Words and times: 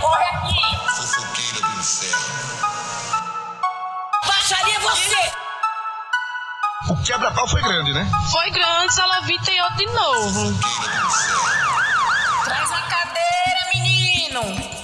corre 0.00 0.24
aqui! 0.24 0.60
Fofoqueira 0.96 1.60
do 1.60 1.78
inferno. 1.78 2.68
Baixaria 4.26 4.80
você! 4.80 5.32
O 6.90 6.96
quebra-pau 7.02 7.48
foi 7.48 7.62
grande, 7.62 7.92
né? 7.92 8.10
Foi 8.30 8.50
grande, 8.50 8.94
Salavita 8.94 9.44
tem 9.44 9.62
outro 9.62 9.76
de 9.76 9.86
novo. 9.86 10.54
Fofoqueira 10.54 10.92
do 10.92 11.06
inferno. 11.06 11.58
Traz 12.44 12.72
a 12.72 12.82
cadeira, 12.82 13.60
menino! 13.74 14.78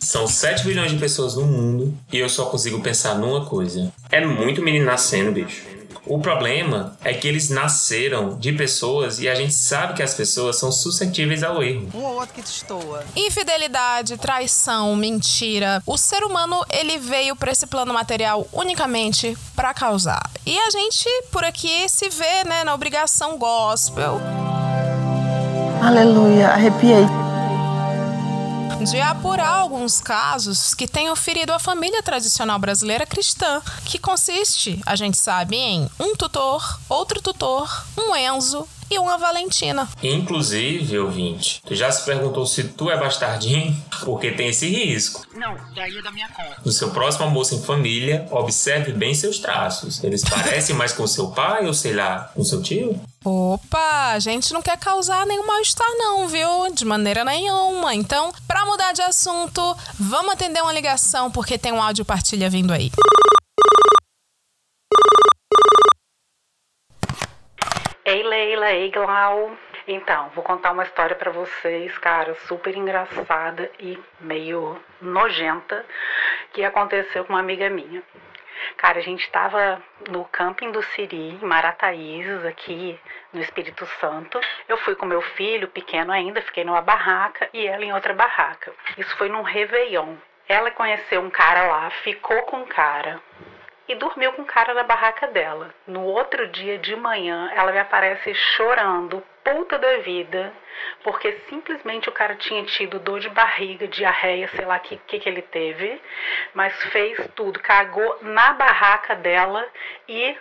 São 0.00 0.26
7 0.26 0.64
bilhões 0.64 0.90
de 0.90 0.98
pessoas 0.98 1.36
no 1.36 1.44
mundo 1.44 1.96
e 2.12 2.18
eu 2.18 2.28
só 2.28 2.46
consigo 2.46 2.80
pensar 2.80 3.14
numa 3.14 3.44
coisa. 3.44 3.92
É 4.10 4.24
muito 4.24 4.62
menino 4.62 4.86
nascendo, 4.86 5.32
bicho. 5.32 5.67
O 6.08 6.18
problema 6.18 6.96
é 7.04 7.12
que 7.12 7.28
eles 7.28 7.50
nasceram 7.50 8.38
de 8.38 8.52
pessoas 8.52 9.18
e 9.18 9.28
a 9.28 9.34
gente 9.34 9.54
sabe 9.54 9.94
que 9.94 10.02
as 10.02 10.14
pessoas 10.14 10.58
são 10.58 10.72
suscetíveis 10.72 11.42
ao 11.42 11.62
erro. 11.62 11.88
Um 11.94 12.02
ou 12.02 12.14
outro 12.14 12.34
que 12.34 12.42
destoa. 12.42 13.04
Infidelidade, 13.14 14.16
traição, 14.16 14.96
mentira. 14.96 15.82
O 15.86 15.98
ser 15.98 16.22
humano, 16.24 16.64
ele 16.70 16.98
veio 16.98 17.36
para 17.36 17.52
esse 17.52 17.66
plano 17.66 17.92
material 17.92 18.46
unicamente 18.52 19.36
para 19.54 19.74
causar. 19.74 20.30
E 20.46 20.58
a 20.58 20.70
gente, 20.70 21.08
por 21.30 21.44
aqui, 21.44 21.88
se 21.88 22.08
vê, 22.08 22.44
né, 22.44 22.64
na 22.64 22.74
obrigação 22.74 23.36
gospel 23.36 24.20
Aleluia, 25.80 26.48
arrepiei. 26.48 27.27
De 28.84 29.00
apurar 29.00 29.48
alguns 29.48 30.00
casos 30.00 30.72
que 30.72 30.86
tenham 30.86 31.16
ferido 31.16 31.52
a 31.52 31.58
família 31.58 32.00
tradicional 32.00 32.58
brasileira 32.60 33.04
cristã, 33.04 33.60
que 33.84 33.98
consiste, 33.98 34.80
a 34.86 34.94
gente 34.94 35.16
sabe, 35.16 35.56
em 35.56 35.90
um 35.98 36.14
tutor, 36.14 36.78
outro 36.88 37.20
tutor, 37.20 37.68
um 37.96 38.14
Enzo 38.14 38.68
e 38.90 38.98
uma 38.98 39.18
Valentina. 39.18 39.88
Inclusive, 40.02 40.98
ouvinte, 40.98 41.62
tu 41.66 41.74
já 41.74 41.90
se 41.90 42.04
perguntou 42.04 42.46
se 42.46 42.64
tu 42.64 42.90
é 42.90 42.96
bastardinho? 42.96 43.76
Porque 44.04 44.30
tem 44.30 44.48
esse 44.48 44.68
risco. 44.68 45.26
Não, 45.34 45.56
daí 45.74 45.96
é 45.96 46.02
da 46.02 46.10
minha 46.10 46.28
conta. 46.28 46.56
No 46.64 46.72
seu 46.72 46.90
próximo 46.90 47.24
almoço 47.24 47.54
em 47.54 47.62
família, 47.62 48.26
observe 48.30 48.92
bem 48.92 49.14
seus 49.14 49.38
traços. 49.38 50.02
Eles 50.02 50.22
parecem 50.22 50.74
mais 50.76 50.92
com 50.92 51.06
seu 51.06 51.28
pai 51.30 51.66
ou, 51.66 51.74
sei 51.74 51.94
lá, 51.94 52.30
com 52.34 52.44
seu 52.44 52.62
tio? 52.62 53.00
Opa, 53.24 54.12
a 54.12 54.18
gente 54.18 54.52
não 54.52 54.62
quer 54.62 54.78
causar 54.78 55.26
nenhum 55.26 55.46
mal-estar 55.46 55.88
não, 55.96 56.28
viu? 56.28 56.72
De 56.72 56.84
maneira 56.84 57.24
nenhuma. 57.24 57.94
Então, 57.94 58.32
pra 58.46 58.64
mudar 58.64 58.92
de 58.92 59.02
assunto, 59.02 59.76
vamos 59.98 60.32
atender 60.32 60.62
uma 60.62 60.72
ligação 60.72 61.30
porque 61.30 61.58
tem 61.58 61.72
um 61.72 61.82
áudio 61.82 62.04
partilha 62.04 62.48
vindo 62.48 62.72
aí. 62.72 62.90
Ei 68.08 68.22
Leila, 68.22 68.72
ei 68.72 68.90
Glau. 68.90 69.54
Então, 69.86 70.30
vou 70.30 70.42
contar 70.42 70.70
uma 70.70 70.82
história 70.82 71.14
pra 71.14 71.30
vocês, 71.30 71.98
cara, 71.98 72.34
super 72.46 72.74
engraçada 72.74 73.70
e 73.78 74.02
meio 74.18 74.82
nojenta 74.98 75.84
que 76.54 76.64
aconteceu 76.64 77.26
com 77.26 77.34
uma 77.34 77.40
amiga 77.40 77.68
minha. 77.68 78.02
Cara, 78.78 78.98
a 78.98 79.02
gente 79.02 79.30
tava 79.30 79.82
no 80.08 80.24
camping 80.24 80.70
do 80.70 80.82
Siri, 80.82 81.34
em 81.34 81.44
Marataízes, 81.44 82.46
aqui 82.46 82.98
no 83.30 83.42
Espírito 83.42 83.84
Santo. 84.00 84.40
Eu 84.66 84.78
fui 84.78 84.94
com 84.94 85.04
meu 85.04 85.20
filho, 85.20 85.68
pequeno 85.68 86.10
ainda, 86.10 86.40
fiquei 86.40 86.64
numa 86.64 86.80
barraca 86.80 87.50
e 87.52 87.66
ela 87.66 87.84
em 87.84 87.92
outra 87.92 88.14
barraca. 88.14 88.72
Isso 88.96 89.14
foi 89.18 89.28
num 89.28 89.42
Réveillon. 89.42 90.14
Ela 90.48 90.70
conheceu 90.70 91.20
um 91.20 91.28
cara 91.28 91.64
lá, 91.64 91.90
ficou 91.90 92.40
com 92.44 92.62
o 92.62 92.66
cara 92.66 93.20
e 93.88 93.94
dormiu 93.94 94.32
com 94.34 94.42
o 94.42 94.46
cara 94.46 94.74
na 94.74 94.82
barraca 94.82 95.26
dela. 95.28 95.74
No 95.86 96.04
outro 96.04 96.46
dia 96.48 96.78
de 96.78 96.94
manhã, 96.94 97.50
ela 97.54 97.72
me 97.72 97.78
aparece 97.78 98.34
chorando, 98.34 99.22
puta 99.42 99.78
da 99.78 99.96
vida, 99.98 100.52
porque 101.02 101.32
simplesmente 101.48 102.08
o 102.08 102.12
cara 102.12 102.34
tinha 102.34 102.62
tido 102.64 102.98
dor 102.98 103.18
de 103.18 103.30
barriga, 103.30 103.88
diarreia, 103.88 104.46
sei 104.48 104.64
lá 104.66 104.76
o 104.76 104.80
que, 104.80 104.96
que, 104.98 105.18
que 105.18 105.28
ele 105.28 105.42
teve, 105.42 106.00
mas 106.52 106.74
fez 106.84 107.18
tudo, 107.34 107.58
cagou 107.60 108.18
na 108.20 108.52
barraca 108.52 109.14
dela 109.14 109.66
e 110.06 110.36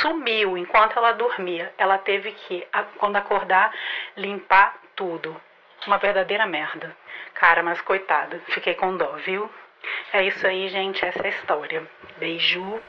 sumiu 0.00 0.56
enquanto 0.56 0.96
ela 0.96 1.12
dormia. 1.12 1.72
Ela 1.76 1.98
teve 1.98 2.30
que, 2.32 2.66
quando 2.98 3.16
acordar, 3.16 3.72
limpar 4.16 4.76
tudo. 4.94 5.38
Uma 5.86 5.98
verdadeira 5.98 6.46
merda. 6.46 6.96
Cara, 7.34 7.62
mas 7.62 7.80
coitada, 7.80 8.40
fiquei 8.48 8.74
com 8.74 8.96
dó, 8.96 9.12
viu? 9.24 9.50
É 10.12 10.26
isso 10.26 10.46
aí, 10.46 10.68
gente, 10.68 11.04
essa 11.04 11.20
é 11.20 11.26
a 11.26 11.30
história. 11.30 11.82
Beijo. 12.18 12.80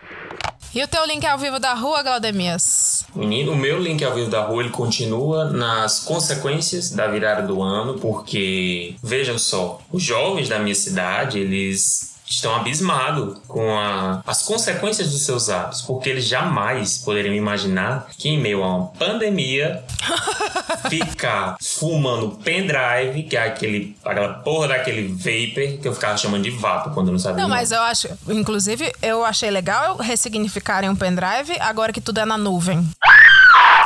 E 0.73 0.83
o 0.83 0.87
teu 0.87 1.05
link 1.05 1.25
ao 1.25 1.37
vivo 1.37 1.59
da 1.59 1.73
rua, 1.73 2.03
Glaudemias? 2.03 3.05
Menino, 3.15 3.53
o 3.53 3.55
meu 3.55 3.79
link 3.79 4.03
ao 4.03 4.13
vivo 4.13 4.29
da 4.29 4.41
rua 4.41 4.61
ele 4.61 4.69
continua 4.69 5.45
nas 5.45 6.01
consequências 6.01 6.91
da 6.91 7.07
virada 7.07 7.41
do 7.41 7.61
ano, 7.61 7.99
porque 7.99 8.95
vejam 9.01 9.37
só, 9.37 9.81
os 9.91 10.03
jovens 10.03 10.49
da 10.49 10.59
minha 10.59 10.75
cidade, 10.75 11.39
eles 11.39 12.16
estão 12.29 12.55
abismados 12.55 13.37
com 13.47 13.77
a- 13.77 14.21
as 14.27 14.43
consequências 14.43 15.11
dos 15.11 15.21
seus 15.21 15.49
atos, 15.49 15.81
porque 15.81 16.09
eles 16.09 16.25
jamais 16.25 16.97
poderiam 16.99 17.33
imaginar 17.33 18.07
que 18.17 18.29
em 18.29 18.39
meio 18.39 18.63
a 18.63 18.75
uma 18.75 18.87
pandemia 18.87 19.83
ficar 20.89 21.57
fumando 21.61 22.31
pendrive, 22.43 23.23
que 23.23 23.35
é 23.37 23.47
aquele, 23.47 23.95
aquela 24.03 24.33
porra 24.35 24.69
daquele 24.69 25.07
vapor 25.07 25.81
que 25.81 25.87
eu 25.87 25.93
ficava 25.93 26.17
chamando 26.17 26.43
de 26.43 26.51
vapo 26.51 26.91
quando 26.91 27.07
eu 27.07 27.13
não 27.13 27.19
sabia. 27.19 27.41
Não, 27.41 27.49
mas 27.49 27.71
eu 27.71 27.81
acho, 27.81 28.07
inclusive, 28.29 28.91
eu 29.01 29.23
achei 29.25 29.49
legal 29.49 29.97
ressignificarem 29.97 30.89
um 30.89 30.95
pendrive 30.95 31.57
agora 31.59 31.91
que 31.93 32.01
tudo 32.01 32.19
é 32.19 32.25
na 32.25 32.37
nuvem. 32.37 32.87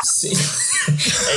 Sim, 0.03 0.33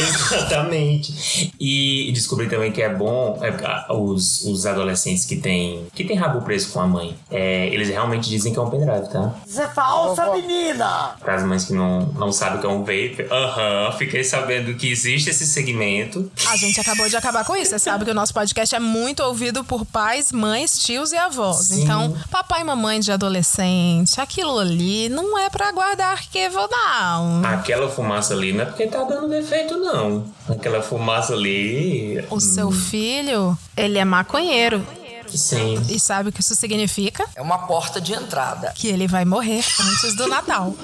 exatamente. 0.09 1.53
E 1.61 2.11
descobri 2.13 2.49
também 2.49 2.73
que 2.73 2.83
é 2.83 2.89
bom 2.89 3.39
é, 3.43 3.93
os, 3.93 4.43
os 4.45 4.67
adolescentes 4.67 5.25
que 5.25 5.37
têm 5.37 5.87
que 5.95 6.05
tem 6.05 6.17
rabo 6.17 6.43
preso 6.43 6.71
com 6.73 6.81
a 6.81 6.87
mãe. 6.87 7.17
é, 7.31 7.67
eles 7.69 7.89
realmente 7.89 8.29
dizem 8.29 8.53
que 8.53 8.59
é 8.59 8.63
um 8.63 8.71
pendrive, 8.71 9.09
tá? 9.11 9.35
Isso 9.47 9.61
é 9.61 9.69
falsa, 9.69 10.31
menina! 10.33 11.15
Para 11.21 11.35
as 11.37 11.45
mães 11.45 11.65
que 11.65 11.73
não, 11.73 12.01
não 12.19 12.33
sabem 12.33 12.59
o 12.59 12.61
que 12.61 12.67
é 12.67 12.71
um 12.71 12.81
vape. 12.81 13.27
Aham, 13.31 13.93
fiquei 13.99 14.25
sabendo 14.25 14.75
que 14.75 14.91
existe 14.91 15.31
esse 15.31 15.47
segmento. 15.47 16.31
A 16.49 16.57
gente 16.57 16.81
acabou 16.81 17.09
de 17.09 17.17
acabar 17.17 17.45
com 17.45 17.57
isso. 17.57 17.71
Você 17.71 17.79
sabe 17.79 18.05
que 18.05 18.11
o 18.11 18.15
nosso 18.15 18.33
podcast 18.35 18.75
é 18.75 18.81
muito 18.81 19.23
ouvido 19.23 19.65
por 19.65 19.85
pais, 19.85 20.33
mães, 20.33 20.79
tios 20.79 21.13
e 21.13 21.17
avós. 21.17 21.69
Sim. 21.69 21.83
Então, 21.83 22.17
papai 22.31 22.61
e 22.63 22.65
mamãe 22.65 23.01
de 23.01 23.13
adolescente, 23.13 24.21
aquilo 24.21 24.59
ali 24.59 25.09
não 25.09 25.39
é 25.39 25.49
pra 25.51 25.73
guardar 25.73 26.13
arquivo, 26.13 26.59
não. 26.71 27.45
Aquela 27.45 27.89
fumaça 27.89 28.35
ali 28.35 28.53
não 28.53 28.63
é 28.63 28.67
porque 28.67 28.87
tá 28.87 29.03
dando 29.05 29.29
defeito, 29.41 29.77
não. 29.77 30.25
Aquela 30.49 30.83
fumaça 30.83 31.33
ali. 31.33 32.25
O 32.31 32.41
seu 32.41 32.71
filho, 32.71 33.57
ele 33.77 33.99
é 33.99 34.05
maconheiro. 34.05 34.85
Sim. 35.29 35.83
E 35.89 35.99
sabe 35.99 36.29
o 36.29 36.33
que 36.33 36.41
isso 36.41 36.55
significa? 36.55 37.25
É 37.35 37.43
uma 37.43 37.67
porta 37.67 38.01
de 38.01 38.13
entrada. 38.13 38.73
Que 38.75 38.89
ele 38.89 39.07
vai 39.07 39.25
morrer 39.25 39.65
antes 39.81 40.17
do 40.17 40.27
Natal. 40.29 40.75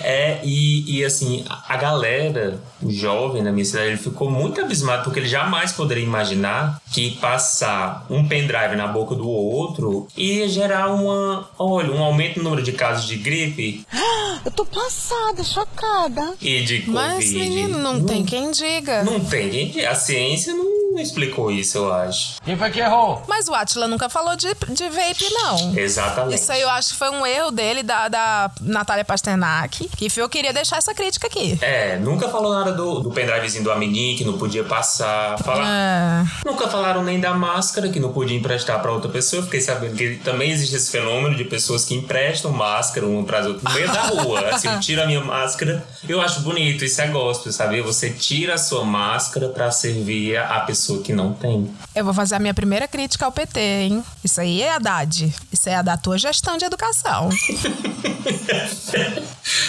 É, 0.00 0.40
e, 0.44 0.98
e 0.98 1.04
assim, 1.04 1.44
a 1.68 1.76
galera, 1.76 2.60
o 2.82 2.90
jovem 2.90 3.42
na 3.42 3.52
minha 3.52 3.64
cidade, 3.64 3.88
ele 3.88 3.96
ficou 3.96 4.30
muito 4.30 4.60
abismado 4.60 5.04
porque 5.04 5.18
ele 5.18 5.28
jamais 5.28 5.72
poderia 5.72 6.04
imaginar 6.04 6.80
que 6.92 7.12
passar 7.16 8.06
um 8.08 8.26
pendrive 8.26 8.76
na 8.76 8.86
boca 8.86 9.14
do 9.14 9.28
outro 9.28 10.06
ia 10.16 10.48
gerar 10.48 10.88
uma, 10.88 11.48
olha, 11.58 11.92
um 11.92 12.02
aumento 12.02 12.38
no 12.38 12.44
número 12.44 12.62
de 12.62 12.72
casos 12.72 13.06
de 13.06 13.16
gripe 13.16 13.84
Eu 14.44 14.50
tô 14.50 14.64
passada, 14.64 15.44
chocada. 15.44 16.34
e 16.40 16.62
de 16.62 16.78
Covid. 16.78 16.90
Mas, 16.92 17.32
menino, 17.32 17.78
não 17.78 18.02
tem 18.04 18.24
quem 18.24 18.50
diga. 18.50 19.04
Não 19.04 19.20
tem 19.20 19.50
quem 19.50 19.70
diga. 19.70 19.90
A 19.90 19.94
ciência 19.94 20.54
não 20.54 20.64
explicou 20.98 21.50
isso, 21.50 21.78
eu 21.78 21.92
acho. 21.92 22.40
Quem 22.44 22.56
foi 22.56 22.70
que 22.70 22.80
errou? 22.80 23.22
Mas 23.28 23.48
o 23.48 23.54
Atila 23.54 23.88
nunca 23.88 24.08
falou 24.08 24.36
de, 24.36 24.48
de 24.70 24.88
vape, 24.88 25.28
não. 25.32 25.76
Exatamente. 25.76 26.36
Isso 26.40 26.52
aí 26.52 26.60
eu 26.60 26.68
acho 26.70 26.90
que 26.90 26.96
foi 26.96 27.10
um 27.10 27.26
erro 27.26 27.50
dele, 27.50 27.82
da, 27.82 28.08
da 28.08 28.50
Natália 28.60 29.04
Pasternak, 29.04 29.88
que 29.96 30.10
eu 30.16 30.28
queria 30.28 30.52
deixar 30.52 30.76
essa 30.76 30.94
crítica 30.94 31.26
aqui. 31.26 31.58
É, 31.60 31.96
nunca 31.98 32.28
falou 32.28 32.52
nada 32.52 32.72
do, 32.72 33.00
do 33.00 33.10
pendrivezinho 33.10 33.64
do 33.64 33.72
amiguinho 33.72 34.16
que 34.16 34.24
não 34.24 34.38
podia 34.38 34.64
passar. 34.64 35.38
Fala, 35.38 35.66
É. 35.66 36.24
Nunca 36.44 36.68
falaram 36.68 37.02
nem 37.02 37.20
da 37.20 37.32
máscara 37.34 37.88
que 37.88 38.00
não 38.00 38.12
podia 38.12 38.36
emprestar 38.36 38.80
pra 38.80 38.92
outra 38.92 39.10
pessoa. 39.10 39.40
Eu 39.40 39.44
Fiquei 39.44 39.60
sabendo 39.60 39.96
que 39.96 40.16
também 40.16 40.50
existe 40.50 40.76
esse 40.76 40.90
fenômeno 40.90 41.34
de 41.36 41.44
pessoas 41.44 41.84
que 41.84 41.94
emprestam 41.94 42.52
máscara 42.52 43.06
uma 43.06 43.24
para 43.24 43.46
outra 43.46 43.68
no 43.68 43.74
meio 43.74 43.92
da 43.92 44.02
rua. 44.02 44.40
Assim, 44.54 44.68
eu 44.68 44.80
tiro 44.80 45.02
a 45.02 45.06
minha 45.06 45.22
máscara. 45.22 45.84
Eu 46.08 46.20
acho 46.20 46.40
bonito, 46.40 46.84
isso 46.84 47.00
é 47.00 47.08
gospel, 47.08 47.52
sabe? 47.52 47.80
Você 47.82 48.10
tira 48.10 48.54
a 48.54 48.58
sua 48.58 48.84
máscara 48.84 49.48
pra 49.48 49.70
servir 49.70 50.36
a 50.36 50.50
a 50.50 50.60
pessoa 50.90 51.02
que 51.02 51.12
não 51.12 51.32
tem. 51.32 51.70
Eu 51.94 52.04
vou 52.04 52.12
fazer 52.14 52.34
a 52.34 52.38
minha 52.38 52.54
primeira 52.54 52.88
crítica 52.88 53.24
ao 53.24 53.32
PT, 53.32 53.60
hein? 53.60 54.02
Isso 54.24 54.40
aí 54.40 54.62
é 54.62 54.72
Haddad. 54.74 55.32
Isso 55.52 55.68
é 55.68 55.74
a 55.76 55.82
da 55.82 55.96
tua 55.96 56.18
gestão 56.18 56.56
de 56.56 56.64
educação. 56.64 57.30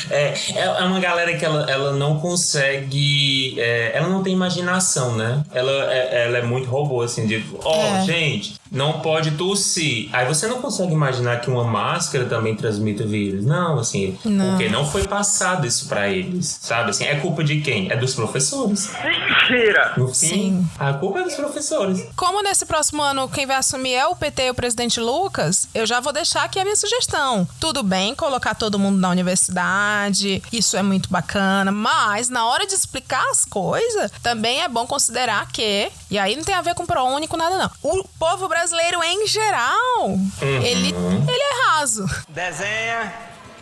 É, 0.10 0.34
é, 0.56 0.60
é 0.64 0.84
uma 0.84 1.00
galera 1.00 1.36
que 1.38 1.44
ela, 1.46 1.70
ela 1.70 1.94
não 1.94 2.20
consegue. 2.20 3.56
é, 3.60 3.92
ela 3.96 4.10
não 4.10 4.22
tem 4.22 4.34
imaginação, 4.34 5.16
né? 5.16 5.44
Ela, 5.54 5.72
é, 5.92 6.26
ela 6.26 6.38
é 6.38 6.42
muito 6.42 6.70
robô, 6.70 7.02
assim, 7.02 7.26
de. 7.26 7.44
Ó, 7.64 7.74
É. 7.98 8.04
gente, 8.06 8.56
não 8.72 9.00
pode 9.00 9.32
tossir. 9.32 10.10
Aí 10.12 10.26
você 10.26 10.48
não 10.48 10.62
consegue 10.62 10.94
imaginar 10.94 11.40
que 11.42 11.50
uma 11.50 11.64
máscara 11.64 12.26
também 12.26 12.56
transmite 12.56 13.04
vírus. 13.04 13.46
Não, 13.46 13.80
assim, 13.80 14.18
Não. 14.26 14.52
porque 14.52 14.70
não 14.70 14.86
foi 14.86 15.08
passado 15.08 15.66
isso 15.66 15.88
pra 15.88 16.10
eles, 16.10 16.60
sabe? 16.62 16.90
Assim, 16.92 17.06
é 17.06 17.16
culpa 17.16 17.44
de 17.44 17.62
quem? 17.62 17.90
É 17.92 17.96
dos 17.96 18.14
professores. 18.14 18.92
Mentira! 19.04 19.94
No 19.98 20.08
fim, 20.10 20.14
Sim. 20.28 20.68
a 20.78 20.94
culpa 21.02 21.20
é 21.20 21.24
dos 21.24 21.34
professores. 21.34 22.08
Como 22.16 22.44
nesse 22.44 22.66
próximo 22.66 23.02
ano 23.02 23.28
quem 23.28 23.48
vai 23.48 23.58
assumir 23.58 23.96
é 23.96 24.06
o 24.06 24.16
PT 24.16 24.44
e 24.44 24.50
o 24.52 24.54
presidente 24.54 25.00
Lucas, 25.00 25.68
eu 25.74 25.86
já 25.86 26.00
vou 26.00 26.14
deixar 26.14 26.44
aqui 26.44 26.60
a 26.60 26.64
minha 26.64 26.76
sugestão. 26.76 27.48
Tudo 27.60 27.82
bem 27.82 28.14
colocar 28.14 28.54
todo 28.54 28.78
mundo 28.78 29.00
na 29.00 29.10
universidade, 29.10 30.44
isso 30.54 30.78
é 30.78 30.84
muito 30.84 31.10
bacana, 31.10 31.72
mas 31.72 32.30
na 32.30 32.46
hora 32.46 32.68
de 32.68 32.76
explicar 32.76 33.24
as 33.32 33.44
coisas, 33.44 34.12
também 34.22 34.62
é 34.62 34.68
bom 34.68 34.86
considerar 34.86 35.52
que, 35.52 35.92
e 36.10 36.20
aí 36.20 36.36
não 36.36 36.44
tem 36.44 36.54
a 36.54 36.62
ver 36.62 36.76
com 36.76 36.86
pró-único 36.86 37.36
nada 37.36 37.58
não, 37.58 37.72
o 37.82 38.08
povo 38.20 38.48
brasileiro 38.48 39.04
em 39.04 39.26
geral, 39.26 40.20
ele, 40.42 40.90
ele 40.90 41.44
é 41.44 41.70
raso. 41.70 42.06
Desenha 42.30 43.12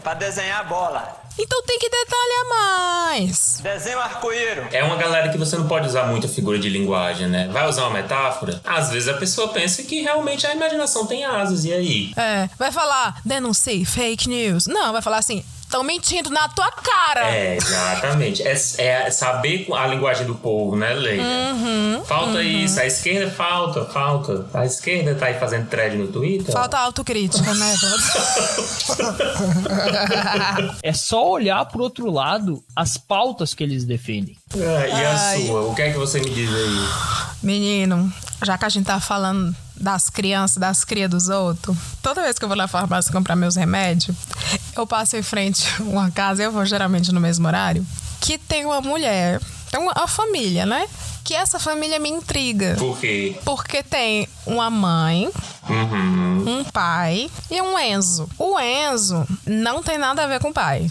pra 0.04 0.14
desenhar 0.14 0.60
a 0.60 0.64
bola. 0.64 1.29
Então 1.42 1.64
tem 1.64 1.80
que 1.80 1.90
detalhar 1.90 2.50
mais. 2.50 3.62
Desenha 3.64 3.98
o 3.98 4.02
arco-íro. 4.02 4.68
É 4.74 4.84
uma 4.84 4.98
galera 4.98 5.30
que 5.30 5.38
você 5.38 5.56
não 5.56 5.68
pode 5.70 5.88
usar 5.88 6.04
muita 6.04 6.28
figura 6.28 6.60
de 6.60 6.68
linguagem, 6.68 7.28
né? 7.28 7.48
Vai 7.50 7.68
usar 7.68 7.84
uma 7.84 8.02
metáfora? 8.02 8.62
Às 8.66 8.92
vezes 8.92 9.08
a 9.08 9.14
pessoa 9.14 9.48
pensa 9.48 9.82
que 9.84 10.02
realmente 10.02 10.46
a 10.46 10.54
imaginação 10.54 11.06
tem 11.08 11.24
asas, 11.24 11.64
e 11.64 11.72
aí? 11.72 12.12
É, 12.18 12.50
vai 12.58 12.74
falar, 12.74 13.22
denuncie 13.24 13.86
fake 13.86 14.28
news. 14.28 14.68
Não, 14.68 14.92
vai 14.92 15.02
falar 15.02 15.20
assim, 15.20 15.44
estão 15.69 15.83
mentindo 15.83 16.31
na 16.31 16.50
tua 16.50 16.71
cara. 16.71 17.30
É, 17.30 17.56
exatamente. 17.56 18.42
É, 18.42 18.54
é 18.80 19.12
saber 19.12 19.68
a 19.71 19.86
linguagem 19.86 20.25
do 20.25 20.33
povo, 20.33 20.75
né, 20.75 20.94
Leila? 20.94 21.24
Uhum, 21.24 22.04
falta 22.06 22.42
isso. 22.42 22.80
A 22.80 22.88
esquerda 22.88 23.30
falta, 23.30 23.86
falta. 23.86 24.48
A 24.51 24.66
esquerda 24.66 25.13
tá 25.13 25.27
aí 25.27 25.39
fazendo 25.39 25.69
thread 25.69 25.95
no 25.95 26.07
Twitter. 26.07 26.51
Falta 26.51 26.80
autocrítica, 26.80 27.54
né? 27.54 27.75
É 30.81 30.92
só 30.92 31.30
olhar 31.30 31.63
pro 31.66 31.83
outro 31.83 32.10
lado 32.10 32.63
as 32.75 32.98
pautas 32.98 33.54
que 33.54 33.63
eles 33.63 33.86
defendem. 33.86 34.36
Ah, 34.56 34.88
e 34.88 35.06
a 35.06 35.18
Ai. 35.18 35.45
sua? 35.45 35.62
O 35.68 35.75
que 35.75 35.83
é 35.83 35.92
que 35.92 35.98
você 35.98 36.19
me 36.19 36.31
diz 36.31 36.50
aí? 36.50 36.89
Menino, 37.44 38.12
já 38.44 38.57
que 38.57 38.66
a 38.66 38.69
gente 38.69 38.86
tá 38.86 39.00
falando 39.00 39.56
das 39.80 40.10
crianças, 40.10 40.58
das 40.58 40.84
crias 40.84 41.10
dos 41.10 41.30
outros, 41.30 41.76
toda 42.02 42.22
vez 42.22 42.38
que 42.38 42.44
eu 42.46 42.50
vou 42.50 42.58
na 42.58 42.68
farmácia 42.68 43.12
comprar 43.12 43.36
meus 43.36 43.56
remédios, 43.56 44.16
eu 44.76 44.86
passo 44.86 45.16
em 45.18 45.24
frente 45.24 45.68
a 45.80 45.84
uma 45.84 46.12
casa, 46.12 46.44
eu 46.44 46.52
vou 46.52 46.66
geralmente 46.66 47.12
no 47.12 47.20
mesmo 47.20 47.48
horário, 47.48 47.86
que 48.20 48.38
tem 48.38 48.66
uma 48.66 48.81
mulher, 48.81 49.42
tem 49.72 49.80
uma, 49.80 50.08
família, 50.08 50.66
né? 50.66 50.88
Que 51.24 51.34
essa 51.36 51.60
família 51.60 52.00
me 52.00 52.10
intriga. 52.10 52.76
Por 52.78 52.98
quê? 52.98 53.38
Porque 53.46 53.84
tem 53.84 54.28
uma 54.46 54.70
mãe, 54.70 55.30
Uhum. 55.70 56.60
um 56.60 56.64
pai 56.64 57.30
e 57.52 57.62
um 57.62 57.78
Enzo. 57.78 58.28
O 58.38 58.60
Enzo 58.60 59.28
não 59.46 59.84
tem 59.84 59.98
nada 60.00 60.24
a 60.24 60.28
ver 60.28 60.40
com 60.40 60.50
o 60.50 60.54
pai. 60.54 60.90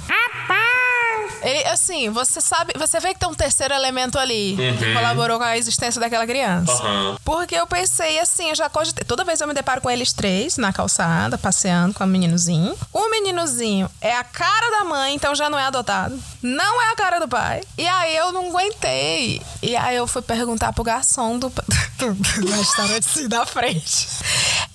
Ele, 1.42 1.64
assim, 1.68 2.10
você 2.10 2.40
sabe, 2.40 2.72
você 2.76 2.98
vê 3.00 3.14
que 3.14 3.20
tem 3.20 3.28
um 3.28 3.34
terceiro 3.34 3.72
elemento 3.74 4.18
ali 4.18 4.56
que 4.78 4.84
Uhum. 4.86 4.94
colaborou 4.94 5.38
com 5.38 5.44
a 5.44 5.56
existência 5.56 6.00
daquela 6.00 6.26
criança. 6.26 6.72
Aham. 6.72 7.16
Porque 7.24 7.54
eu 7.54 7.66
pensei 7.66 8.18
assim, 8.18 8.48
eu 8.50 8.54
já 8.54 8.68
cogitei. 8.68 9.04
Toda 9.04 9.24
vez 9.24 9.40
eu 9.40 9.46
me 9.48 9.54
deparo 9.54 9.80
com 9.80 9.90
eles 9.90 10.12
três 10.12 10.56
na 10.56 10.72
calçada, 10.72 11.38
passeando 11.38 11.94
com 11.94 12.04
o 12.04 12.06
meninozinho. 12.06 12.76
O 12.92 13.08
meninozinho 13.10 13.90
é 14.00 14.14
a 14.16 14.24
cara 14.24 14.70
da 14.78 14.84
mãe, 14.84 15.14
então 15.14 15.34
já 15.34 15.48
não 15.48 15.58
é 15.58 15.64
adotado. 15.64 16.18
Não 16.42 16.82
é 16.82 16.92
a 16.92 16.96
cara 16.96 17.18
do 17.18 17.28
pai. 17.28 17.62
E 17.76 17.86
aí 17.86 18.16
eu 18.16 18.32
não 18.32 18.48
aguentei. 18.48 19.40
E 19.62 19.76
aí 19.76 19.96
eu 19.96 20.06
fui 20.06 20.22
perguntar 20.22 20.72
pro 20.72 20.82
garçom 20.84 21.38
do, 21.38 21.48
do, 21.98 22.14
do 22.14 22.50
restaurante 22.52 23.06
assim, 23.08 23.28
da 23.28 23.44
frente. 23.46 24.08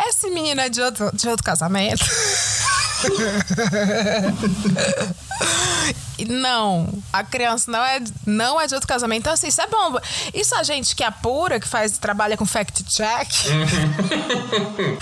Esse 0.08 0.30
menino 0.30 0.62
é 0.62 0.70
de 0.70 0.82
outro, 0.82 1.10
de 1.14 1.28
outro 1.28 1.44
casamento? 1.44 2.04
Não, 6.30 6.88
a 7.12 7.24
criança 7.24 7.72
não 7.72 7.84
é, 7.84 8.00
não 8.26 8.62
é 8.62 8.68
de 8.68 8.74
outro 8.74 8.88
casamento. 8.88 9.22
Então, 9.22 9.34
assim, 9.34 9.48
isso 9.48 9.62
é 9.62 9.68
bom. 9.68 9.98
Isso 10.34 10.56
a 10.56 10.64
gente 10.64 10.96
que 10.96 11.04
apura, 11.04 11.60
que 11.60 11.68
faz, 11.68 11.98
trabalha 11.98 12.38
com 12.38 12.46
fact-check, 12.46 13.30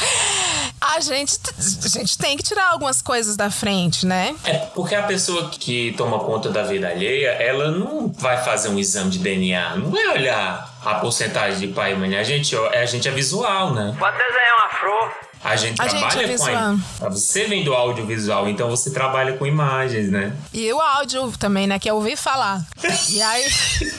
a 0.80 1.00
gente, 1.00 1.38
a 1.86 1.89
gente 1.89 2.18
tem 2.18 2.38
que 2.38 2.44
tirar 2.44 2.71
algumas 2.71 3.01
coisas 3.01 3.36
da 3.36 3.51
frente, 3.51 4.06
né? 4.06 4.36
É 4.44 4.57
porque 4.57 4.95
a 4.95 5.03
pessoa 5.03 5.50
que 5.50 5.94
toma 5.98 6.19
conta 6.19 6.50
da 6.50 6.63
vida 6.63 6.88
alheia, 6.88 7.31
ela 7.31 7.71
não 7.71 8.07
vai 8.07 8.44
fazer 8.44 8.69
um 8.69 8.80
exame 8.80 9.12
de 9.12 9.19
DNA, 9.19 9.75
não 9.75 9.92
vai 9.92 10.07
olhar 10.07 10.74
a 10.83 10.95
porcentagem 10.95 11.59
de 11.59 11.68
pai 11.68 11.94
e 11.94 11.95
mãe. 11.95 12.18
A 12.18 12.24
gente, 12.24 12.56
ó, 12.56 12.69
a 12.69 12.86
gente 12.86 13.07
é 13.07 13.12
visual, 13.12 13.74
né? 13.74 13.95
Pode 14.00 14.18
desenhar 14.18 14.57
um 14.57 14.65
afro. 14.65 15.31
A 15.44 15.56
gente 15.56 15.82
A 15.82 15.88
gente 15.88 16.00
trabalha 16.02 16.34
é 16.34 16.38
com 16.38 17.06
a, 17.06 17.10
Você 17.10 17.46
vem 17.48 17.64
do 17.64 17.74
audiovisual, 17.74 18.48
então 18.48 18.70
você 18.70 18.92
trabalha 18.92 19.34
com 19.38 19.46
imagens, 19.48 20.10
né? 20.12 20.34
E 20.54 20.72
o 20.72 20.80
áudio 20.80 21.32
também, 21.40 21.66
né? 21.66 21.80
Que 21.80 21.90
eu 21.90 21.96
ouvi 21.96 22.16
falar. 22.16 22.64
E 23.10 23.22
aí, 23.22 23.46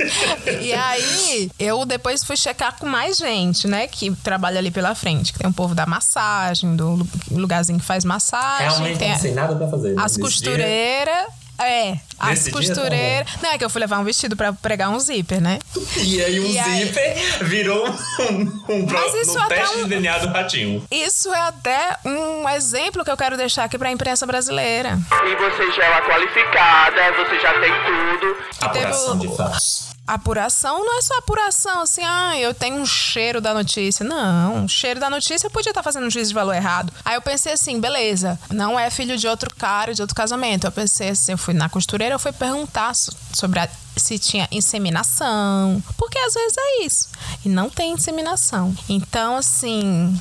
e 0.63 0.73
aí, 0.73 1.51
eu 1.59 1.85
depois 1.85 2.23
fui 2.23 2.37
checar 2.37 2.77
com 2.79 2.87
mais 2.87 3.17
gente, 3.17 3.67
né? 3.67 3.87
Que 3.89 4.11
trabalha 4.17 4.59
ali 4.59 4.71
pela 4.71 4.95
frente. 4.95 5.33
Que 5.33 5.39
tem 5.41 5.49
um 5.49 5.53
povo 5.53 5.75
da 5.75 5.85
massagem, 5.87 6.77
do 6.77 6.91
lu- 6.95 7.09
lugarzinho 7.33 7.79
que 7.81 7.85
faz 7.85 8.05
massagem. 8.05 8.69
Realmente 8.69 8.99
tem 8.99 9.11
não 9.11 9.19
sei 9.19 9.35
nada 9.35 9.57
pra 9.57 9.69
fazer. 9.69 9.95
né? 9.95 10.03
As 10.03 10.17
costureiras. 10.17 11.27
É, 11.59 11.97
as 12.19 12.31
Nesse 12.31 12.45
dia, 12.45 12.53
tá 12.53 12.59
costureiras. 12.59 13.29
Não, 13.43 13.51
é 13.53 13.59
que 13.59 13.65
eu 13.65 13.71
fui 13.71 13.81
levar 13.81 13.99
um 13.99 14.05
vestido 14.05 14.37
pra 14.37 14.53
pregar 14.53 14.91
um 14.91 14.99
zíper, 14.99 15.41
né? 15.41 15.59
E 15.99 16.21
aí 16.23 16.41
um 16.41 16.47
E 16.47 16.59
aí- 16.59 16.87
zíper 16.87 17.45
virou 17.45 17.87
um, 17.89 18.63
um 18.69 18.87
pro- 18.87 18.99
até 18.99 19.57
teste 19.57 19.77
um- 19.79 19.83
de 19.85 19.89
DNA 19.91 20.19
do 20.19 20.29
ratinho. 20.29 20.85
Isso 20.91 21.33
é 21.33 21.41
até 21.41 21.97
um 22.05 22.49
exemplo 22.49 23.05
que 23.05 23.11
eu 23.11 23.17
quero 23.17 23.37
deixar 23.37 23.65
aqui 23.65 23.79
pra 23.79 23.91
imprensa 23.93 24.27
brasileira. 24.27 24.99
E 25.25 25.37
você 25.37 25.73
já 25.73 25.85
é 25.85 25.91
uma 25.91 26.03
qualificada, 26.03 27.13
você 27.13 27.41
já 27.41 27.53
tem 27.61 27.73
tudo. 27.87 28.37
Apuração 28.61 29.19
teve 29.19 29.27
o- 29.29 29.31
de 29.31 29.37
fatos. 29.37 29.92
Apuração 30.07 30.85
não 30.85 30.99
é 30.99 31.03
só 31.03 31.17
apuração, 31.19 31.83
assim, 31.83 32.03
ah, 32.05 32.37
eu 32.39 32.53
tenho 32.53 32.77
um 32.77 32.85
cheiro 32.87 33.41
da 33.41 33.55
notícia. 33.55 34.05
Não, 34.05 34.57
um 34.57 34.69
cheiro 34.69 34.99
da 34.99 35.09
notícia 35.09 35.47
eu 35.47 35.51
podia 35.51 35.71
estar 35.71 35.83
fazendo 35.83 36.07
um 36.07 36.11
juízo 36.11 36.29
de 36.31 36.35
valor 36.35 36.55
errado. 36.55 36.93
Aí 37.05 37.15
eu 37.15 37.23
pensei 37.23 37.53
assim, 37.53 37.81
beleza, 37.81 38.39
não 38.51 38.79
é 38.79 38.91
filho 38.91 39.17
de 39.17 39.27
outro 39.29 39.55
cara, 39.55 39.95
de 39.95 40.03
outro 40.03 40.15
casamento. 40.17 40.67
Eu 40.67 40.73
pensei 40.73 41.11
assim, 41.11 41.33
eu 41.33 41.39
fui 41.39 41.55
na 41.55 41.69
costureira, 41.69 42.15
eu 42.17 42.19
fui 42.19 42.33
perguntar 42.33 42.95
so- 42.95 43.13
sobre 43.33 43.61
a- 43.61 43.69
se 43.97 44.19
tinha 44.19 44.49
inseminação. 44.51 45.83
Porque 45.97 46.19
às 46.19 46.35
vezes 46.35 46.57
é 46.59 46.83
isso. 46.85 47.09
E 47.45 47.49
não 47.49 47.71
tem 47.71 47.93
inseminação. 47.93 48.75
Então, 48.89 49.37
assim, 49.37 50.21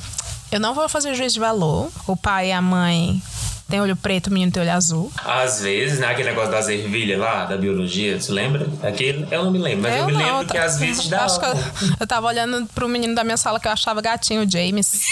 eu 0.52 0.60
não 0.60 0.74
vou 0.74 0.88
fazer 0.88 1.14
juízo 1.14 1.34
de 1.34 1.40
valor. 1.40 1.90
O 2.06 2.16
pai 2.16 2.48
e 2.48 2.52
a 2.52 2.62
mãe 2.62 3.20
têm 3.68 3.80
olho 3.80 3.96
preto, 3.96 4.26
o 4.28 4.32
menino 4.32 4.52
tem 4.52 4.62
olho 4.62 4.72
azul. 4.72 5.10
Às 5.24 5.60
vezes, 5.62 5.98
né, 5.98 6.06
aquele 6.08 6.28
negócio 6.30 6.50
das 6.50 6.68
ervilhas 6.68 7.18
lá, 7.18 7.44
da 7.46 7.56
biologia, 7.56 8.20
você 8.20 8.30
lembra? 8.32 8.66
Aquele, 8.82 9.26
eu 9.30 9.44
não 9.44 9.50
me 9.50 9.58
lembro, 9.58 9.82
mas 9.82 9.96
eu, 9.98 10.06
me 10.06 10.12
não, 10.12 10.18
lembro 10.20 10.42
eu 10.42 10.46
que 10.46 10.58
às 10.58 10.78
vezes 10.78 11.08
dá. 11.08 11.24
Acho 11.24 11.38
que 11.40 11.46
eu, 11.46 11.54
eu 12.00 12.06
tava 12.06 12.26
olhando 12.26 12.66
pro 12.74 12.88
menino 12.88 13.14
da 13.14 13.24
minha 13.24 13.36
sala 13.36 13.58
que 13.58 13.66
eu 13.66 13.72
achava 13.72 14.00
gatinho, 14.02 14.42
o 14.44 14.50
James. 14.50 15.02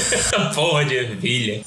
Porra 0.54 0.84
de 0.84 0.94
ervilha. 0.94 1.62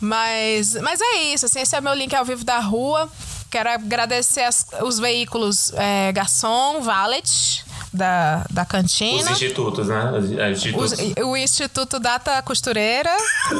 Mas, 0.00 0.74
mas 0.80 1.00
é 1.00 1.22
isso, 1.34 1.46
assim, 1.46 1.60
esse 1.60 1.74
é 1.74 1.78
o 1.78 1.82
meu 1.82 1.94
link 1.94 2.14
ao 2.14 2.24
vivo 2.24 2.44
da 2.44 2.58
rua. 2.58 3.08
Quero 3.50 3.68
agradecer 3.68 4.42
as- 4.42 4.66
os 4.82 4.98
veículos 4.98 5.72
é, 5.74 6.12
Garçom, 6.12 6.80
Valet, 6.80 7.64
da, 7.92 8.44
da 8.50 8.62
Os 8.62 8.68
cantina. 8.68 9.30
institutos, 9.32 9.88
né? 9.88 10.12
Os 10.18 10.30
institutos. 10.58 10.92
Os- 10.92 11.24
o 11.24 11.36
Instituto 11.36 11.98
Data 11.98 12.40
Costureira, 12.42 13.10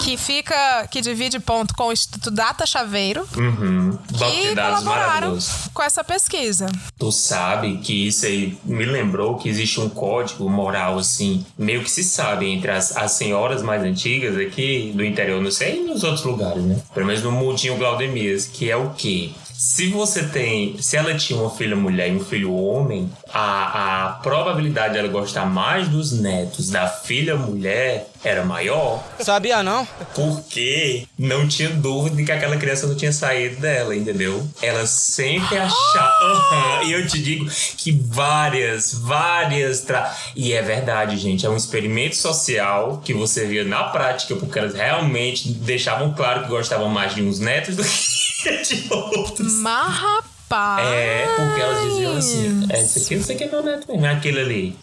que 0.02 0.16
fica, 0.16 0.86
que 0.90 1.00
divide 1.00 1.38
ponto 1.40 1.74
com 1.74 1.88
o 1.88 1.92
Instituto 1.92 2.30
Data 2.30 2.64
Chaveiro, 2.66 3.26
Uhum. 3.36 3.90
Banco 4.12 4.30
que 4.32 4.48
de 4.48 4.54
dados 4.54 4.80
colaboraram 4.84 5.38
com 5.74 5.82
essa 5.82 6.04
pesquisa. 6.04 6.66
Tu 6.98 7.10
sabe 7.12 7.78
que 7.78 8.06
isso 8.08 8.26
aí 8.26 8.58
me 8.64 8.84
lembrou 8.84 9.36
que 9.36 9.48
existe 9.48 9.80
um 9.80 9.88
código 9.88 10.48
moral, 10.48 10.98
assim, 10.98 11.44
meio 11.58 11.82
que 11.82 11.90
se 11.90 12.02
sabe 12.04 12.46
entre 12.46 12.70
as, 12.70 12.96
as 12.96 13.12
senhoras 13.12 13.62
mais 13.62 13.82
antigas 13.82 14.36
aqui 14.36 14.92
do 14.94 15.04
interior, 15.04 15.40
não 15.42 15.50
sei 15.50 15.82
nos 15.84 16.04
outros 16.04 16.24
lugares, 16.24 16.62
né? 16.62 16.78
Pelo 16.94 17.06
menos 17.06 17.22
no 17.22 17.32
mundinho 17.32 17.76
Glaudemias, 17.76 18.46
que 18.46 18.70
é 18.70 18.76
o 18.76 18.90
quê? 18.90 19.30
Se 19.60 19.88
você 19.88 20.22
tem. 20.22 20.80
Se 20.80 20.96
ela 20.96 21.14
tinha 21.14 21.38
uma 21.38 21.50
filha 21.50 21.76
mulher 21.76 22.08
e 22.08 22.16
um 22.16 22.24
filho 22.24 22.54
homem, 22.54 23.10
a, 23.30 24.06
a 24.06 24.12
probabilidade 24.14 24.94
dela 24.94 25.06
gostar 25.08 25.44
mais 25.44 25.86
dos 25.86 26.12
netos 26.12 26.70
da 26.70 26.88
filha 26.88 27.36
mulher 27.36 28.08
era 28.24 28.42
maior. 28.42 29.04
Sabia 29.18 29.62
não? 29.62 29.86
Porque 30.14 31.06
não 31.18 31.46
tinha 31.46 31.68
dúvida 31.68 32.16
de 32.16 32.24
que 32.24 32.32
aquela 32.32 32.56
criança 32.56 32.86
não 32.86 32.94
tinha 32.94 33.12
saído 33.12 33.60
dela, 33.60 33.94
entendeu? 33.94 34.48
Ela 34.62 34.86
sempre 34.86 35.58
achava. 35.58 36.84
E 36.84 36.92
eu 36.92 37.06
te 37.06 37.22
digo 37.22 37.46
que 37.76 37.92
várias, 37.92 38.94
várias. 38.94 39.82
Tra... 39.82 40.14
E 40.34 40.54
é 40.54 40.62
verdade, 40.62 41.18
gente. 41.18 41.44
É 41.44 41.50
um 41.50 41.56
experimento 41.56 42.16
social 42.16 43.02
que 43.04 43.12
você 43.12 43.46
via 43.46 43.64
na 43.64 43.84
prática, 43.84 44.34
porque 44.36 44.58
elas 44.58 44.72
realmente 44.72 45.50
deixavam 45.50 46.14
claro 46.14 46.44
que 46.44 46.48
gostavam 46.48 46.88
mais 46.88 47.14
de 47.14 47.22
uns 47.22 47.38
netos 47.38 47.76
do 47.76 47.82
que 47.82 48.09
de 48.68 48.92
outros. 48.92 49.54
Mas, 49.54 49.94
rapaz. 49.94 50.86
É, 50.86 51.26
porque 51.36 51.60
elas 51.60 51.84
diziam 51.84 52.16
assim: 52.16 52.66
é, 52.70 52.80
esse 52.80 53.04
aqui 53.04 53.16
não 53.16 53.24
sei 53.24 53.36
o 53.36 53.38
que 53.38 53.44
é 53.44 53.48
meu 53.50 53.62
neto 53.62 53.86
mesmo, 53.88 54.06
é 54.06 54.10
aquele 54.10 54.40
ali. 54.40 54.76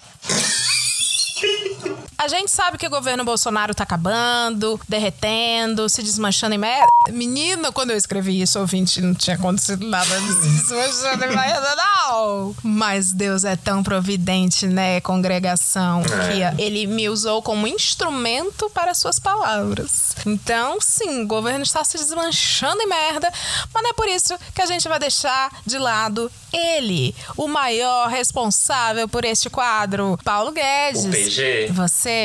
A 2.28 2.30
gente 2.30 2.52
sabe 2.52 2.78
que 2.78 2.86
o 2.86 2.90
governo 2.90 3.24
Bolsonaro 3.24 3.74
tá 3.74 3.84
acabando, 3.84 4.78
derretendo, 4.86 5.88
se 5.88 6.04
desmanchando 6.04 6.56
em 6.56 6.58
merda. 6.58 6.90
Menina, 7.10 7.72
quando 7.72 7.92
eu 7.92 7.96
escrevi 7.98 8.42
isso, 8.42 8.60
ouvinte, 8.60 9.00
não 9.00 9.14
tinha 9.16 9.38
acontecido 9.38 9.88
nada 9.88 10.20
de 10.20 10.34
se 10.34 10.50
desmanchando 10.60 11.24
em 11.24 11.30
merda, 11.34 11.74
não. 11.78 12.54
Mas 12.62 13.14
Deus 13.14 13.46
é 13.46 13.56
tão 13.56 13.82
providente, 13.82 14.68
né, 14.68 15.00
congregação, 15.00 16.02
É. 16.02 16.54
que 16.56 16.62
ele 16.62 16.86
me 16.86 17.08
usou 17.08 17.42
como 17.42 17.66
instrumento 17.66 18.70
para 18.72 18.94
suas 18.94 19.20
palavras. 19.20 20.14
Então, 20.26 20.80
sim, 20.82 21.24
o 21.24 21.28
governo 21.28 21.64
está 21.64 21.82
se 21.86 21.98
desmanchando 21.98 22.82
em 22.82 22.88
merda, 22.90 23.32
mas 23.74 23.84
não 23.84 23.92
é 23.92 23.94
por 23.94 24.10
isso 24.10 24.38
que 24.54 24.62
a 24.62 24.66
gente 24.66 24.86
vai 24.90 25.00
deixar 25.00 25.50
de 25.66 25.78
lado 25.78 26.30
ele, 26.52 27.16
o 27.38 27.48
maior 27.48 28.10
responsável 28.10 29.08
por 29.08 29.24
este 29.24 29.50
quadro, 29.50 30.20
Paulo 30.26 30.52
Guedes. 30.52 31.06
O 31.06 31.10
PG. 31.10 31.68
Você, 31.72 32.17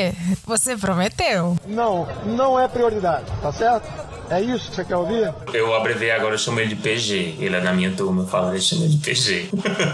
você 0.45 0.77
prometeu. 0.77 1.57
Não, 1.67 2.07
não 2.25 2.59
é 2.59 2.67
prioridade, 2.67 3.25
tá 3.41 3.51
certo? 3.51 3.87
É 4.29 4.41
isso 4.41 4.69
que 4.69 4.75
você 4.75 4.85
quer 4.85 4.95
ouvir? 4.95 5.33
Eu 5.53 5.75
abrevei 5.75 6.09
agora, 6.09 6.33
eu 6.33 6.39
chamo 6.39 6.59
ele 6.59 6.73
de 6.73 6.81
PG. 6.81 7.35
Ele 7.39 7.55
é 7.55 7.61
da 7.61 7.73
minha 7.73 7.91
turma, 7.91 8.23
eu 8.23 8.27
falo, 8.27 8.51
ele 8.51 8.61
chama 8.61 8.87
de 8.87 8.97
PG. 8.97 9.49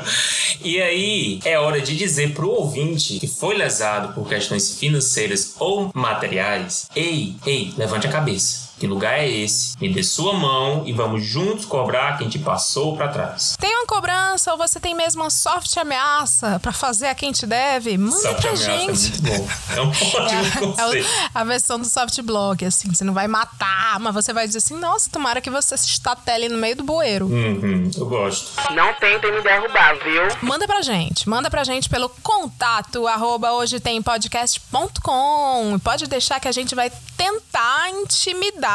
e 0.63 0.82
aí, 0.82 1.39
é 1.44 1.60
hora 1.60 1.82
de 1.82 1.98
dizer 1.98 2.34
pro 2.34 2.50
ouvinte 2.50 3.20
que 3.20 3.27
foi 3.27 3.58
lesado 3.58 4.13
por 4.13 4.27
questões 4.29 4.79
financeiras 4.79 5.56
ou 5.60 5.91
materiais: 5.94 6.88
ei, 6.96 7.36
ei, 7.46 7.74
levante 7.77 8.08
a 8.08 8.12
cabeça. 8.12 8.69
Que 8.79 8.88
lugar 8.88 9.19
é 9.19 9.27
esse? 9.29 9.75
Me 9.79 9.91
dê 9.93 10.01
sua 10.01 10.33
mão 10.33 10.83
e 10.86 10.93
vamos 10.93 11.24
juntos 11.24 11.65
cobrar 11.65 12.17
quem 12.17 12.29
te 12.29 12.39
passou 12.39 12.95
pra 12.95 13.09
trás. 13.09 13.55
Tem 13.59 13.75
uma 13.75 13.86
cobrança 13.86 14.51
ou 14.53 14.57
você 14.57 14.79
tem 14.79 14.95
mesmo 14.95 15.21
uma 15.21 15.29
soft 15.29 15.75
ameaça 15.77 16.59
pra 16.62 16.71
fazer 16.71 17.07
a 17.07 17.15
quem 17.15 17.31
te 17.31 17.45
deve? 17.45 17.98
Manda 17.98 18.15
Soft 18.15 18.41
pra 18.41 18.51
é 18.51 18.55
gente. 18.55 18.88
muito 19.12 19.21
bom. 19.24 19.48
É 19.75 19.81
um 19.81 19.89
ótimo 19.89 20.45
É 20.79 20.81
conceito. 20.91 21.07
o- 21.07 21.29
a 21.36 21.43
versão 21.43 21.77
do 21.79 21.86
soft 21.86 22.21
block, 22.21 22.63
assim, 22.65 22.88
você 22.93 23.03
não 23.03 23.13
vai 23.13 23.27
matar, 23.27 24.00
mas 24.00 24.13
você 24.13 24.31
vai 24.31 24.48
dizer 24.48 24.59
assim, 24.59 24.75
nossa, 24.79 25.09
tomara 25.09 25.41
que 25.41 25.50
você 25.50 25.77
se 25.77 25.88
estatele 25.88 26.48
no 26.48 26.57
meio 26.57 26.75
do 26.77 26.83
bueiro. 26.83 27.25
Uhum, 27.25 27.91
eu 27.95 28.05
gosto. 28.05 28.51
Não 28.74 28.93
tentem 28.93 29.31
me 29.33 29.41
derrubar, 29.41 29.95
viu? 30.03 30.24
Manda 30.41 30.65
pra 30.65 30.81
gente, 30.81 31.27
manda 31.27 31.50
pra 31.50 31.63
gente 31.65 31.89
pelo 31.89 32.07
contato 32.24 33.05
arroba 33.07 33.51
hoje 33.51 33.79
tem 33.79 34.01
podcast.com. 34.01 35.79
Pode 35.83 36.07
deixar 36.07 36.39
que 36.39 36.48
a 36.48 36.51
gente 36.51 36.74
vai 36.75 36.91
tentar 37.17 37.89
intimidar, 37.89 38.69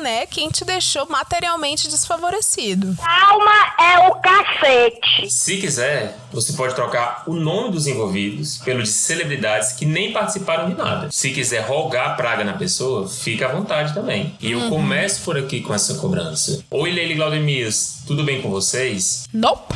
né, 0.00 0.26
quem 0.26 0.48
te 0.50 0.64
deixou 0.64 1.06
materialmente 1.08 1.88
desfavorecido. 1.88 2.96
Alma 3.02 3.74
é 3.80 4.08
o 4.08 4.14
cacete. 4.16 5.30
Se 5.30 5.56
quiser, 5.58 6.16
você 6.32 6.52
pode 6.52 6.74
trocar 6.74 7.22
o 7.26 7.34
nome 7.34 7.70
dos 7.72 7.86
envolvidos 7.86 8.58
pelo 8.58 8.82
de 8.82 8.88
celebridades 8.88 9.72
que 9.72 9.84
nem 9.86 10.12
participaram 10.12 10.68
de 10.68 10.74
nada. 10.76 11.08
Se 11.10 11.30
quiser 11.30 11.60
rogar 11.60 12.16
praga 12.16 12.44
na 12.44 12.54
pessoa, 12.54 13.08
fica 13.08 13.46
à 13.46 13.52
vontade 13.52 13.94
também. 13.94 14.36
E 14.40 14.52
eu 14.52 14.58
Uhum. 14.58 14.70
começo 14.70 15.22
por 15.24 15.36
aqui 15.38 15.60
com 15.60 15.72
essa 15.74 15.94
cobrança. 15.94 16.62
Oi, 16.70 16.90
Leila 16.90 17.12
e 17.12 17.16
Glaudemias, 17.16 18.02
tudo 18.06 18.24
bem 18.24 18.42
com 18.42 18.50
vocês? 18.50 19.26
Nope. 19.32 19.74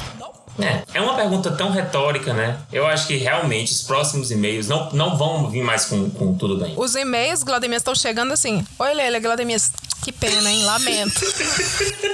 É, 0.59 0.82
é 0.94 1.00
uma 1.00 1.14
pergunta 1.14 1.50
tão 1.50 1.71
retórica, 1.71 2.32
né? 2.32 2.59
Eu 2.73 2.87
acho 2.87 3.06
que 3.06 3.16
realmente 3.16 3.73
os 3.73 3.82
próximos 3.82 4.30
e-mails 4.30 4.68
não, 4.68 4.90
não 4.92 5.16
vão 5.16 5.49
vir 5.50 5.62
mais 5.62 5.87
com, 5.87 6.11
com 6.11 6.35
tudo 6.35 6.59
bem. 6.59 6.75
Os 6.76 6.94
e-mails, 6.94 7.42
Glaudemias, 7.42 7.80
estão 7.80 7.94
chegando 7.94 8.32
assim. 8.32 8.64
Oi, 8.78 8.94
Leila, 8.94 9.18
Glaudemias. 9.18 9.73
Que 10.02 10.12
pena, 10.12 10.50
hein? 10.50 10.64
Lamento. 10.64 11.21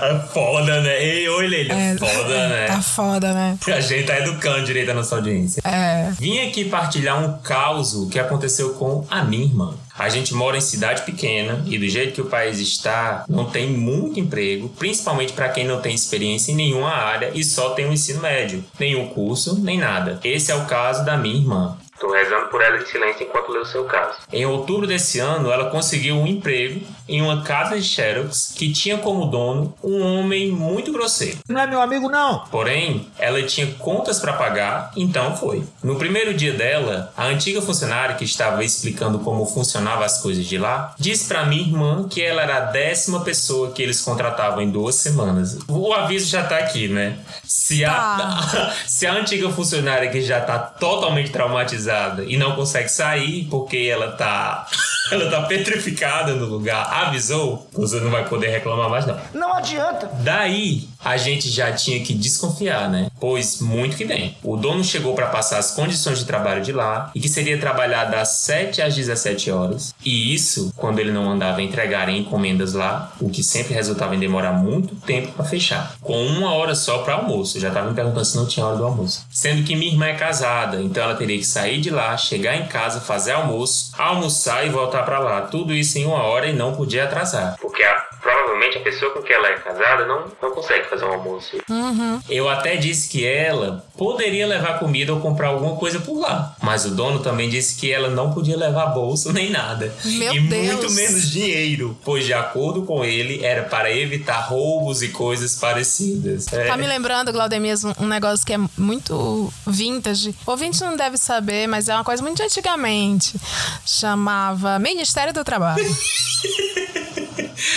É 0.00 0.18
foda, 0.32 0.80
né? 0.82 1.02
Ei, 1.02 1.28
oi, 1.28 1.46
Leila. 1.46 1.74
foda, 1.98 2.48
né? 2.48 2.66
Tá 2.66 2.82
foda, 2.82 3.32
né? 3.32 3.58
A 3.66 3.80
gente 3.80 4.06
tá 4.06 4.18
educando 4.18 4.64
direito 4.64 4.90
a 4.90 4.94
nossa 4.94 5.16
audiência. 5.16 5.62
É. 5.64 6.10
Vim 6.18 6.38
aqui 6.46 6.66
partilhar 6.66 7.18
um 7.18 7.38
caos 7.38 8.08
que 8.10 8.18
aconteceu 8.18 8.74
com 8.74 9.06
a 9.08 9.24
minha 9.24 9.44
irmã. 9.44 9.74
A 9.98 10.08
gente 10.08 10.34
mora 10.34 10.58
em 10.58 10.60
cidade 10.60 11.02
pequena 11.02 11.62
e 11.66 11.78
do 11.78 11.88
jeito 11.88 12.14
que 12.14 12.20
o 12.20 12.26
país 12.26 12.58
está, 12.58 13.24
não 13.28 13.46
tem 13.46 13.70
muito 13.70 14.20
emprego, 14.20 14.68
principalmente 14.78 15.32
para 15.32 15.48
quem 15.48 15.66
não 15.66 15.80
tem 15.80 15.94
experiência 15.94 16.52
em 16.52 16.56
nenhuma 16.56 16.90
área 16.90 17.30
e 17.34 17.42
só 17.42 17.70
tem 17.70 17.86
o 17.86 17.92
ensino 17.92 18.20
médio, 18.20 18.64
nenhum 18.78 19.08
curso, 19.08 19.58
nem 19.58 19.78
nada. 19.78 20.20
Esse 20.22 20.52
é 20.52 20.54
o 20.54 20.66
caso 20.66 21.04
da 21.04 21.16
minha 21.16 21.36
irmã. 21.36 21.78
Tô 22.26 22.34
rezando 22.34 22.48
por 22.48 22.60
ela 22.60 22.78
em 22.78 22.86
silêncio 22.86 23.24
enquanto 23.24 23.52
lê 23.52 23.60
o 23.60 23.64
seu 23.64 23.84
caso. 23.84 24.18
Em 24.32 24.44
outubro 24.44 24.86
desse 24.86 25.20
ano, 25.20 25.50
ela 25.50 25.70
conseguiu 25.70 26.16
um 26.16 26.26
emprego 26.26 26.80
em 27.08 27.22
uma 27.22 27.42
casa 27.42 27.78
de 27.78 27.84
Xerox 27.84 28.52
que 28.56 28.72
tinha 28.72 28.98
como 28.98 29.26
dono 29.26 29.74
um 29.82 30.02
homem 30.02 30.50
muito 30.50 30.92
grosseiro. 30.92 31.38
Não 31.48 31.60
é 31.60 31.66
meu 31.66 31.80
amigo, 31.80 32.08
não. 32.08 32.40
Porém, 32.50 33.08
ela 33.18 33.42
tinha 33.44 33.66
contas 33.78 34.18
para 34.18 34.32
pagar, 34.32 34.90
então 34.96 35.36
foi. 35.36 35.62
No 35.82 35.96
primeiro 35.96 36.34
dia 36.34 36.52
dela, 36.52 37.12
a 37.16 37.26
antiga 37.26 37.62
funcionária 37.62 38.16
que 38.16 38.24
estava 38.24 38.64
explicando 38.64 39.20
como 39.20 39.46
funcionava 39.46 40.04
as 40.04 40.20
coisas 40.20 40.44
de 40.44 40.58
lá, 40.58 40.94
disse 40.98 41.28
para 41.28 41.46
minha 41.46 41.62
irmã 41.62 42.08
que 42.08 42.22
ela 42.22 42.42
era 42.42 42.56
a 42.56 42.60
décima 42.60 43.20
pessoa 43.20 43.70
que 43.70 43.82
eles 43.82 44.00
contratavam 44.00 44.60
em 44.62 44.70
duas 44.70 44.96
semanas. 44.96 45.58
O 45.68 45.92
aviso 45.92 46.28
já 46.28 46.42
tá 46.42 46.58
aqui, 46.58 46.88
né? 46.88 47.18
Se 47.44 47.84
a, 47.84 48.72
se 48.86 49.06
a 49.06 49.12
antiga 49.12 49.48
funcionária 49.50 50.10
que 50.10 50.20
já 50.20 50.40
tá 50.40 50.58
totalmente 50.58 51.30
traumatizada 51.30 52.15
e 52.24 52.36
não 52.36 52.54
consegue 52.54 52.88
sair 52.88 53.44
porque 53.50 53.88
ela 53.90 54.12
tá 54.12 54.66
ela 55.10 55.30
tá 55.30 55.42
petrificada 55.42 56.34
no 56.34 56.46
lugar, 56.46 56.88
avisou, 56.92 57.68
você 57.72 58.00
não 58.00 58.10
vai 58.10 58.28
poder 58.28 58.48
reclamar 58.48 58.88
mais 58.90 59.06
não. 59.06 59.18
Não 59.34 59.54
adianta. 59.54 60.10
Daí 60.20 60.88
a 61.06 61.16
gente 61.16 61.48
já 61.48 61.70
tinha 61.70 62.00
que 62.00 62.12
desconfiar, 62.12 62.90
né? 62.90 63.06
Pois 63.20 63.60
muito 63.60 63.96
que 63.96 64.04
bem. 64.04 64.36
O 64.42 64.56
dono 64.56 64.82
chegou 64.82 65.14
para 65.14 65.28
passar 65.28 65.58
as 65.58 65.70
condições 65.70 66.18
de 66.18 66.24
trabalho 66.24 66.60
de 66.60 66.72
lá 66.72 67.12
e 67.14 67.20
que 67.20 67.28
seria 67.28 67.56
trabalhar 67.60 68.06
das 68.06 68.40
7 68.40 68.82
às 68.82 68.96
17 68.96 69.52
horas. 69.52 69.94
E 70.04 70.34
isso 70.34 70.72
quando 70.76 70.98
ele 70.98 71.12
não 71.12 71.26
mandava 71.26 71.62
entregarem 71.62 72.18
encomendas 72.18 72.72
lá, 72.72 73.12
o 73.20 73.30
que 73.30 73.44
sempre 73.44 73.72
resultava 73.72 74.16
em 74.16 74.18
demorar 74.18 74.52
muito 74.52 74.96
tempo 74.96 75.30
para 75.30 75.44
fechar. 75.44 75.94
Com 76.00 76.26
uma 76.26 76.52
hora 76.52 76.74
só 76.74 76.98
para 76.98 77.14
almoço. 77.14 77.56
Eu 77.56 77.60
já 77.60 77.70
tava 77.70 77.88
me 77.88 77.94
perguntando 77.94 78.24
se 78.24 78.36
não 78.36 78.46
tinha 78.46 78.66
hora 78.66 78.76
do 78.76 78.84
almoço. 78.84 79.24
Sendo 79.30 79.62
que 79.62 79.76
minha 79.76 79.92
irmã 79.92 80.06
é 80.06 80.14
casada, 80.14 80.82
então 80.82 81.04
ela 81.04 81.14
teria 81.14 81.38
que 81.38 81.46
sair 81.46 81.80
de 81.80 81.88
lá, 81.88 82.16
chegar 82.16 82.56
em 82.56 82.66
casa, 82.66 83.00
fazer 83.00 83.30
almoço, 83.30 83.92
almoçar 83.96 84.66
e 84.66 84.70
voltar 84.70 85.04
para 85.04 85.20
lá. 85.20 85.42
Tudo 85.42 85.72
isso 85.72 85.98
em 85.98 86.04
uma 86.04 86.24
hora 86.24 86.48
e 86.48 86.52
não 86.52 86.74
podia 86.74 87.04
atrasar. 87.04 87.56
Porque 87.60 87.84
a, 87.84 88.06
provavelmente 88.26 88.78
a 88.78 88.80
pessoa 88.80 89.12
com 89.12 89.22
quem 89.22 89.36
ela 89.36 89.48
é 89.48 89.54
casada 89.54 90.04
não, 90.04 90.24
não 90.42 90.50
consegue 90.50 90.88
fazer 90.88 91.04
um 91.04 91.12
almoço. 91.12 91.56
Uhum. 91.70 92.20
Eu 92.28 92.48
até 92.48 92.76
disse 92.76 93.08
que 93.08 93.24
ela 93.24 93.86
poderia 93.96 94.46
levar 94.46 94.80
comida 94.80 95.14
ou 95.14 95.20
comprar 95.20 95.48
alguma 95.48 95.76
coisa 95.76 96.00
por 96.00 96.18
lá. 96.18 96.56
Mas 96.60 96.84
o 96.84 96.90
dono 96.90 97.20
também 97.20 97.48
disse 97.48 97.76
que 97.76 97.92
ela 97.92 98.10
não 98.10 98.32
podia 98.32 98.56
levar 98.56 98.86
bolsa 98.86 99.32
nem 99.32 99.50
nada. 99.50 99.94
Meu 100.04 100.34
e 100.34 100.40
Deus. 100.40 100.66
muito 100.66 100.90
menos 100.92 101.30
dinheiro. 101.30 101.96
Pois, 102.04 102.24
de 102.24 102.34
acordo 102.34 102.82
com 102.82 103.04
ele, 103.04 103.44
era 103.44 103.62
para 103.62 103.94
evitar 103.94 104.40
roubos 104.40 105.02
e 105.02 105.08
coisas 105.08 105.54
parecidas. 105.54 106.52
É. 106.52 106.66
Tá 106.66 106.76
me 106.76 106.86
lembrando, 106.86 107.32
Glaudemias, 107.32 107.84
um, 107.84 108.06
negócio 108.06 108.44
que 108.44 108.54
é 108.54 108.58
muito 108.76 109.52
vintage. 109.64 110.34
O 110.44 110.50
ouvinte 110.50 110.80
não 110.80 110.96
deve 110.96 111.16
saber, 111.16 111.68
mas 111.68 111.88
é 111.88 111.94
uma 111.94 112.04
coisa 112.04 112.22
muito 112.22 112.42
antigamente. 112.42 113.38
Chamava 113.84 114.78
Ministério 114.80 115.32
do 115.32 115.44
Trabalho. 115.44 115.84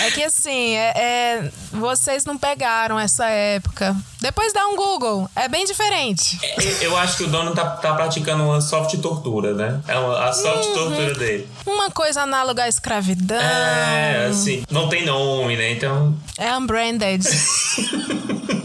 É 0.01 0.11
que 0.11 0.23
assim, 0.23 0.75
é, 0.75 0.93
é- 0.95 1.51
vocês 1.71 2.25
não 2.25 2.37
pegaram 2.37 2.99
essa 2.99 3.25
época. 3.27 3.95
Depois 4.21 4.51
dá 4.51 4.67
um 4.67 4.75
Google, 4.75 5.29
é 5.35 5.47
bem 5.47 5.65
diferente. 5.65 6.37
Eu- 6.57 6.89
Eu 6.89 6.97
acho 6.97 7.17
que 7.17 7.23
o 7.23 7.27
dono 7.27 7.53
tá, 7.53 7.65
tá 7.71 7.93
praticando 7.93 8.43
uma 8.43 8.59
soft 8.61 8.95
tortura, 8.99 9.53
né? 9.53 9.79
É 9.87 9.97
uma, 9.97 10.25
a 10.25 10.33
soft 10.33 10.65
Uhum. 10.67 10.73
tortura 10.73 11.13
dele. 11.13 11.47
Uma 11.65 11.89
coisa 11.91 12.21
análoga 12.23 12.63
à 12.63 12.67
escravidão. 12.67 13.37
É, 13.39 14.27
assim, 14.29 14.63
não 14.69 14.89
tem 14.89 15.05
nome, 15.05 15.55
né? 15.55 15.71
Então, 15.71 16.15
É 16.37 16.55
unbranded. 16.57 17.23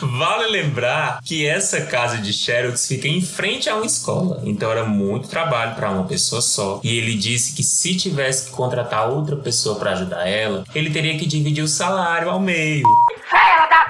Vale 0.00 0.46
lembrar 0.48 1.20
que 1.24 1.46
essa 1.46 1.86
casa 1.86 2.18
de 2.18 2.32
Xerox 2.32 2.86
fica 2.86 3.08
em 3.08 3.20
frente 3.20 3.68
a 3.68 3.76
uma 3.76 3.86
escola, 3.86 4.42
então 4.44 4.70
era 4.70 4.84
muito 4.84 5.28
trabalho 5.28 5.74
para 5.74 5.90
uma 5.90 6.04
pessoa 6.04 6.40
só. 6.40 6.80
E 6.82 6.96
ele 6.96 7.14
disse 7.14 7.54
que 7.54 7.62
se 7.62 7.96
tivesse 7.96 8.46
que 8.46 8.56
contratar 8.56 9.08
outra 9.08 9.36
pessoa 9.36 9.78
para 9.78 9.92
ajudar 9.92 10.28
ela, 10.28 10.64
ele 10.74 10.90
teria 10.90 11.18
que 11.18 11.26
dividir 11.26 11.62
o 11.62 11.68
salário 11.68 12.30
ao 12.30 12.40
meio. 12.40 12.84
Fera 13.28 13.66
da 13.66 13.84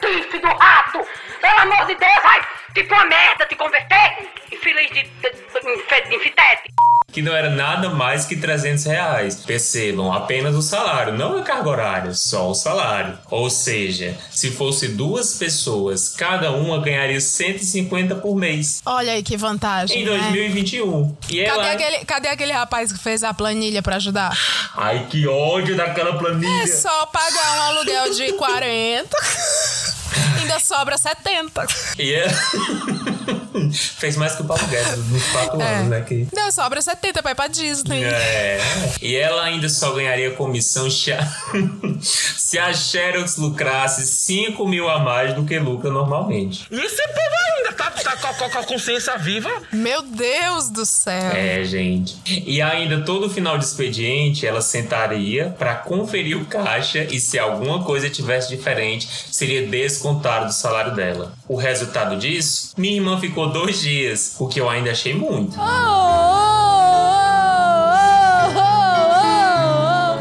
do, 0.00 0.40
do, 0.40 0.48
rato! 0.48 1.06
Pelo 1.40 1.60
amor 1.60 1.86
de 1.86 1.94
Deus, 1.94 2.22
vai! 2.22 2.40
Te 2.74 2.84
tua 2.84 3.04
merda, 3.04 3.46
te 3.46 3.56
converter! 3.56 4.28
Infeliz 4.52 4.90
de, 4.90 5.02
de, 5.02 5.30
de, 5.30 6.08
de 6.08 6.16
infitete! 6.16 6.72
Que 7.12 7.22
não 7.22 7.34
era 7.34 7.50
nada 7.50 7.90
mais 7.90 8.24
que 8.24 8.36
300 8.36 8.84
reais. 8.84 9.34
Percebam, 9.36 10.12
apenas 10.12 10.54
o 10.54 10.62
salário, 10.62 11.16
não 11.16 11.38
a 11.38 11.42
carga 11.42 11.68
horária, 11.68 12.14
só 12.14 12.50
o 12.50 12.54
salário. 12.54 13.18
Ou 13.30 13.50
seja, 13.50 14.16
se 14.30 14.50
fosse 14.50 14.88
duas 14.88 15.34
pessoas, 15.34 16.08
cada 16.08 16.52
uma 16.52 16.80
ganharia 16.80 17.20
150 17.20 18.16
por 18.16 18.36
mês. 18.36 18.80
Olha 18.84 19.12
aí 19.12 19.22
que 19.22 19.36
vantagem. 19.36 20.02
Em 20.02 20.04
né? 20.04 20.18
2021. 20.18 21.16
E 21.28 21.44
Cadê, 21.44 21.48
ela... 21.48 21.72
aquele, 21.72 22.04
cadê 22.04 22.28
aquele 22.28 22.52
rapaz 22.52 22.92
que 22.92 22.98
fez 22.98 23.22
a 23.22 23.32
planilha 23.34 23.82
pra 23.82 23.96
ajudar? 23.96 24.36
Ai, 24.76 25.06
que 25.10 25.26
ódio 25.26 25.76
daquela 25.76 26.18
planilha. 26.18 26.62
É 26.62 26.66
só 26.66 27.06
pagar 27.06 27.56
um 27.56 27.62
aluguel 27.62 28.14
de 28.14 28.32
40. 28.32 29.08
Ainda 30.40 30.58
sobra 30.58 30.98
70. 30.98 31.66
E 31.98 32.14
ela... 32.14 32.32
Fez 33.98 34.16
mais 34.16 34.34
que 34.34 34.42
o 34.42 34.44
Paulo 34.44 34.64
Guedes 34.66 35.08
nos 35.08 35.24
quatro 35.28 35.60
É. 35.60 35.74
anos, 35.74 35.88
né? 35.88 36.00
Que... 36.02 36.14
Ainda 36.36 36.50
sobra 36.50 36.80
70 36.80 37.22
pra 37.22 37.32
ir 37.32 37.34
pra 37.34 37.46
Disney. 37.46 38.04
É. 38.04 38.60
E 39.02 39.16
ela 39.16 39.44
ainda 39.44 39.68
só 39.68 39.92
ganharia 39.92 40.30
comissão 40.32 40.90
se 40.90 41.12
a, 41.12 41.20
se 42.00 42.58
a 42.58 42.72
Xerox 42.72 43.36
lucrasse 43.36 44.06
5 44.06 44.66
mil 44.66 44.88
a 44.88 44.98
mais 44.98 45.34
do 45.34 45.44
que 45.44 45.58
lucra 45.58 45.90
normalmente. 45.90 46.66
E 46.70 46.80
esse 46.80 47.06
povo 47.08 47.36
ainda 47.56 47.72
tá, 47.72 47.90
tá 47.90 48.16
com, 48.34 48.58
a 48.58 48.64
consciência 48.64 49.16
viva? 49.18 49.50
Meu 49.72 50.02
Deus 50.02 50.70
do 50.70 50.84
céu. 50.86 51.30
É, 51.32 51.62
gente. 51.64 52.16
E 52.26 52.60
ainda 52.62 53.02
todo 53.02 53.28
final 53.30 53.58
de 53.58 53.64
expediente 53.64 54.46
ela 54.46 54.60
sentaria 54.62 55.54
pra 55.58 55.74
conferir 55.74 56.36
o 56.36 56.44
caixa 56.44 57.04
e 57.10 57.20
se 57.20 57.38
alguma 57.38 57.82
coisa 57.84 58.08
tivesse 58.08 58.48
diferente, 58.48 59.08
seria 59.30 59.66
descontado 59.66 60.46
do 60.46 60.52
salário 60.52 60.94
dela. 60.94 61.32
O 61.48 61.56
resultado 61.56 62.16
disso? 62.16 62.72
Minha 62.76 62.94
irmã 62.96 63.18
ficou 63.20 63.49
dois 63.52 63.80
dias, 63.80 64.36
o 64.38 64.48
que 64.48 64.60
eu 64.60 64.68
ainda 64.68 64.90
achei 64.90 65.14
muito. 65.14 65.56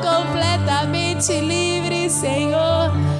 completamente 0.01 1.39
livre, 1.39 1.58
Senhor. 1.58 1.58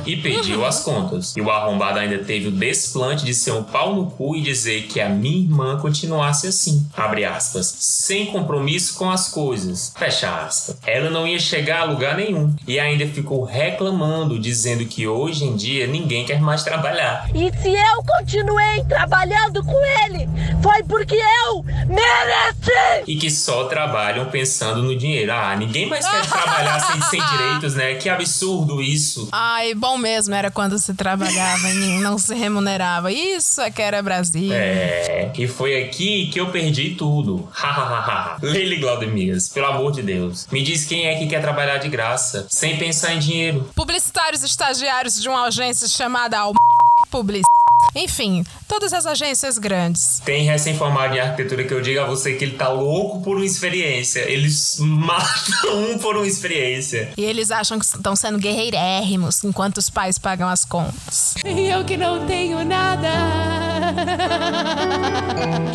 E 0.09 0.17
pediu 0.17 0.65
as 0.65 0.81
contas. 0.81 1.35
E 1.37 1.41
o 1.41 1.51
arrombado 1.51 1.99
ainda 1.99 2.17
teve 2.17 2.47
o 2.47 2.51
desplante 2.51 3.23
de 3.23 3.31
ser 3.31 3.51
um 3.51 3.63
pau 3.63 3.93
no 3.93 4.09
cu 4.09 4.35
e 4.35 4.41
dizer 4.41 4.87
que 4.87 4.99
a 4.99 5.07
minha 5.07 5.43
irmã 5.43 5.77
continuasse 5.79 6.47
assim. 6.47 6.89
Abre 6.97 7.25
aspas. 7.25 7.75
Sem 7.79 8.25
compromisso 8.25 8.95
com 8.97 9.07
as 9.11 9.29
coisas. 9.29 9.93
Fecha 9.95 10.27
aspas. 10.45 10.77
Ela 10.83 11.11
não 11.11 11.27
ia 11.27 11.37
chegar 11.37 11.81
a 11.81 11.83
lugar 11.83 12.17
nenhum. 12.17 12.55
E 12.67 12.79
ainda 12.79 13.05
ficou 13.05 13.43
reclamando, 13.43 14.39
dizendo 14.39 14.83
que 14.85 15.07
hoje 15.07 15.45
em 15.45 15.55
dia 15.55 15.85
ninguém 15.85 16.25
quer 16.25 16.41
mais 16.41 16.63
trabalhar. 16.63 17.29
E 17.35 17.55
se 17.61 17.69
eu 17.69 18.03
continuei 18.03 18.83
trabalhando 18.89 19.63
com 19.63 19.77
ele, 20.07 20.27
foi 20.63 20.81
porque 20.85 21.19
eu 21.45 21.63
mereci! 21.87 23.03
E 23.05 23.15
que 23.15 23.29
só 23.29 23.65
trabalham 23.65 24.25
pensando 24.25 24.81
no 24.81 24.97
dinheiro. 24.97 25.31
Ah, 25.31 25.55
ninguém 25.55 25.87
mais 25.87 26.07
quer 26.07 26.27
trabalhar 26.27 26.79
sem, 26.79 27.01
sem 27.03 27.21
direitos, 27.29 27.75
né? 27.75 27.93
Que 27.93 28.09
absurdo 28.09 28.81
isso. 28.81 29.29
Ai, 29.31 29.75
bom 29.75 29.98
mesmo 29.99 30.33
era 30.33 30.49
quando 30.49 30.79
se 30.79 30.93
trabalhava 30.93 31.69
e 31.69 31.99
não 31.99 32.17
se 32.17 32.33
remunerava. 32.33 33.11
Isso 33.11 33.61
é 33.61 33.69
que 33.69 33.81
era 33.81 34.01
Brasil. 34.01 34.51
É, 34.51 35.31
e 35.37 35.47
foi 35.47 35.83
aqui 35.83 36.27
que 36.27 36.39
eu 36.39 36.51
perdi 36.51 36.95
tudo. 36.95 37.47
Hahaha. 37.51 38.37
Leile 38.41 38.77
Glaudemias, 38.77 39.49
pelo 39.49 39.67
amor 39.67 39.91
de 39.91 40.01
Deus. 40.01 40.47
Me 40.51 40.63
diz 40.63 40.85
quem 40.85 41.07
é 41.07 41.15
que 41.19 41.27
quer 41.27 41.41
trabalhar 41.41 41.77
de 41.77 41.89
graça, 41.89 42.47
sem 42.49 42.77
pensar 42.77 43.13
em 43.13 43.19
dinheiro. 43.19 43.69
Publicitários 43.75 44.43
estagiários 44.43 45.21
de 45.21 45.29
uma 45.29 45.45
agência 45.45 45.87
chamada 45.87 46.39
Al... 46.39 46.53
Public. 47.11 47.43
Enfim, 47.95 48.43
todas 48.67 48.93
as 48.93 49.05
agências 49.05 49.57
grandes. 49.57 50.21
Tem 50.23 50.43
recém-formado 50.43 51.15
em 51.15 51.19
arquitetura 51.19 51.63
que 51.63 51.73
eu 51.73 51.81
digo 51.81 51.99
a 52.01 52.05
você 52.05 52.33
que 52.33 52.43
ele 52.43 52.55
tá 52.55 52.69
louco 52.69 53.21
por 53.21 53.37
uma 53.37 53.45
experiência. 53.45 54.19
Eles 54.29 54.77
matam 54.81 55.91
um 55.91 55.97
por 55.97 56.15
uma 56.15 56.27
experiência. 56.27 57.11
E 57.17 57.23
eles 57.23 57.51
acham 57.51 57.79
que 57.79 57.85
estão 57.85 58.15
sendo 58.15 58.37
guerreirérrimos 58.37 59.43
enquanto 59.43 59.77
os 59.77 59.89
pais 59.89 60.17
pagam 60.17 60.47
as 60.47 60.65
contas. 60.65 61.35
E 61.45 61.67
eu 61.67 61.83
que 61.83 61.97
não 61.97 62.25
tenho 62.25 62.63
nada. 62.63 63.09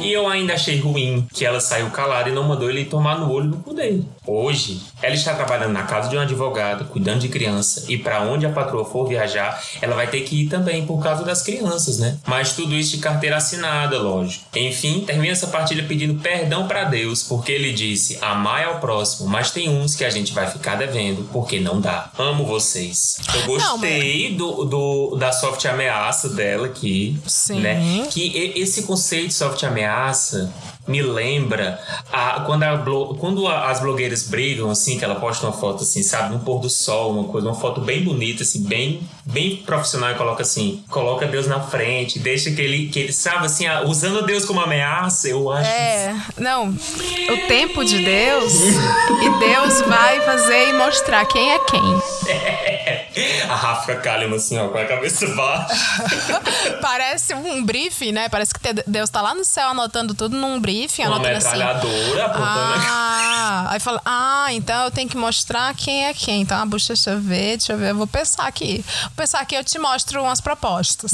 E 0.03 0.13
eu 0.13 0.29
ainda 0.29 0.55
achei 0.55 0.79
ruim 0.79 1.27
que 1.33 1.45
ela 1.45 1.61
saiu 1.61 1.91
calada 1.91 2.29
e 2.29 2.33
não 2.33 2.45
mandou 2.45 2.69
ele 2.69 2.85
tomar 2.85 3.19
no 3.19 3.33
olho 3.33 3.51
do 3.51 3.57
cu 3.59 3.75
dele. 3.75 4.07
Hoje, 4.27 4.83
ela 5.03 5.15
está 5.15 5.35
trabalhando 5.35 5.73
na 5.73 5.85
casa 5.85 6.09
de 6.09 6.17
um 6.17 6.21
advogado, 6.21 6.85
cuidando 6.87 7.21
de 7.21 7.29
criança, 7.29 7.85
e 7.89 7.97
para 7.97 8.23
onde 8.23 8.45
a 8.47 8.51
patroa 8.51 8.85
for 8.85 9.09
viajar, 9.09 9.63
ela 9.81 9.95
vai 9.95 10.07
ter 10.07 10.21
que 10.21 10.43
ir 10.43 10.49
também 10.49 10.87
por 10.87 11.03
causa 11.03 11.25
das 11.25 11.43
crianças, 11.43 11.99
né? 11.99 12.04
Mas 12.27 12.53
tudo 12.53 12.75
isso 12.75 12.97
de 12.97 12.99
carteira 12.99 13.37
assinada, 13.37 13.99
lógico. 13.99 14.45
Enfim, 14.57 15.01
termina 15.01 15.33
essa 15.33 15.47
partilha 15.47 15.85
pedindo 15.85 16.15
perdão 16.21 16.67
para 16.67 16.85
Deus, 16.85 17.23
porque 17.23 17.53
ele 17.53 17.73
disse: 17.73 18.19
amar 18.21 18.65
ao 18.65 18.81
próximo, 18.81 19.29
mas 19.29 19.51
tem 19.51 19.69
uns 19.69 19.95
que 19.95 20.05
a 20.05 20.11
gente 20.11 20.33
vai 20.33 20.51
ficar 20.51 20.77
devendo, 20.77 21.29
porque 21.33 21.61
não 21.61 21.81
dá. 21.81 22.11
Amo 22.19 22.45
vocês. 22.45 23.19
Eu 23.35 23.47
gostei 23.47 24.35
do, 24.35 24.65
do, 24.65 25.17
da 25.17 25.33
soft 25.33 25.65
ameaça 25.67 26.29
dela 26.31 26.67
aqui, 26.67 27.19
Sim. 27.27 27.61
né? 27.61 28.07
Que 28.11 28.53
esse 28.57 28.83
conceito 28.83 29.29
de 29.29 29.35
soft 29.35 29.63
ameaça 29.65 30.53
me 30.87 31.01
lembra 31.03 31.79
a, 32.13 32.41
quando, 32.41 32.63
a 32.63 32.79
quando 33.19 33.47
a- 33.49 33.71
as 33.71 33.81
blogueiras 33.81 34.25
brigam, 34.29 34.71
assim, 34.71 34.99
que 34.99 35.05
ela 35.05 35.15
posta 35.17 35.47
uma 35.47 35.53
foto, 35.53 35.83
assim, 35.83 36.03
sabe, 36.03 36.33
no 36.35 36.41
pôr 36.41 36.61
do 36.61 36.69
sol, 36.69 37.13
uma 37.13 37.25
coisa, 37.25 37.49
uma 37.49 37.55
foto 37.55 37.81
bem 37.81 38.03
bonita, 38.05 38.43
assim, 38.43 38.63
bem, 38.65 39.01
bem 39.25 39.57
profissional 39.57 40.11
e 40.11 40.15
coloca 40.15 40.43
assim, 40.43 40.83
coloca 40.91 41.27
Deus 41.27 41.47
na 41.47 41.61
frente, 41.61 42.19
deixa 42.19 42.51
que 42.51 42.61
ele, 42.61 42.89
que 42.89 42.99
ele 43.01 43.13
sabe, 43.13 43.47
assim, 43.47 43.65
usando 43.87 44.25
Deus 44.27 44.45
como 44.45 44.61
ameaça, 44.61 45.29
eu 45.29 45.51
acho 45.51 45.69
É, 45.71 46.15
não. 46.39 46.69
O 46.69 47.49
tempo 47.49 47.85
de 47.85 48.05
Deus 48.05 48.53
e 48.55 49.39
Deus 49.39 49.81
vai 49.83 50.21
fazer 50.21 50.69
e 50.69 50.73
mostrar 50.75 51.25
quem 51.27 51.53
é 51.53 51.59
quem. 51.61 51.81
a 53.49 53.55
Rafa 53.55 53.95
Kalimann, 53.97 54.37
assim, 54.37 54.59
ó, 54.59 54.69
com 54.69 54.79
a 54.79 54.85
cabeça 54.85 55.27
baixa. 55.29 55.75
Parece 56.81 57.35
um 57.35 57.65
briefing, 57.65 58.13
né? 58.13 58.29
Parece 58.29 58.53
que 58.55 58.61
Deus 58.87 59.09
tá 59.11 59.21
lá 59.23 59.35
no 59.35 59.45
céu 59.45 59.69
anotando 59.69 60.15
tudo 60.15 60.37
num 60.37 60.61
briefing, 60.61 60.74
Uma 61.07 61.17
anotando 61.17 61.37
assim. 61.37 61.49
metralhadora 61.49 62.33
Ah, 62.37 63.67
aí 63.71 63.81
fala, 63.81 64.01
ah, 64.05 64.47
então 64.51 64.85
eu 64.85 64.91
tenho 64.91 65.09
que 65.09 65.17
mostrar 65.17 65.75
quem 65.75 66.07
é 66.07 66.15
quem. 66.15 66.43
Então, 66.43 66.59
a 66.59 66.67
bucha, 66.67 66.95
deixa 66.95 67.11
eu 67.11 67.21
ver, 67.21 67.57
deixa 67.57 67.73
eu 67.73 67.79
ver, 67.79 67.91
eu 67.91 67.97
vou 67.97 68.07
pensar 68.07 68.47
aqui. 68.47 68.85
Vou 69.03 69.11
pensar 69.17 69.41
aqui, 69.41 69.55
eu 69.55 69.65
te 69.65 69.79
mostro 69.79 70.23
umas 70.23 70.41
propostas. 70.41 71.13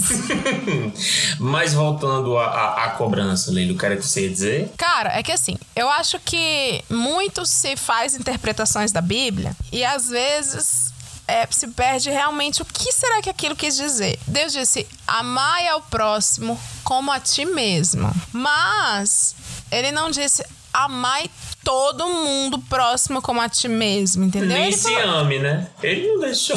Mas 1.39 1.75
voltando 1.75 2.39
à 2.39 2.95
cobrança, 2.97 3.51
Leila, 3.51 3.75
o 3.75 3.79
que 3.79 3.87
era 3.87 3.97
que 3.97 4.07
você 4.07 4.23
ia 4.23 4.31
dizer? 4.31 4.73
Cara, 4.77 5.19
é 5.19 5.23
que 5.23 5.33
assim, 5.33 5.57
eu 5.75 5.89
acho 5.91 6.19
que 6.21 6.85
muito 6.89 7.45
se 7.45 7.77
faz 7.77 8.15
interpretações 8.15 8.93
da 8.93 9.01
Bíblia 9.01 9.57
e 9.73 9.85
às 9.85 10.09
vezes 10.09 10.93
é, 11.31 11.47
se 11.49 11.69
perde 11.69 12.11
realmente 12.11 12.61
o 12.61 12.65
que 12.65 12.93
será 12.93 13.23
que 13.23 13.31
aquilo 13.31 13.55
quis 13.55 13.77
dizer. 13.77 14.19
Deus 14.27 14.53
disse: 14.53 14.87
amai 15.07 15.69
ao 15.69 15.81
próximo 15.83 16.61
como 16.83 17.13
a 17.13 17.21
ti 17.21 17.45
mesmo. 17.45 18.13
Mas 18.33 19.37
ele 19.71 19.91
não 19.93 20.11
disse 20.11 20.45
amai 20.73 21.29
todo 21.65 22.07
mundo 22.09 22.59
próximo 22.61 23.21
como 23.21 23.41
a 23.41 23.49
ti 23.49 23.69
mesmo, 23.69 24.25
entendeu? 24.25 24.49
Nem 24.57 24.67
Ele 24.69 24.77
se 24.77 24.93
falou- 24.93 25.19
ame, 25.19 25.39
né? 25.39 25.69
Ele 25.83 26.07
não 26.09 26.21
deixou. 26.21 26.57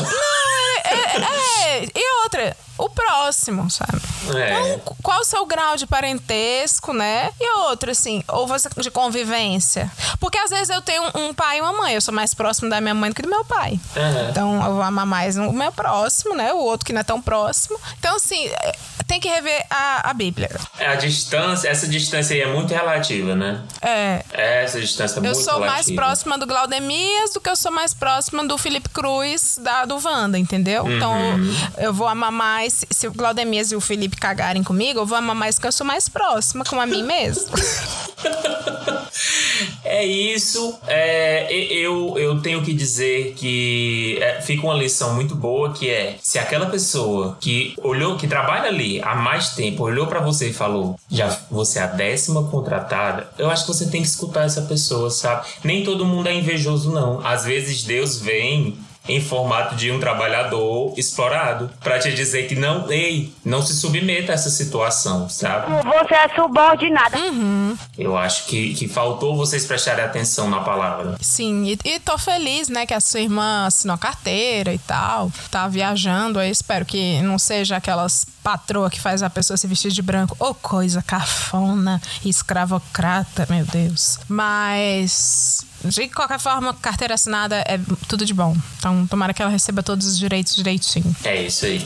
é, 0.86 1.80
é, 1.80 1.86
e 1.96 2.22
outra, 2.24 2.56
o 2.78 2.90
próximo, 2.90 3.70
sabe? 3.70 4.02
É. 4.36 4.76
Então, 4.76 4.96
qual 5.02 5.20
o 5.20 5.24
seu 5.24 5.46
grau 5.46 5.76
de 5.78 5.86
parentesco, 5.88 6.94
né? 6.94 7.32
E 7.40 7.52
outro, 7.60 7.92
assim, 7.92 8.24
ou 8.28 8.48
você 8.48 8.70
de 8.78 8.90
convivência. 8.92 9.92
Porque 10.20 10.38
às 10.38 10.50
vezes 10.50 10.70
eu 10.70 10.82
tenho 10.82 11.04
um, 11.16 11.34
pai 11.34 11.58
e 11.58 11.62
uma 11.62 11.74
mãe, 11.74 11.94
eu 11.96 12.02
sou 12.02 12.14
mais 12.14 12.34
próximo 12.34 12.70
da 12.70 12.80
minha 12.82 12.94
mãe 12.94 13.10
do 13.10 13.16
que 13.16 13.22
do 13.22 13.30
meu 13.30 13.44
pai. 13.46 13.80
Aham. 13.96 14.28
Então 14.30 14.56
eu 14.66 14.74
vou 14.74 14.82
amar 14.82 15.06
mais 15.06 15.38
o 15.38 15.52
meu 15.52 15.72
próximo, 15.72 16.36
né? 16.36 16.54
O 16.54 16.58
outro 16.60 16.86
que 16.86 16.94
não 16.94 17.02
é 17.02 17.04
tão 17.04 17.22
próximo. 17.22 17.80
Então, 18.00 18.16
assim, 18.16 18.46
é, 18.48 18.76
tem 19.08 19.20
que 19.20 19.28
rever 19.28 19.66
a, 19.70 20.10
a 20.10 20.14
Bíblia. 20.14 20.50
É, 20.80 20.88
A 20.88 20.96
distância, 20.96 21.68
essa 21.68 21.88
distância 21.88 22.34
aí 22.36 22.42
é 22.42 22.48
muito 22.54 22.74
relativa, 22.74 23.36
né? 23.36 23.62
É. 23.82 24.24
Essa 24.32 24.80
distância 24.80 25.16
é 25.16 25.20
Eu 25.20 25.24
muito 25.24 25.36
sou 25.38 25.54
relativa. 25.56 25.74
mais 25.74 25.92
próxima 25.92 26.38
do 26.38 26.46
Glaudemias 26.48 27.32
do 27.34 27.42
que 27.42 27.50
eu 27.50 27.56
sou 27.56 27.72
mais 27.72 27.94
próxima 27.94 28.46
do 28.46 28.58
Felipe 28.58 28.90
Cruz, 28.90 29.58
da, 29.62 29.86
do 29.86 29.96
Wanda, 30.04 30.38
entendeu? 30.40 30.90
Então 30.90 31.14
Uhum. 31.14 31.56
eu 31.78 31.94
vou 31.94 32.08
amar 32.08 32.32
mais. 32.32 32.74
Se, 32.74 32.88
se 32.90 33.08
o 33.08 33.12
Glaudemias 33.14 33.72
e 33.72 33.76
o 33.76 33.82
Felipe 33.82 34.13
cagarem 34.16 34.64
comigo, 34.64 35.00
eu 35.00 35.06
vou 35.06 35.18
amar 35.18 35.36
mais 35.36 35.56
porque 35.56 35.68
eu 35.68 35.72
sou 35.72 35.86
mais 35.86 36.10
próxima 36.10 36.64
com 36.66 36.80
a 36.80 36.86
mim 36.86 37.04
mesmo. 37.04 37.52
É 39.84 40.04
isso. 40.06 40.80
É, 40.88 41.54
eu, 41.54 42.18
eu 42.18 42.42
tenho 42.42 42.64
que 42.64 42.74
dizer 42.74 43.34
que 43.36 44.18
é, 44.22 44.42
fica 44.42 44.66
uma 44.66 44.74
lição 44.74 45.14
muito 45.14 45.36
boa 45.36 45.72
que 45.72 45.90
é 45.90 46.18
se 46.22 46.40
aquela 46.40 46.66
pessoa 46.66 47.38
que 47.40 47.76
olhou, 47.82 48.18
que 48.18 48.28
trabalha 48.28 48.70
ali 48.70 49.02
há 49.04 49.16
mais 49.16 49.50
tempo, 49.50 49.84
olhou 49.84 50.08
pra 50.08 50.20
você 50.20 50.50
e 50.50 50.54
falou, 50.54 51.00
já 51.10 51.28
você 51.50 51.80
é 51.80 51.84
a 51.84 51.88
décima 51.88 52.44
contratada, 52.46 53.30
eu 53.38 53.50
acho 53.50 53.66
que 53.66 53.74
você 53.74 53.90
tem 53.90 54.02
que 54.02 54.08
escutar 54.08 54.46
essa 54.46 54.64
pessoa, 54.64 55.10
sabe? 55.10 55.46
Nem 55.64 55.84
todo 55.84 56.06
mundo 56.06 56.28
é 56.28 56.34
invejoso, 56.34 56.92
não. 56.92 57.26
Às 57.26 57.46
vezes 57.46 57.84
Deus 57.84 58.20
vem 58.20 58.78
em 59.08 59.22
formato 59.22 59.76
de 59.76 59.92
um 59.92 60.00
trabalhador 60.00 60.94
explorado. 60.98 61.70
Pra 61.82 62.00
te 62.00 62.14
dizer 62.14 62.48
que 62.48 62.56
não, 62.56 62.92
ei, 62.92 63.34
não 63.44 63.62
se 63.62 63.74
submeta 63.74 64.32
a 64.32 64.36
essa 64.36 64.50
situação, 64.50 65.28
sabe? 65.30 65.72
Você 65.84 66.14
é 66.14 66.30
subordinada. 66.36 67.18
Uhum. 67.18 67.78
Eu 67.98 68.18
acho 68.18 68.46
que, 68.46 68.74
que 68.74 68.88
faltou 68.88 69.36
vocês 69.36 69.66
prestarem 69.66 70.06
atenção 70.06 70.50
na 70.50 70.62
palavra. 70.62 71.16
Sim, 71.20 71.66
e, 71.66 71.80
e 71.84 72.00
tô 72.00 72.18
feliz, 72.18 72.70
né, 72.70 72.86
que 72.86 72.94
a 72.94 73.02
sua 73.02 73.20
irmã 73.20 73.66
assinou 73.66 73.98
carteira 73.98 74.74
e 74.74 74.80
tal. 74.80 75.32
Tá 75.52 75.68
viajando 75.68 76.40
aí, 76.40 76.50
espero 76.50 76.86
que 76.86 77.22
não 77.22 77.38
seja 77.38 77.78
aquelas 77.78 78.26
patroa 78.44 78.90
que 78.90 79.00
faz 79.00 79.24
a 79.24 79.30
pessoa 79.30 79.56
se 79.56 79.66
vestir 79.66 79.92
de 79.92 80.02
branco. 80.02 80.36
Ô, 80.38 80.54
coisa 80.54 81.02
cafona, 81.02 82.02
escravocrata, 82.26 83.48
meu 83.50 83.66
Deus. 83.66 84.20
Mas 84.28 85.66
de 85.84 86.08
qualquer 86.10 86.40
forma, 86.40 86.74
carteira 86.74 87.14
assinada 87.14 87.58
é 87.68 87.80
tudo 88.08 88.26
de 88.26 88.34
bom. 88.34 88.56
Então, 88.78 89.06
tomara 89.08 89.34
que 89.34 89.42
ela 89.42 89.52
receba 89.52 89.84
todos 89.84 90.08
os 90.08 90.18
direitos 90.18 90.56
direitinho. 90.56 91.16
É 91.24 91.44
isso 91.44 91.66
aí. 91.66 91.86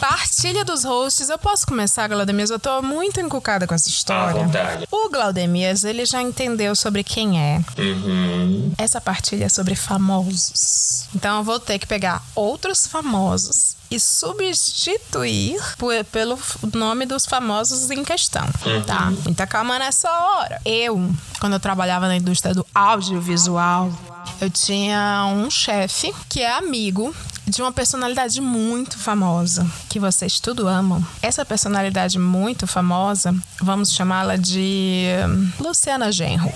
Partilha 0.00 0.64
dos 0.64 0.84
hosts. 0.84 1.30
Eu 1.30 1.38
posso 1.38 1.66
começar, 1.66 2.06
Glaudemias? 2.08 2.50
Eu 2.50 2.58
tô 2.58 2.82
muito 2.82 3.18
encucada 3.20 3.66
com 3.66 3.74
essa 3.74 3.88
história. 3.88 4.42
À 4.42 4.44
vontade. 4.44 4.86
O 4.90 5.08
Glaudemias, 5.08 5.84
ele 5.84 6.04
já 6.04 6.20
entendeu 6.20 6.76
sobre 6.76 7.02
quem 7.02 7.40
é. 7.40 7.64
Uhum. 7.78 8.72
Essa 8.76 9.00
partilha 9.00 9.46
é 9.46 9.48
sobre 9.48 9.74
famosos. 9.74 11.08
Então 11.14 11.38
eu 11.38 11.44
vou 11.44 11.58
ter 11.58 11.78
que 11.78 11.86
pegar 11.86 12.22
outros 12.34 12.86
famosos 12.86 13.76
e 13.94 14.00
substituir 14.00 15.60
por- 15.78 16.04
pelo 16.06 16.38
nome 16.72 17.06
dos 17.06 17.26
famosos 17.26 17.90
em 17.90 18.04
questão, 18.04 18.46
tá? 18.86 19.12
Muita 19.24 19.46
calma 19.46 19.78
nessa 19.78 20.10
hora. 20.10 20.60
Eu, 20.64 21.10
quando 21.40 21.54
eu 21.54 21.60
trabalhava 21.60 22.06
na 22.08 22.16
indústria 22.16 22.54
do 22.54 22.66
audiovisual, 22.74 23.92
eu 24.40 24.50
tinha 24.50 25.24
um 25.34 25.50
chefe 25.50 26.12
que 26.28 26.40
é 26.40 26.52
amigo 26.56 27.14
de 27.46 27.60
uma 27.60 27.70
personalidade 27.70 28.40
muito 28.40 28.98
famosa, 28.98 29.66
que 29.90 30.00
vocês 30.00 30.40
tudo 30.40 30.66
amam. 30.66 31.04
Essa 31.20 31.44
personalidade 31.44 32.18
muito 32.18 32.66
famosa, 32.66 33.34
vamos 33.60 33.92
chamá-la 33.92 34.36
de 34.36 35.04
hum, 35.28 35.50
Luciana 35.60 36.10
Genro. 36.10 36.50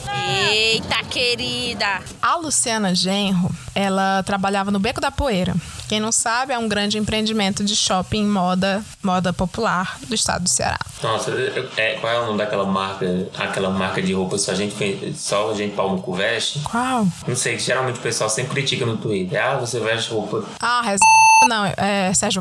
Eita, 0.51 1.05
querida! 1.05 2.01
A 2.22 2.37
Luciana 2.37 2.94
Genro, 2.94 3.55
ela 3.74 4.22
trabalhava 4.22 4.70
no 4.70 4.79
Beco 4.79 4.98
da 5.01 5.11
Poeira. 5.11 5.55
Quem 5.88 6.01
não 6.01 6.12
sabe, 6.12 6.53
é 6.53 6.59
um 6.59 6.68
grande 6.68 6.98
empreendimento 6.98 7.64
de 7.64 7.74
shopping 7.74 8.27
moda, 8.27 8.85
moda 9.03 9.33
popular 9.33 9.98
do 10.07 10.14
estado 10.14 10.42
do 10.44 10.48
Ceará. 10.48 10.79
Nossa, 11.03 11.31
é, 11.77 11.92
qual 12.01 12.12
é 12.12 12.20
o 12.20 12.27
nome 12.27 12.38
daquela 12.38 12.64
marca? 12.66 13.07
Aquela 13.38 13.70
marca 13.70 14.03
de 14.03 14.12
roupa 14.12 14.37
só 14.38 14.53
a 14.53 14.55
gente, 14.55 15.14
só 15.16 15.51
a 15.51 15.55
gente 15.55 15.74
pau 15.74 15.90
no 15.94 16.03
cu 16.03 16.12
veste? 16.14 16.61
Qual? 16.61 17.07
Não 17.27 17.35
sei, 17.37 17.59
geralmente 17.59 17.98
o 17.98 18.03
pessoal 18.03 18.29
sempre 18.29 18.53
critica 18.53 18.85
no 18.85 18.96
Twitter. 18.98 19.42
Ah, 19.42 19.57
você 19.57 19.81
veste 19.81 20.11
roupa. 20.11 20.44
Ah, 20.61 20.83
res... 20.83 21.01
não, 21.48 21.64
é 21.64 22.12
Sérgio. 22.14 22.40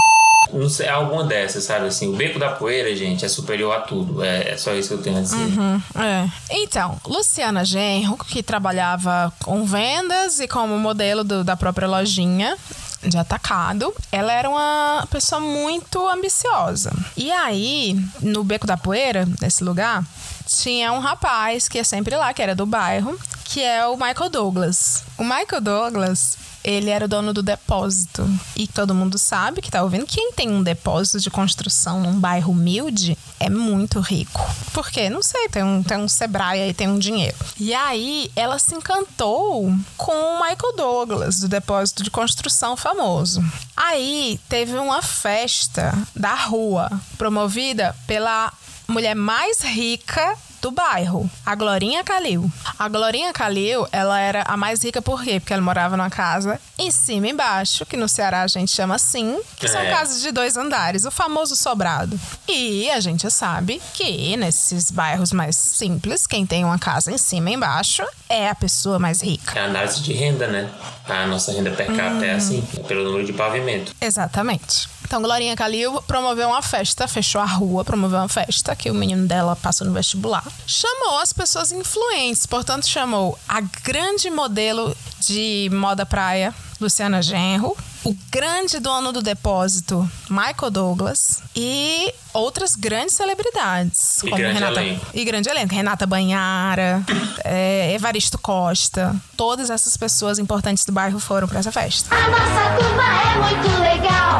Não 0.54 0.70
sei, 0.70 0.88
alguma 0.88 1.26
dessas, 1.26 1.66
sabe? 1.66 1.88
Assim, 1.88 2.08
o 2.08 2.16
beco 2.16 2.40
da 2.40 2.50
poeira, 2.52 2.96
gente, 2.96 3.26
é 3.26 3.28
superior 3.28 3.76
a 3.76 3.82
tudo. 3.82 4.24
É, 4.24 4.52
é 4.52 4.58
só 4.58 4.74
isso 4.74 4.90
que 4.90 4.94
eu 4.94 5.02
tenho 5.02 5.18
a 5.18 5.22
dizer. 5.22 5.36
Uhum, 5.36 5.82
é. 5.96 6.30
Então, 6.50 6.98
Luciana 7.06 7.66
Genro, 7.66 8.16
que 8.18 8.42
trabalhava 8.42 9.34
com 9.44 9.66
vendas 9.66 10.40
e 10.40 10.48
como 10.48 10.78
modelo 10.78 11.24
do- 11.24 11.44
da 11.44 11.58
própria 11.58 11.86
lojinha 11.88 12.58
de 13.04 13.18
atacado, 13.18 13.94
ela 14.12 14.32
era 14.32 14.50
uma 14.50 15.08
pessoa 15.10 15.40
muito 15.40 16.08
ambiciosa. 16.08 16.92
E 17.16 17.32
aí, 17.32 18.00
no 18.22 18.44
Beco 18.44 18.68
da 18.68 18.78
Poeira, 18.78 19.28
nesse 19.42 19.64
lugar, 19.64 20.04
tinha 20.46 20.92
um 20.94 21.00
rapaz 21.00 21.68
que 21.68 21.80
é 21.80 21.84
sempre 21.84 22.16
lá, 22.16 22.34
que 22.34 22.42
era 22.42 22.56
do 22.56 22.66
bairro, 22.66 23.20
que 23.44 23.62
é 23.62 23.86
o 23.86 23.96
Michael 23.96 24.30
Douglas. 24.30 25.04
O 25.18 25.24
Michael 25.24 25.62
Douglas, 25.62 26.38
ele 26.68 26.90
era 26.90 27.06
o 27.06 27.08
dono 27.08 27.34
do 27.34 27.42
depósito. 27.42 28.30
E 28.54 28.68
todo 28.68 28.94
mundo 28.94 29.18
sabe 29.18 29.62
que 29.62 29.72
tá 29.72 29.82
ouvindo, 29.82 30.06
quem 30.06 30.34
tem 30.34 30.50
um 30.50 30.62
depósito 30.62 31.22
de 31.22 31.30
construção 31.30 32.02
num 32.02 32.20
bairro 32.20 32.52
humilde 32.52 33.18
é 33.40 33.50
muito 33.50 34.02
rico. 34.02 34.46
Por 34.74 34.90
quê? 34.90 35.10
Não 35.10 35.24
sei, 35.24 35.48
tem 35.48 35.64
um, 35.64 35.82
tem 35.82 35.98
um 35.98 36.10
Sebrae 36.10 36.62
aí, 36.62 36.74
tem 36.74 36.90
um 36.90 37.00
dinheiro. 37.00 37.38
E 37.58 37.74
aí, 37.74 38.30
ela 38.36 38.60
se 38.60 38.76
encantou 38.76 39.74
com 39.96 40.12
o 40.12 40.42
Michael 40.42 40.76
Douglas, 40.76 41.40
do 41.40 41.48
depósito 41.48 42.04
de 42.04 42.12
construção 42.12 42.76
famoso. 42.76 43.42
Aí, 43.76 44.38
teve 44.50 44.78
uma 44.78 45.02
festa 45.02 45.98
da 46.14 46.36
rua, 46.36 46.92
promovida 47.18 47.96
pela 48.06 48.52
mulher 48.90 49.16
mais 49.16 49.62
rica 49.62 50.38
do 50.62 50.72
bairro, 50.72 51.30
a 51.46 51.54
Glorinha 51.56 52.04
Calil. 52.04 52.52
A 52.78 52.88
Glorinha 52.88 53.32
Calil, 53.34 53.88
ela 53.92 54.20
era 54.20 54.44
a 54.48 54.58
mais 54.58 54.84
rica 54.84 55.02
por 55.02 55.24
quê? 55.24 55.40
Porque 55.40 55.54
ela 55.54 55.62
morava 55.62 55.96
numa 55.96 56.10
casa 56.10 56.60
em 56.78 56.90
cima 56.92 57.28
e 57.28 57.32
embaixo, 57.32 57.86
que 57.86 57.96
no 57.98 58.08
Ceará 58.10 58.42
a 58.44 58.48
gente 58.48 58.72
chama 58.72 58.96
assim, 58.96 59.40
que 59.56 59.68
são 59.68 59.82
É. 59.82 59.90
casas 59.92 60.22
de 60.22 60.32
dois 60.32 60.58
andares, 60.58 61.06
o 61.06 61.12
famoso 61.12 61.56
sobrado. 61.56 62.20
E 62.48 62.90
a 62.92 63.00
gente 63.00 63.30
sabe 63.30 63.82
que 63.94 64.36
nesses 64.38 64.90
bairros 64.92 65.32
mais 65.32 65.56
simples, 65.56 66.26
quem 66.28 66.46
tem 66.46 66.66
uma 66.66 66.80
casa 66.80 67.12
em 67.12 67.18
cima 67.18 67.50
e 67.50 67.54
embaixo 67.54 68.04
é 68.30 68.50
a 68.50 68.56
pessoa 68.56 68.98
mais 69.00 69.22
rica. 69.22 69.58
É 69.58 69.62
a 69.62 69.66
análise 69.66 70.02
de 70.02 70.14
renda, 70.14 70.48
né? 70.48 70.70
A 71.08 71.26
nossa 71.28 71.52
renda 71.52 71.72
per 71.72 71.88
capita 71.88 72.26
é 72.26 72.34
assim, 72.34 72.64
é 72.78 72.84
pelo 72.84 73.04
número 73.04 73.26
de 73.26 73.34
pavimento. 73.34 73.94
Exatamente. 74.02 74.90
Então, 75.06 75.22
Glorinha 75.22 75.56
Calil 75.56 76.02
promoveu 76.02 76.50
uma 76.50 76.62
festa, 76.62 77.08
fechou 77.08 77.40
a 77.40 77.46
rua, 77.46 77.86
promoveu 77.86 78.20
uma 78.20 78.28
festa, 78.28 78.76
que 78.76 78.92
o 78.92 78.94
menino 78.94 79.26
dela 79.26 79.56
passou 79.56 79.88
no 79.88 79.94
vestibular. 79.94 80.44
Chamou 80.66 81.20
as 81.20 81.32
pessoas 81.32 81.72
influentes, 81.72 82.46
portanto, 82.46 82.86
chamou 82.86 83.40
a 83.48 83.62
grande 83.62 84.30
modelo 84.30 84.96
de 85.22 85.70
moda 85.72 86.06
praia, 86.06 86.54
Luciana 86.80 87.22
Genro, 87.22 87.76
o 88.08 88.16
grande 88.32 88.80
dono 88.80 89.12
do 89.12 89.22
depósito, 89.22 90.10
Michael 90.30 90.72
Douglas, 90.72 91.44
e 91.54 92.14
outras 92.34 92.74
grandes 92.74 93.16
celebridades. 93.16 94.24
E 94.24 94.30
grande 94.30 94.54
Renata, 94.54 94.82
elenco. 94.82 95.06
e 95.14 95.26
grande 95.26 95.50
elenco. 95.50 95.76
Renata 95.76 96.06
Banhara, 96.06 97.04
é, 97.44 97.94
Evaristo 97.94 98.38
Costa. 98.38 99.14
Todas 99.36 99.70
essas 99.70 99.98
pessoas 99.98 100.40
importantes 100.40 100.86
do 100.86 100.94
bairro 100.94 101.20
foram 101.20 101.50
para 101.50 101.60
essa 101.60 101.70
festa. 101.72 102.16
A 102.16 102.30
nossa 102.30 102.78
turma 102.80 103.04
é 103.04 103.56
muito 103.56 103.82
legal. 103.82 104.40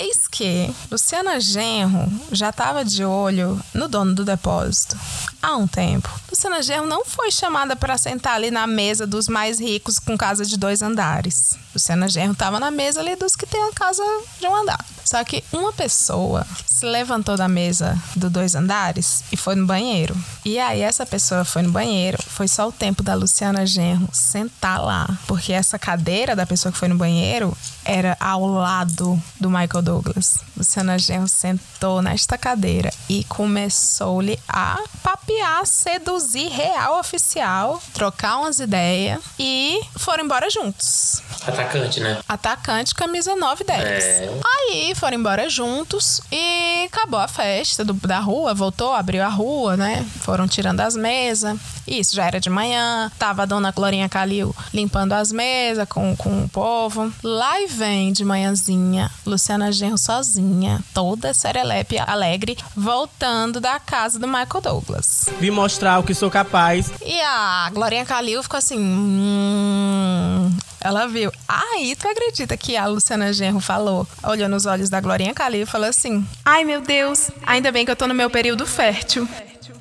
Eis 0.00 0.26
que 0.26 0.74
Luciana 0.90 1.38
Genro 1.38 2.10
já 2.32 2.48
estava 2.48 2.82
de 2.86 3.04
olho 3.04 3.60
no 3.74 3.86
dono 3.86 4.14
do 4.14 4.24
depósito 4.24 4.96
há 5.42 5.56
um 5.56 5.66
tempo. 5.66 6.08
Luciana 6.38 6.62
Genro 6.62 6.86
não 6.86 7.04
foi 7.04 7.32
chamada 7.32 7.74
para 7.74 7.98
sentar 7.98 8.34
ali 8.34 8.48
na 8.48 8.64
mesa 8.64 9.04
dos 9.04 9.26
mais 9.26 9.58
ricos 9.58 9.98
com 9.98 10.16
casa 10.16 10.46
de 10.46 10.56
dois 10.56 10.82
andares. 10.82 11.58
Luciana 11.74 12.08
Genro 12.08 12.30
estava 12.30 12.60
na 12.60 12.70
mesa 12.70 13.00
ali 13.00 13.16
dos 13.16 13.34
que 13.34 13.44
têm 13.44 13.60
a 13.60 13.72
casa 13.72 14.04
de 14.38 14.46
um 14.46 14.54
andar. 14.54 14.78
Só 15.08 15.24
que 15.24 15.42
uma 15.50 15.72
pessoa 15.72 16.46
se 16.66 16.84
levantou 16.84 17.34
da 17.34 17.48
mesa 17.48 17.96
do 18.14 18.28
dois 18.28 18.54
andares 18.54 19.24
e 19.32 19.38
foi 19.38 19.54
no 19.54 19.64
banheiro. 19.64 20.14
E 20.44 20.58
aí 20.58 20.82
essa 20.82 21.06
pessoa 21.06 21.46
foi 21.46 21.62
no 21.62 21.70
banheiro, 21.70 22.18
foi 22.22 22.46
só 22.46 22.68
o 22.68 22.72
tempo 22.72 23.02
da 23.02 23.14
Luciana 23.14 23.64
Genro 23.64 24.06
sentar 24.12 24.84
lá, 24.84 25.08
porque 25.26 25.50
essa 25.50 25.78
cadeira 25.78 26.36
da 26.36 26.44
pessoa 26.44 26.70
que 26.70 26.76
foi 26.76 26.88
no 26.88 26.98
banheiro 26.98 27.56
era 27.86 28.18
ao 28.20 28.44
lado 28.46 29.18
do 29.40 29.48
Michael 29.48 29.80
Douglas. 29.82 30.40
Luciana 30.54 30.98
Genro 30.98 31.26
sentou 31.26 32.02
nesta 32.02 32.36
cadeira 32.36 32.92
e 33.08 33.24
começou-lhe 33.24 34.38
a 34.46 34.78
papear, 35.02 35.64
seduzir 35.64 36.48
real 36.48 36.98
oficial, 37.00 37.82
trocar 37.94 38.40
umas 38.40 38.60
ideias 38.60 39.20
e 39.38 39.80
foram 39.96 40.24
embora 40.24 40.50
juntos. 40.50 41.22
Atacante, 41.46 42.00
né? 42.00 42.20
Atacante, 42.28 42.94
camisa 42.94 43.34
9 43.34 43.62
e 43.62 43.66
10. 43.66 43.82
É. 43.82 44.40
Aí 44.44 44.94
foram 44.98 45.16
embora 45.16 45.48
juntos 45.48 46.20
e 46.32 46.84
acabou 46.86 47.18
a 47.20 47.28
festa 47.28 47.84
do- 47.84 47.92
da 47.94 48.18
rua, 48.18 48.52
voltou, 48.54 48.92
abriu 48.94 49.22
a 49.24 49.28
rua, 49.28 49.76
né? 49.76 50.04
Foram 50.20 50.46
tirando 50.48 50.80
as 50.80 50.94
mesas. 50.96 51.58
Isso 51.86 52.14
já 52.14 52.26
era 52.26 52.38
de 52.40 52.50
manhã. 52.50 53.10
Tava 53.18 53.42
a 53.42 53.46
dona 53.46 53.70
Glorinha 53.70 54.08
Calil 54.08 54.54
limpando 54.74 55.12
as 55.14 55.32
mesas 55.32 55.88
com, 55.88 56.14
com 56.16 56.44
o 56.44 56.48
povo. 56.48 57.12
Lá 57.22 57.60
e 57.60 57.66
vem 57.66 58.12
de 58.12 58.24
manhãzinha, 58.24 59.10
Luciana 59.24 59.72
Genro 59.72 59.96
sozinha, 59.98 60.80
toda 60.92 61.32
serelepe, 61.32 61.98
alegre, 61.98 62.56
voltando 62.76 63.60
da 63.60 63.78
casa 63.80 64.18
do 64.18 64.26
Michael 64.26 64.60
Douglas. 64.62 65.28
Vim 65.40 65.50
mostrar 65.50 65.98
o 65.98 66.02
que 66.02 66.14
sou 66.14 66.30
capaz. 66.30 66.90
E 67.04 67.20
a 67.20 67.70
Glorinha 67.72 68.04
Calil 68.04 68.42
ficou 68.42 68.58
assim. 68.58 68.78
Hum, 68.78 70.50
ela 70.80 71.06
viu. 71.06 71.32
Aí 71.48 71.94
tu 71.96 72.08
acredita 72.08 72.56
que 72.56 72.76
a 72.76 72.86
Luciana 72.86 73.32
Genro 73.32 73.60
falou, 73.60 74.06
olhou 74.22 74.48
nos 74.48 74.66
olhos 74.66 74.88
da 74.90 75.00
Glorinha 75.00 75.34
Calil 75.34 75.62
e 75.62 75.66
falou 75.66 75.88
assim: 75.88 76.26
Ai 76.44 76.64
meu 76.64 76.80
Deus, 76.80 77.30
ainda 77.46 77.70
bem 77.72 77.84
que 77.84 77.90
eu 77.90 77.96
tô 77.96 78.06
no 78.06 78.14
meu 78.14 78.30
período 78.30 78.66
fértil. 78.66 79.28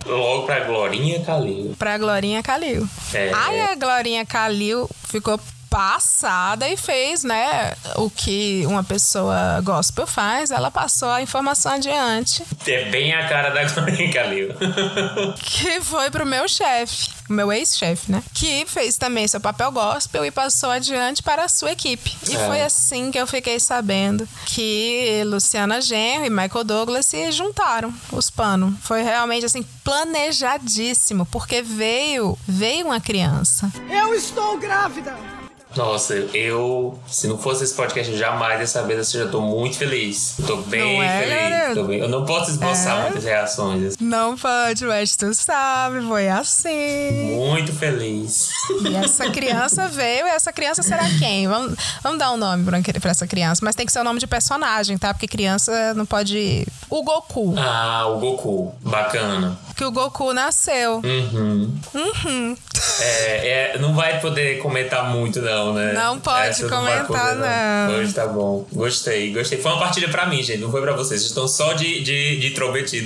Logo 0.05 0.45
pra 0.45 0.61
Glorinha 0.61 1.23
Calil. 1.23 1.75
Pra 1.77 1.97
Glorinha 1.97 2.41
Calil. 2.41 2.87
É. 3.13 3.31
Aí 3.33 3.61
a 3.61 3.75
Glorinha 3.75 4.25
Calil 4.25 4.89
ficou 5.07 5.39
passada 5.69 6.67
e 6.69 6.77
fez, 6.77 7.25
né, 7.25 7.73
o 7.97 8.09
que 8.09 8.63
uma 8.65 8.85
pessoa 8.85 9.59
gospel 9.61 10.07
faz, 10.07 10.49
ela 10.49 10.71
passou 10.71 11.09
a 11.09 11.21
informação 11.21 11.73
adiante, 11.73 12.41
É 12.65 12.85
bem 12.89 13.13
a 13.13 13.27
cara 13.27 13.49
da 13.49 13.65
Glorinha 13.65 14.13
Calil. 14.13 14.49
que 15.43 15.81
foi 15.81 16.09
pro 16.09 16.25
meu 16.25 16.47
chefe. 16.47 17.09
O 17.29 17.33
meu 17.33 17.51
ex-chefe, 17.51 18.11
né? 18.11 18.23
Que 18.33 18.65
fez 18.65 18.97
também 18.97 19.27
seu 19.27 19.39
papel 19.39 19.71
gospel 19.71 20.25
e 20.25 20.31
passou 20.31 20.69
adiante 20.69 21.21
para 21.23 21.43
a 21.45 21.49
sua 21.49 21.71
equipe. 21.71 22.15
E 22.29 22.35
É. 22.35 22.45
foi 22.47 22.61
assim 22.61 23.11
que 23.11 23.19
eu 23.19 23.27
fiquei 23.27 23.59
sabendo 23.59 24.27
que 24.45 25.23
Luciana 25.25 25.81
Genro 25.81 26.25
e 26.25 26.29
Michael 26.29 26.63
Douglas 26.63 27.05
se 27.05 27.31
juntaram, 27.31 27.93
os 28.11 28.29
pano. 28.29 28.77
Foi 28.81 29.01
realmente 29.01 29.45
assim 29.45 29.63
planejadíssimo, 29.83 31.25
porque 31.25 31.61
veio, 31.61 32.37
veio 32.47 32.87
uma 32.87 32.99
criança. 32.99 33.71
Eu 33.89 34.13
estou 34.13 34.57
grávida! 34.57 35.36
Nossa, 35.77 36.15
eu, 36.33 36.97
se 37.07 37.27
não 37.27 37.37
fosse 37.37 37.63
esse 37.63 37.73
podcast, 37.73 38.11
eu 38.11 38.17
jamais 38.17 38.59
ia 38.59 38.67
saber 38.67 38.97
dessa. 38.97 39.17
Eu 39.17 39.29
tô 39.31 39.39
muito 39.41 39.77
feliz. 39.77 40.33
Eu 40.39 40.45
tô 40.45 40.57
bem 40.57 41.01
é, 41.03 41.19
feliz. 41.21 41.75
Tô 41.75 41.83
bem- 41.83 41.99
Eu 41.99 42.09
não 42.09 42.25
posso 42.25 42.49
esboçar 42.51 42.97
É? 42.97 43.01
muitas 43.03 43.23
reações. 43.23 43.95
Não 43.99 44.35
pode, 44.35 44.85
mas 44.85 45.15
tu 45.15 45.33
sabe, 45.33 46.01
foi 46.07 46.27
assim. 46.29 47.35
Muito 47.35 47.71
feliz. 47.73 48.49
E 48.83 48.95
essa 48.95 49.29
criança 49.29 49.87
veio, 49.87 50.25
e 50.25 50.29
essa 50.29 50.51
criança 50.51 50.81
será 50.81 51.03
quem? 51.19 51.47
Vamos, 51.47 51.75
vamos 52.01 52.17
dar 52.19 52.31
um 52.31 52.37
nome 52.37 52.65
pra, 52.65 53.11
essa 53.11 53.27
criança, 53.27 53.61
mas 53.63 53.75
tem 53.75 53.85
que 53.85 53.91
ser 53.91 53.99
o 53.99 54.03
nome 54.03 54.19
de 54.19 54.27
personagem, 54.27 54.97
tá? 54.97 55.13
Porque 55.13 55.27
criança 55.27 55.93
não 55.93 56.05
pode. 56.05 56.65
O 56.89 57.03
Goku. 57.03 57.53
Ah, 57.57 58.07
o 58.07 58.19
Goku. 58.19 58.73
Bacana. 58.81 59.57
Que 59.75 59.85
o 59.85 59.91
Goku 59.91 60.33
nasceu. 60.33 61.01
Uhum. 61.03 61.71
Uhum. 61.93 62.57
É, 62.99 63.73
é, 63.75 63.77
não 63.79 63.93
vai 63.93 64.19
poder 64.19 64.57
comentar 64.59 65.09
muito, 65.09 65.39
não, 65.41 65.66
né? 65.73 65.93
Não 65.93 66.19
pode 66.19 66.49
Essa 66.49 66.67
não 66.67 66.83
vai 66.83 67.05
comentar, 67.05 67.35
não. 67.35 67.95
Hoje 67.95 68.13
tá 68.13 68.27
bom. 68.27 68.65
Gostei, 68.71 69.33
gostei. 69.33 69.59
Foi 69.59 69.71
uma 69.71 69.79
partilha 69.79 70.09
pra 70.09 70.25
mim, 70.25 70.43
gente. 70.43 70.59
Não 70.59 70.71
foi 70.71 70.81
pra 70.81 70.93
vocês. 70.93 71.21
Vocês 71.21 71.31
estão 71.31 71.47
só 71.47 71.73
de, 71.73 72.01
de, 72.01 72.37
de 72.37 72.51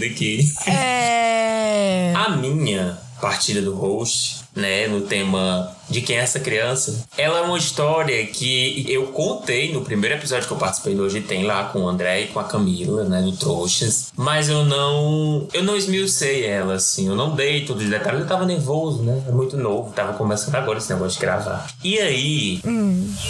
aqui. 0.06 0.40
É. 0.68 2.14
A 2.16 2.30
minha 2.30 3.00
partilha 3.22 3.62
do 3.62 3.76
host, 3.76 4.42
né, 4.56 4.88
no 4.88 5.02
tema 5.02 5.72
de 5.90 6.02
quem 6.02 6.18
é 6.18 6.20
essa 6.20 6.40
criança, 6.40 7.06
ela 7.18 7.40
é 7.40 7.42
uma 7.42 7.58
história 7.58 8.26
que 8.26 8.86
eu 8.90 9.08
contei 9.08 9.72
no 9.74 9.82
primeiro 9.82 10.16
episódio 10.16 10.48
que 10.48 10.54
eu 10.54 10.58
participei 10.58 10.96
do 10.96 11.04
Hoje 11.04 11.22
Tem 11.22 11.44
lá 11.44 11.66
com 11.66 11.84
o 11.84 11.88
André 11.88 12.22
e 12.22 12.28
com 12.28 12.40
a 12.40 12.44
Camila, 12.44 13.04
né, 13.04 13.22
no 13.22 13.32
Trouxas, 13.32 14.12
mas 14.18 14.50
eu 14.50 14.66
não 14.66 15.48
eu 15.54 15.64
não 15.64 15.76
esmiucei 15.76 16.46
ela, 16.46 16.74
assim, 16.74 17.08
eu 17.08 17.16
não 17.16 17.36
dei 17.36 17.66
todos 17.66 17.84
os 17.84 17.90
detalhes, 17.90 18.22
eu 18.22 18.28
tava 18.28 18.46
nervoso, 18.46 19.04
né, 19.04 19.24
é 19.28 19.32
muito 19.32 19.56
novo, 19.56 19.94
tava 19.94 20.14
começando 20.14 20.56
agora 20.56 20.80
esse 20.80 20.92
negócio 20.92 21.20
de 21.20 21.26
gravar. 21.26 21.68
E 21.84 22.00
aí, 22.00 22.62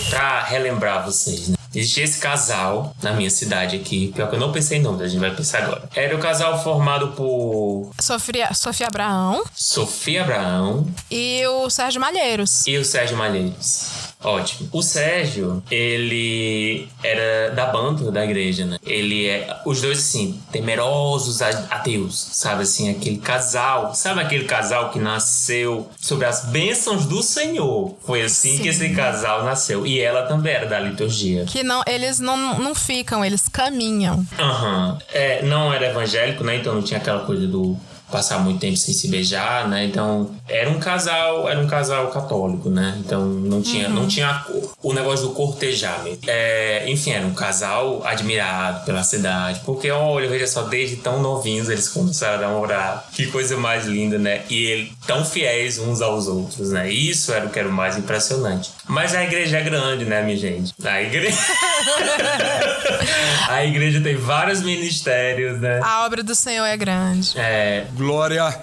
pra 0.09 0.43
relembrar 0.43 1.05
vocês, 1.05 1.49
né, 1.49 1.55
Existia 1.73 2.03
esse 2.03 2.19
casal 2.19 2.93
na 3.01 3.13
minha 3.13 3.29
cidade 3.29 3.75
aqui. 3.75 4.11
Pior 4.15 4.29
que 4.29 4.35
eu 4.35 4.39
não 4.39 4.51
pensei 4.51 4.77
em 4.77 4.81
nome, 4.81 5.03
a 5.03 5.07
gente 5.07 5.19
vai 5.19 5.31
pensar 5.35 5.63
agora. 5.63 5.83
Era 5.95 6.15
o 6.15 6.19
casal 6.19 6.61
formado 6.63 7.09
por 7.09 7.91
Sofia, 7.99 8.53
Sofia 8.53 8.87
Abraão 8.87 9.43
Sofia 9.55 10.21
Abraão 10.23 10.87
e 11.09 11.45
o 11.47 11.69
Sérgio 11.69 11.99
Malheiros. 12.01 12.65
e 12.67 12.77
o 12.77 12.83
Sérgio 12.85 13.17
Malheiros. 13.17 14.11
Ótimo. 14.23 14.69
O 14.71 14.83
Sérgio, 14.83 15.63
ele 15.71 16.87
era 17.03 17.55
da 17.55 17.65
banda 17.65 18.11
da 18.11 18.23
igreja, 18.23 18.65
né? 18.65 18.77
Ele 18.85 19.27
é. 19.27 19.57
Os 19.65 19.81
dois, 19.81 19.97
assim, 19.97 20.39
temerosos 20.51 21.41
a- 21.41 21.49
ateus, 21.71 22.15
sabe? 22.33 22.61
Assim, 22.61 22.91
aquele 22.91 23.17
casal. 23.17 23.95
Sabe 23.95 24.21
aquele 24.21 24.45
casal 24.45 24.91
que 24.91 24.99
nasceu 24.99 25.89
sobre 25.99 26.27
as 26.27 26.45
bênçãos 26.45 27.05
do 27.05 27.23
Senhor? 27.23 27.95
Foi 28.05 28.21
assim 28.21 28.57
Sim. 28.57 28.61
que 28.61 28.67
esse 28.69 28.89
casal 28.89 29.43
nasceu. 29.43 29.87
E 29.87 29.99
ela 29.99 30.23
também 30.27 30.53
era 30.53 30.67
da 30.67 30.79
liturgia. 30.79 31.45
Que 31.45 31.60
não, 31.63 31.83
eles 31.87 32.19
não, 32.19 32.59
não 32.59 32.75
ficam, 32.75 33.23
eles 33.23 33.47
caminham. 33.47 34.25
Aham. 34.39 34.97
É, 35.13 35.43
não 35.43 35.73
era 35.73 35.87
evangélico, 35.87 36.43
né? 36.43 36.57
Então 36.57 36.73
não 36.73 36.81
tinha 36.81 36.99
aquela 36.99 37.25
coisa 37.25 37.47
do 37.47 37.77
passar 38.11 38.39
muito 38.39 38.59
tempo 38.59 38.77
sem 38.77 38.93
se 38.93 39.07
beijar, 39.07 39.67
né? 39.67 39.85
Então 39.85 40.31
era 40.47 40.69
um 40.69 40.79
casal, 40.79 41.47
era 41.49 41.59
um 41.59 41.67
casal 41.67 42.07
católico, 42.09 42.69
né? 42.69 42.95
Então 42.99 43.25
não 43.25 43.61
tinha, 43.61 43.87
Uhum. 43.87 43.93
não 43.95 44.07
tinha 44.07 44.45
o 44.83 44.93
negócio 44.93 45.27
do 45.27 45.33
cortejar 45.33 46.03
mesmo. 46.03 46.19
É, 46.27 46.83
enfim, 46.87 47.11
era 47.11 47.25
um 47.25 47.33
casal 47.33 48.01
admirado 48.05 48.85
pela 48.85 49.03
cidade, 49.03 49.61
porque 49.65 49.89
olha, 49.89 50.27
veja 50.29 50.47
só, 50.47 50.63
desde 50.63 50.97
tão 50.97 51.21
novinhos 51.21 51.69
eles 51.69 51.87
começaram 51.89 52.43
a 52.45 52.47
namorar. 52.49 53.09
Que 53.13 53.27
coisa 53.27 53.55
mais 53.57 53.85
linda, 53.85 54.17
né? 54.17 54.43
E 54.49 54.65
eles 54.65 54.91
tão 55.07 55.23
fiéis 55.25 55.79
uns 55.79 56.01
aos 56.01 56.27
outros, 56.27 56.71
né? 56.71 56.91
Isso 56.91 57.31
era 57.33 57.45
o 57.45 57.49
que 57.49 57.59
era 57.59 57.67
o 57.69 57.71
mais 57.71 57.97
impressionante. 57.97 58.71
Mas 58.87 59.15
a 59.15 59.23
igreja 59.23 59.57
é 59.57 59.61
grande, 59.61 60.05
né, 60.05 60.21
minha 60.21 60.37
gente? 60.37 60.73
A 60.83 61.01
igreja 61.01 61.37
A 63.49 63.65
igreja 63.65 64.01
tem 64.01 64.15
vários 64.15 64.61
ministérios, 64.61 65.59
né? 65.59 65.79
A 65.83 66.05
obra 66.05 66.23
do 66.23 66.33
Senhor 66.35 66.65
é 66.65 66.77
grande. 66.77 67.37
É, 67.37 67.85
Glória 67.95 68.61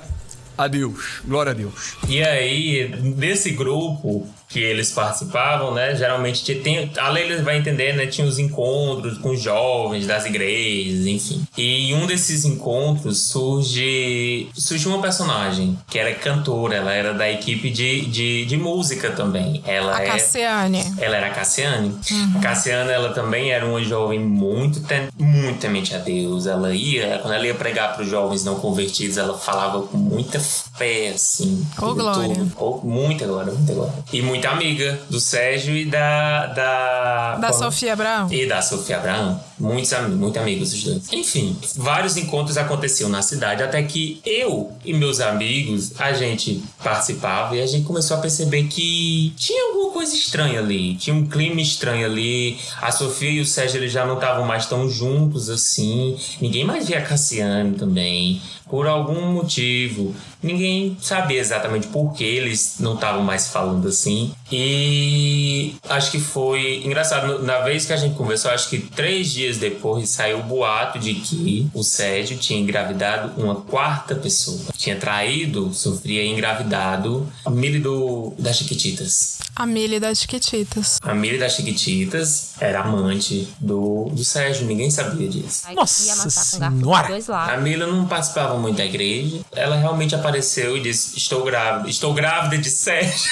a 0.57 0.67
Deus. 0.67 1.21
Glória 1.25 1.53
a 1.53 1.55
Deus. 1.55 1.95
E 2.09 2.23
aí, 2.23 2.89
desse 3.17 3.51
grupo 3.51 4.29
que 4.49 4.61
eles 4.61 4.91
participavam, 4.91 5.75
né? 5.75 5.95
Geralmente 5.95 6.43
tinha, 6.45 6.59
tem, 6.61 6.91
a 6.99 7.09
Leila 7.11 7.43
vai 7.43 7.59
entender, 7.59 7.95
né? 7.95 8.07
Tinha 8.07 8.27
os 8.27 8.39
encontros 8.39 9.19
com 9.19 9.31
os 9.31 9.43
jovens 9.43 10.07
das 10.07 10.25
igrejas, 10.25 11.07
enfim. 11.07 11.45
E 11.57 11.91
em 11.91 11.95
um 11.95 12.07
desses 12.07 12.45
encontros 12.45 13.29
surge, 13.29 14.49
surge 14.55 14.89
uma 14.89 15.01
personagem 15.01 15.79
que 15.89 15.99
era 15.99 16.15
cantora, 16.15 16.77
ela 16.77 16.93
era 16.93 17.15
da 17.15 17.31
equipe 17.31 17.71
de, 17.71 18.03
de, 18.07 18.45
de 18.47 18.57
música 18.57 19.11
também. 19.11 19.63
Ela 19.67 19.97
A 19.97 20.03
é. 20.03 20.07
Cassiane. 20.07 20.85
Ela 20.99 21.17
era 21.17 21.27
a 21.29 21.31
Cassiane. 21.31 21.89
Uhum. 22.11 22.33
A 22.37 22.41
Cassiane, 22.41 22.91
ela 22.91 23.13
também 23.13 23.51
era 23.51 23.67
uma 23.67 23.83
jovem 23.83 24.19
muito, 24.19 24.81
tem- 24.81 25.09
muito 25.19 25.61
temente 25.61 25.95
a 25.95 25.99
Deus. 25.99 26.47
Ela 26.47 26.75
ia, 26.75 27.19
quando 27.19 27.35
ela 27.35 27.47
ia 27.47 27.55
pregar 27.55 27.95
para 27.95 28.03
os 28.03 28.09
jovens 28.11 28.45
não 28.45 28.57
convertidos, 28.57 29.17
ela 29.19 29.37
falava 29.37 29.83
com 29.83 29.97
muita 29.99 30.41
fé, 30.41 31.09
assim. 31.15 31.67
Ô, 31.77 31.81
tudo, 31.89 31.95
glória. 32.03 32.47
Ô, 32.57 32.81
muita 32.83 33.27
glória, 33.27 33.53
muita 33.53 33.73
glória. 33.75 33.93
E 34.13 34.23
muita 34.39 34.51
amiga 34.51 35.01
do 35.11 35.21
Sérgio 35.21 35.77
e 35.77 35.85
da. 35.85 36.47
Da, 36.47 37.37
Da 37.37 37.53
Sofia 37.53 37.93
Abraão. 37.93 38.33
E 38.33 38.47
da 38.47 38.63
Sofia 38.63 38.97
Abraão. 38.99 39.41
Muitos, 39.59 39.93
muito 40.15 40.39
amigos 40.39 40.73
os 40.73 40.83
dois. 40.83 41.13
Enfim, 41.13 41.57
vários 41.77 42.17
encontros 42.17 42.57
aconteciam 42.57 43.09
na 43.09 43.23
cidade, 43.23 43.63
até 43.63 43.83
que 43.83 44.21
eu 44.25 44.73
e 44.85 44.93
meus 44.93 45.21
amigos, 45.21 45.93
a 45.99 46.13
gente 46.13 46.63
participava 46.83 47.57
e 47.57 47.61
a 47.61 47.67
gente 47.67 47.85
começou 47.85 48.17
a 48.17 48.21
perceber 48.21 48.65
que 48.65 49.33
tinha 49.37 49.69
alguma 49.69 49.93
coisa 49.93 50.15
estranha 50.15 50.61
ali. 50.61 50.95
Tinha 50.97 51.15
um 51.15 51.27
clima 51.27 51.61
estranho 51.61 52.07
ali. 52.07 52.59
A 52.81 52.93
Sofia 52.93 53.31
e 53.31 53.41
o 53.41 53.47
Sérgio 53.47 53.79
eles 53.79 53.93
já 53.93 54.07
não 54.07 54.15
estavam 54.15 54.47
mais 54.47 54.67
tão 54.67 54.89
juntos 54.89 55.49
assim. 55.49 56.17
Ninguém 56.41 56.65
mais 56.65 56.87
via 56.87 56.99
a 56.99 57.03
Cassiane 57.03 57.75
também. 57.75 58.41
Por 58.69 58.87
algum 58.87 59.33
motivo. 59.33 60.15
Ninguém 60.43 60.97
sabia 61.01 61.41
exatamente 61.41 61.87
por 61.87 62.13
que 62.13 62.23
eles 62.23 62.77
não 62.79 62.95
estavam 62.95 63.23
mais 63.23 63.49
falando 63.49 63.89
assim. 63.89 64.33
E 64.53 65.75
acho 65.89 66.11
que 66.11 66.21
foi 66.21 66.83
engraçado. 66.85 67.43
Na 67.43 67.61
vez 67.61 67.87
que 67.87 67.93
a 67.95 67.97
gente 67.97 68.15
conversou, 68.15 68.51
acho 68.51 68.69
que 68.69 68.79
três 68.79 69.33
dias 69.33 69.48
depois 69.57 70.09
saiu 70.11 70.41
o 70.41 70.43
boato 70.43 70.99
de 70.99 71.15
que 71.15 71.69
o 71.73 71.83
Sérgio 71.83 72.37
tinha 72.39 72.59
engravidado 72.61 73.41
uma 73.41 73.57
quarta 73.57 74.15
pessoa. 74.15 74.61
Tinha 74.77 74.97
traído, 74.97 75.73
sofria 75.73 76.25
engravidado 76.25 77.27
a 77.45 77.51
Mili 77.51 77.79
do, 77.79 78.35
das 78.39 78.59
Chiquititas. 78.59 79.39
A 79.57 79.67
Millie 79.67 79.99
das 79.99 80.21
Chiquititas. 80.21 80.99
A 81.03 81.15
Mili 81.15 81.39
das 81.39 81.55
Chiquititas 81.55 82.53
era 82.61 82.81
amante 82.81 83.49
do, 83.59 84.09
do 84.13 84.25
Sérgio, 84.25 84.67
ninguém 84.67 84.91
sabia 84.91 85.29
disso. 85.29 85.63
Nossa 85.75 86.31
senhora! 86.31 87.09
A 87.53 87.57
Mila 87.57 87.87
não 87.87 88.07
participava 88.07 88.57
muito 88.59 88.77
da 88.77 88.85
igreja. 88.85 89.41
Ela 89.53 89.77
realmente 89.77 90.15
apareceu 90.15 90.77
e 90.77 90.81
disse: 90.83 91.17
Estou 91.17 91.45
grávida. 91.45 91.89
Estou 91.89 92.13
grávida 92.15 92.59
de 92.59 92.71
Sérgio. 92.71 93.31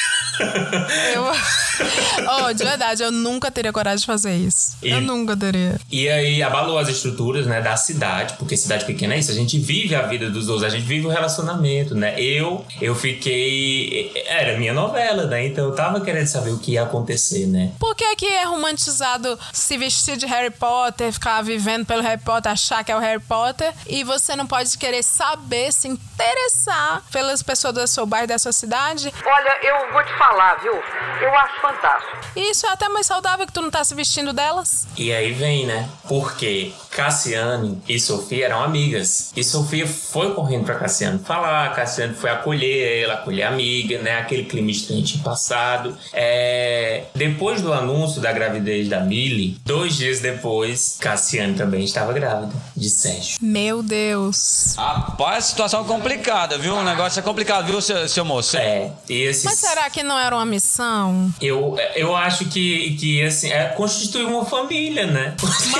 Eu. 1.15 1.25
oh, 2.47 2.53
de 2.53 2.65
verdade, 2.65 3.03
eu 3.03 3.11
nunca 3.11 3.51
teria 3.51 3.73
coragem 3.73 4.01
de 4.01 4.07
fazer 4.07 4.37
isso. 4.37 4.77
E- 4.83 4.91
Eu 4.91 5.01
nunca 5.01 5.37
teria. 5.37 5.81
E 5.91 6.06
aí 6.09 6.43
abalou 6.43 6.79
as 6.79 6.89
estruturas, 6.89 7.47
né, 7.47 7.61
da 7.61 7.77
cidade, 7.77 8.35
porque 8.39 8.57
cidade 8.57 8.85
pequena 8.85 9.15
é 9.15 9.19
isso, 9.19 9.31
a 9.31 9.35
gente 9.35 9.59
vive 9.59 9.95
a 9.95 10.03
vida 10.03 10.31
dos 10.31 10.49
outros, 10.49 10.65
a 10.65 10.75
gente 10.75 10.87
vive 10.87 11.07
o 11.07 11.11
relacionamento, 11.11 11.95
né? 11.95 12.19
Eu, 12.21 12.65
eu 12.81 12.95
fiquei, 12.95 14.13
era 14.27 14.59
minha 14.59 14.73
novela, 14.73 15.25
né? 15.25 15.47
Então 15.47 15.65
eu 15.65 15.75
tava 15.75 16.01
querendo 16.01 16.27
saber 16.27 16.51
o 16.51 16.59
que 16.59 16.73
ia 16.73 16.83
acontecer, 16.83 17.47
né? 17.47 17.73
Por 17.79 17.95
que, 17.95 18.17
que 18.17 18.27
é 18.27 18.45
romantizado 18.45 19.39
se 19.53 19.77
vestir 19.77 20.17
de 20.17 20.27
Harry 20.27 20.51
Potter, 20.51 21.13
ficar 21.13 21.43
vivendo 21.43 21.87
pelo 21.87 22.03
Harry 22.03 22.21
Potter, 22.21 22.53
achar 22.53 22.85
que 22.85 22.93
é 22.93 22.97
o 22.97 23.01
Harry 23.01 23.21
Potter, 23.21 23.73
e 23.87 24.05
você 24.05 24.37
não 24.37 24.47
pode 24.47 24.77
querer 24.79 25.03
saber, 25.03 25.73
se 25.73 25.89
interessar 25.89 27.03
pelas 27.11 27.43
pessoas 27.43 27.75
do 27.75 27.87
seu 27.87 28.07
bairro, 28.07 28.27
da 28.27 28.39
sua 28.39 28.53
cidade? 28.53 29.13
Olha, 29.25 29.59
eu 29.63 29.93
vou 29.93 30.03
te 30.05 30.17
falar, 30.19 30.57
viu? 30.57 30.73
Eu 30.73 31.35
acho 31.39 31.61
fantástico. 31.61 32.19
E 32.35 32.51
isso 32.51 32.67
é 32.67 32.71
até 32.71 32.89
mais 32.89 33.07
saudável 33.07 33.47
que 33.47 33.53
tu 33.53 33.63
não 33.63 33.71
tá 33.71 33.85
se 33.85 33.95
vestindo 33.95 34.33
delas. 34.33 34.87
E 34.97 35.13
aí 35.13 35.33
vem, 35.33 35.67
né? 35.67 35.89
Porque 36.09 36.73
Cassiane 36.91 37.83
e 37.89 37.99
Sofia 37.99 38.47
eram 38.47 38.63
amigas. 38.63 39.33
E 39.37 39.43
Sofia 39.43 39.87
foi 39.87 40.35
correndo 40.35 40.65
pra 40.65 40.77
Cassiane 40.77 41.19
falar, 41.19 41.75
Cassiane 41.75 42.15
foi 42.15 42.31
acolher 42.31 43.03
ela, 43.03 43.15
acolher 43.15 43.43
a 43.43 43.49
amiga, 43.49 44.01
né? 44.01 44.19
Aquele 44.19 44.45
clima 44.45 44.71
estranho 44.71 45.03
tinha 45.03 45.23
passado. 45.23 45.97
É... 46.13 47.05
Depois 47.15 47.61
do 47.61 47.73
anúncio 47.73 48.21
da 48.21 48.33
gravidez 48.33 48.89
da 48.89 49.01
Millie, 49.01 49.59
dois 49.65 49.97
dias 49.97 50.21
depois, 50.21 50.97
Cassiane 51.01 51.55
também 51.55 51.85
estava 51.85 52.13
grávida 52.13 52.53
de 52.77 52.89
Sérgio. 52.89 53.39
Meu 53.41 53.83
Deus. 53.83 54.75
Rapaz, 54.77 55.47
situação 55.47 55.85
complicada, 55.85 56.57
viu? 56.59 56.77
O 56.77 56.83
negócio 56.83 57.19
é 57.19 57.23
complicado, 57.23 57.67
viu, 57.67 57.81
seu, 57.81 58.09
seu 58.09 58.25
moço? 58.25 58.57
É. 58.57 58.93
E 59.09 59.23
esses... 59.23 59.45
Mas 59.45 59.59
será 59.59 59.91
que 59.91 60.03
não 60.03 60.19
era 60.19 60.35
uma 60.35 60.47
missão? 60.47 61.33
Eu, 61.41 61.77
eu 61.95 62.17
acho 62.17 62.47
que, 62.47 62.97
que 62.97 63.23
assim, 63.25 63.51
é 63.51 63.67
constituir 63.69 64.27
uma 64.27 64.45
família, 64.45 65.07
né? 65.07 65.35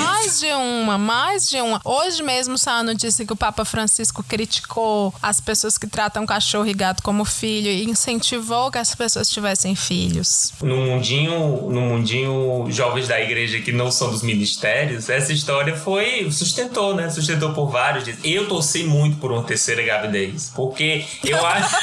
Mais 0.07 0.39
de 0.39 0.47
uma, 0.53 0.97
mais 0.97 1.49
de 1.49 1.61
uma. 1.61 1.81
Hoje 1.83 2.23
mesmo 2.23 2.57
saiu 2.57 2.77
a 2.77 2.83
notícia 2.83 3.25
que 3.25 3.33
o 3.33 3.35
Papa 3.35 3.65
Francisco 3.65 4.23
criticou 4.23 5.13
as 5.21 5.41
pessoas 5.41 5.77
que 5.77 5.85
tratam 5.85 6.25
cachorro 6.25 6.67
e 6.67 6.73
gato 6.73 7.03
como 7.03 7.25
filho 7.25 7.69
e 7.69 7.83
incentivou 7.83 8.71
que 8.71 8.77
as 8.77 8.95
pessoas 8.95 9.29
tivessem 9.29 9.75
filhos. 9.75 10.53
No 10.61 10.77
mundinho, 10.77 11.69
no 11.69 11.81
mundinho 11.81 12.65
jovens 12.69 13.07
da 13.07 13.19
igreja 13.19 13.59
que 13.59 13.71
não 13.71 13.91
são 13.91 14.09
dos 14.09 14.21
ministérios, 14.23 15.09
essa 15.09 15.33
história 15.33 15.75
foi 15.75 16.31
sustentou, 16.31 16.95
né? 16.95 17.09
Sustentou 17.09 17.53
por 17.53 17.69
vários 17.69 18.05
dias. 18.05 18.17
Eu 18.23 18.47
torci 18.47 18.83
muito 18.83 19.17
por 19.17 19.31
uma 19.31 19.43
terceira 19.43 19.81
gravidez, 19.83 20.51
porque 20.55 21.05
eu 21.23 21.43
acho 21.45 21.75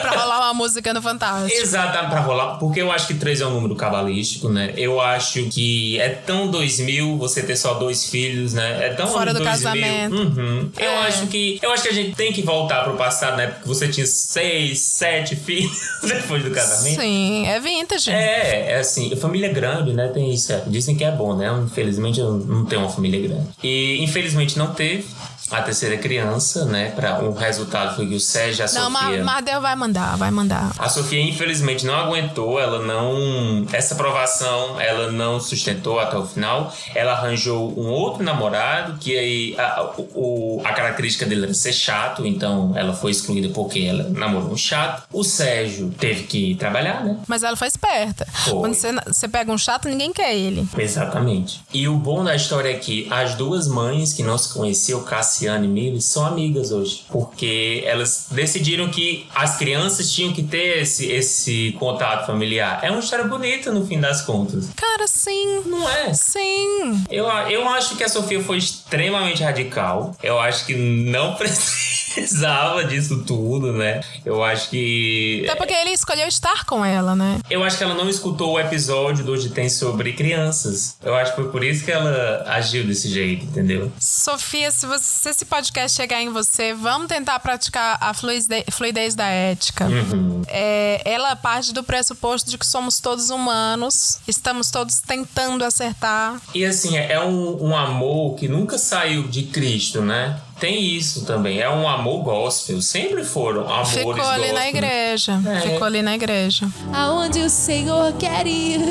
pra 0.00 0.10
rolar 0.10 0.38
uma 0.38 0.54
música 0.54 0.92
no 0.92 1.02
Fantástico. 1.02 1.60
Exato, 1.60 2.08
pra 2.08 2.20
rolar, 2.20 2.56
porque 2.58 2.80
eu 2.80 2.90
acho 2.90 3.06
que 3.06 3.14
três 3.14 3.40
é 3.40 3.46
um 3.46 3.50
número 3.50 3.76
cabalístico, 3.76 4.48
né? 4.48 4.72
Eu 4.76 5.00
acho 5.00 5.44
que 5.48 5.98
é 6.00 6.08
tão 6.08 6.50
2000 6.50 7.17
você 7.18 7.42
ter 7.42 7.56
só 7.56 7.74
dois 7.74 8.04
filhos, 8.08 8.54
né? 8.54 8.86
É 8.86 8.94
tão 8.94 9.06
Fora 9.08 9.32
do 9.34 9.40
2000. 9.42 9.50
casamento. 9.52 10.14
Uhum. 10.16 10.70
Eu 10.78 10.88
É. 10.90 10.98
acho 11.06 11.26
que 11.26 11.58
eu 11.62 11.70
acho 11.72 11.82
que 11.82 11.88
a 11.88 11.92
gente 11.92 12.14
tem 12.14 12.32
que 12.32 12.42
voltar 12.42 12.84
pro 12.84 12.94
passado, 12.96 13.36
né? 13.36 13.48
Porque 13.48 13.68
você 13.68 13.88
tinha 13.88 14.06
seis, 14.06 14.80
sete 14.80 15.36
filhos 15.36 15.78
depois 16.02 16.42
do 16.42 16.50
casamento. 16.50 17.00
Sim, 17.00 17.46
é 17.46 17.58
vintage. 17.60 18.10
É, 18.10 18.72
é 18.72 18.78
assim, 18.78 19.14
família 19.16 19.52
grande, 19.52 19.92
né? 19.92 20.08
Tem 20.08 20.32
isso. 20.32 20.52
é, 20.52 20.62
Dizem 20.66 20.96
que 20.96 21.04
é 21.04 21.10
bom, 21.10 21.34
né? 21.36 21.48
Infelizmente 21.64 22.20
eu 22.20 22.32
não 22.32 22.64
tenho 22.64 22.82
uma 22.82 22.90
família 22.90 23.20
grande. 23.20 23.48
E 23.62 24.02
infelizmente 24.02 24.58
não 24.58 24.72
teve 24.72 25.04
a 25.50 25.62
terceira 25.62 25.96
criança, 25.98 26.64
né? 26.64 26.90
Para 26.90 27.24
o 27.24 27.32
resultado 27.32 27.96
foi 27.96 28.06
que 28.06 28.14
o 28.14 28.20
Sérgio 28.20 28.62
e 28.62 28.68
a 28.68 28.72
Não, 28.72 28.90
Sofia. 28.90 29.24
mas 29.24 29.44
Deus 29.44 29.62
vai 29.62 29.76
mandar, 29.76 30.16
vai 30.16 30.30
mandar. 30.30 30.72
A 30.78 30.88
Sofia, 30.88 31.20
infelizmente, 31.20 31.86
não 31.86 31.94
aguentou, 31.94 32.60
ela 32.60 32.84
não. 32.84 33.66
Essa 33.72 33.94
aprovação 33.94 34.80
ela 34.80 35.10
não 35.10 35.40
sustentou 35.40 35.98
até 36.00 36.16
o 36.16 36.26
final. 36.26 36.72
Ela 36.94 37.12
arranjou 37.12 37.72
um 37.78 37.86
outro 37.88 38.22
namorado, 38.22 38.98
que 38.98 39.16
aí 39.16 39.54
a, 39.58 39.90
o, 39.98 40.60
a 40.64 40.72
característica 40.72 41.24
dele 41.26 41.44
era 41.44 41.54
ser 41.54 41.72
chato, 41.72 42.26
então 42.26 42.72
ela 42.76 42.92
foi 42.92 43.10
excluída 43.10 43.48
porque 43.54 43.80
ela 43.80 44.04
namorou 44.10 44.52
um 44.52 44.56
chato. 44.56 45.04
O 45.12 45.24
Sérgio 45.24 45.90
teve 45.98 46.24
que 46.24 46.54
trabalhar, 46.56 47.04
né? 47.04 47.18
Mas 47.26 47.42
ela 47.42 47.56
foi 47.56 47.68
esperta. 47.68 48.26
Foi. 48.44 48.54
Quando 48.54 48.74
você, 48.74 48.92
você 49.06 49.28
pega 49.28 49.52
um 49.52 49.58
chato, 49.58 49.88
ninguém 49.88 50.12
quer 50.12 50.34
ele. 50.34 50.66
Exatamente. 50.76 51.62
E 51.72 51.88
o 51.88 51.96
bom 51.96 52.24
da 52.24 52.34
história 52.34 52.70
é 52.70 52.74
que 52.74 53.06
as 53.10 53.34
duas 53.34 53.66
mães 53.68 54.12
que 54.12 54.22
não 54.22 54.36
se 54.36 54.52
conheciam, 54.52 55.02
Cassiane 55.38 55.66
e 55.66 55.70
Milly, 55.70 56.02
são 56.02 56.26
amigas 56.26 56.72
hoje. 56.72 57.04
Porque 57.08 57.82
elas 57.86 58.26
decidiram 58.30 58.88
que 58.88 59.26
as 59.34 59.56
crianças 59.56 60.12
tinham 60.12 60.32
que 60.32 60.42
ter 60.42 60.82
esse, 60.82 61.06
esse 61.06 61.76
contato 61.78 62.26
familiar. 62.26 62.80
É 62.82 62.90
uma 62.90 63.00
história 63.00 63.24
bonita 63.24 63.70
no 63.70 63.86
fim 63.86 64.00
das 64.00 64.22
contas. 64.22 64.68
Cara, 64.74 65.06
sim. 65.06 65.62
Não 65.66 65.88
é? 65.88 66.12
Sim. 66.12 67.04
Eu, 67.08 67.26
eu 67.48 67.68
acho 67.68 67.96
que 67.96 68.02
a 68.02 68.08
Sofia 68.08 68.42
foi 68.42 68.58
extremamente 68.58 69.42
radical. 69.42 70.16
Eu 70.22 70.40
acho 70.40 70.66
que 70.66 70.74
não 70.74 71.36
precisava 72.20 72.84
disso 72.84 73.22
tudo, 73.24 73.72
né? 73.72 74.00
Eu 74.24 74.42
acho 74.42 74.70
que. 74.70 75.42
Até 75.44 75.54
porque 75.56 75.72
ele 75.72 75.90
escolheu 75.90 76.26
estar 76.26 76.64
com 76.64 76.84
ela, 76.84 77.14
né? 77.14 77.38
Eu 77.50 77.62
acho 77.64 77.78
que 77.78 77.84
ela 77.84 77.94
não 77.94 78.08
escutou 78.08 78.52
o 78.52 78.60
episódio 78.60 79.24
do 79.24 79.32
Hoje 79.32 79.48
Tem 79.50 79.68
sobre 79.68 80.12
crianças. 80.12 80.96
Eu 81.02 81.14
acho 81.14 81.34
que 81.34 81.42
foi 81.42 81.50
por 81.50 81.64
isso 81.64 81.84
que 81.84 81.92
ela 81.92 82.44
agiu 82.48 82.84
desse 82.84 83.08
jeito, 83.08 83.44
entendeu? 83.44 83.90
Sofia, 83.98 84.70
se, 84.70 84.86
você, 84.86 85.04
se 85.04 85.28
esse 85.30 85.44
podcast 85.44 85.96
chegar 85.96 86.20
em 86.22 86.28
você, 86.30 86.74
vamos 86.74 87.08
tentar 87.08 87.38
praticar 87.40 87.98
a 88.00 88.12
fluide- 88.12 88.64
fluidez 88.70 89.14
da 89.14 89.26
ética. 89.26 89.86
Uhum. 89.86 90.42
É, 90.48 91.00
ela 91.04 91.34
parte 91.36 91.72
do 91.72 91.82
pressuposto 91.82 92.50
de 92.50 92.58
que 92.58 92.66
somos 92.66 93.00
todos 93.00 93.30
humanos, 93.30 94.18
estamos 94.26 94.70
todos 94.70 95.00
tentando 95.00 95.64
acertar. 95.64 96.40
E 96.54 96.64
assim, 96.64 96.96
é 96.96 97.20
um, 97.20 97.68
um 97.68 97.76
amor 97.76 98.36
que 98.36 98.48
nunca 98.48 98.76
saiu 98.78 99.28
de 99.28 99.44
Cristo, 99.44 100.00
né? 100.02 100.40
Tem 100.60 100.82
isso 100.82 101.24
também. 101.24 101.60
É 101.60 101.70
um 101.70 101.88
amor 101.88 102.22
gospel. 102.22 102.82
Sempre 102.82 103.24
foram 103.24 103.62
amores 103.68 103.90
Ficou 103.90 104.12
ali 104.12 104.48
gospel. 104.48 104.54
na 104.54 104.68
igreja. 104.68 105.40
É. 105.46 105.60
Ficou 105.60 105.84
ali 105.86 106.02
na 106.02 106.14
igreja. 106.14 106.68
Aonde 106.92 107.40
o 107.40 107.50
Senhor 107.50 108.12
quer 108.14 108.46
ir. 108.46 108.80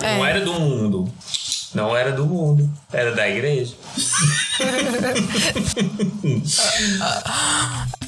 Não 0.00 0.24
era 0.24 0.40
do 0.40 0.52
mundo. 0.54 1.12
Não 1.74 1.96
era 1.96 2.12
do 2.12 2.24
mundo. 2.24 2.70
Era 2.92 3.14
da 3.14 3.28
igreja. 3.28 3.74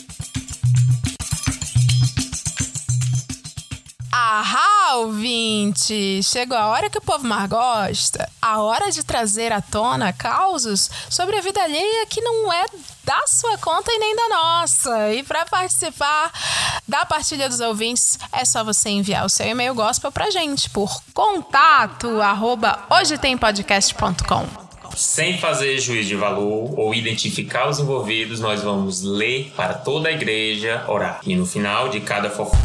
Ah, 4.32 4.94
ouvinte! 4.98 6.22
Chegou 6.22 6.56
a 6.56 6.68
hora 6.68 6.88
que 6.88 6.98
o 6.98 7.00
povo 7.00 7.26
mais 7.26 7.50
gosta. 7.50 8.30
A 8.40 8.62
hora 8.62 8.88
de 8.92 9.02
trazer 9.02 9.52
à 9.52 9.60
tona 9.60 10.12
causos 10.12 10.88
sobre 11.10 11.36
a 11.36 11.40
vida 11.40 11.60
alheia 11.60 12.06
que 12.06 12.20
não 12.20 12.52
é 12.52 12.64
da 13.02 13.26
sua 13.26 13.58
conta 13.58 13.90
e 13.90 13.98
nem 13.98 14.14
da 14.14 14.28
nossa. 14.28 15.12
E 15.12 15.24
para 15.24 15.44
participar 15.46 16.30
da 16.86 17.04
partilha 17.04 17.48
dos 17.48 17.58
ouvintes, 17.58 18.20
é 18.30 18.44
só 18.44 18.62
você 18.62 18.90
enviar 18.90 19.26
o 19.26 19.28
seu 19.28 19.48
e-mail 19.48 19.74
gospel 19.74 20.12
pra 20.12 20.30
gente 20.30 20.70
por 20.70 21.02
contato 21.12 22.20
arroba 22.20 22.84
hojetempodcast.com. 22.88 24.46
Sem 24.94 25.38
fazer 25.38 25.76
juízo 25.80 26.08
de 26.08 26.14
valor 26.14 26.78
ou 26.78 26.94
identificar 26.94 27.68
os 27.68 27.80
envolvidos, 27.80 28.38
nós 28.38 28.62
vamos 28.62 29.02
ler 29.02 29.52
para 29.56 29.74
toda 29.74 30.08
a 30.08 30.12
igreja, 30.12 30.84
orar. 30.86 31.20
E 31.24 31.34
no 31.34 31.44
final 31.44 31.88
de 31.88 31.98
cada 31.98 32.30
fofo... 32.30 32.56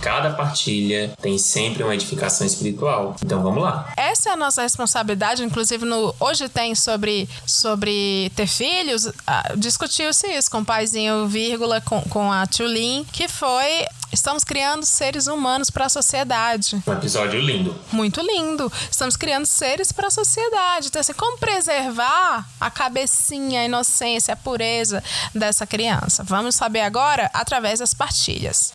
cada 0.00 0.30
partilha 0.30 1.12
tem 1.20 1.38
sempre 1.38 1.82
uma 1.82 1.94
edificação 1.94 2.46
espiritual. 2.46 3.16
Então 3.24 3.42
vamos 3.42 3.62
lá. 3.62 3.92
Essa 3.96 4.30
é 4.30 4.32
a 4.32 4.36
nossa 4.36 4.62
responsabilidade, 4.62 5.42
inclusive 5.42 5.84
no 5.84 6.14
hoje 6.18 6.48
tem 6.48 6.74
sobre, 6.74 7.28
sobre 7.46 8.30
ter 8.34 8.46
filhos, 8.46 9.10
ah, 9.26 9.52
discutiu-se 9.56 10.26
isso 10.28 10.50
com 10.50 10.58
o 10.58 10.64
paizinho 10.64 11.26
vírgula 11.26 11.80
com, 11.80 12.00
com 12.02 12.32
a 12.32 12.46
Tulin, 12.46 13.04
que 13.12 13.28
foi 13.28 13.86
estamos 14.12 14.44
criando 14.44 14.84
seres 14.84 15.26
humanos 15.26 15.70
para 15.70 15.86
a 15.86 15.88
sociedade. 15.88 16.82
Um 16.86 16.92
episódio 16.92 17.40
lindo. 17.40 17.78
Muito 17.92 18.20
lindo. 18.20 18.70
Estamos 18.90 19.16
criando 19.16 19.46
seres 19.46 19.92
para 19.92 20.08
a 20.08 20.10
sociedade. 20.10 20.88
Então, 20.88 21.00
assim, 21.00 21.12
como 21.12 21.38
preservar 21.38 22.48
a 22.60 22.70
cabecinha, 22.70 23.60
a 23.60 23.64
inocência, 23.64 24.34
a 24.34 24.36
pureza 24.36 25.02
dessa 25.34 25.66
criança? 25.66 26.22
Vamos 26.22 26.54
saber 26.54 26.80
agora 26.80 27.30
através 27.32 27.78
das 27.78 27.94
partilhas. 27.94 28.72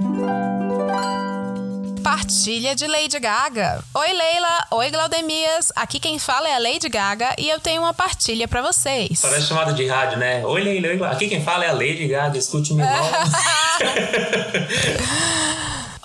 Partilha 2.06 2.76
de 2.76 2.86
Lady 2.86 3.20
Gaga. 3.20 3.84
Oi, 3.92 4.14
Leila. 4.14 4.68
Oi, 4.70 4.92
Glaudemias. 4.92 5.72
Aqui 5.76 6.00
quem 6.00 6.20
fala 6.20 6.48
é 6.48 6.54
a 6.54 6.60
Lady 6.60 6.88
Gaga 6.88 7.34
e 7.36 7.50
eu 7.50 7.60
tenho 7.60 7.82
uma 7.82 7.96
partilha 7.96 8.48
para 8.48 8.62
vocês. 8.62 9.20
Parece 9.24 9.48
chamada 9.48 9.74
de 9.74 9.88
rádio, 9.88 10.20
né? 10.20 10.46
Oi, 10.46 10.62
Leila. 10.62 10.88
oi, 10.90 11.04
Aqui 11.12 11.28
quem 11.28 11.44
fala 11.44 11.66
é 11.66 11.70
a 11.70 11.74
Lady 11.74 12.08
Gaga. 12.08 12.38
Escute 12.38 12.76
minha 12.76 12.86
voz. 12.96 13.32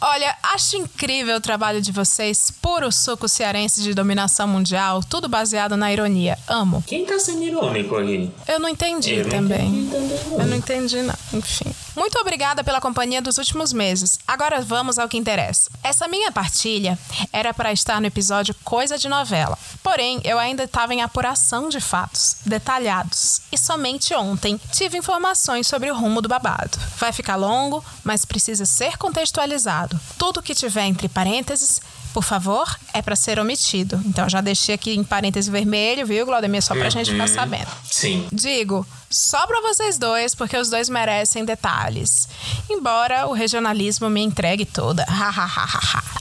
Olha, 0.00 0.34
acho 0.42 0.76
incrível 0.76 1.36
o 1.36 1.40
trabalho 1.40 1.80
de 1.82 1.92
vocês, 1.92 2.50
puro 2.62 2.90
suco 2.90 3.28
cearense 3.28 3.82
de 3.82 3.92
dominação 3.92 4.48
mundial, 4.48 5.02
tudo 5.02 5.28
baseado 5.28 5.76
na 5.76 5.92
ironia. 5.92 6.38
Amo. 6.48 6.82
Quem 6.86 7.04
tá 7.04 7.18
sendo 7.18 7.42
irônico 7.42 7.96
aqui? 7.96 8.30
Eu 8.48 8.58
não 8.58 8.68
entendi 8.68 9.14
Eu 9.14 9.24
não 9.24 9.30
também. 9.30 9.66
entendi 9.68 9.90
também, 9.90 10.20
não. 10.30 10.40
Eu 10.40 10.46
não 10.46 10.56
entendi, 10.56 11.02
não. 11.02 11.14
Enfim. 11.34 11.74
Muito 11.96 12.18
obrigada 12.18 12.64
pela 12.64 12.80
companhia 12.80 13.20
dos 13.20 13.36
últimos 13.36 13.72
meses. 13.72 14.18
Agora 14.26 14.62
vamos 14.62 14.98
ao 14.98 15.08
que 15.08 15.18
interessa. 15.18 15.68
Essa 15.82 16.08
minha 16.08 16.32
partilha 16.32 16.98
era 17.32 17.52
para 17.52 17.72
estar 17.72 18.00
no 18.00 18.06
episódio 18.06 18.54
Coisa 18.64 18.96
de 18.96 19.08
Novela. 19.08 19.58
Porém, 19.82 20.20
eu 20.24 20.38
ainda 20.38 20.64
estava 20.64 20.94
em 20.94 21.02
apuração 21.02 21.68
de 21.68 21.80
fatos 21.80 22.36
detalhados. 22.46 23.42
E 23.52 23.58
somente 23.58 24.14
ontem 24.14 24.58
tive 24.72 24.96
informações 24.96 25.66
sobre 25.66 25.90
o 25.90 25.94
rumo 25.94 26.22
do 26.22 26.28
babado. 26.28 26.78
Vai 26.96 27.12
ficar 27.12 27.36
longo, 27.36 27.84
mas 28.02 28.24
precisa 28.24 28.64
ser 28.64 28.96
contextualizado. 28.96 29.89
Tudo 30.18 30.42
que 30.42 30.54
tiver 30.54 30.84
entre 30.84 31.08
parênteses 31.08 31.80
por 32.12 32.24
favor, 32.24 32.66
é 32.92 33.00
pra 33.00 33.14
ser 33.14 33.38
omitido. 33.38 34.02
Então 34.04 34.28
já 34.28 34.40
deixei 34.40 34.74
aqui 34.74 34.92
em 34.96 35.04
parênteses 35.04 35.48
vermelho, 35.48 36.04
viu, 36.04 36.26
Glaudemir? 36.26 36.60
Só 36.60 36.74
pra 36.74 36.90
gente 36.90 37.12
ficar 37.12 37.28
Uhum. 37.28 37.34
sabendo. 37.34 37.68
Sim. 37.88 38.26
Digo, 38.32 38.84
só 39.08 39.46
pra 39.46 39.60
vocês 39.60 39.96
dois, 39.96 40.34
porque 40.34 40.56
os 40.56 40.68
dois 40.68 40.88
merecem 40.88 41.44
detalhes. 41.44 42.28
Embora 42.68 43.28
o 43.28 43.32
regionalismo 43.32 44.10
me 44.10 44.20
entregue 44.22 44.64
toda. 44.66 45.06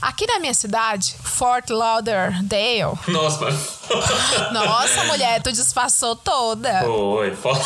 Aqui 0.00 0.28
na 0.28 0.38
minha 0.38 0.54
cidade, 0.54 1.16
Fort 1.24 1.68
Lauderdale. 1.70 2.96
Nossa. 3.08 3.46
Nossa, 4.54 5.02
mulher, 5.06 5.42
tu 5.42 5.50
disfarçou 5.50 6.14
toda. 6.14 6.88
Oi, 6.88 7.34
foda. 7.34 7.64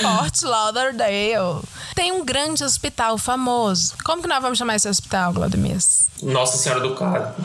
Fort 0.00 0.42
Lauderdale. 0.42 1.60
Tem 1.94 2.10
um 2.10 2.24
grande 2.24 2.64
hospital 2.64 3.16
famoso. 3.16 3.94
Como 4.04 4.20
que 4.20 4.28
nós 4.28 4.42
vamos 4.42 4.58
chamar 4.58 4.74
esse 4.74 4.88
hospital, 4.88 5.32
Glaudemir? 5.32 5.78
Nossa 6.22 6.56
Senhora 6.58 6.80
do 6.80 6.94
Carmo. 6.94 7.34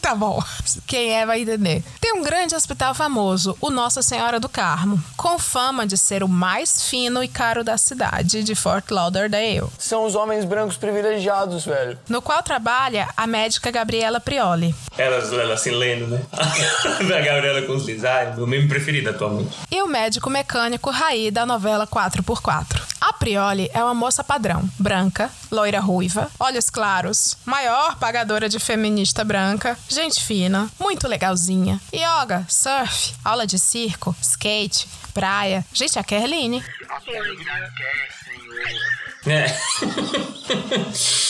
Tá 0.00 0.14
bom. 0.14 0.40
Quem 0.86 1.14
é 1.14 1.26
vai 1.26 1.40
entender. 1.40 1.82
Tem 2.00 2.12
um 2.12 2.22
grande 2.22 2.54
hospital 2.54 2.94
famoso, 2.94 3.56
o 3.60 3.70
Nossa 3.70 4.02
Senhora 4.02 4.38
do 4.38 4.48
Carmo, 4.48 5.02
com 5.16 5.36
fama 5.36 5.84
de 5.84 5.98
ser 5.98 6.22
o 6.22 6.28
mais 6.28 6.84
fino 6.88 7.24
e 7.24 7.28
caro 7.28 7.64
da 7.64 7.76
cidade 7.76 8.44
de 8.44 8.54
Fort 8.54 8.88
Lauderdale. 8.88 9.66
São 9.78 10.04
os 10.04 10.14
homens 10.14 10.44
brancos 10.44 10.76
privilegiados, 10.76 11.64
velho. 11.64 11.98
No 12.08 12.22
qual 12.22 12.40
trabalha 12.40 13.08
a 13.16 13.26
médica 13.26 13.72
Gabriela 13.72 14.20
Prioli. 14.20 14.72
Ela, 14.96 15.16
ela 15.16 15.54
assim 15.54 15.72
lendo, 15.72 16.06
né? 16.06 16.22
da 17.08 17.20
Gabriela 17.20 17.62
com 17.62 17.74
os 17.74 17.84
designs, 17.84 18.36
meu 18.36 18.46
meme 18.46 18.68
preferido 18.68 19.10
atualmente. 19.10 19.56
E 19.72 19.82
o 19.82 19.88
médico 19.88 20.30
mecânico 20.30 20.90
Raí 20.90 21.32
da 21.32 21.44
novela 21.44 21.84
4x4. 21.84 22.95
A 23.06 23.12
Prioli 23.12 23.70
é 23.72 23.80
uma 23.84 23.94
moça 23.94 24.24
padrão, 24.24 24.68
branca, 24.76 25.30
loira 25.48 25.78
ruiva, 25.78 26.28
olhos 26.40 26.68
claros, 26.68 27.36
maior 27.44 27.94
pagadora 28.00 28.48
de 28.48 28.58
feminista 28.58 29.22
branca, 29.22 29.78
gente 29.88 30.20
fina, 30.20 30.68
muito 30.76 31.06
legalzinha. 31.06 31.80
Yoga, 31.94 32.44
surf, 32.48 33.14
aula 33.24 33.46
de 33.46 33.60
circo, 33.60 34.12
skate, 34.20 34.88
praia. 35.14 35.64
Gente, 35.72 36.00
a 36.00 36.02
Kerline. 36.02 36.64
É. 39.24 39.56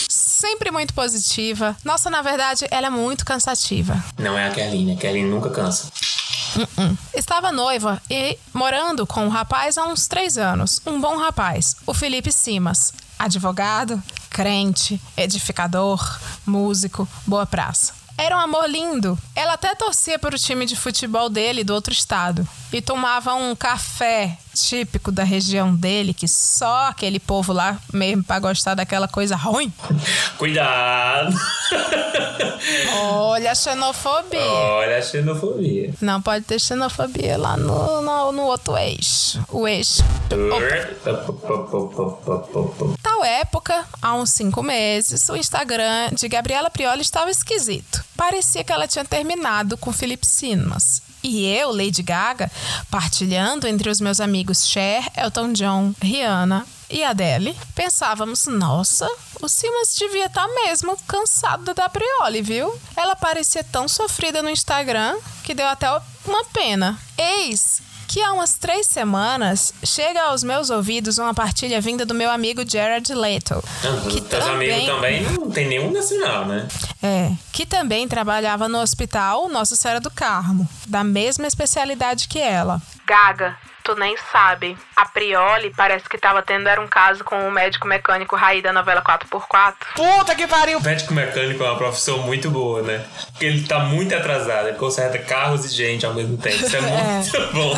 Sempre 0.09 0.71
muito 0.71 0.95
positiva. 0.95 1.77
Nossa, 1.85 2.09
na 2.09 2.23
verdade, 2.23 2.65
ela 2.71 2.87
é 2.87 2.89
muito 2.89 3.23
cansativa. 3.23 4.03
Não 4.17 4.35
é 4.35 4.47
a 4.47 4.51
Kerline, 4.51 4.93
a 4.93 4.97
Kerline 4.97 5.29
nunca 5.29 5.51
cansa. 5.51 5.91
Uh-uh. 6.55 6.97
Estava 7.13 7.51
noiva 7.51 8.01
e 8.09 8.37
morando 8.53 9.05
com 9.05 9.25
um 9.25 9.29
rapaz 9.29 9.77
há 9.77 9.85
uns 9.85 10.07
três 10.07 10.37
anos. 10.37 10.81
Um 10.85 10.99
bom 10.99 11.17
rapaz, 11.17 11.75
o 11.85 11.93
Felipe 11.93 12.31
Simas. 12.31 12.93
Advogado, 13.19 14.01
crente, 14.29 15.01
edificador, 15.15 16.19
músico, 16.45 17.07
boa 17.25 17.45
praça. 17.45 17.93
Era 18.17 18.35
um 18.35 18.39
amor 18.39 18.67
lindo. 18.67 19.17
Ela 19.35 19.53
até 19.53 19.75
torcia 19.75 20.17
para 20.17 20.35
o 20.35 20.39
time 20.39 20.65
de 20.65 20.75
futebol 20.75 21.29
dele 21.29 21.63
do 21.63 21.73
outro 21.73 21.93
estado. 21.93 22.47
E 22.73 22.81
tomava 22.81 23.33
um 23.35 23.55
café 23.55 24.37
típico 24.61 25.11
da 25.11 25.23
região 25.23 25.75
dele, 25.75 26.13
que 26.13 26.27
só 26.27 26.87
aquele 26.87 27.19
povo 27.19 27.53
lá 27.53 27.79
mesmo 27.93 28.23
para 28.23 28.39
gostar 28.39 28.75
daquela 28.75 29.07
coisa 29.07 29.35
ruim. 29.35 29.71
Cuidado! 30.37 31.35
Olha 32.93 33.51
a 33.51 33.55
xenofobia. 33.55 34.39
Olha 34.39 34.97
a 34.97 35.01
xenofobia. 35.01 35.93
Não 36.01 36.21
pode 36.21 36.45
ter 36.45 36.59
xenofobia 36.59 37.37
lá 37.37 37.55
no, 37.55 38.01
no, 38.01 38.31
no 38.31 38.43
outro 38.43 38.77
eixo. 38.77 39.43
O 39.49 39.67
eixo. 39.67 40.03
Tal 43.01 43.23
época, 43.23 43.85
há 44.01 44.15
uns 44.15 44.31
cinco 44.31 44.61
meses, 44.63 45.29
o 45.29 45.35
Instagram 45.35 46.09
de 46.13 46.27
Gabriela 46.27 46.69
Prioli 46.69 47.01
estava 47.01 47.29
esquisito. 47.31 48.03
Parecia 48.15 48.63
que 48.63 48.71
ela 48.71 48.87
tinha 48.87 49.05
terminado 49.05 49.77
com 49.77 49.91
Felipe 49.93 50.25
Simas. 50.25 51.06
E 51.27 51.45
eu, 51.45 51.73
Lady 51.73 52.01
Gaga, 52.01 52.49
partilhando 52.89 53.67
entre 53.67 53.89
os 53.89 53.99
meus 53.99 54.21
amigos 54.21 54.65
Cher, 54.65 55.11
Elton 55.13 55.51
John, 55.51 55.93
Rihanna 56.01 56.65
e 56.89 57.03
Adele, 57.03 57.53
pensávamos, 57.75 58.45
nossa, 58.45 59.05
o 59.41 59.49
Simas 59.49 59.93
devia 59.93 60.27
estar 60.27 60.47
mesmo 60.47 60.97
cansado 61.05 61.73
da 61.73 61.89
Prioli, 61.89 62.41
viu? 62.41 62.73
Ela 62.95 63.13
parecia 63.13 63.61
tão 63.61 63.89
sofrida 63.89 64.41
no 64.41 64.49
Instagram 64.49 65.17
que 65.43 65.53
deu 65.53 65.67
até 65.67 65.89
uma 66.25 66.45
pena. 66.45 66.97
Eis 67.17 67.81
que 68.07 68.21
há 68.21 68.31
umas 68.31 68.57
três 68.57 68.87
semanas 68.87 69.73
chega 69.83 70.21
aos 70.23 70.43
meus 70.43 70.69
ouvidos 70.69 71.17
uma 71.17 71.33
partilha 71.33 71.81
vinda 71.81 72.05
do 72.05 72.13
meu 72.13 72.31
amigo 72.31 72.63
Jared 72.67 73.13
Leto. 73.13 73.63
Que 74.09 74.21
Teus 74.21 74.45
também... 74.45 74.71
amigos 74.71 74.95
também 74.95 75.23
não 75.23 75.51
tem 75.51 75.67
nenhum 75.67 75.91
nacional, 75.91 76.45
né? 76.45 76.67
É, 77.03 77.31
que 77.51 77.65
também 77.65 78.07
trabalhava 78.07 78.69
no 78.69 78.79
hospital 78.79 79.49
Nossa 79.49 79.75
Senhora 79.75 79.99
do 79.99 80.09
Carmo, 80.09 80.67
da 80.87 81.03
mesma 81.03 81.45
especialidade 81.45 82.27
que 82.27 82.39
ela. 82.39 82.81
Gaga, 83.07 83.55
tu 83.85 83.95
nem 83.95 84.17
sabe. 84.17 84.77
A 84.93 85.05
Prioli 85.05 85.73
parece 85.73 86.09
que 86.09 86.17
tava 86.17 86.41
tendo 86.41 86.67
era 86.67 86.81
um 86.81 86.87
caso 86.87 87.23
com 87.23 87.47
o 87.47 87.51
médico 87.51 87.87
mecânico 87.87 88.35
Raí 88.35 88.61
da 88.61 88.73
novela 88.73 89.01
4x4. 89.01 89.75
Puta 89.95 90.35
que 90.35 90.45
pariu! 90.45 90.79
O 90.79 90.83
médico 90.83 91.13
mecânico 91.13 91.63
é 91.63 91.69
uma 91.69 91.77
profissão 91.77 92.17
muito 92.19 92.51
boa, 92.51 92.81
né? 92.81 93.05
Porque 93.31 93.45
ele 93.45 93.65
tá 93.65 93.79
muito 93.79 94.13
atrasado, 94.13 94.67
ele 94.67 94.77
conserta 94.77 95.17
carros 95.17 95.63
e 95.63 95.69
gente 95.69 96.05
ao 96.05 96.13
mesmo 96.13 96.37
tempo. 96.37 96.65
Isso 96.65 96.75
é 96.75 96.81
muito 96.83 97.37
é. 97.37 97.51
bom. 97.53 97.73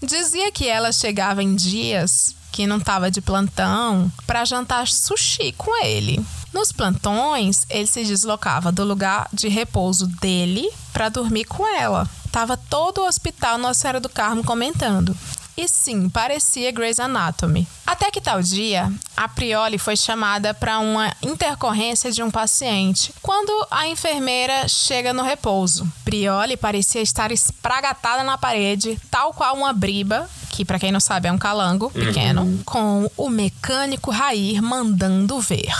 Dizia 0.06 0.52
que 0.52 0.68
ela 0.68 0.92
chegava 0.92 1.42
em 1.42 1.56
dias 1.56 2.36
que 2.58 2.66
não 2.66 2.80
tava 2.80 3.08
de 3.08 3.20
plantão 3.20 4.10
para 4.26 4.44
jantar 4.44 4.88
sushi 4.88 5.54
com 5.56 5.80
ele. 5.80 6.20
Nos 6.52 6.72
plantões, 6.72 7.64
ele 7.70 7.86
se 7.86 8.02
deslocava 8.02 8.72
do 8.72 8.82
lugar 8.82 9.28
de 9.32 9.46
repouso 9.46 10.08
dele 10.20 10.68
para 10.92 11.08
dormir 11.08 11.44
com 11.44 11.64
ela. 11.64 12.10
Tava 12.32 12.56
todo 12.56 12.98
o 12.98 13.06
hospital 13.06 13.58
Nossa 13.58 13.78
Senhora 13.78 14.00
do 14.00 14.08
Carmo 14.08 14.42
comentando. 14.42 15.16
E 15.56 15.68
sim, 15.68 16.08
parecia 16.08 16.72
Grey's 16.72 16.98
Anatomy. 16.98 17.64
Até 17.86 18.10
que 18.10 18.20
tal 18.20 18.42
dia, 18.42 18.92
a 19.16 19.28
Prioli 19.28 19.78
foi 19.78 19.96
chamada 19.96 20.52
para 20.52 20.80
uma 20.80 21.14
intercorrência 21.22 22.10
de 22.10 22.24
um 22.24 22.30
paciente, 22.30 23.14
quando 23.22 23.52
a 23.70 23.86
enfermeira 23.86 24.66
chega 24.66 25.12
no 25.12 25.22
repouso. 25.22 25.86
Prioli 26.04 26.56
parecia 26.56 27.02
estar 27.02 27.30
espragatada 27.30 28.24
na 28.24 28.36
parede, 28.36 29.00
tal 29.08 29.32
qual 29.32 29.54
uma 29.54 29.72
briba, 29.72 30.28
que 30.58 30.64
para 30.64 30.80
quem 30.80 30.90
não 30.90 30.98
sabe 30.98 31.28
é 31.28 31.32
um 31.32 31.38
calango 31.38 31.88
pequeno, 31.88 32.42
uhum. 32.42 32.62
com 32.64 33.08
o 33.16 33.30
mecânico 33.30 34.10
Rair 34.10 34.60
mandando 34.60 35.40
ver. 35.40 35.72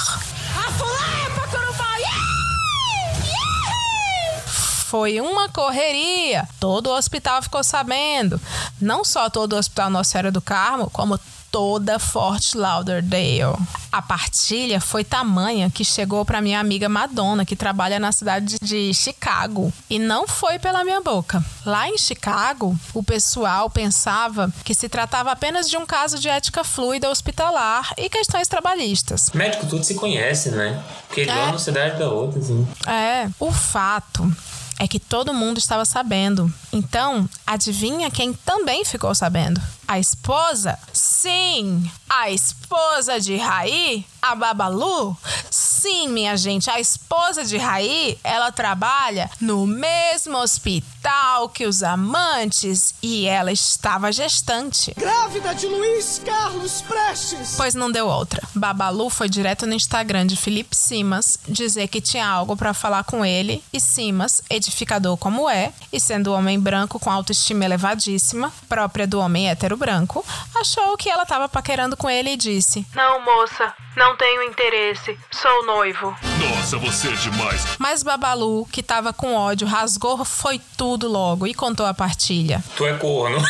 foi 4.88 5.20
uma 5.20 5.50
correria. 5.50 6.48
Todo 6.58 6.86
o 6.86 6.96
hospital 6.96 7.42
ficou 7.42 7.62
sabendo. 7.62 8.40
Não 8.80 9.04
só 9.04 9.28
todo 9.28 9.52
o 9.52 9.58
Hospital 9.58 9.90
Nossa 9.90 10.12
Senhora 10.12 10.32
do 10.32 10.40
Carmo, 10.40 10.88
como 10.88 11.20
toda 11.50 11.98
Fort 11.98 12.54
Lauderdale. 12.54 13.56
A 13.90 14.02
partilha 14.02 14.80
foi 14.80 15.02
tamanha 15.02 15.70
que 15.70 15.84
chegou 15.84 16.24
para 16.24 16.40
minha 16.40 16.60
amiga 16.60 16.88
Madonna, 16.88 17.44
que 17.44 17.56
trabalha 17.56 17.98
na 17.98 18.12
cidade 18.12 18.56
de 18.60 18.92
Chicago, 18.92 19.72
e 19.88 19.98
não 19.98 20.28
foi 20.28 20.58
pela 20.58 20.84
minha 20.84 21.00
boca. 21.00 21.42
Lá 21.64 21.88
em 21.88 21.96
Chicago, 21.96 22.78
o 22.92 23.02
pessoal 23.02 23.70
pensava 23.70 24.52
que 24.64 24.74
se 24.74 24.88
tratava 24.88 25.30
apenas 25.30 25.68
de 25.68 25.76
um 25.76 25.86
caso 25.86 26.18
de 26.18 26.28
ética 26.28 26.62
fluida 26.62 27.10
hospitalar 27.10 27.92
e 27.96 28.08
questões 28.08 28.48
trabalhistas. 28.48 29.30
Médico 29.34 29.66
tudo 29.66 29.84
se 29.84 29.94
conhece, 29.94 30.50
né? 30.50 30.82
Porque 31.06 31.24
de 31.24 31.30
é. 31.30 31.44
uma 31.46 31.58
cidade 31.58 31.98
da 31.98 32.10
outra, 32.10 32.38
assim. 32.40 32.66
É, 32.86 33.28
o 33.40 33.50
fato 33.50 34.30
é 34.78 34.86
que 34.86 35.00
todo 35.00 35.34
mundo 35.34 35.58
estava 35.58 35.84
sabendo. 35.84 36.52
Então, 36.72 37.28
adivinha 37.46 38.10
quem 38.10 38.32
também 38.32 38.84
ficou 38.84 39.14
sabendo? 39.14 39.60
A 39.88 39.98
esposa? 39.98 40.78
Sim, 40.92 41.90
a 42.10 42.30
esposa 42.30 43.18
de 43.18 43.38
Raí, 43.38 44.04
a 44.20 44.34
Babalu? 44.34 45.16
Sim, 45.50 46.08
minha 46.08 46.36
gente, 46.36 46.68
a 46.68 46.78
esposa 46.78 47.42
de 47.42 47.56
Raí, 47.56 48.18
ela 48.22 48.52
trabalha 48.52 49.30
no 49.40 49.66
mesmo 49.66 50.36
hospital 50.36 51.48
que 51.48 51.64
os 51.64 51.82
amantes 51.82 52.94
e 53.02 53.24
ela 53.24 53.50
estava 53.50 54.12
gestante. 54.12 54.92
Grávida 54.94 55.54
de 55.54 55.66
Luiz 55.66 56.20
Carlos 56.22 56.82
Prestes! 56.82 57.54
Pois 57.56 57.74
não 57.74 57.90
deu 57.90 58.08
outra. 58.08 58.46
Babalu 58.54 59.08
foi 59.08 59.28
direto 59.28 59.66
no 59.66 59.72
Instagram 59.72 60.26
de 60.26 60.36
Felipe 60.36 60.76
Simas 60.76 61.38
dizer 61.48 61.88
que 61.88 62.02
tinha 62.02 62.28
algo 62.28 62.54
para 62.54 62.74
falar 62.74 63.04
com 63.04 63.24
ele 63.24 63.64
e 63.72 63.80
Simas, 63.80 64.42
edificador 64.50 65.16
como 65.16 65.48
é, 65.48 65.72
e 65.90 65.98
sendo 65.98 66.34
homem 66.34 66.60
branco 66.60 67.00
com 67.00 67.10
autoestima 67.10 67.64
elevadíssima, 67.64 68.52
própria 68.68 69.06
do 69.06 69.18
homem 69.18 69.48
hétero 69.48 69.77
branco, 69.78 70.24
achou 70.54 70.96
que 70.96 71.08
ela 71.08 71.22
estava 71.22 71.48
paquerando 71.48 71.96
com 71.96 72.10
ele 72.10 72.30
e 72.30 72.36
disse: 72.36 72.86
Não, 72.94 73.24
moça, 73.24 73.72
não 73.96 74.16
tenho 74.16 74.42
interesse. 74.42 75.18
Sou 75.30 75.66
noivo. 75.66 76.14
Nossa, 76.38 76.78
você 76.78 77.08
é 77.08 77.12
demais. 77.12 77.62
Mas 77.78 78.02
Babalu, 78.02 78.66
que 78.70 78.82
tava 78.82 79.12
com 79.12 79.34
ódio, 79.34 79.66
rasgou 79.66 80.24
foi 80.24 80.60
tudo 80.76 81.08
logo 81.08 81.46
e 81.46 81.54
contou 81.54 81.86
a 81.86 81.94
partilha. 81.94 82.62
Tu 82.76 82.86
é 82.86 82.94
corno. 82.94 83.38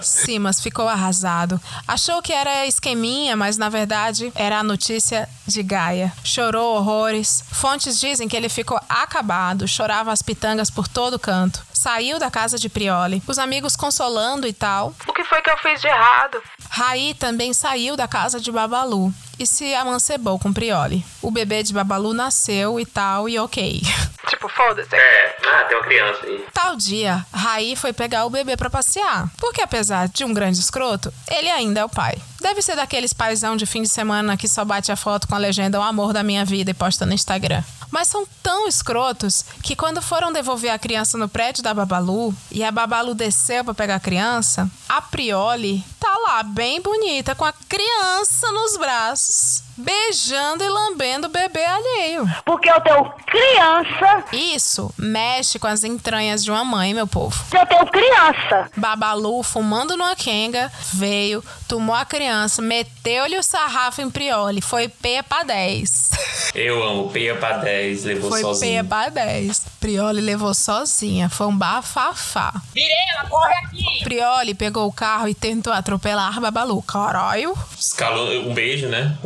Simas 0.00 0.60
ficou 0.60 0.88
arrasado. 0.88 1.60
Achou 1.86 2.22
que 2.22 2.32
era 2.32 2.66
esqueminha, 2.66 3.36
mas 3.36 3.56
na 3.56 3.68
verdade 3.68 4.32
era 4.34 4.60
a 4.60 4.62
notícia 4.62 5.28
de 5.46 5.62
Gaia. 5.62 6.12
Chorou 6.22 6.76
horrores. 6.76 7.44
Fontes 7.50 7.98
dizem 7.98 8.28
que 8.28 8.36
ele 8.36 8.48
ficou 8.48 8.78
acabado, 8.88 9.68
chorava 9.68 10.12
as 10.12 10.22
pitangas 10.22 10.70
por 10.70 10.88
todo 10.88 11.18
canto. 11.18 11.62
Saiu 11.84 12.18
da 12.18 12.30
casa 12.30 12.58
de 12.58 12.70
Prioli, 12.70 13.22
os 13.26 13.38
amigos 13.38 13.76
consolando 13.76 14.46
e 14.46 14.54
tal. 14.54 14.94
O 15.06 15.12
que 15.12 15.22
foi 15.22 15.42
que 15.42 15.50
eu 15.50 15.58
fiz 15.58 15.82
de 15.82 15.86
errado? 15.86 16.42
Raí 16.70 17.12
também 17.12 17.52
saiu 17.52 17.94
da 17.94 18.08
casa 18.08 18.40
de 18.40 18.50
Babalu 18.50 19.12
e 19.38 19.46
se 19.46 19.74
amancebou 19.74 20.38
com 20.38 20.50
Prioli. 20.50 21.04
O 21.20 21.30
bebê 21.30 21.62
de 21.62 21.74
Babalu 21.74 22.14
nasceu 22.14 22.80
e 22.80 22.86
tal, 22.86 23.28
e 23.28 23.38
ok. 23.38 23.82
Tipo, 24.26 24.48
foda-se. 24.48 24.96
É, 24.96 25.36
ah, 25.46 25.64
tem 25.64 25.76
uma 25.76 25.84
criança 25.84 26.20
aí. 26.24 26.46
Tal 26.54 26.76
dia, 26.76 27.26
Raí 27.30 27.76
foi 27.76 27.92
pegar 27.92 28.24
o 28.24 28.30
bebê 28.30 28.56
pra 28.56 28.70
passear. 28.70 29.28
Porque 29.36 29.60
apesar 29.60 30.08
de 30.08 30.24
um 30.24 30.32
grande 30.32 30.58
escroto, 30.58 31.12
ele 31.30 31.50
ainda 31.50 31.80
é 31.80 31.84
o 31.84 31.90
pai. 31.90 32.16
Deve 32.40 32.62
ser 32.62 32.74
daqueles 32.74 33.12
paizão 33.12 33.54
de 33.54 33.66
fim 33.66 33.82
de 33.82 33.88
semana 33.88 34.36
que 34.38 34.48
só 34.48 34.64
bate 34.64 34.90
a 34.90 34.96
foto 34.96 35.28
com 35.28 35.34
a 35.34 35.38
legenda 35.38 35.78
O 35.78 35.82
amor 35.82 36.14
da 36.14 36.22
minha 36.22 36.44
vida 36.44 36.70
e 36.70 36.74
posta 36.74 37.04
no 37.04 37.12
Instagram. 37.12 37.62
Mas 37.94 38.08
são 38.08 38.26
tão 38.42 38.66
escrotos 38.66 39.44
que 39.62 39.76
quando 39.76 40.02
foram 40.02 40.32
devolver 40.32 40.72
a 40.72 40.78
criança 40.80 41.16
no 41.16 41.28
prédio 41.28 41.62
da 41.62 41.72
Babalu 41.72 42.34
e 42.50 42.64
a 42.64 42.72
Babalu 42.72 43.14
desceu 43.14 43.62
pra 43.62 43.72
pegar 43.72 43.94
a 43.94 44.00
criança, 44.00 44.68
a 44.88 45.00
Prioli 45.00 45.84
tá 46.00 46.12
lá 46.26 46.42
bem 46.42 46.80
bonita 46.80 47.36
com 47.36 47.44
a 47.44 47.52
criança 47.52 48.50
nos 48.50 48.76
braços, 48.76 49.62
beijando 49.76 50.62
e 50.62 50.68
lambendo 50.68 51.26
o 51.26 51.30
bebê 51.30 51.64
alheio. 51.64 52.28
Porque 52.44 52.70
eu 52.70 52.80
tenho 52.80 53.12
criança. 53.26 54.24
Isso 54.32 54.92
mexe 54.98 55.58
com 55.58 55.66
as 55.66 55.84
entranhas 55.84 56.42
de 56.44 56.50
uma 56.50 56.64
mãe, 56.64 56.94
meu 56.94 57.06
povo. 57.06 57.42
Eu 57.52 57.66
tenho 57.66 57.86
criança. 57.86 58.70
Babalu, 58.76 59.42
fumando 59.42 59.96
numa 59.96 60.14
quenga, 60.16 60.70
veio, 60.92 61.42
tomou 61.68 61.94
a 61.94 62.04
criança, 62.04 62.62
meteu-lhe 62.62 63.36
o 63.38 63.42
sarrafo 63.42 64.00
em 64.00 64.10
Prioli. 64.10 64.60
Foi 64.60 64.88
P 64.88 65.22
pra 65.22 65.42
10. 65.42 66.10
Eu 66.54 66.82
amo, 66.82 67.10
peia 67.10 67.36
pra 67.36 67.58
10, 67.58 68.04
levou 68.04 68.30
Foi 68.30 68.40
sozinho. 68.40 68.82
P 68.82 68.88
pra 68.88 69.08
10. 69.08 69.66
Prioli 69.80 70.20
levou 70.20 70.54
sozinha. 70.54 71.28
Foi 71.28 71.46
um 71.46 71.56
bafafá. 71.56 72.52
Mirela, 72.74 73.28
corre 73.28 73.54
aqui! 73.54 74.04
Prioli 74.04 74.54
pegou 74.54 74.86
o 74.86 74.92
carro 74.92 75.28
e 75.28 75.34
tentou 75.34 75.72
atropelar 75.72 76.40
Babalu. 76.40 76.80
Caralho. 76.82 77.56
Escalou 77.78 78.28
um 78.48 78.54
beijo, 78.54 78.88
né? 78.88 79.16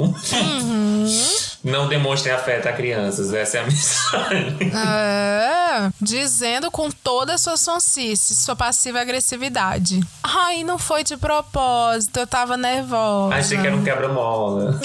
Não 1.64 1.88
demonstrem 1.88 2.32
afeto 2.32 2.68
a 2.68 2.72
crianças, 2.72 3.32
essa 3.34 3.58
é 3.58 3.60
a 3.60 3.64
mensagem. 3.66 4.56
É, 4.72 5.90
dizendo 6.00 6.70
com 6.70 6.88
toda 6.90 7.34
a 7.34 7.38
sua 7.38 7.56
sonsice, 7.56 8.34
sua 8.36 8.54
passiva 8.54 9.00
agressividade. 9.00 10.00
Ai, 10.22 10.62
não 10.62 10.78
foi 10.78 11.02
de 11.02 11.16
propósito, 11.16 12.20
eu 12.20 12.26
tava 12.26 12.56
nervosa. 12.56 13.34
Achei 13.34 13.58
que 13.58 13.66
era 13.66 13.74
um 13.76 13.82
quebra-mola. 13.82 14.80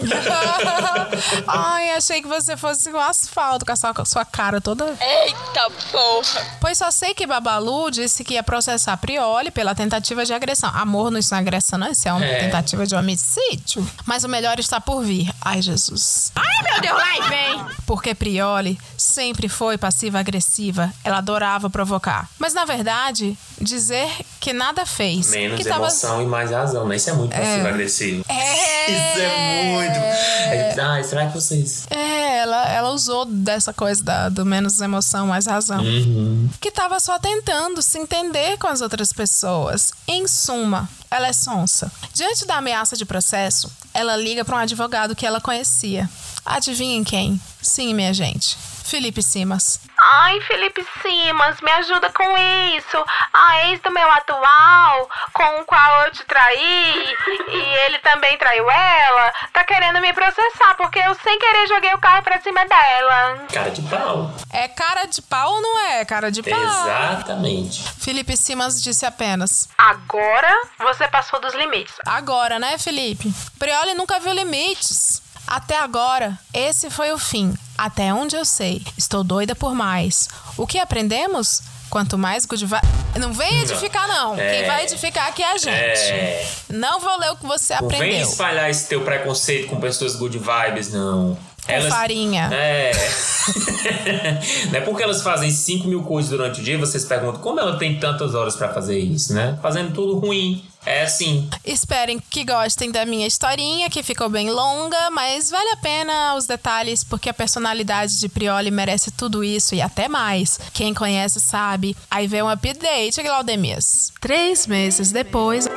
Ai, 1.48 1.92
achei 1.92 2.22
que 2.22 2.28
você 2.28 2.58
fosse 2.58 2.90
o 2.90 3.00
asfalto 3.00 3.66
com 3.66 3.72
a 3.72 3.76
sua, 3.76 3.94
sua 4.06 4.26
cara 4.26 4.60
toda. 4.60 4.86
Eita 5.00 5.70
porra! 5.92 6.42
Pois 6.60 6.78
só 6.78 6.90
sei 6.92 7.14
que 7.14 7.28
Babalu 7.28 7.92
disse 7.92 8.24
que 8.24 8.34
ia 8.34 8.44
processar 8.44 8.98
Prioli 8.98 9.52
pela 9.52 9.76
tentativa 9.76 10.26
de 10.26 10.34
agressão. 10.34 10.72
Amor, 10.74 11.12
não 11.12 11.20
isso 11.20 11.32
não 11.34 11.38
é 11.38 11.42
agressão, 11.42 11.80
não. 11.80 11.92
Isso 11.92 12.08
é 12.08 12.14
uma 12.14 12.26
É. 12.26 12.40
tentativa 12.40 12.86
de 12.86 12.96
homicídio. 12.96 13.88
Mas 14.06 14.24
o 14.24 14.30
melhor 14.30 14.60
está 14.60 14.82
por 14.82 15.02
vir. 15.04 15.32
Ai, 15.46 15.62
Jesus. 15.62 16.32
Ai, 16.36 16.64
meu 16.72 16.82
Deus, 16.82 16.98
lá 16.98 17.28
vem! 17.28 17.66
Porque 17.86 18.16
Prioli 18.16 18.80
sempre 18.98 19.50
foi 19.50 19.78
passiva-agressiva. 19.78 20.92
Ela 21.04 21.18
adorava 21.18 21.70
provocar. 21.70 22.30
Mas, 22.40 22.54
na 22.54 22.64
verdade, 22.64 23.38
dizer 23.60 24.10
que 24.40 24.54
nada 24.54 24.86
fez. 24.86 25.30
Menos 25.32 25.58
que 25.58 25.64
tava- 25.66 25.82
emoção 25.88 26.22
e 26.22 26.26
mais 26.26 26.52
razão, 26.52 26.88
né? 26.88 26.96
Isso 26.96 27.10
é 27.10 27.14
muito 27.14 27.36
passivo-agressivo. 27.36 28.24
É. 28.30 28.92
Isso 28.92 29.20
é 29.22 29.64
muito. 29.74 29.98
É, 29.98 30.76
Ai, 30.82 31.04
será 31.04 31.28
que 31.28 31.34
vocês. 31.36 31.86
É, 31.90 32.38
ela, 32.40 32.70
ela 32.70 32.90
usou 32.92 33.26
dessa 33.26 33.74
coisa 33.74 34.04
da- 34.04 34.30
do 34.30 34.46
menos 34.46 34.80
emoção, 34.82 35.28
mais 35.28 35.46
razão. 35.46 35.82
Uhum. 35.84 36.50
Que 36.60 36.72
tava 36.72 37.00
só 37.00 37.18
tentando 37.20 37.82
se 37.82 37.98
entender 38.00 38.58
com 38.58 38.68
as 38.68 38.82
outras 38.82 39.12
pessoas. 39.14 39.92
Em 40.08 40.28
suma, 40.28 40.90
ela 41.16 41.28
é 41.28 41.34
sonsa. 41.34 41.92
Diante 42.14 42.46
da 42.46 42.58
ameaça 42.58 42.98
de 42.98 43.06
processo, 43.06 43.72
ela 43.94 44.16
liga 44.16 44.44
para 44.44 44.56
um 44.56 44.60
advogado 44.60 45.16
que 45.16 45.26
ela 45.26 45.40
conhecia. 45.40 46.10
Adivinhem 46.46 47.04
quem? 47.04 47.40
Sim, 47.62 47.94
minha 47.94 48.14
gente. 48.14 48.58
Felipe 48.84 49.24
Simas. 49.24 49.80
Ai, 50.00 50.40
Felipe 50.42 50.86
Simas, 51.02 51.62
me 51.62 51.72
ajuda 51.72 52.12
com 52.12 52.38
isso. 52.78 53.04
A 53.34 53.68
ex 53.68 53.82
do 53.82 53.90
meu 53.92 54.12
atual, 54.12 55.10
com 55.32 55.62
o 55.62 55.66
qual 55.66 56.06
eu 56.06 56.12
te 56.12 56.24
traí, 56.26 57.16
e 57.48 57.58
ele 57.86 57.98
também 58.00 58.38
traiu 58.38 58.70
ela, 58.70 59.34
tá 59.54 59.64
querendo 59.64 60.02
me 60.02 60.14
processar 60.14 60.76
porque 60.76 61.00
eu 61.00 61.16
sem 61.16 61.40
querer 61.40 61.68
joguei 61.68 61.94
o 61.94 62.00
carro 62.00 62.22
pra 62.24 62.42
cima 62.42 62.66
dela. 62.66 63.46
Cara 63.52 63.72
de 63.72 63.82
pau. 63.84 64.34
É 64.52 64.68
cara 64.68 65.06
de 65.06 65.22
pau 65.22 65.54
ou 65.54 65.62
não 65.62 65.80
é? 65.88 66.06
Cara 66.06 66.30
de 66.30 66.44
pau. 66.44 66.60
Exatamente. 66.62 67.90
Felipe 68.00 68.36
Simas 68.36 68.84
disse 68.84 69.06
apenas: 69.06 69.70
Agora 69.78 70.52
você 70.80 71.08
passou 71.08 71.40
dos 71.40 71.54
limites. 71.54 71.96
Agora, 72.06 72.60
né, 72.60 72.78
Felipe? 72.78 73.34
Prioli 73.58 73.94
nunca 73.94 74.20
viu 74.20 74.34
limites. 74.34 75.23
Até 75.46 75.78
agora, 75.78 76.38
esse 76.54 76.90
foi 76.90 77.12
o 77.12 77.18
fim. 77.18 77.54
Até 77.78 78.14
onde 78.14 78.36
eu 78.36 78.46
sei. 78.46 78.82
Estou 78.98 79.24
doida 79.24 79.56
por 79.56 79.74
mais. 79.76 80.28
O 80.58 80.66
que 80.66 80.80
aprendemos? 80.80 81.62
Quanto 81.90 82.18
mais 82.18 82.46
good 82.46 82.66
vai. 82.66 82.82
Não 83.20 83.34
vem 83.34 83.62
edificar, 83.62 84.08
não. 84.08 84.36
É. 84.36 84.58
Quem 84.58 84.68
vai 84.68 84.84
edificar 84.84 85.28
aqui 85.28 85.44
é 85.44 85.52
a 85.52 85.58
gente. 85.58 85.70
É. 86.12 86.48
Não 86.70 87.00
vou 87.00 87.20
ler 87.20 87.32
o 87.32 87.36
que 87.36 87.46
você 87.46 87.76
Não 87.80 87.88
vem 87.88 87.98
aprendeu. 88.00 88.28
espalhar 88.28 88.70
esse 88.70 88.88
teu 88.88 89.02
preconceito 89.02 89.68
com 89.68 89.80
pessoas 89.80 90.16
good 90.16 90.40
vibes, 90.40 90.92
não. 90.92 91.38
Com 91.66 91.90
farinha. 91.90 92.50
É. 92.52 92.92
não 94.72 94.80
é 94.80 94.82
porque 94.82 95.04
elas 95.04 95.22
fazem 95.22 95.50
5 95.52 95.88
mil 95.88 96.04
coisas 96.04 96.32
durante 96.32 96.62
o 96.62 96.64
dia, 96.64 96.78
vocês 96.78 97.06
perguntam 97.06 97.42
como 97.42 97.60
ela 97.60 97.78
tem 97.78 98.00
tantas 98.00 98.36
horas 98.36 98.56
pra 98.56 98.74
fazer 98.74 98.98
isso, 98.98 99.34
né? 99.34 99.58
Fazendo 99.62 99.94
tudo 99.94 100.18
ruim. 100.18 100.66
É 100.86 101.04
assim. 101.04 101.50
Esperem 101.64 102.20
que 102.20 102.44
gostem 102.44 102.92
da 102.92 103.06
minha 103.06 103.26
historinha, 103.26 103.90
que 103.90 104.04
ficou 104.04 104.30
bem 104.30 104.50
longa, 104.50 105.10
mas 105.12 105.50
vale 105.50 105.70
a 105.70 105.78
pena 105.78 106.36
os 106.36 106.46
detalhes, 106.46 107.04
porque 107.04 107.30
a 107.30 107.34
personalidade 107.34 108.20
de 108.20 108.28
Prioli 108.28 108.70
merece 108.70 109.12
tudo 109.12 109.44
isso 109.44 109.76
e 109.76 109.82
até 109.82 110.08
mais. 110.08 110.60
Quem 110.74 110.94
conhece 110.94 111.40
sabe. 111.40 111.96
Aí 112.12 112.28
vem 112.28 112.42
um 112.42 112.50
update, 112.50 113.22
Glaudemias. 113.22 114.12
Três 114.20 114.68
meses 114.68 115.12
depois. 115.12 115.68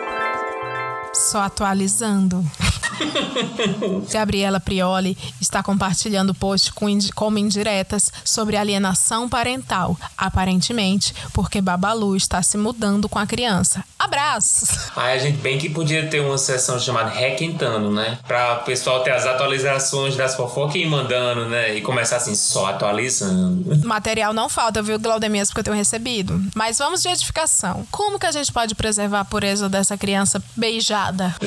Só 1.15 1.43
atualizando. 1.43 2.45
Gabriela 4.13 4.61
Prioli 4.61 5.17
está 5.41 5.63
compartilhando 5.63 6.35
post 6.35 6.73
com 6.73 6.89
indi- 6.89 7.13
como 7.13 7.39
indiretas 7.39 8.13
sobre 8.25 8.57
alienação 8.57 9.29
parental, 9.29 9.97
aparentemente 10.17 11.15
porque 11.33 11.61
Babalu 11.61 12.17
está 12.17 12.43
se 12.43 12.57
mudando 12.57 13.09
com 13.09 13.19
a 13.19 13.27
criança. 13.27 13.85
Abraços! 13.99 14.69
Aí 14.97 15.17
a 15.17 15.19
gente 15.19 15.39
bem 15.39 15.59
que 15.59 15.69
podia 15.69 16.07
ter 16.09 16.21
uma 16.21 16.39
sessão 16.39 16.79
chamada 16.79 17.11
Requentando, 17.11 17.91
né? 17.91 18.19
Pra 18.27 18.61
o 18.61 18.65
pessoal 18.65 19.03
ter 19.03 19.11
as 19.13 19.27
atualizações 19.27 20.17
das 20.17 20.35
fofocas 20.35 20.77
e 20.77 20.81
ir 20.81 20.87
mandando, 20.87 21.47
né? 21.47 21.75
E 21.77 21.81
começar 21.81 22.17
assim, 22.17 22.35
só 22.35 22.67
atualizando. 22.67 23.87
Material 23.87 24.33
não 24.33 24.49
falta, 24.49 24.83
viu, 24.83 24.99
Glaudemias, 24.99 25.49
porque 25.49 25.61
eu 25.61 25.65
tenho 25.65 25.77
recebido. 25.77 26.41
Mas 26.55 26.79
vamos 26.79 27.03
de 27.03 27.09
edificação. 27.09 27.87
Como 27.91 28.19
que 28.19 28.27
a 28.27 28.33
gente 28.33 28.53
pode 28.53 28.75
preservar 28.75 29.21
a 29.21 29.25
pureza 29.25 29.69
dessa 29.69 29.97
criança 29.97 30.43
beijada? 30.57 31.35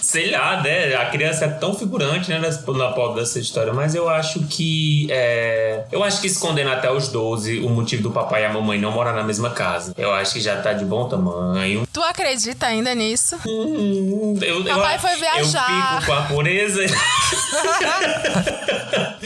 Sei 0.00 0.30
lá, 0.30 0.60
né? 0.62 0.94
A 0.94 1.06
criança 1.06 1.44
é 1.46 1.48
tão 1.48 1.74
figurante, 1.74 2.28
né? 2.30 2.38
Na 2.38 2.88
pauta 2.92 3.20
dessa 3.20 3.38
história. 3.38 3.72
Mas 3.72 3.94
eu 3.94 4.08
acho 4.08 4.40
que. 4.44 5.06
É... 5.10 5.84
Eu 5.90 6.02
acho 6.04 6.20
que 6.20 6.28
se 6.28 6.38
condena 6.40 6.72
até 6.74 6.90
os 6.90 7.08
12 7.08 7.60
o 7.60 7.68
motivo 7.70 8.02
do 8.02 8.10
papai 8.10 8.42
e 8.42 8.44
a 8.46 8.52
mamãe 8.52 8.78
não 8.80 8.90
morar 8.92 9.12
na 9.12 9.22
mesma 9.22 9.50
casa. 9.50 9.94
Eu 9.96 10.12
acho 10.12 10.32
que 10.34 10.40
já 10.40 10.60
tá 10.60 10.72
de 10.72 10.84
bom 10.84 11.08
tamanho. 11.08 11.86
Tu 11.92 12.02
acredita 12.02 12.66
ainda 12.66 12.94
nisso? 12.94 13.36
Eu, 13.46 14.64
Papai 14.64 14.96
eu, 14.96 15.00
foi 15.00 15.16
viajar. 15.16 15.70
Eu 15.70 16.00
fico 16.00 16.06
com 16.06 16.12
a 16.18 16.22
pureza. 16.22 16.82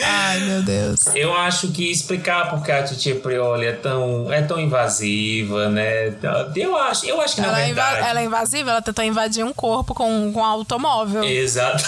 Ai, 0.02 0.40
meu 0.40 0.62
Deus. 0.62 1.00
Eu 1.14 1.34
acho 1.36 1.68
que 1.68 1.90
explicar 1.90 2.50
porque 2.50 2.70
a 2.70 2.82
titia 2.82 3.14
Prioli 3.16 3.66
é 3.66 3.72
tão, 3.72 4.32
é 4.32 4.42
tão 4.42 4.60
invasiva, 4.60 5.68
né? 5.68 6.14
Eu 6.54 6.76
acho, 6.76 7.06
eu 7.06 7.20
acho 7.20 7.34
que 7.36 7.40
na 7.40 7.48
Ela 7.48 7.60
é, 7.62 7.68
inva- 7.70 7.82
verdade. 7.82 8.08
ela 8.08 8.20
é 8.20 8.24
invasiva, 8.24 8.70
ela 8.70 8.82
tentou 8.82 9.04
invadir 9.04 9.44
um 9.44 9.52
corpo 9.52 9.94
com, 9.94 10.32
com 10.36 10.44
automóvel. 10.44 11.24
Exato. 11.24 11.82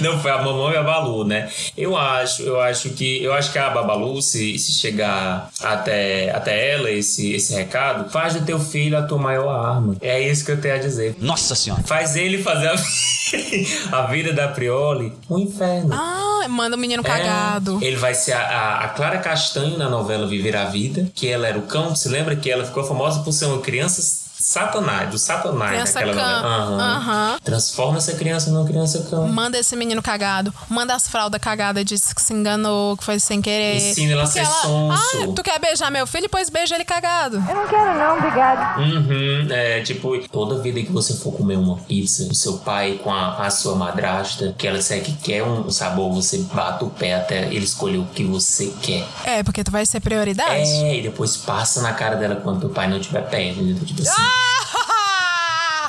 Não 0.00 0.20
foi 0.20 0.30
a 0.32 0.42
mamãe 0.42 0.74
e 0.74 0.76
a 0.76 0.82
Balu, 0.82 1.24
né? 1.24 1.48
Eu 1.76 1.96
acho, 1.96 2.42
eu 2.42 2.60
acho 2.60 2.90
que 2.90 3.22
eu 3.22 3.32
acho 3.32 3.52
que 3.52 3.58
a 3.58 3.70
Babalu, 3.70 4.20
se, 4.20 4.58
se 4.58 4.72
chegar 4.72 5.48
até, 5.62 6.30
até 6.30 6.72
ela 6.74 6.90
esse, 6.90 7.32
esse 7.32 7.54
recado, 7.54 8.10
faz 8.10 8.34
do 8.34 8.44
teu 8.44 8.58
filho 8.58 8.98
a 8.98 9.02
tua 9.02 9.18
maior 9.18 9.50
arma. 9.50 9.96
É 10.00 10.20
isso 10.20 10.44
que 10.44 10.50
eu 10.50 10.60
tenho 10.60 10.74
a 10.74 10.78
dizer. 10.78 11.16
Nossa 11.20 11.54
senhora. 11.54 11.82
Faz 11.84 12.16
ele 12.16 12.42
fazer 12.42 12.68
a, 12.68 12.74
a 13.98 14.02
vida 14.06 14.32
da 14.32 14.48
Prioli 14.48 15.12
um 15.30 15.38
inferno. 15.38 15.90
Ah, 15.92 16.46
manda 16.48 16.74
o 16.74 16.78
menino 16.78 17.04
cagado. 17.04 17.78
É, 17.80 17.84
ele 17.86 17.96
vai 17.96 18.14
ser 18.14 18.32
a, 18.32 18.40
a, 18.40 18.84
a 18.84 18.88
Clara 18.88 19.18
Castanho 19.18 19.78
na 19.78 19.88
novela 19.88 20.26
Viver 20.26 20.56
a 20.56 20.64
Vida, 20.64 21.08
que 21.14 21.28
ela 21.28 21.46
era 21.46 21.58
o 21.58 21.62
cão. 21.62 21.94
Se 21.94 22.08
lembra 22.08 22.34
que 22.34 22.50
ela 22.50 22.64
ficou 22.64 22.82
famosa 22.82 23.22
por 23.22 23.32
ser 23.32 23.46
uma 23.46 23.60
criança 23.60 24.27
Satanás, 24.40 25.10
do 25.10 25.18
Satanás 25.18 25.70
Criança 25.72 26.00
naquela 26.00 26.22
cã. 26.22 26.42
novela. 26.42 26.56
Aham. 26.56 26.96
Aham. 26.98 27.38
Transforma 27.42 27.98
essa 27.98 28.12
criança 28.14 28.50
numa 28.50 28.66
criança 28.66 29.06
cão. 29.10 29.28
Manda 29.28 29.58
esse 29.58 29.74
menino 29.76 30.02
cagado. 30.02 30.52
Manda 30.68 30.94
as 30.94 31.08
fraldas 31.08 31.40
cagadas, 31.40 31.84
disse 31.84 32.14
que 32.14 32.22
se 32.22 32.32
enganou, 32.32 32.96
que 32.96 33.04
foi 33.04 33.18
sem 33.18 33.40
querer. 33.42 33.76
Ensina 33.90 34.12
ela 34.12 34.22
a 34.22 34.26
ser 34.26 34.46
sonso. 34.46 35.18
Ah, 35.24 35.32
tu 35.34 35.42
quer 35.42 35.58
beijar 35.58 35.90
meu 35.90 36.06
filho? 36.06 36.28
Pois 36.30 36.48
beija 36.50 36.74
ele 36.74 36.84
cagado. 36.84 37.36
Eu 37.48 37.54
não 37.54 37.66
quero 37.66 37.98
não, 37.98 38.16
obrigado. 38.18 38.80
Uhum, 38.80 39.48
é 39.50 39.80
tipo, 39.82 40.18
toda 40.28 40.60
vida 40.62 40.80
que 40.82 40.92
você 40.92 41.14
for 41.14 41.32
comer 41.32 41.56
uma 41.56 41.76
pizza, 41.76 42.24
o 42.30 42.34
seu 42.34 42.58
pai 42.58 43.00
com 43.02 43.12
a, 43.12 43.46
a 43.46 43.50
sua 43.50 43.74
madrasta, 43.74 44.54
que 44.56 44.66
ela 44.66 44.78
disser 44.78 45.02
que 45.02 45.12
quer 45.16 45.42
um 45.42 45.70
sabor, 45.70 46.12
você 46.12 46.38
bate 46.52 46.84
o 46.84 46.90
pé 46.90 47.14
até 47.14 47.46
ele 47.46 47.64
escolher 47.64 47.98
o 47.98 48.04
que 48.06 48.24
você 48.24 48.72
quer. 48.82 49.04
É, 49.24 49.42
porque 49.42 49.64
tu 49.64 49.70
vai 49.70 49.84
ser 49.84 50.00
prioridade. 50.00 50.52
É, 50.70 50.96
e 50.98 51.02
depois 51.02 51.36
passa 51.36 51.82
na 51.82 51.92
cara 51.92 52.16
dela 52.16 52.36
quando 52.36 52.60
teu 52.60 52.70
pai 52.70 52.88
não 52.88 52.98
estiver 52.98 53.22
perto. 53.28 53.60
entendeu? 53.60 53.84
Tipo 53.84 54.02
assim. 54.02 54.27
Oh! 54.30 54.94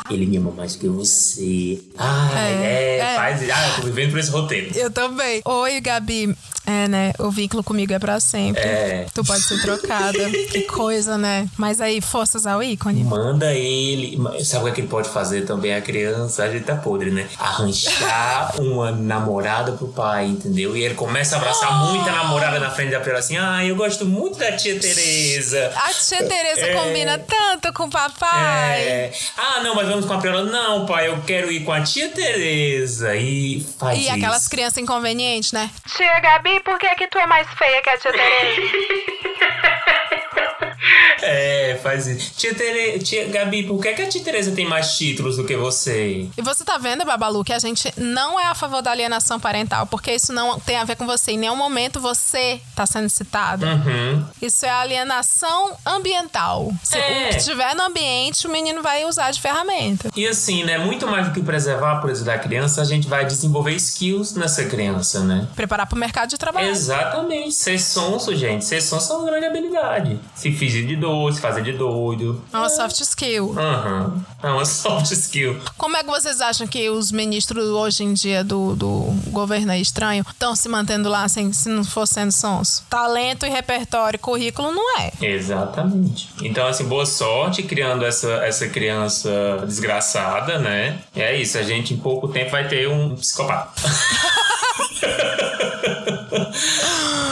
Ele 0.09 0.25
me 0.25 0.37
ama 0.37 0.51
mais 0.51 0.75
que 0.75 0.87
você. 0.87 1.79
Ai, 1.97 2.53
é, 2.53 2.63
É, 2.63 2.97
é. 2.99 3.15
faz. 3.15 3.49
Ah, 3.49 3.67
eu 3.69 3.75
tô 3.75 3.81
vivendo 3.83 4.11
por 4.11 4.19
esse 4.19 4.31
roteiro. 4.31 4.71
Eu 4.77 4.89
também. 4.91 5.41
Oi, 5.45 5.79
Gabi. 5.81 6.35
É, 6.65 6.87
né? 6.87 7.13
O 7.17 7.31
vínculo 7.31 7.63
comigo 7.63 7.91
é 7.93 7.97
pra 7.97 8.19
sempre. 8.19 8.61
É. 8.61 9.07
Tu 9.13 9.23
pode 9.23 9.41
ser 9.41 9.59
trocada. 9.59 10.29
que 10.51 10.61
coisa, 10.63 11.17
né? 11.17 11.47
Mas 11.57 11.81
aí, 11.81 11.99
forças 11.99 12.45
ao 12.45 12.61
ícone. 12.61 13.03
Manda 13.03 13.51
ele. 13.55 14.19
Sabe 14.43 14.69
o 14.69 14.73
que 14.73 14.81
ele 14.81 14.87
pode 14.87 15.09
fazer 15.09 15.45
também? 15.45 15.73
A 15.73 15.81
criança, 15.81 16.43
a 16.43 16.49
gente 16.51 16.65
tá 16.65 16.75
podre, 16.75 17.09
né? 17.09 17.27
Arranjar 17.39 18.53
uma 18.61 18.91
namorada 18.91 19.71
pro 19.71 19.87
pai, 19.87 20.27
entendeu? 20.27 20.77
E 20.77 20.83
ele 20.83 20.93
começa 20.93 21.35
a 21.35 21.39
abraçar 21.39 21.87
muita 21.87 22.11
namorada 22.11 22.59
na 22.59 22.69
frente 22.69 22.91
da 22.91 22.99
Priola 22.99 23.19
assim. 23.19 23.35
Ah, 23.37 23.65
eu 23.65 23.75
gosto 23.75 24.05
muito 24.05 24.37
da 24.37 24.51
tia 24.51 24.79
Tereza. 24.79 25.71
A 25.75 25.91
tia 25.93 26.23
Tereza 26.23 26.67
É. 26.67 26.73
combina 26.75 27.17
tanto 27.17 27.73
com 27.73 27.85
o 27.85 27.89
papai. 27.89 28.79
É. 28.81 29.11
Ah, 29.37 29.61
não, 29.63 29.73
mas 29.73 29.87
vamos 29.87 29.98
com 30.07 30.13
a 30.13 30.17
Priola. 30.19 30.43
Não, 30.43 30.85
pai, 30.85 31.07
eu 31.07 31.21
quero 31.25 31.51
ir 31.51 31.63
com 31.63 31.71
a 31.71 31.81
tia 31.81 32.09
Tereza. 32.09 33.15
E 33.15 33.65
faz 33.79 33.97
E 33.97 34.01
isso. 34.03 34.11
aquelas 34.13 34.47
crianças 34.47 34.77
inconvenientes, 34.77 35.51
né? 35.51 35.69
Tia 35.95 36.19
Gabi, 36.19 36.59
por 36.61 36.77
que 36.79 36.93
que 36.95 37.07
tu 37.07 37.17
é 37.17 37.25
mais 37.27 37.47
feia 37.57 37.81
que 37.81 37.89
a 37.89 37.97
tia 37.97 38.11
Tereza? 38.11 38.61
É, 41.21 41.79
faz 41.83 42.07
isso. 42.07 42.33
Tia, 42.35 42.53
Tere... 42.55 42.99
tia 42.99 43.27
Gabi, 43.27 43.63
por 43.63 43.81
que, 43.81 43.93
que 43.93 44.01
a 44.01 44.07
tia 44.09 44.23
Tereza 44.23 44.51
tem 44.51 44.65
mais 44.65 44.97
títulos 44.97 45.37
do 45.37 45.43
que 45.43 45.55
você? 45.55 46.27
E 46.37 46.41
você 46.41 46.63
tá 46.63 46.77
vendo, 46.77 47.05
Babalu, 47.05 47.43
que 47.43 47.53
a 47.53 47.59
gente 47.59 47.91
não 47.97 48.39
é 48.39 48.45
a 48.45 48.55
favor 48.55 48.81
da 48.81 48.91
alienação 48.91 49.39
parental, 49.39 49.85
porque 49.87 50.13
isso 50.13 50.31
não 50.31 50.59
tem 50.59 50.77
a 50.77 50.83
ver 50.85 50.95
com 50.95 51.05
você. 51.05 51.31
Em 51.33 51.37
nenhum 51.37 51.55
momento 51.55 51.99
você 51.99 52.61
tá 52.75 52.85
sendo 52.85 53.09
citado. 53.09 53.65
Uhum. 53.65 54.25
Isso 54.41 54.65
é 54.65 54.69
alienação 54.69 55.75
ambiental. 55.85 56.71
Se 56.83 56.97
É. 56.97 57.27
o 57.27 57.29
que 57.31 57.37
estiver 57.37 57.75
no 57.75 57.83
ambiente, 57.83 58.47
o 58.47 58.49
menino 58.49 58.81
vai 58.81 59.05
usar 59.05 59.31
de 59.31 59.41
ferramenta. 59.41 60.09
E 60.15 60.27
assim, 60.27 60.63
né? 60.63 60.77
Muito 60.77 61.05
mais 61.07 61.27
do 61.27 61.33
que 61.33 61.41
preservar 61.41 61.93
a 61.93 61.95
pureza 61.97 62.23
da 62.23 62.37
criança, 62.37 62.81
a 62.81 62.85
gente 62.85 63.07
vai 63.07 63.25
desenvolver 63.25 63.73
skills 63.75 64.33
nessa 64.35 64.63
criança, 64.65 65.19
né? 65.21 65.47
Preparar 65.55 65.87
pro 65.87 65.97
mercado 65.97 66.29
de 66.29 66.37
trabalho. 66.37 66.67
Exatamente. 66.69 67.53
Ser 67.53 67.79
sonso, 67.79 68.35
gente. 68.35 68.63
Ser 68.65 68.81
sonso 68.81 69.11
é 69.13 69.15
uma 69.17 69.25
grande 69.29 69.45
habilidade. 69.45 70.19
Se 70.35 70.51
fingir 70.81 70.99
de 70.99 71.35
se 71.35 71.41
fazer 71.41 71.63
de 71.63 71.73
doido. 71.73 72.41
É 72.53 72.57
uma 72.57 72.69
soft 72.69 72.99
skill. 73.01 73.55
Aham. 73.57 74.23
É 74.41 74.49
uma 74.49 74.63
soft 74.65 75.11
skill. 75.11 75.59
Como 75.77 75.97
é 75.97 76.03
que 76.03 76.09
vocês 76.09 76.41
acham 76.41 76.67
que 76.67 76.89
os 76.89 77.11
ministros 77.11 77.65
hoje 77.65 78.03
em 78.03 78.13
dia 78.13 78.43
do, 78.43 78.75
do 78.75 79.13
governo 79.27 79.71
aí 79.71 79.81
estranho 79.81 80.25
estão 80.29 80.55
se 80.55 80.69
mantendo 80.69 81.09
lá 81.09 81.27
sem, 81.27 81.51
se 81.53 81.69
não 81.69 81.83
for 81.83 82.07
sendo 82.07 82.31
sons? 82.31 82.83
Talento 82.89 83.45
e 83.45 83.49
repertório, 83.49 84.19
currículo 84.19 84.71
não 84.71 84.99
é. 84.99 85.11
Exatamente. 85.21 86.29
Então, 86.41 86.67
assim, 86.67 86.85
boa 86.85 87.05
sorte 87.05 87.63
criando 87.63 88.05
essa, 88.05 88.31
essa 88.45 88.67
criança 88.67 89.63
desgraçada, 89.65 90.59
né? 90.59 90.99
E 91.15 91.21
é 91.21 91.39
isso, 91.39 91.57
a 91.57 91.63
gente 91.63 91.93
em 91.93 91.97
pouco 91.97 92.27
tempo 92.27 92.51
vai 92.51 92.67
ter 92.67 92.87
um 92.87 93.15
psicopata. 93.15 93.79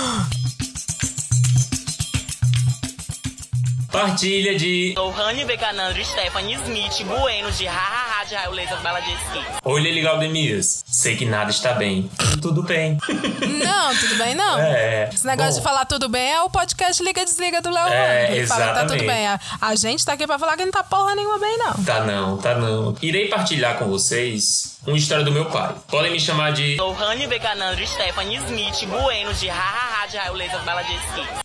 Partilha 3.98 4.56
de 4.56 4.94
Lohane 4.96 5.44
Becanandro, 5.44 6.06
Stephanie 6.06 6.54
Smith, 6.64 7.04
Bueno 7.04 7.52
de 7.52 7.66
Hahaha 7.66 8.26
de 8.26 8.36
Raio 8.36 8.52
Laser 8.52 8.78
Bela 8.82 9.00
de 9.00 9.12
Esqui. 9.12 9.44
Oi, 9.64 9.82
Lili 9.82 10.02
Galdemias. 10.02 10.84
Sei 10.86 11.16
que 11.16 11.26
nada 11.26 11.50
está 11.50 11.74
bem. 11.74 12.08
Tudo 12.40 12.62
bem. 12.62 13.00
Não, 13.08 13.96
tudo 13.96 14.16
bem, 14.20 14.36
não. 14.36 14.60
É. 14.60 15.10
Esse 15.12 15.26
negócio 15.26 15.54
Bom. 15.54 15.58
de 15.58 15.64
falar 15.64 15.86
tudo 15.86 16.08
bem 16.08 16.32
é 16.32 16.42
o 16.44 16.50
podcast 16.50 17.02
Liga 17.02 17.26
Desliga 17.26 17.60
do 17.60 17.72
Léo. 17.72 17.88
É, 17.88 18.38
Ele 18.38 18.46
fala 18.46 18.68
que 18.68 18.74
tá 18.76 18.80
tudo 18.82 18.94
exatamente. 18.98 19.08
bem. 19.08 19.28
A, 19.28 19.40
a 19.62 19.76
gente 19.76 20.06
tá 20.06 20.14
aqui 20.14 20.28
pra 20.28 20.38
falar 20.38 20.56
que 20.58 20.66
não 20.66 20.72
tá 20.72 20.84
porra 20.84 21.16
nenhuma 21.16 21.40
bem, 21.40 21.58
não. 21.58 21.74
Tá 21.84 22.02
não, 22.02 22.38
tá 22.38 22.54
não. 22.54 22.96
Irei 23.02 23.28
partilhar 23.30 23.80
com 23.80 23.86
vocês 23.88 24.78
uma 24.86 24.96
história 24.96 25.26
do 25.26 25.32
meu 25.32 25.46
pai. 25.46 25.74
Podem 25.88 26.12
me 26.12 26.20
chamar 26.20 26.52
de. 26.54 26.76
Lohane 26.76 27.26
Becanandro, 27.26 27.86
Stephanie 27.88 28.38
Smith, 28.38 28.88
Bueno 28.88 29.34
de 29.34 29.48
Hahaha 29.50 29.97
de 30.10 30.18
Raio 30.18 30.34
Laser 30.34 30.64
Bela 30.64 30.82
de. 30.82 30.98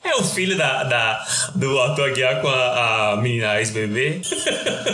É 0.05 0.15
o 0.15 0.23
filho 0.23 0.57
da, 0.57 0.85
da, 0.85 1.27
do 1.55 1.81
Arthur 1.81 2.11
Aguiar 2.11 2.41
com 2.41 2.49
a, 2.49 3.13
a 3.13 3.17
menina 3.17 3.59
ex-bebê. 3.59 4.21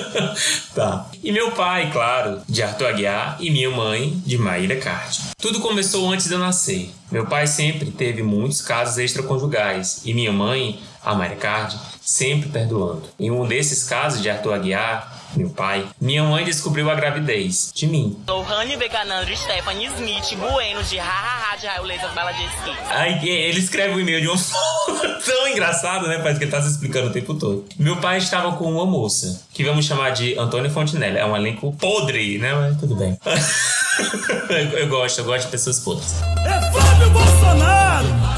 tá. 0.75 1.07
E 1.23 1.31
meu 1.33 1.51
pai, 1.53 1.91
claro, 1.93 2.41
de 2.49 2.62
Arthur 2.62 2.87
Aguiar, 2.89 3.37
e 3.41 3.51
minha 3.51 3.71
mãe, 3.71 4.11
de 4.25 4.39
Maíra 4.39 4.77
Card. 4.77 5.21
Tudo 5.39 5.61
começou 5.61 6.11
antes 6.11 6.29
de 6.29 6.35
eu 6.35 6.39
nascer. 6.39 6.91
Meu 7.11 7.27
pai 7.27 7.47
sempre 7.47 7.91
teve 7.91 8.23
muitos 8.23 8.62
casos 8.62 8.97
extraconjugais 8.99 10.03
e 10.05 10.14
minha 10.14 10.33
mãe, 10.33 10.81
a 11.05 11.14
Maíra 11.14 11.37
Card, 11.37 11.79
sempre 12.01 12.49
perdoando. 12.49 13.05
Em 13.19 13.31
um 13.31 13.47
desses 13.47 13.85
casos 13.85 14.23
de 14.23 14.31
Arthur 14.31 14.55
Aguiar, 14.55 15.18
meu 15.37 15.51
pai, 15.51 15.87
minha 16.01 16.22
mãe 16.24 16.45
descobriu 16.45 16.91
a 16.91 16.95
gravidez 16.95 17.70
de 17.74 17.87
mim. 17.87 18.18
Lohane 18.26 18.76
Becanandro, 18.76 19.37
Stephanie 19.37 19.87
Smith, 19.87 20.37
Bueno 20.39 20.83
de 20.83 20.99
Hahaha 20.99 21.57
de 21.57 21.66
Raio 21.66 21.85
Laser 21.85 22.12
Bela 22.14 22.33
de 22.33 22.45
Esqui. 22.45 22.76
Aí 22.91 23.29
ele 23.29 23.59
escreve 23.59 23.95
o 23.95 24.01
e-mail 24.01 24.20
de 24.20 24.29
uma 24.29 24.37
forma 24.39 25.09
tão 25.24 25.49
engraçada, 25.49 26.09
né? 26.09 26.18
Parece 26.18 26.39
que 26.39 26.45
ele 26.45 26.51
tá 26.51 26.62
se 26.62 26.70
explicando 26.70 27.09
o 27.09 27.12
tempo 27.12 27.35
todo. 27.35 27.66
Meu 27.79 27.97
pai 27.97 28.18
estava 28.18 28.53
com 28.53 28.64
uma 28.70 28.87
moça, 28.87 29.43
que 29.53 29.64
vamos 29.64 29.85
chamar 29.85 30.11
de 30.11 30.39
Antônia 30.39 30.70
Fontinelli. 30.70 31.18
É 31.18 31.26
um 31.26 31.37
elenco 31.37 31.72
podre, 31.72 32.39
né? 32.39 32.55
Mas 32.55 32.79
tudo 32.79 32.95
bem. 32.97 33.18
eu, 34.49 34.79
eu 34.79 34.89
gosto, 34.89 35.18
eu 35.18 35.24
gosto 35.24 35.47
de 35.47 35.51
pessoas 35.51 35.81
podres. 35.81 36.14
É 36.45 36.72
Flávio 36.72 37.11
Bolsonaro! 37.11 37.88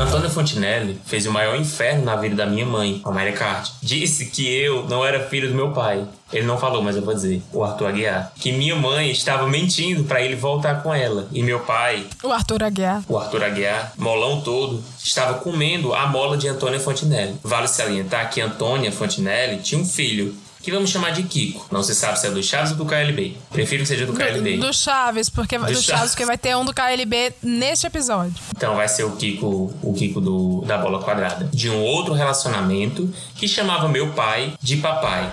Antônia 0.00 0.30
Fontinelli 0.30 0.98
fez 1.04 1.26
o 1.26 1.30
maior 1.32 1.54
inferno 1.56 2.04
na 2.04 2.16
vida 2.16 2.34
da 2.34 2.46
minha 2.46 2.64
mãe, 2.64 3.02
a 3.04 3.10
Mayra 3.10 3.32
Card. 3.32 3.70
Disse 3.82 4.26
que 4.26 4.48
eu 4.48 4.84
não 4.88 5.04
era 5.04 5.28
filho 5.28 5.48
do 5.48 5.54
meu 5.54 5.72
pai. 5.72 6.04
Ele 6.32 6.46
não 6.46 6.56
falou, 6.56 6.82
mas 6.82 6.96
eu 6.96 7.02
vou 7.02 7.12
dizer. 7.12 7.42
O 7.52 7.62
Arthur 7.62 7.88
Aguiar. 7.88 8.32
Que 8.36 8.50
minha 8.52 8.74
mãe 8.76 9.10
estava 9.10 9.46
mentindo 9.46 10.04
pra 10.04 10.22
ele 10.22 10.36
voltar 10.36 10.82
com 10.82 10.94
ela. 10.94 11.28
E 11.32 11.42
meu 11.42 11.60
pai 11.60 12.06
O 12.22 12.32
Arthur 12.32 12.62
Aguiar. 12.62 13.02
o 13.08 13.18
Arthur 13.18 13.44
Aguiar, 13.44 13.92
molão 13.98 14.40
todo, 14.40 14.82
estava 15.02 15.34
comendo 15.34 15.92
a 15.92 16.06
mola 16.06 16.36
de 16.36 16.48
Antônia 16.48 16.80
Fontinelli. 16.80 17.36
Vale 17.42 17.68
salientar 17.68 18.30
que 18.30 18.40
Antônia 18.40 18.90
Fontinelli 18.92 19.58
tinha 19.58 19.80
um 19.80 19.84
filho, 19.84 20.34
que 20.62 20.70
vamos 20.70 20.90
chamar 20.90 21.10
de 21.10 21.22
Kiko. 21.22 21.66
Não 21.70 21.82
se 21.82 21.94
sabe 21.94 22.18
se 22.18 22.26
é 22.26 22.30
do 22.30 22.42
Chaves 22.42 22.72
ou 22.72 22.76
do 22.76 22.86
KLB. 22.86 23.36
Prefiro 23.50 23.82
que 23.82 23.88
seja 23.88 24.06
do 24.06 24.12
KLB. 24.12 24.56
Do, 24.56 24.66
do 24.66 24.72
Chaves, 24.74 25.28
porque 25.28 25.58
do, 25.58 25.64
Chaves. 25.64 25.84
Chaves, 25.84 26.10
porque 26.10 26.26
vai 26.26 26.38
ter 26.38 26.56
um 26.56 26.64
do 26.64 26.72
KLB 26.74 27.32
neste 27.42 27.86
episódio. 27.86 28.34
Então 28.56 28.76
vai 28.76 28.88
ser 28.88 29.04
o 29.04 29.12
Kiko, 29.12 29.72
o 29.82 29.94
Kiko 29.94 30.20
do, 30.20 30.62
da 30.66 30.78
bola 30.78 31.02
quadrada. 31.02 31.48
De 31.52 31.70
um 31.70 31.80
outro 31.82 32.12
relacionamento 32.12 33.12
que 33.40 33.48
chamava 33.48 33.88
meu 33.88 34.12
pai 34.12 34.52
de 34.60 34.76
papai. 34.76 35.32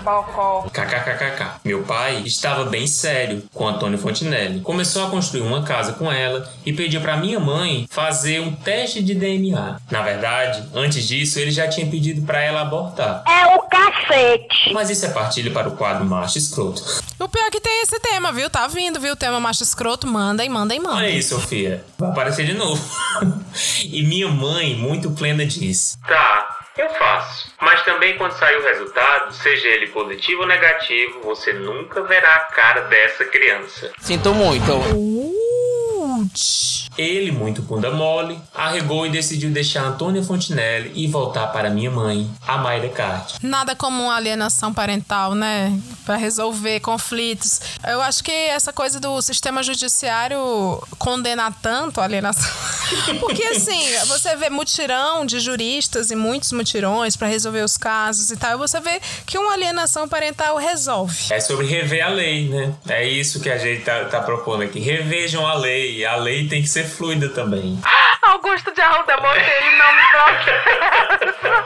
KKKKK. 0.72 1.60
Meu 1.62 1.82
pai 1.82 2.22
estava 2.24 2.64
bem 2.64 2.86
sério 2.86 3.44
com 3.52 3.68
Antônio 3.68 3.98
Fontinelli. 3.98 4.60
Começou 4.60 5.04
a 5.04 5.10
construir 5.10 5.42
uma 5.42 5.62
casa 5.62 5.92
com 5.92 6.10
ela 6.10 6.50
e 6.64 6.72
pediu 6.72 7.02
para 7.02 7.18
minha 7.18 7.38
mãe 7.38 7.86
fazer 7.90 8.40
um 8.40 8.50
teste 8.50 9.02
de 9.02 9.14
DNA. 9.14 9.76
Na 9.90 10.00
verdade, 10.00 10.64
antes 10.74 11.06
disso, 11.06 11.38
ele 11.38 11.50
já 11.50 11.68
tinha 11.68 11.86
pedido 11.86 12.22
para 12.22 12.40
ela 12.40 12.62
abortar. 12.62 13.22
É 13.28 13.54
o 13.54 13.60
cacete. 13.64 14.72
Mas 14.72 14.88
isso 14.88 15.04
é 15.04 15.10
partilha 15.10 15.50
para 15.50 15.68
o 15.68 15.76
quadro 15.76 16.06
Macho 16.06 16.38
Escroto. 16.38 16.82
O 17.18 17.28
pior 17.28 17.46
é 17.46 17.50
que 17.50 17.60
tem 17.60 17.82
esse 17.82 17.98
tema, 17.98 18.32
viu? 18.32 18.48
Tá 18.48 18.68
vindo, 18.68 19.00
viu? 19.00 19.14
O 19.14 19.16
tema 19.16 19.40
macho 19.40 19.64
escroto. 19.64 20.06
Manda 20.06 20.44
e 20.44 20.48
manda 20.48 20.72
e 20.72 20.78
manda. 20.78 20.96
Olha 20.96 21.08
aí, 21.08 21.20
Sofia. 21.20 21.84
Vai 21.98 22.10
aparecer 22.10 22.46
de 22.46 22.54
novo. 22.54 22.80
e 23.84 24.04
minha 24.04 24.28
mãe, 24.28 24.76
muito 24.76 25.10
plena, 25.10 25.44
disse: 25.44 25.98
Tá, 26.06 26.57
eu 26.82 26.90
faço. 26.90 27.52
Mas 27.60 27.82
também 27.84 28.16
quando 28.16 28.32
sair 28.32 28.56
o 28.56 28.62
resultado, 28.62 29.32
seja 29.34 29.68
ele 29.68 29.88
positivo 29.88 30.42
ou 30.42 30.46
negativo, 30.46 31.20
você 31.22 31.52
nunca 31.52 32.02
verá 32.02 32.36
a 32.36 32.40
cara 32.40 32.82
dessa 32.82 33.24
criança. 33.24 33.92
Sinto 33.98 34.32
muito. 34.34 34.72
Uh, 34.72 35.38
Ouch. 36.18 36.77
Ele, 36.98 37.30
muito 37.30 37.62
bunda 37.62 37.90
mole, 37.92 38.38
arregou 38.52 39.06
e 39.06 39.10
decidiu 39.10 39.50
deixar 39.50 39.84
Antônia 39.84 40.22
Fontinelli 40.22 40.90
e 40.94 41.06
voltar 41.06 41.46
para 41.46 41.70
minha 41.70 41.90
mãe, 41.90 42.28
a 42.46 42.58
Mayra 42.58 42.88
Card. 42.88 43.34
Nada 43.40 43.76
como 43.76 44.02
uma 44.02 44.16
alienação 44.16 44.74
parental, 44.74 45.34
né? 45.34 45.78
Para 46.04 46.16
resolver 46.16 46.80
conflitos. 46.80 47.60
Eu 47.86 48.02
acho 48.02 48.24
que 48.24 48.32
essa 48.32 48.72
coisa 48.72 48.98
do 48.98 49.22
sistema 49.22 49.62
judiciário 49.62 50.38
condenar 50.98 51.54
tanto 51.62 52.00
a 52.00 52.04
alienação. 52.04 52.50
Porque 53.20 53.44
assim, 53.44 53.80
você 54.06 54.34
vê 54.34 54.50
mutirão 54.50 55.24
de 55.24 55.38
juristas 55.38 56.10
e 56.10 56.16
muitos 56.16 56.50
mutirões 56.52 57.16
para 57.16 57.28
resolver 57.28 57.62
os 57.62 57.76
casos 57.76 58.30
e 58.30 58.36
tal, 58.36 58.54
e 58.54 58.56
você 58.56 58.80
vê 58.80 59.00
que 59.24 59.38
uma 59.38 59.52
alienação 59.52 60.08
parental 60.08 60.56
resolve. 60.56 61.16
É 61.30 61.38
sobre 61.38 61.66
rever 61.66 62.04
a 62.04 62.08
lei, 62.08 62.48
né? 62.48 62.74
É 62.88 63.06
isso 63.06 63.40
que 63.40 63.50
a 63.50 63.58
gente 63.58 63.84
tá, 63.84 64.04
tá 64.06 64.20
propondo 64.20 64.62
aqui. 64.62 64.80
Revejam 64.80 65.46
a 65.46 65.54
lei. 65.54 66.04
A 66.04 66.16
lei 66.16 66.48
tem 66.48 66.62
que 66.62 66.68
ser 66.68 66.87
fluida 66.88 67.28
também. 67.28 67.78
Augusto 68.22 68.74
de 68.74 68.80
Arruda 68.80 69.16
Monteiro 69.16 69.76
não 69.78 69.94
me 69.94 70.02
bloqueia. 70.12 71.64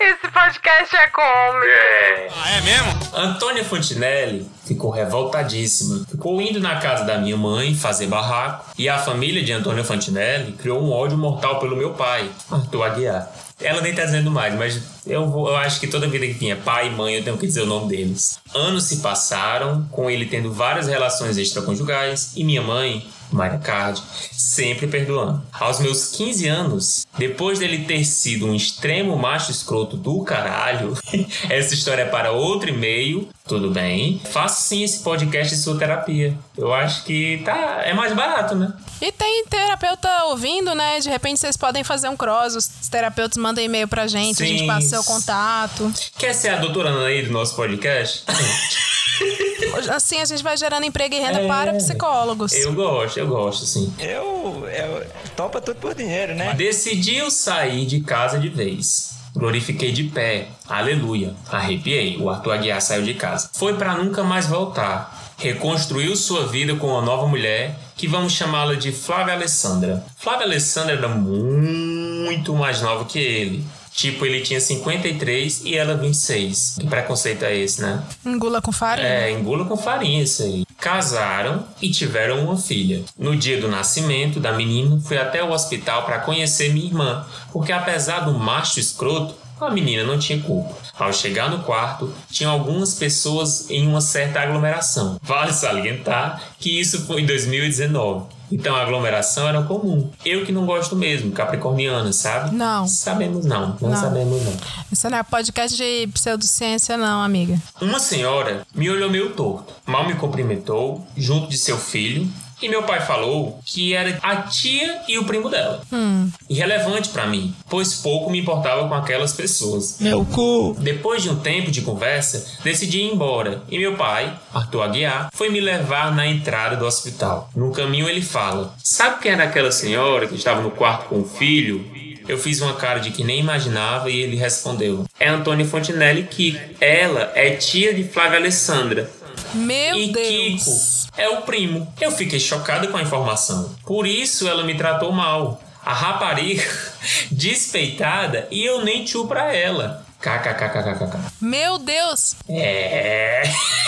Esse 0.00 0.28
podcast 0.30 0.96
é 0.96 1.06
cômico. 1.08 2.34
Ah, 2.36 2.50
é 2.50 2.60
mesmo? 2.60 2.98
Antônia 3.14 3.64
Fontinelli 3.64 4.46
ficou 4.64 4.90
revoltadíssima. 4.90 6.04
Ficou 6.10 6.40
indo 6.40 6.60
na 6.60 6.76
casa 6.80 7.04
da 7.04 7.18
minha 7.18 7.36
mãe 7.36 7.74
fazer 7.74 8.06
barraco. 8.06 8.66
E 8.76 8.88
a 8.88 8.98
família 8.98 9.42
de 9.42 9.52
Antônia 9.52 9.84
Fontinelli 9.84 10.52
criou 10.52 10.82
um 10.82 10.92
ódio 10.92 11.16
mortal 11.16 11.58
pelo 11.60 11.76
meu 11.76 11.94
pai, 11.94 12.28
Arthur 12.50 12.82
Aguiar. 12.82 13.28
Ela 13.58 13.80
nem 13.80 13.94
tá 13.94 14.04
dizendo 14.04 14.30
mais, 14.30 14.54
mas 14.54 14.82
eu, 15.06 15.26
vou, 15.30 15.48
eu 15.48 15.56
acho 15.56 15.80
que 15.80 15.86
toda 15.86 16.06
vida 16.06 16.26
que 16.26 16.34
tinha 16.34 16.56
pai 16.56 16.88
e 16.88 16.90
mãe, 16.90 17.14
eu 17.14 17.24
tenho 17.24 17.38
que 17.38 17.46
dizer 17.46 17.62
o 17.62 17.66
nome 17.66 17.88
deles. 17.88 18.38
Anos 18.54 18.84
se 18.84 18.98
passaram, 18.98 19.86
com 19.90 20.10
ele 20.10 20.26
tendo 20.26 20.52
várias 20.52 20.88
relações 20.88 21.38
extraconjugais, 21.38 22.32
e 22.36 22.44
minha 22.44 22.60
mãe, 22.60 23.06
Maria 23.30 23.58
Card, 23.58 24.02
sempre 24.32 24.86
perdoando. 24.86 25.42
Aos 25.52 25.80
meus 25.80 26.08
15 26.08 26.48
anos, 26.48 27.06
depois 27.18 27.58
dele 27.58 27.84
ter 27.84 28.04
sido 28.04 28.46
um 28.46 28.54
extremo 28.54 29.16
macho 29.16 29.50
escroto 29.50 29.96
do 29.96 30.22
caralho, 30.22 30.96
essa 31.48 31.74
história 31.74 32.02
é 32.02 32.06
para 32.06 32.32
outro 32.32 32.68
e-mail, 32.68 33.28
tudo 33.46 33.70
bem. 33.70 34.20
Faço 34.30 34.62
sim 34.62 34.82
esse 34.82 35.00
podcast 35.00 35.54
de 35.54 35.60
sua 35.60 35.78
terapia. 35.78 36.36
Eu 36.56 36.72
acho 36.72 37.04
que 37.04 37.42
tá, 37.44 37.82
é 37.84 37.92
mais 37.92 38.12
barato, 38.12 38.54
né? 38.54 38.72
E 39.00 39.12
tem 39.12 39.44
terapeuta 39.46 40.24
ouvindo, 40.24 40.74
né? 40.74 40.98
De 41.00 41.08
repente 41.08 41.38
vocês 41.38 41.56
podem 41.56 41.84
fazer 41.84 42.08
um 42.08 42.16
cross, 42.16 42.56
os 42.56 42.68
terapeutas 42.88 43.36
mandam 43.36 43.62
e-mail 43.62 43.86
pra 43.86 44.06
gente, 44.06 44.38
Sim. 44.38 44.44
a 44.44 44.46
gente 44.46 44.66
passa 44.66 44.88
seu 44.88 45.04
contato. 45.04 45.92
Quer 46.18 46.32
ser 46.32 46.48
a 46.48 46.56
doutora 46.56 46.90
Anaí 46.90 47.22
do 47.22 47.32
nosso 47.32 47.54
podcast? 47.54 48.24
Assim 49.94 50.20
a 50.20 50.24
gente 50.24 50.42
vai 50.42 50.56
gerando 50.56 50.84
emprego 50.84 51.14
e 51.14 51.18
renda 51.20 51.40
É. 51.42 51.46
para 51.48 51.74
psicólogos. 51.74 52.52
Eu 52.52 52.72
gosto, 52.74 53.18
eu 53.18 53.26
gosto, 53.28 53.66
sim. 53.66 53.92
Eu, 53.98 54.66
eu 54.68 55.06
topa 55.36 55.60
tudo 55.60 55.76
por 55.80 55.94
dinheiro, 55.94 56.34
né? 56.34 56.54
Decidiu 56.54 57.30
sair 57.30 57.86
de 57.86 58.00
casa 58.00 58.38
de 58.38 58.48
vez. 58.48 59.14
Glorifiquei 59.34 59.92
de 59.92 60.04
pé. 60.04 60.48
Aleluia. 60.66 61.34
Arrepiei. 61.50 62.16
O 62.18 62.30
Arthur 62.30 62.52
Aguiar 62.54 62.80
saiu 62.80 63.02
de 63.02 63.12
casa. 63.14 63.50
Foi 63.52 63.74
para 63.74 63.94
nunca 63.94 64.24
mais 64.24 64.46
voltar. 64.46 65.34
Reconstruiu 65.36 66.16
sua 66.16 66.46
vida 66.46 66.74
com 66.76 66.86
uma 66.86 67.02
nova 67.02 67.26
mulher 67.26 67.78
que 67.94 68.08
vamos 68.08 68.32
chamá-la 68.32 68.74
de 68.74 68.90
Flávia 68.92 69.34
Alessandra. 69.34 70.02
Flávia 70.16 70.46
Alessandra 70.46 70.94
era 70.94 71.08
muito 71.08 72.54
mais 72.54 72.80
nova 72.80 73.04
que 73.04 73.18
ele. 73.18 73.64
Tipo, 73.96 74.26
ele 74.26 74.42
tinha 74.42 74.60
53 74.60 75.62
e 75.64 75.74
ela 75.74 75.96
26. 75.96 76.76
Que 76.80 76.86
preconceito 76.86 77.46
é 77.46 77.56
esse, 77.56 77.80
né? 77.80 78.02
Engula 78.26 78.60
com 78.60 78.70
farinha. 78.70 79.08
É, 79.08 79.30
engula 79.32 79.64
com 79.64 79.74
farinha 79.74 80.22
isso 80.22 80.42
aí. 80.42 80.66
Casaram 80.78 81.64
e 81.80 81.90
tiveram 81.90 82.44
uma 82.44 82.58
filha. 82.58 83.02
No 83.18 83.34
dia 83.34 83.58
do 83.58 83.68
nascimento 83.68 84.38
da 84.38 84.52
menina, 84.52 85.00
fui 85.00 85.16
até 85.16 85.42
o 85.42 85.50
hospital 85.50 86.04
para 86.04 86.18
conhecer 86.18 86.74
minha 86.74 86.84
irmã, 86.84 87.26
porque 87.50 87.72
apesar 87.72 88.20
do 88.20 88.38
macho 88.38 88.78
escroto, 88.78 89.34
a 89.58 89.70
menina 89.70 90.04
não 90.04 90.18
tinha 90.18 90.42
culpa. 90.42 90.74
Ao 90.98 91.10
chegar 91.10 91.50
no 91.50 91.62
quarto, 91.62 92.12
tinha 92.30 92.50
algumas 92.50 92.94
pessoas 92.94 93.70
em 93.70 93.86
uma 93.86 94.02
certa 94.02 94.40
aglomeração. 94.40 95.18
Vale 95.22 95.54
salientar 95.54 96.42
que 96.58 96.78
isso 96.78 97.06
foi 97.06 97.22
em 97.22 97.26
2019. 97.26 98.26
Então 98.50 98.74
a 98.76 98.82
aglomeração 98.82 99.48
era 99.48 99.62
comum. 99.62 100.10
Eu 100.24 100.44
que 100.44 100.52
não 100.52 100.66
gosto 100.66 100.94
mesmo, 100.96 101.32
capricorniana, 101.32 102.12
sabe? 102.12 102.54
Não. 102.54 102.86
Sabemos 102.86 103.44
não, 103.44 103.76
não, 103.80 103.90
Não. 103.90 103.96
sabemos 103.96 104.42
não. 104.44 104.52
Isso 104.92 105.08
não 105.10 105.18
é 105.18 105.22
podcast 105.22 105.76
de 105.76 106.06
pseudociência, 106.12 106.96
não, 106.96 107.22
amiga. 107.22 107.60
Uma 107.80 107.98
senhora 107.98 108.66
me 108.74 108.88
olhou 108.90 109.10
meio 109.10 109.30
torto, 109.30 109.72
mal 109.84 110.06
me 110.06 110.14
cumprimentou, 110.14 111.06
junto 111.16 111.48
de 111.48 111.58
seu 111.58 111.76
filho, 111.78 112.28
e 112.60 112.68
meu 112.68 112.82
pai 112.82 113.00
falou 113.00 113.60
que 113.64 113.94
era 113.94 114.18
a 114.22 114.36
tia 114.36 115.00
e 115.08 115.18
o 115.18 115.24
primo 115.24 115.48
dela. 115.48 115.82
Hum. 115.92 116.30
Irrelevante 116.48 117.10
pra 117.10 117.26
mim, 117.26 117.54
pois 117.68 117.94
pouco 117.94 118.30
me 118.30 118.40
importava 118.40 118.88
com 118.88 118.94
aquelas 118.94 119.32
pessoas. 119.32 119.98
Meu 120.00 120.24
cu! 120.24 120.74
Depois 120.78 121.22
de 121.22 121.30
um 121.30 121.36
tempo 121.36 121.70
de 121.70 121.82
conversa, 121.82 122.58
decidi 122.64 123.00
ir 123.00 123.12
embora 123.12 123.62
e 123.68 123.78
meu 123.78 123.94
pai, 123.94 124.38
Arthur 124.54 124.82
Aguiar, 124.82 125.28
foi 125.32 125.50
me 125.50 125.60
levar 125.60 126.14
na 126.14 126.26
entrada 126.26 126.76
do 126.76 126.86
hospital. 126.86 127.50
No 127.54 127.72
caminho 127.72 128.08
ele 128.08 128.22
fala: 128.22 128.74
Sabe 128.82 129.20
quem 129.20 129.32
era 129.32 129.44
aquela 129.44 129.70
senhora 129.70 130.26
que 130.26 130.34
estava 130.34 130.62
no 130.62 130.70
quarto 130.70 131.08
com 131.08 131.20
o 131.20 131.28
filho? 131.28 131.84
Eu 132.28 132.38
fiz 132.38 132.60
uma 132.60 132.74
cara 132.74 132.98
de 132.98 133.10
que 133.10 133.22
nem 133.22 133.38
imaginava 133.38 134.10
e 134.10 134.18
ele 134.18 134.36
respondeu: 134.36 135.04
É 135.18 135.28
Antônia 135.28 135.64
Fontinelli 135.64 136.24
Kiko. 136.24 136.58
Ela 136.80 137.32
é 137.34 137.50
tia 137.50 137.94
de 137.94 138.02
Flávia 138.04 138.38
Alessandra. 138.38 139.10
Meu 139.54 139.96
e 139.96 140.12
Deus. 140.12 140.64
Kiko 140.64 140.95
é 141.16 141.28
o 141.28 141.42
primo. 141.42 141.92
Eu 142.00 142.10
fiquei 142.10 142.40
chocado 142.40 142.88
com 142.88 142.96
a 142.96 143.02
informação. 143.02 143.74
Por 143.84 144.06
isso 144.06 144.48
ela 144.48 144.64
me 144.64 144.74
tratou 144.74 145.12
mal. 145.12 145.60
A 145.84 145.92
rapariga 145.92 146.64
despeitada 147.30 148.48
e 148.50 148.64
eu 148.64 148.84
nem 148.84 149.04
tio 149.04 149.26
pra 149.26 149.54
ela. 149.54 150.04
KKKKKK. 150.20 151.18
Meu 151.40 151.78
Deus! 151.78 152.34
É. 152.48 153.42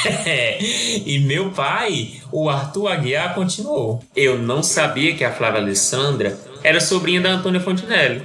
e 1.04 1.18
meu 1.26 1.50
pai, 1.50 2.20
o 2.30 2.48
Arthur 2.48 2.88
Aguiar, 2.88 3.34
continuou. 3.34 4.02
Eu 4.14 4.38
não 4.38 4.62
sabia 4.62 5.14
que 5.14 5.24
a 5.24 5.32
Flávia 5.32 5.60
Alessandra 5.60 6.38
era 6.62 6.80
sobrinha 6.80 7.20
da 7.20 7.30
Antônia 7.30 7.60
Fontinelli. 7.60 8.22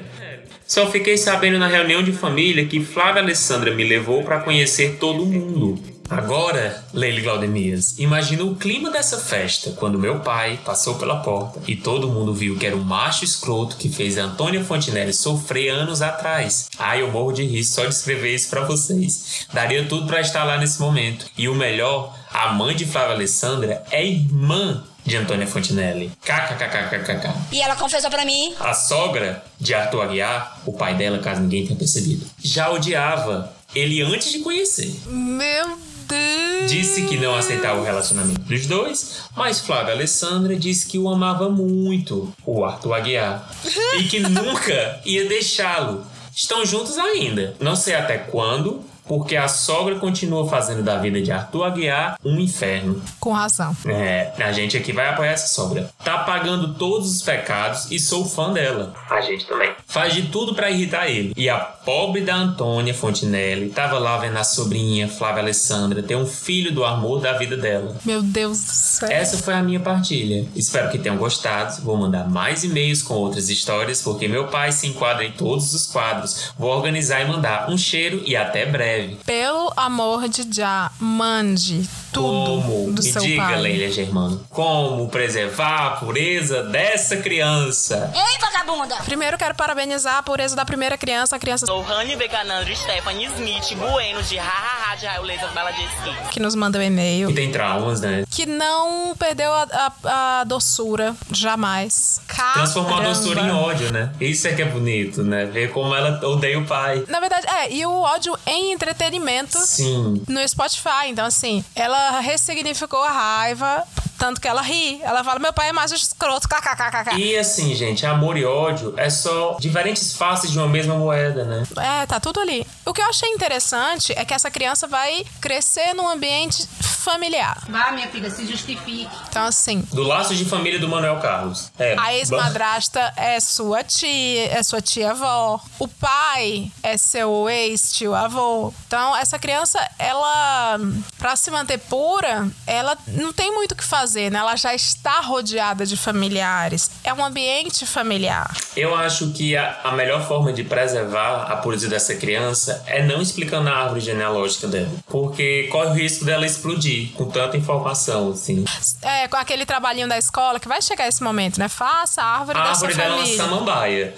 Só 0.66 0.90
fiquei 0.90 1.18
sabendo 1.18 1.60
na 1.60 1.68
reunião 1.68 2.02
de 2.02 2.12
família 2.12 2.66
que 2.66 2.84
Flávia 2.84 3.22
Alessandra 3.22 3.74
me 3.74 3.84
levou 3.84 4.24
para 4.24 4.40
conhecer 4.40 4.98
todo 5.00 5.26
mundo. 5.26 5.80
Agora, 6.14 6.84
Leile 6.94 7.22
Glaudemias, 7.22 7.98
imagina 7.98 8.44
o 8.44 8.56
clima 8.56 8.92
dessa 8.92 9.18
festa 9.18 9.72
quando 9.72 10.00
meu 10.00 10.20
pai 10.20 10.60
passou 10.64 10.96
pela 10.96 11.18
porta 11.18 11.60
e 11.68 11.76
todo 11.76 12.10
mundo 12.10 12.34
viu 12.34 12.58
que 12.58 12.66
era 12.66 12.76
o 12.76 12.84
macho 12.84 13.24
escroto 13.24 13.78
que 13.78 13.90
fez 13.90 14.18
Antônia 14.18 14.64
Fontinelli 14.64 15.14
sofrer 15.14 15.70
anos 15.70 16.02
atrás. 16.02 16.70
Ai, 16.78 17.02
eu 17.02 17.12
morro 17.12 17.32
de 17.32 17.44
rir 17.44 17.64
só 17.64 17.86
de 17.86 17.94
escrever 17.94 18.36
isso 18.36 18.50
para 18.50 18.66
vocês. 18.66 19.48
Daria 19.52 19.86
tudo 19.86 20.08
para 20.08 20.22
estar 20.22 20.44
lá 20.44 20.58
nesse 20.58 20.80
momento. 20.80 21.26
E 21.38 21.50
o 21.50 21.56
melhor, 21.56 22.18
a 22.32 22.54
mãe 22.54 22.76
de 22.76 22.86
Flávia 22.86 23.16
Alessandra 23.16 23.84
é 23.92 24.06
irmã 24.06 24.84
de 25.06 25.18
Antônia 25.18 25.46
Fontinelli. 25.48 26.12
KKKKKK. 26.24 27.34
E 27.52 27.62
ela 27.62 27.76
confessou 27.76 28.10
pra 28.10 28.26
mim. 28.26 28.54
A 28.60 28.74
sogra 28.74 29.44
de 29.60 29.74
Arthur 29.74 30.02
Aguiar, 30.02 30.62
o 30.66 30.74
pai 30.74 30.96
dela, 30.96 31.20
caso 31.20 31.42
ninguém 31.42 31.66
tenha 31.66 31.78
percebido, 31.78 32.26
já 32.42 32.72
odiava 32.72 33.54
ele 33.76 34.02
antes 34.02 34.32
de 34.32 34.40
conhecer. 34.40 34.96
Meu 35.08 35.78
Deus! 36.08 36.72
Disse 36.72 37.04
que 37.04 37.18
não 37.18 37.36
aceitava 37.36 37.82
o 37.82 37.84
relacionamento 37.84 38.42
dos 38.42 38.66
dois, 38.66 39.24
mas 39.36 39.60
Flávia 39.60 39.94
Alessandra 39.94 40.56
disse 40.56 40.88
que 40.88 40.98
o 40.98 41.10
amava 41.10 41.50
muito, 41.50 42.34
o 42.46 42.64
Arthur 42.64 42.94
Aguiar, 42.94 43.52
e 44.00 44.04
que 44.04 44.20
nunca 44.20 45.02
ia 45.06 45.28
deixá-lo. 45.28 46.06
Estão 46.36 46.66
juntos 46.66 46.98
ainda. 46.98 47.56
Não 47.60 47.76
sei 47.76 47.94
até 47.94 48.18
quando, 48.18 48.84
porque 49.08 49.36
a 49.36 49.48
sogra 49.48 49.96
continua 49.96 50.48
fazendo 50.50 50.84
da 50.84 50.98
vida 50.98 51.22
de 51.22 51.32
Arthur 51.32 51.64
Aguiar 51.64 52.18
um 52.24 52.40
inferno. 52.40 53.02
Com 53.20 53.32
razão. 53.32 53.76
É, 53.86 54.32
a 54.38 54.52
gente 54.52 54.78
aqui 54.78 54.92
vai 54.92 55.10
apoiar 55.10 55.32
essa 55.32 55.48
sogra. 55.48 55.90
Tá 56.04 56.20
pagando 56.20 56.74
todos 56.76 57.14
os 57.16 57.22
pecados 57.22 57.90
e 57.92 58.00
sou 58.00 58.26
fã 58.26 58.52
dela. 58.52 58.94
A 59.10 59.22
gente 59.22 59.46
também. 59.46 59.72
Faz 59.88 60.14
de 60.14 60.24
tudo 60.24 60.56
pra 60.56 60.72
irritar 60.72 61.08
ele. 61.08 61.34
E 61.36 61.50
a 61.50 61.58
pobre 61.58 62.22
da 62.22 62.36
Antônia 62.36 62.94
Fontinelli 62.94 63.70
tava 63.70 64.00
lá 64.00 64.18
vendo 64.18 64.38
a 64.38 64.44
sobrinha 64.44 65.08
Flávia 65.08 65.44
Alessandra 65.44 66.02
ter 66.02 66.16
um 66.16 66.26
filho 66.26 66.72
do 66.72 66.84
amor 66.86 67.20
da 67.20 67.34
vida 67.34 67.58
dela. 67.58 67.96
Meu 68.06 68.22
Deus 68.22 68.60
do 68.64 68.72
céu. 68.72 69.10
Essa 69.10 69.38
foi 69.38 69.54
a 69.54 69.62
minha 69.62 69.80
partilha. 69.80 70.46
Espero 70.56 70.90
que 70.90 70.98
tenham 70.98 71.18
gostado. 71.18 71.82
Vou 71.82 71.98
mandar 71.98 72.30
mais 72.30 72.64
e-mails 72.64 73.02
com 73.02 73.16
outras 73.16 73.50
histórias, 73.50 74.02
porque 74.02 74.28
meu 74.28 74.48
pai 74.48 74.72
se 74.72 74.88
enquadra 74.88 75.24
em 75.24 75.32
todos 75.32 75.74
os 75.74 75.88
quadros. 75.88 76.52
Vou 76.58 76.72
organizar 76.72 77.22
e 77.22 77.26
mandar 77.26 77.70
um 77.70 77.78
cheiro 77.78 78.24
e 78.26 78.36
até 78.36 78.66
breve. 78.66 78.93
Pelo 79.26 79.72
amor 79.76 80.28
de 80.28 80.44
Já, 80.52 80.92
mande 81.00 81.88
tudo 82.14 82.62
Como? 82.62 82.92
do 82.94 83.02
Me 83.04 83.12
seu 83.12 83.22
diga, 83.22 83.44
pai. 83.44 83.60
Leila 83.62 83.92
Germano. 83.92 84.46
Como 84.50 85.10
preservar 85.10 85.88
a 85.88 85.90
pureza 85.98 86.64
dessa 86.64 87.18
criança? 87.18 88.12
Ei, 88.16 88.40
vagabunda. 88.40 88.96
Primeiro 89.04 89.38
quero 89.38 89.56
parabenizar 89.56 90.18
a 90.18 90.24
pureza 90.24 90.56
da 90.56 90.64
primeira 90.66 90.98
criança, 90.98 91.36
a 91.36 91.40
criança 91.40 91.66
Lohane 91.68 92.16
Becanandro 92.16 92.74
Stephanie 92.76 93.26
Smith 93.36 93.76
Bueno 93.78 94.22
de 94.24 94.38
Hahaha 94.38 94.96
de 94.96 95.06
Raio 95.06 95.24
Laser 95.24 95.52
Bala 95.54 95.72
de 95.72 95.82
Esqui. 95.84 96.30
que 96.32 96.40
nos 96.40 96.56
manda 96.56 96.78
o 96.80 96.82
e-mail. 96.82 97.28
Que 97.30 97.34
tem 97.34 97.52
traumas, 97.52 98.02
né? 98.02 98.24
Que 98.30 98.46
não 98.46 99.16
perdeu 99.18 99.52
a, 99.52 99.64
a- 100.04 100.40
a 100.40 100.44
doçura, 100.44 101.16
jamais. 101.32 102.22
Transformou 102.54 102.94
a 102.94 102.98
Caramba. 102.98 103.16
doçura 103.16 103.42
em 103.42 103.52
ódio, 103.52 103.92
né? 103.92 104.12
Isso 104.22 104.48
é 104.48 104.54
que 104.54 104.62
é 104.62 104.66
bonito, 104.66 105.24
né? 105.24 105.46
Ver 105.46 105.72
como 105.72 105.94
ela 105.96 106.20
odeia 106.28 106.60
o 106.60 106.66
pai. 106.66 107.04
Na 107.08 107.20
verdade, 107.20 107.48
é, 107.48 107.72
e 107.74 107.86
o 107.86 107.92
ódio 108.02 108.38
em 108.46 108.72
entretenimento 108.74 109.58
Sim. 109.58 110.22
no 110.28 110.48
Spotify. 110.48 111.08
Então, 111.08 111.26
assim, 111.26 111.64
ela 111.76 112.03
ressignificou 112.22 113.04
a 113.04 113.12
raiva, 113.12 113.88
tanto 114.24 114.40
que 114.40 114.48
ela 114.48 114.62
ri. 114.62 115.02
Ela 115.04 115.22
fala: 115.22 115.38
meu 115.38 115.52
pai 115.52 115.68
é 115.68 115.74
mais 115.74 115.92
escroto, 115.92 116.48
kkkk. 116.48 117.18
E 117.18 117.38
assim, 117.38 117.76
gente, 117.76 118.06
amor 118.06 118.38
e 118.38 118.46
ódio 118.46 118.94
é 118.96 119.10
só 119.10 119.58
diferentes 119.60 120.16
faces 120.16 120.50
de 120.50 120.58
uma 120.58 120.68
mesma 120.68 120.96
moeda, 120.96 121.44
né? 121.44 121.64
É, 121.76 122.06
tá 122.06 122.22
tudo 122.22 122.40
ali. 122.40 122.66
O 122.86 122.94
que 122.94 123.02
eu 123.02 123.06
achei 123.08 123.30
interessante 123.32 124.14
é 124.16 124.24
que 124.24 124.34
essa 124.34 124.50
criança 124.50 124.88
vai 124.88 125.26
crescer 125.42 125.94
num 125.94 126.08
ambiente 126.08 126.66
familiar. 127.04 127.58
Vá, 127.68 127.92
minha 127.92 128.08
filha, 128.08 128.30
se 128.30 128.46
justifique. 128.48 129.10
Então, 129.30 129.46
assim, 129.46 129.82
Do 129.92 130.04
laço 130.04 130.34
de 130.34 130.46
família 130.46 130.80
do 130.80 130.88
Manuel 130.88 131.20
Carlos. 131.20 131.70
É, 131.78 131.96
A 132.00 132.14
ex-madrasta 132.14 133.14
é 133.18 133.40
sua 133.42 133.84
tia, 133.84 134.58
é 134.58 134.64
sua 134.64 134.82
tia-avó. 134.82 135.60
O 135.78 135.88
pai 135.88 136.72
é 136.82 136.96
seu 136.96 137.50
ex-tio-avô. 137.50 138.74
Então, 138.88 139.16
essa 139.18 139.38
criança, 139.38 139.86
ela, 140.00 140.80
pra 141.18 141.36
se 141.36 141.52
manter 141.52 141.78
pura, 141.78 142.48
ela 142.66 142.98
não 143.08 143.34
tem 143.34 143.54
muito 143.54 143.74
o 143.74 143.76
que 143.76 143.84
fazer, 143.84 144.13
né? 144.16 144.40
Ela 144.40 144.56
já 144.56 144.74
está 144.74 145.20
rodeada 145.22 145.86
de 145.86 145.96
familiares. 145.98 146.90
É 147.04 147.14
um 147.14 147.24
ambiente 147.24 147.86
familiar. 147.86 148.52
Eu 148.76 148.96
acho 148.96 149.32
que 149.32 149.56
a, 149.58 149.80
a 149.84 149.92
melhor 149.92 150.28
forma 150.28 150.52
de 150.54 150.64
preservar 150.64 151.44
a 151.52 151.58
pureza 151.58 151.88
dessa 151.88 152.16
criança 152.16 152.84
é 152.88 153.04
não 153.04 153.22
explicando 153.22 153.70
a 153.70 153.74
árvore 153.74 154.02
genealógica 154.02 154.68
dela. 154.68 154.90
Porque 155.08 155.68
corre 155.72 155.90
o 155.90 155.94
risco 155.94 156.26
dela 156.26 156.46
explodir 156.46 157.12
com 157.14 157.26
tanta 157.26 157.58
informação, 157.58 158.32
assim. 158.32 158.64
É, 159.02 159.28
com 159.28 159.38
aquele 159.38 159.66
trabalhinho 159.66 160.08
da 160.08 160.18
escola, 160.18 160.60
que 160.60 160.68
vai 160.68 160.82
chegar 160.82 161.08
esse 161.08 161.24
momento, 161.24 161.58
né? 161.60 161.68
Faça 161.68 162.22
a 162.22 162.26
árvore 162.40 162.58
A 162.60 162.64
da 162.64 162.70
árvore 162.70 162.94
sua 162.94 163.02
dela 163.04 163.16
é 163.16 163.18
uma 163.18 163.26
família. 163.26 163.44
samambaia. 163.44 164.14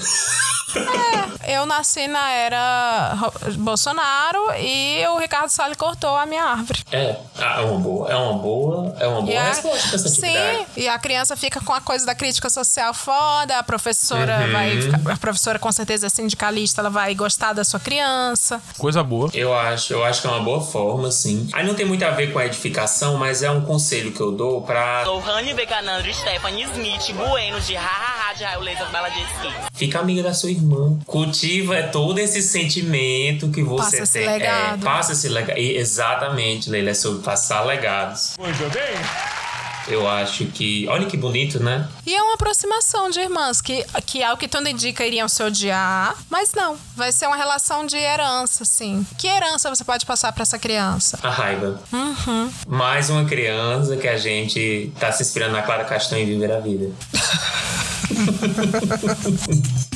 Eu 1.47 1.65
nasci 1.65 2.07
na 2.07 2.31
era 2.31 3.13
Ro- 3.19 3.33
Bolsonaro 3.57 4.51
e 4.59 5.05
o 5.07 5.17
Ricardo 5.17 5.49
Salles 5.49 5.77
cortou 5.77 6.15
a 6.15 6.25
minha 6.25 6.43
árvore. 6.43 6.79
É, 6.91 7.15
é 7.39 7.61
uma 7.61 7.79
boa, 7.79 8.11
é 8.11 8.15
uma 8.15 8.33
boa, 8.37 8.95
é 8.99 9.07
uma 9.07 9.21
boa 9.21 9.31
E 9.33 9.37
a- 9.37 9.51
essa 9.75 9.97
Sim, 10.09 10.35
atividade. 10.37 10.65
e 10.77 10.87
a 10.87 10.97
criança 10.99 11.35
fica 11.35 11.59
com 11.61 11.73
a 11.73 11.81
coisa 11.81 12.05
da 12.05 12.15
crítica 12.15 12.49
social 12.49 12.93
foda, 12.93 13.57
a 13.59 13.63
professora 13.63 14.45
Uhum. 14.45 14.51
vai 14.51 14.81
ficar, 14.81 15.11
a 15.13 15.17
professora 15.17 15.59
com 15.59 15.71
certeza 15.71 16.07
é 16.07 16.09
sindicalista, 16.09 16.81
ela 16.81 16.89
vai 16.89 17.13
gostar 17.15 17.53
da 17.53 17.63
sua 17.63 17.79
criança. 17.79 18.61
Coisa 18.77 19.03
boa. 19.03 19.29
Eu 19.33 19.53
acho, 19.53 19.93
eu 19.93 20.03
acho 20.03 20.21
que 20.21 20.27
é 20.27 20.29
uma 20.29 20.41
boa 20.43 20.61
forma, 20.61 21.11
sim. 21.11 21.47
Aí 21.53 21.65
não 21.65 21.73
tem 21.75 21.85
muito 21.85 22.03
a 22.03 22.11
ver 22.11 22.31
com 22.33 22.39
a 22.39 22.45
edificação, 22.45 23.17
mas 23.17 23.43
é 23.43 23.49
um 23.51 23.61
conselho 23.61 24.11
que 24.11 24.21
eu 24.21 24.31
dou 24.31 24.61
pra 24.61 25.03
Lohane 25.05 25.53
Becanandro 25.53 26.13
Stephanie 26.13 26.63
Smith 26.63 27.13
Bueno 27.15 27.59
de 27.61 27.75
Hahaha 27.75 28.33
de 28.33 28.43
Raio 28.43 28.59
Laser 28.61 28.89
Bala 28.91 29.09
de 29.09 29.19
Esqui. 29.21 29.53
ficar 29.73 29.99
amiga 29.99 30.23
da 30.23 30.33
sua 30.33 30.51
irmã. 30.51 30.97
Cultiva 31.05 31.81
todo 31.91 32.19
esse 32.19 32.41
sentimento 32.41 33.49
que 33.49 33.63
você 33.63 33.83
Passa 33.97 34.03
esse 34.03 34.13
tem. 34.19 34.27
legado. 34.27 34.81
É, 34.81 34.85
passa 34.85 35.11
esse 35.13 35.27
legado. 35.29 35.57
Exatamente, 35.57 36.69
Leila, 36.69 36.89
é 36.91 36.93
sobre 36.93 37.21
passar 37.23 37.61
legados. 37.65 38.35
Muito 38.39 38.69
bem. 38.73 39.44
Eu 39.87 40.07
acho 40.07 40.45
que. 40.47 40.87
Olha 40.87 41.05
que 41.05 41.15
bonito, 41.15 41.61
né? 41.63 41.87
E 42.05 42.13
é 42.13 42.21
uma 42.21 42.33
aproximação 42.35 43.09
de 43.09 43.19
irmãs, 43.19 43.61
que, 43.61 43.85
que 44.05 44.23
ao 44.23 44.37
que 44.37 44.47
tudo 44.47 44.67
indica 44.67 45.05
iriam 45.05 45.27
se 45.27 45.43
odiar, 45.43 46.15
mas 46.29 46.53
não, 46.53 46.77
vai 46.95 47.11
ser 47.11 47.27
uma 47.27 47.35
relação 47.35 47.85
de 47.85 47.97
herança, 47.97 48.63
assim. 48.63 49.05
Que 49.17 49.27
herança 49.27 49.69
você 49.69 49.83
pode 49.83 50.05
passar 50.05 50.31
pra 50.33 50.41
essa 50.43 50.57
criança? 50.57 51.19
A 51.21 51.29
raiva. 51.29 51.79
Uhum. 51.91 52.51
Mais 52.67 53.09
uma 53.09 53.25
criança 53.25 53.95
que 53.97 54.07
a 54.07 54.17
gente 54.17 54.91
tá 54.99 55.11
se 55.11 55.21
inspirando 55.23 55.53
na 55.53 55.61
Clara 55.61 55.85
Castanho 55.85 56.23
e 56.23 56.25
viver 56.25 56.51
a 56.51 56.59
vida. 56.59 56.91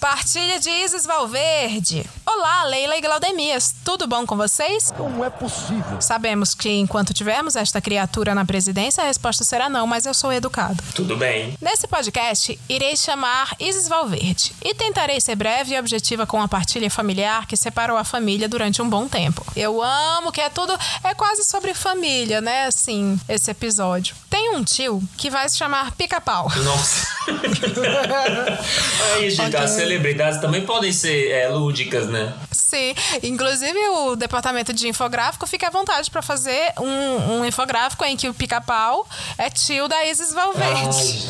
Partilha 0.00 0.58
de 0.58 0.70
Isis 0.70 1.04
Valverde. 1.04 2.08
Olá, 2.24 2.64
Leila 2.64 2.96
e 2.96 3.02
Glaudemias. 3.02 3.74
Tudo 3.84 4.06
bom 4.06 4.24
com 4.24 4.34
vocês? 4.34 4.90
Não 4.98 5.22
é 5.22 5.28
possível. 5.28 6.00
Sabemos 6.00 6.54
que 6.54 6.70
enquanto 6.70 7.12
tivermos 7.12 7.54
esta 7.54 7.82
criatura 7.82 8.34
na 8.34 8.46
presidência, 8.46 9.04
a 9.04 9.06
resposta 9.06 9.44
será 9.44 9.68
não, 9.68 9.86
mas 9.86 10.06
eu 10.06 10.14
sou 10.14 10.32
educado. 10.32 10.82
Tudo 10.94 11.18
bem. 11.18 11.54
Nesse 11.60 11.86
podcast, 11.86 12.58
irei 12.66 12.96
chamar 12.96 13.54
Isis 13.60 13.88
Valverde 13.88 14.54
e 14.64 14.74
tentarei 14.74 15.20
ser 15.20 15.36
breve 15.36 15.74
e 15.74 15.78
objetiva 15.78 16.26
com 16.26 16.40
a 16.40 16.48
partilha 16.48 16.90
familiar 16.90 17.46
que 17.46 17.54
separou 17.54 17.98
a 17.98 18.04
família 18.04 18.48
durante 18.48 18.80
um 18.80 18.88
bom 18.88 19.06
tempo. 19.06 19.44
Eu 19.54 19.82
amo 19.82 20.32
que 20.32 20.40
é 20.40 20.48
tudo, 20.48 20.72
é 21.04 21.12
quase 21.12 21.44
sobre 21.44 21.74
família, 21.74 22.40
né? 22.40 22.64
Assim, 22.64 23.20
esse 23.28 23.50
episódio. 23.50 24.16
Tem 24.50 24.58
um 24.58 24.64
tio 24.64 25.00
que 25.16 25.30
vai 25.30 25.48
se 25.48 25.56
chamar 25.56 25.92
Pica-Pau. 25.92 26.50
Nossa. 26.64 27.06
Aí, 29.14 29.30
gente, 29.30 29.54
Ok. 29.54 29.60
as 29.60 29.70
celebridades 29.70 30.40
também 30.40 30.66
podem 30.66 30.92
ser 30.92 31.30
é, 31.30 31.48
lúdicas, 31.48 32.08
né? 32.08 32.34
Sim, 32.50 32.92
inclusive 33.22 33.78
o 33.90 34.16
departamento 34.16 34.72
de 34.72 34.88
infográfico 34.88 35.46
fica 35.46 35.68
à 35.68 35.70
vontade 35.70 36.10
para 36.10 36.20
fazer 36.20 36.72
um, 36.80 37.34
um 37.38 37.44
infográfico 37.44 38.04
em 38.04 38.16
que 38.16 38.28
o 38.28 38.34
pica-pau 38.34 39.06
é 39.38 39.48
tio 39.48 39.86
da 39.86 40.04
Isis 40.06 40.32
Valverde. 40.32 41.28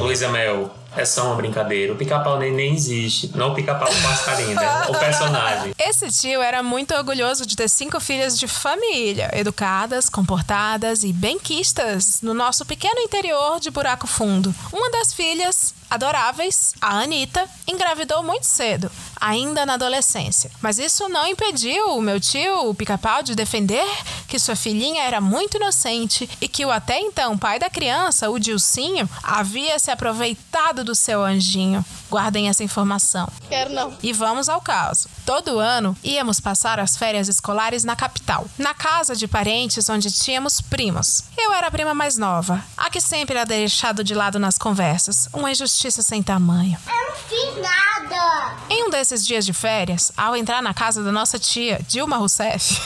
Luísa 0.00 0.28
Mel, 0.28 0.70
é 0.96 1.04
só 1.04 1.26
uma 1.26 1.36
brincadeira. 1.36 1.92
O 1.92 1.96
pica-pau 1.96 2.38
nem, 2.38 2.52
nem 2.52 2.74
existe. 2.74 3.30
Não 3.34 3.52
o 3.52 3.54
pica-pau 3.54 3.88
o 3.90 4.02
passarinho, 4.02 4.54
né? 4.54 4.84
O 4.88 4.98
personagem. 4.98 5.74
Esse 5.78 6.08
tio 6.08 6.40
era 6.40 6.62
muito 6.62 6.94
orgulhoso 6.94 7.46
de 7.46 7.56
ter 7.56 7.68
cinco 7.68 8.00
filhas 8.00 8.38
de 8.38 8.46
família, 8.46 9.30
educadas, 9.32 10.08
comportadas 10.08 11.04
e 11.04 11.12
benquistas 11.12 12.20
no 12.22 12.34
nosso 12.34 12.64
pequeno 12.64 13.00
interior 13.00 13.60
de 13.60 13.70
Buraco 13.70 14.06
Fundo. 14.06 14.54
Uma 14.72 14.90
das 14.90 15.12
filhas, 15.12 15.74
adoráveis, 15.90 16.74
a 16.80 17.00
Anitta, 17.00 17.48
engravidou 17.66 18.22
muito 18.22 18.44
cedo, 18.44 18.90
ainda 19.20 19.64
na 19.64 19.74
adolescência. 19.74 20.50
Mas 20.60 20.78
isso 20.78 21.08
não 21.08 21.26
impediu 21.26 21.96
o 21.96 22.02
meu 22.02 22.20
tio, 22.20 22.68
o 22.68 22.74
pica-pau, 22.74 23.22
de 23.22 23.34
defender 23.34 23.84
que 24.28 24.38
sua 24.38 24.56
filhinha 24.56 25.02
era 25.02 25.20
muito 25.20 25.56
inocente 25.56 26.28
e 26.40 26.48
que 26.48 26.64
o 26.64 26.70
até 26.70 26.98
então 26.98 27.38
pai 27.38 27.58
da 27.58 27.70
criança, 27.70 28.30
o 28.30 28.38
Dilcinho, 28.38 29.08
havia 29.22 29.78
se 29.78 29.90
aproveitado 29.90 30.82
do 30.84 30.94
seu 30.94 31.22
anjinho. 31.22 31.84
Guardem 32.10 32.48
essa 32.48 32.62
informação. 32.62 33.28
Quero 33.48 33.72
não. 33.72 33.96
E 34.02 34.12
vamos 34.12 34.48
ao 34.48 34.60
caso. 34.60 35.08
Todo 35.24 35.58
ano 35.58 35.96
íamos 36.02 36.40
passar 36.40 36.78
as 36.78 36.96
férias 36.96 37.28
escolares 37.28 37.84
na 37.84 37.96
capital, 37.96 38.46
na 38.58 38.74
casa 38.74 39.16
de 39.16 39.26
parentes 39.26 39.88
onde 39.88 40.10
tínhamos 40.10 40.60
primos. 40.60 41.24
Eu 41.36 41.52
era 41.52 41.68
a 41.68 41.70
prima 41.70 41.94
mais 41.94 42.16
nova, 42.16 42.62
a 42.76 42.90
que 42.90 43.00
sempre 43.00 43.36
era 43.36 43.44
deixado 43.46 44.04
de 44.04 44.14
lado 44.14 44.38
nas 44.38 44.58
conversas, 44.58 45.28
uma 45.32 45.50
injustiça 45.50 46.02
sem 46.02 46.22
tamanho. 46.22 46.78
Eu 46.86 47.08
não 47.08 47.16
fiz 47.16 47.62
nada. 47.62 48.56
Em 48.68 48.84
um 48.84 48.90
desses 48.90 49.26
dias 49.26 49.44
de 49.44 49.52
férias, 49.52 50.12
ao 50.16 50.36
entrar 50.36 50.62
na 50.62 50.72
casa 50.74 51.02
da 51.02 51.10
nossa 51.12 51.38
tia, 51.38 51.80
Dilma 51.88 52.16
Rousseff, 52.16 52.80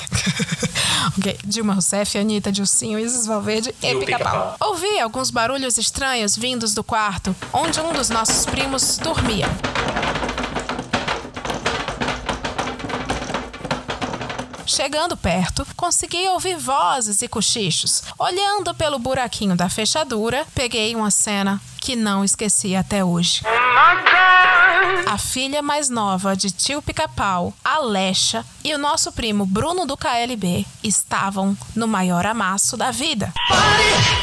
ok, 1.19 1.39
Dilma 1.45 1.75
Rousseff, 1.75 2.19
Anitta, 2.19 2.51
Dilcinho, 2.51 2.99
Isis 2.99 3.27
Valverde 3.27 3.75
e, 3.83 3.87
E. 3.87 3.99
Pica-Pau. 4.05 4.57
Ouvi 4.61 4.99
alguns 5.01 5.31
barulhos 5.31 5.79
estranhos 5.79 6.37
vindos 6.37 6.75
do 6.75 6.83
quarto, 6.85 7.35
onde 7.53 7.81
um 7.81 7.93
dos 7.93 8.11
nossos 8.11 8.47
primos 8.47 8.99
dormia. 9.09 9.49
Chegando 14.67 15.17
perto, 15.17 15.67
consegui 15.75 16.29
ouvir 16.29 16.59
vozes 16.59 17.23
e 17.23 17.29
cochichos. 17.29 18.03
Olhando 18.19 18.75
pelo 18.75 18.99
buraquinho 18.99 19.57
da 19.57 19.71
fechadura, 19.71 20.47
peguei 20.55 20.95
uma 20.95 21.11
cena 21.11 21.59
que 21.81 21.97
não 21.97 22.25
esqueci 22.25 22.75
até 22.75 23.05
hoje. 23.05 23.43
A 25.07 25.17
filha 25.17 25.63
mais 25.63 25.89
nova 25.89 26.37
de 26.37 26.51
tio 26.51 26.83
Pica-Pau, 26.83 27.55
Alexa, 27.65 28.45
e 28.63 28.75
o 28.75 28.79
nosso 28.79 29.11
primo 29.13 29.47
Bruno 29.47 29.87
do 29.87 29.97
KLB 29.97 30.67
estavam 30.85 31.57
no 31.75 31.89
maior 31.89 32.27
amasso 32.27 32.77
da 32.77 32.91
vida. 32.91 33.33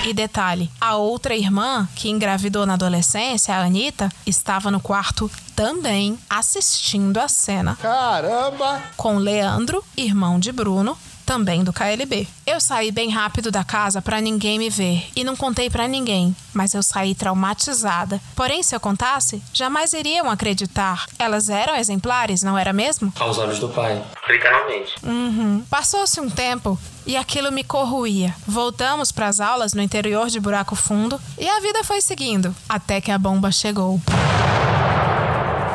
E 0.06 0.14
detalhe, 0.14 0.70
a 0.80 0.95
outra 0.95 1.36
irmã, 1.36 1.88
que 1.95 2.10
engravidou 2.10 2.66
na 2.66 2.74
adolescência, 2.74 3.56
a 3.56 3.64
Anitta, 3.64 4.12
estava 4.26 4.70
no 4.70 4.80
quarto 4.80 5.30
também 5.56 6.20
assistindo 6.30 7.18
a 7.18 7.28
cena. 7.28 7.78
Caramba! 7.82 8.82
Com 8.95 9.18
Leandro, 9.18 9.84
irmão 9.97 10.39
de 10.39 10.51
Bruno, 10.51 10.97
também 11.26 11.63
do 11.63 11.73
KLB. 11.73 12.28
Eu 12.45 12.61
saí 12.61 12.91
bem 12.91 13.09
rápido 13.09 13.49
da 13.51 13.63
casa 13.63 14.01
para 14.01 14.21
ninguém 14.21 14.59
me 14.59 14.69
ver 14.69 15.09
e 15.15 15.23
não 15.23 15.36
contei 15.36 15.69
para 15.69 15.88
ninguém, 15.88 16.36
mas 16.53 16.73
eu 16.73 16.84
saí 16.84 17.15
traumatizada. 17.15 18.21
Porém, 18.36 18.61
se 18.61 18.76
eu 18.76 18.80
contasse, 18.80 19.41
jamais 19.51 19.93
iriam 19.93 20.30
acreditar. 20.30 21.05
Elas 21.17 21.49
eram 21.49 21.76
exemplares, 21.76 22.43
não 22.43 22.57
era 22.57 22.71
mesmo? 22.71 23.11
Aos 23.19 23.38
olhos 23.38 23.59
do 23.59 23.69
pai. 23.69 24.01
Literalmente. 24.30 24.93
Uhum. 25.03 25.63
Passou-se 25.69 26.21
um 26.21 26.30
tempo 26.30 26.78
e 27.05 27.17
aquilo 27.17 27.51
me 27.51 27.63
corruía. 27.63 28.36
Voltamos 28.47 29.11
para 29.11 29.28
as 29.28 29.39
aulas 29.39 29.73
no 29.73 29.82
interior 29.82 30.28
de 30.28 30.39
Buraco 30.39 30.76
Fundo 30.76 31.19
e 31.38 31.47
a 31.47 31.59
vida 31.59 31.84
foi 31.84 32.01
seguindo 32.01 32.55
até 32.69 33.01
que 33.01 33.11
a 33.11 33.17
bomba 33.17 33.51
chegou. 33.51 33.99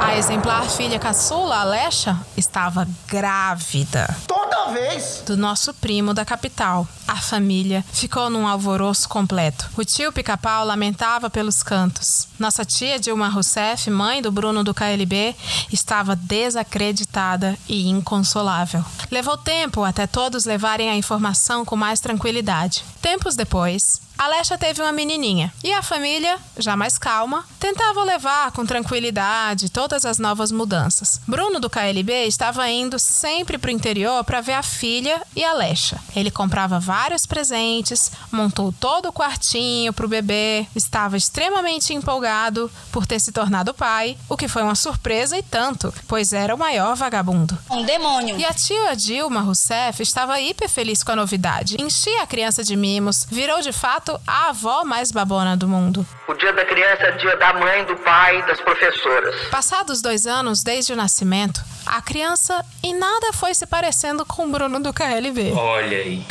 A 0.01 0.17
exemplar 0.17 0.69
filha 0.69 0.99
caçula, 0.99 1.61
Alexa, 1.61 2.19
estava 2.37 2.89
grávida. 3.07 4.17
Toda 4.27 4.40
vez! 4.71 5.23
Do 5.27 5.37
nosso 5.37 5.75
primo 5.75 6.15
da 6.15 6.25
capital. 6.25 6.87
A 7.07 7.17
família 7.17 7.85
ficou 7.93 8.31
num 8.31 8.47
alvoroço 8.47 9.09
completo. 9.09 9.69
O 9.77 9.85
tio 9.85 10.13
Pica-Pau 10.13 10.65
lamentava 10.65 11.29
pelos 11.29 11.63
cantos. 11.63 12.29
Nossa 12.39 12.65
tia 12.65 12.99
Dilma 12.99 13.29
Rousseff, 13.29 13.91
mãe 13.91 14.23
do 14.23 14.31
Bruno 14.31 14.63
do 14.63 14.73
KLB, 14.73 15.35
estava 15.73 16.15
desacreditada 16.15 17.59
e 17.69 17.89
inconsolável. 17.89 18.85
Levou 19.11 19.37
tempo 19.37 19.85
até 19.85 20.07
todos 20.07 20.45
levarem 20.45 20.89
a 20.89 20.97
informação 20.97 21.65
com 21.65 21.77
mais 21.77 22.01
tranquilidade. 22.01 22.85
Tempos 23.03 23.35
depois, 23.35 24.01
Alexa 24.21 24.59
teve 24.59 24.83
uma 24.83 24.93
menininha 24.93 25.51
e 25.65 25.73
a 25.73 25.81
família, 25.81 26.39
já 26.59 26.77
mais 26.77 26.99
calma, 26.99 27.43
tentava 27.59 28.05
levar 28.05 28.53
com 28.53 28.67
tranquilidade 28.67 29.71
todas 29.71 30.05
as 30.05 30.19
novas 30.19 30.53
mudanças. 30.53 31.23
Bruno 31.27 31.59
do 31.59 31.71
KLB 31.71 32.27
estava 32.27 32.69
indo 32.69 32.99
sempre 32.99 33.57
para 33.57 33.69
o 33.69 33.73
interior 33.73 34.23
para 34.23 34.43
ver 34.43 34.53
a 34.53 34.60
filha 34.63 35.21
e 35.35 35.45
a 35.45 35.51
Alexa. 35.51 36.01
Ele 36.15 36.31
comprava 36.31 36.79
vários 36.79 37.27
presentes, 37.27 38.11
montou 38.31 38.73
todo 38.73 39.09
o 39.09 39.13
quartinho 39.13 39.93
para 39.93 40.07
o 40.07 40.09
bebê, 40.09 40.67
estava 40.75 41.17
extremamente 41.17 41.95
empolgado 41.95 42.71
por 42.93 43.07
ter 43.07 43.21
se 43.21 43.33
tornado 43.33 43.75
pai, 43.75 44.17
o 44.29 44.37
que 44.37 44.49
foi 44.49 44.63
uma 44.63 44.75
surpresa 44.75 45.37
e 45.37 45.43
tanto, 45.43 45.93
pois 46.07 46.33
era 46.33 46.55
o 46.55 46.59
maior 46.59 46.97
vagabundo. 46.97 47.57
Um 47.71 47.85
demônio. 47.85 48.39
E 48.39 48.45
a 48.45 48.53
tia 48.53 48.95
Dilma 48.95 49.41
Rousseff 49.41 50.03
estava 50.03 50.41
hiper 50.41 50.69
feliz 50.69 51.03
com 51.03 51.13
a 51.13 51.17
novidade. 51.17 51.77
Enchia 51.81 52.23
a 52.23 52.27
criança 52.27 52.63
de 52.63 52.77
mimos, 52.77 53.27
virou 53.31 53.61
de 53.61 53.73
fato 53.73 54.21
a 54.27 54.49
avó 54.49 54.85
mais 54.85 55.11
babona 55.11 55.57
do 55.57 55.69
mundo. 55.69 56.07
O 56.29 56.35
dia 56.35 56.53
da 56.53 56.65
criança 56.65 57.03
é 57.03 57.17
dia 57.19 57.37
da 57.37 57.53
mãe, 57.55 57.85
do 57.85 57.97
pai, 57.97 58.45
das 58.47 58.61
professoras. 58.61 59.49
Passados 59.51 60.01
dois 60.01 60.27
anos 60.27 60.63
desde 60.63 60.93
o 60.93 60.97
nascimento, 60.97 61.63
a 61.85 62.01
criança 62.01 62.65
em 62.83 62.95
nada 62.95 63.33
foi 63.33 63.55
se 63.55 63.67
parecendo 63.67 64.25
com 64.25 64.45
o 64.45 64.50
Bruno 64.51 64.81
do 64.81 64.93
KLB. 64.93 65.53
Olha 65.53 65.97
aí. 65.97 66.25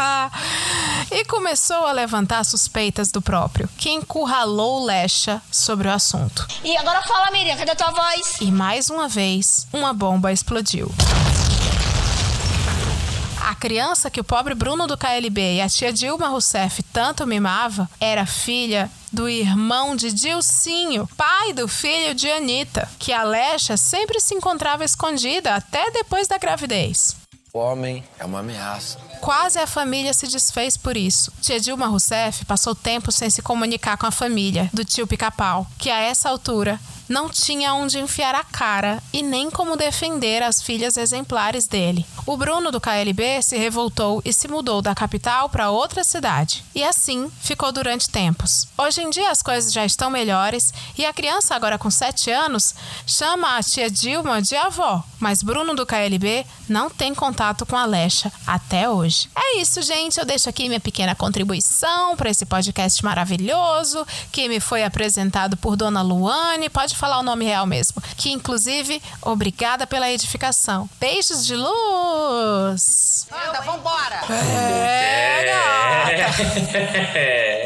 e 1.10 1.24
começou 1.24 1.86
a 1.86 1.92
levantar 1.92 2.44
suspeitas 2.44 3.10
do 3.10 3.20
próprio, 3.22 3.68
que 3.76 3.90
encurralou 3.90 4.84
Lecha 4.84 5.40
sobre 5.50 5.88
o 5.88 5.92
assunto. 5.92 6.46
E 6.64 6.76
agora 6.76 7.02
fala, 7.02 7.30
Miriam, 7.30 7.56
cadê 7.56 7.72
a 7.72 7.76
tua 7.76 7.90
voz? 7.90 8.36
E 8.40 8.50
mais 8.50 8.90
uma 8.90 9.08
vez, 9.08 9.66
uma 9.72 9.92
bomba 9.92 10.32
explodiu. 10.32 10.92
A 13.46 13.54
criança 13.54 14.10
que 14.10 14.20
o 14.20 14.24
pobre 14.24 14.54
Bruno 14.54 14.86
do 14.86 14.96
KLB 14.96 15.56
e 15.56 15.60
a 15.60 15.68
tia 15.68 15.92
Dilma 15.92 16.28
Rousseff 16.28 16.82
tanto 16.84 17.26
mimava 17.26 17.88
era 18.00 18.24
filha 18.24 18.90
do 19.12 19.28
irmão 19.28 19.94
de 19.94 20.12
Dilcinho, 20.12 21.06
pai 21.16 21.52
do 21.52 21.68
filho 21.68 22.14
de 22.14 22.28
Anitta, 22.28 22.88
que 22.98 23.12
a 23.12 23.22
Lecha 23.22 23.76
sempre 23.76 24.18
se 24.18 24.34
encontrava 24.34 24.84
escondida 24.84 25.54
até 25.54 25.90
depois 25.90 26.26
da 26.26 26.38
gravidez. 26.38 27.16
O 27.56 27.60
homem 27.60 28.02
é 28.18 28.24
uma 28.24 28.40
ameaça. 28.40 28.98
Quase 29.20 29.60
a 29.60 29.66
família 29.66 30.12
se 30.12 30.26
desfez 30.26 30.76
por 30.76 30.96
isso. 30.96 31.32
Tia 31.40 31.60
Dilma 31.60 31.86
Rousseff 31.86 32.44
passou 32.44 32.74
tempo 32.74 33.12
sem 33.12 33.30
se 33.30 33.42
comunicar 33.42 33.96
com 33.96 34.06
a 34.06 34.10
família 34.10 34.68
do 34.72 34.84
tio 34.84 35.06
Pica-Pau, 35.06 35.64
que 35.78 35.88
a 35.88 36.00
essa 36.00 36.28
altura 36.28 36.80
não 37.08 37.28
tinha 37.28 37.74
onde 37.74 37.98
enfiar 37.98 38.34
a 38.34 38.42
cara 38.42 39.00
e 39.12 39.22
nem 39.22 39.50
como 39.50 39.76
defender 39.76 40.42
as 40.42 40.60
filhas 40.60 40.96
exemplares 40.96 41.68
dele. 41.68 42.04
O 42.26 42.36
Bruno 42.36 42.72
do 42.72 42.80
KLB 42.80 43.42
se 43.42 43.56
revoltou 43.56 44.20
e 44.24 44.32
se 44.32 44.48
mudou 44.48 44.80
da 44.82 44.94
capital 44.94 45.48
para 45.48 45.70
outra 45.70 46.02
cidade. 46.02 46.64
E 46.74 46.82
assim 46.82 47.30
ficou 47.40 47.70
durante 47.70 48.08
tempos. 48.08 48.66
Hoje 48.76 49.02
em 49.02 49.10
dia 49.10 49.30
as 49.30 49.42
coisas 49.42 49.72
já 49.72 49.84
estão 49.84 50.10
melhores 50.10 50.72
e 50.96 51.04
a 51.04 51.12
criança, 51.12 51.54
agora 51.54 51.78
com 51.78 51.90
7 51.90 52.30
anos, 52.30 52.74
chama 53.06 53.58
a 53.58 53.62
tia 53.62 53.90
Dilma 53.90 54.40
de 54.42 54.56
avó. 54.56 55.04
Mas 55.20 55.42
Bruno 55.42 55.74
do 55.74 55.86
KLB 55.86 56.46
não 56.68 56.88
tem 56.88 57.14
contato 57.14 57.43
com 57.66 57.76
a 57.76 57.84
Lecha 57.84 58.32
até 58.46 58.88
hoje. 58.88 59.28
É 59.36 59.58
isso, 59.58 59.82
gente. 59.82 60.18
Eu 60.18 60.24
deixo 60.24 60.48
aqui 60.48 60.66
minha 60.68 60.80
pequena 60.80 61.14
contribuição 61.14 62.16
para 62.16 62.30
esse 62.30 62.46
podcast 62.46 63.04
maravilhoso 63.04 64.06
que 64.32 64.48
me 64.48 64.60
foi 64.60 64.84
apresentado 64.84 65.56
por 65.56 65.76
Dona 65.76 66.00
Luane. 66.00 66.70
Pode 66.70 66.96
falar 66.96 67.18
o 67.18 67.22
nome 67.22 67.44
real 67.44 67.66
mesmo. 67.66 68.02
Que, 68.16 68.30
inclusive, 68.30 69.02
obrigada 69.20 69.86
pela 69.86 70.10
edificação. 70.10 70.88
Beijos 70.98 71.44
de 71.44 71.56
luz! 71.56 73.26
Anda, 73.30 73.60
vambora! 73.60 74.20
É, 74.30 75.44
gata! 75.44 76.44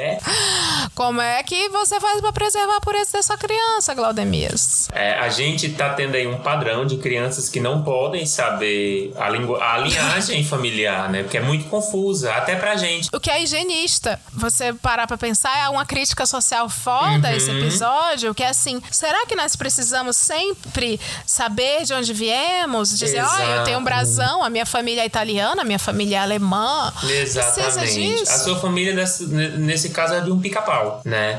Como 0.99 1.21
é 1.21 1.41
que 1.45 1.69
você 1.69 2.01
faz 2.01 2.21
para 2.21 2.33
preservar 2.33 2.79
a 2.79 2.81
pureza 2.81 3.13
dessa 3.13 3.37
criança, 3.37 3.95
Glaudemias? 3.95 4.89
É, 4.93 5.13
a 5.13 5.29
gente 5.29 5.69
tá 5.69 5.91
tendo 5.91 6.17
aí 6.17 6.27
um 6.27 6.39
padrão 6.39 6.85
de 6.85 6.97
crianças 6.97 7.49
que 7.49 7.61
não 7.61 7.85
podem 7.85 8.27
saber 8.27 9.13
a, 9.17 9.29
lingu... 9.31 9.55
a 9.55 9.79
linhagem 9.79 10.43
familiar, 10.45 11.09
né? 11.09 11.23
Porque 11.23 11.37
é 11.39 11.41
muito 11.41 11.67
confusa, 11.69 12.33
até 12.35 12.57
pra 12.57 12.75
gente. 12.75 13.11
O 13.13 13.21
que 13.21 13.31
é 13.31 13.41
higienista? 13.41 14.19
Você 14.33 14.73
parar 14.73 15.07
pra 15.07 15.17
pensar, 15.17 15.57
é 15.57 15.69
uma 15.69 15.87
crítica 15.87 16.27
social 16.27 16.69
foda 16.69 17.29
Uhum. 17.29 17.37
esse 17.37 17.51
episódio, 17.53 18.35
que 18.35 18.43
é 18.43 18.49
assim, 18.49 18.83
será 18.91 19.25
que 19.25 19.37
nós 19.37 19.55
precisamos 19.55 20.17
sempre 20.17 20.99
saber 21.25 21.85
de 21.85 21.95
onde 21.95 22.13
viemos? 22.13 22.99
Dizer, 22.99 23.23
ó, 23.25 23.39
eu 23.39 23.63
tenho 23.63 23.79
um 23.79 23.85
brasão, 23.85 24.43
a 24.43 24.51
minha 24.51 24.67
família 24.67 25.03
é 25.03 25.07
italiana, 25.07 25.63
a 25.63 25.65
minha 25.65 25.79
família 25.79 26.17
é 26.17 26.21
alemã. 26.23 26.93
Exatamente. 27.09 28.23
A 28.23 28.39
sua 28.39 28.59
família, 28.59 28.93
nesse, 28.95 29.27
nesse 29.27 29.91
caso, 29.91 30.15
é 30.15 30.21
de 30.23 30.33
um 30.33 30.41
pica-pau, 30.41 30.88
né? 31.05 31.39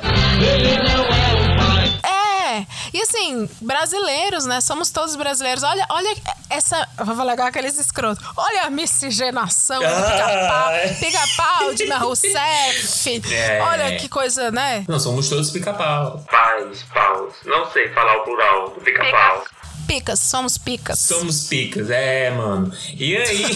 É, 2.03 2.65
e 2.93 3.01
assim, 3.01 3.49
brasileiros, 3.61 4.45
né? 4.45 4.59
Somos 4.61 4.89
todos 4.89 5.15
brasileiros. 5.15 5.63
Olha, 5.63 5.85
olha 5.89 6.15
essa. 6.49 6.87
Vou 6.97 7.15
falar 7.15 7.33
igual 7.33 7.47
aqueles 7.47 7.77
escrotos. 7.77 8.23
Olha 8.35 8.63
a 8.63 8.69
miscigenação 8.69 9.79
do 9.79 9.85
pica-pau. 9.85 10.69
Ah. 10.69 10.95
Pica-pau, 10.99 11.73
Dina 11.73 11.97
Rousseff. 11.97 13.21
É. 13.31 13.61
Olha 13.61 13.95
que 13.97 14.09
coisa, 14.09 14.51
né? 14.51 14.83
Não, 14.87 14.99
somos 14.99 15.29
todos 15.29 15.51
pica-pau. 15.51 16.25
Pais, 16.29 16.83
paus. 16.93 17.33
Não 17.45 17.69
sei 17.71 17.89
falar 17.89 18.17
o 18.17 18.23
plural 18.23 18.69
do 18.69 18.81
pica-pau. 18.81 19.43
Picas, 19.89 20.19
somos 20.19 20.55
picas. 20.55 20.99
Somos 20.99 21.47
picas, 21.47 21.89
é, 21.89 22.29
mano. 22.29 22.71
E 22.95 23.17
aí? 23.17 23.41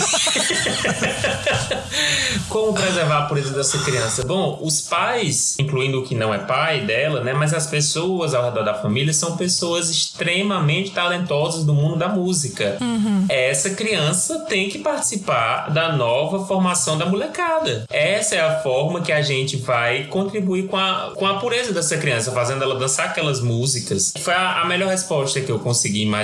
Como 2.49 2.73
preservar 2.73 3.19
a 3.19 3.25
pureza 3.27 3.53
dessa 3.53 3.77
criança? 3.83 4.25
Bom, 4.25 4.57
os 4.59 4.81
pais, 4.81 5.55
incluindo 5.59 5.99
o 5.99 6.03
que 6.03 6.15
não 6.15 6.33
é 6.33 6.39
pai 6.39 6.81
dela, 6.81 7.23
né? 7.23 7.33
Mas 7.33 7.53
as 7.53 7.67
pessoas 7.67 8.33
ao 8.33 8.45
redor 8.45 8.63
da 8.63 8.73
família 8.73 9.13
são 9.13 9.37
pessoas 9.37 9.91
extremamente 9.91 10.89
talentosas 10.89 11.65
do 11.65 11.71
mundo 11.71 11.97
da 11.97 12.09
música. 12.09 12.79
Uhum. 12.81 13.27
Essa 13.29 13.69
criança 13.69 14.39
tem 14.39 14.69
que 14.69 14.79
participar 14.79 15.71
da 15.71 15.95
nova 15.95 16.47
formação 16.47 16.97
da 16.97 17.05
molecada. 17.05 17.85
Essa 17.91 18.37
é 18.37 18.41
a 18.41 18.59
forma 18.61 19.01
que 19.01 19.11
a 19.11 19.21
gente 19.21 19.57
vai 19.57 20.05
contribuir 20.05 20.67
com 20.67 20.77
a, 20.77 21.11
com 21.15 21.27
a 21.27 21.35
pureza 21.35 21.71
dessa 21.71 21.95
criança, 21.95 22.31
fazendo 22.31 22.63
ela 22.63 22.79
dançar 22.79 23.09
aquelas 23.09 23.39
músicas. 23.39 24.11
Foi 24.17 24.33
a, 24.33 24.61
a 24.61 24.65
melhor 24.65 24.89
resposta 24.89 25.39
que 25.39 25.51
eu 25.51 25.59
consegui 25.59 26.01
imaginar, 26.01 26.22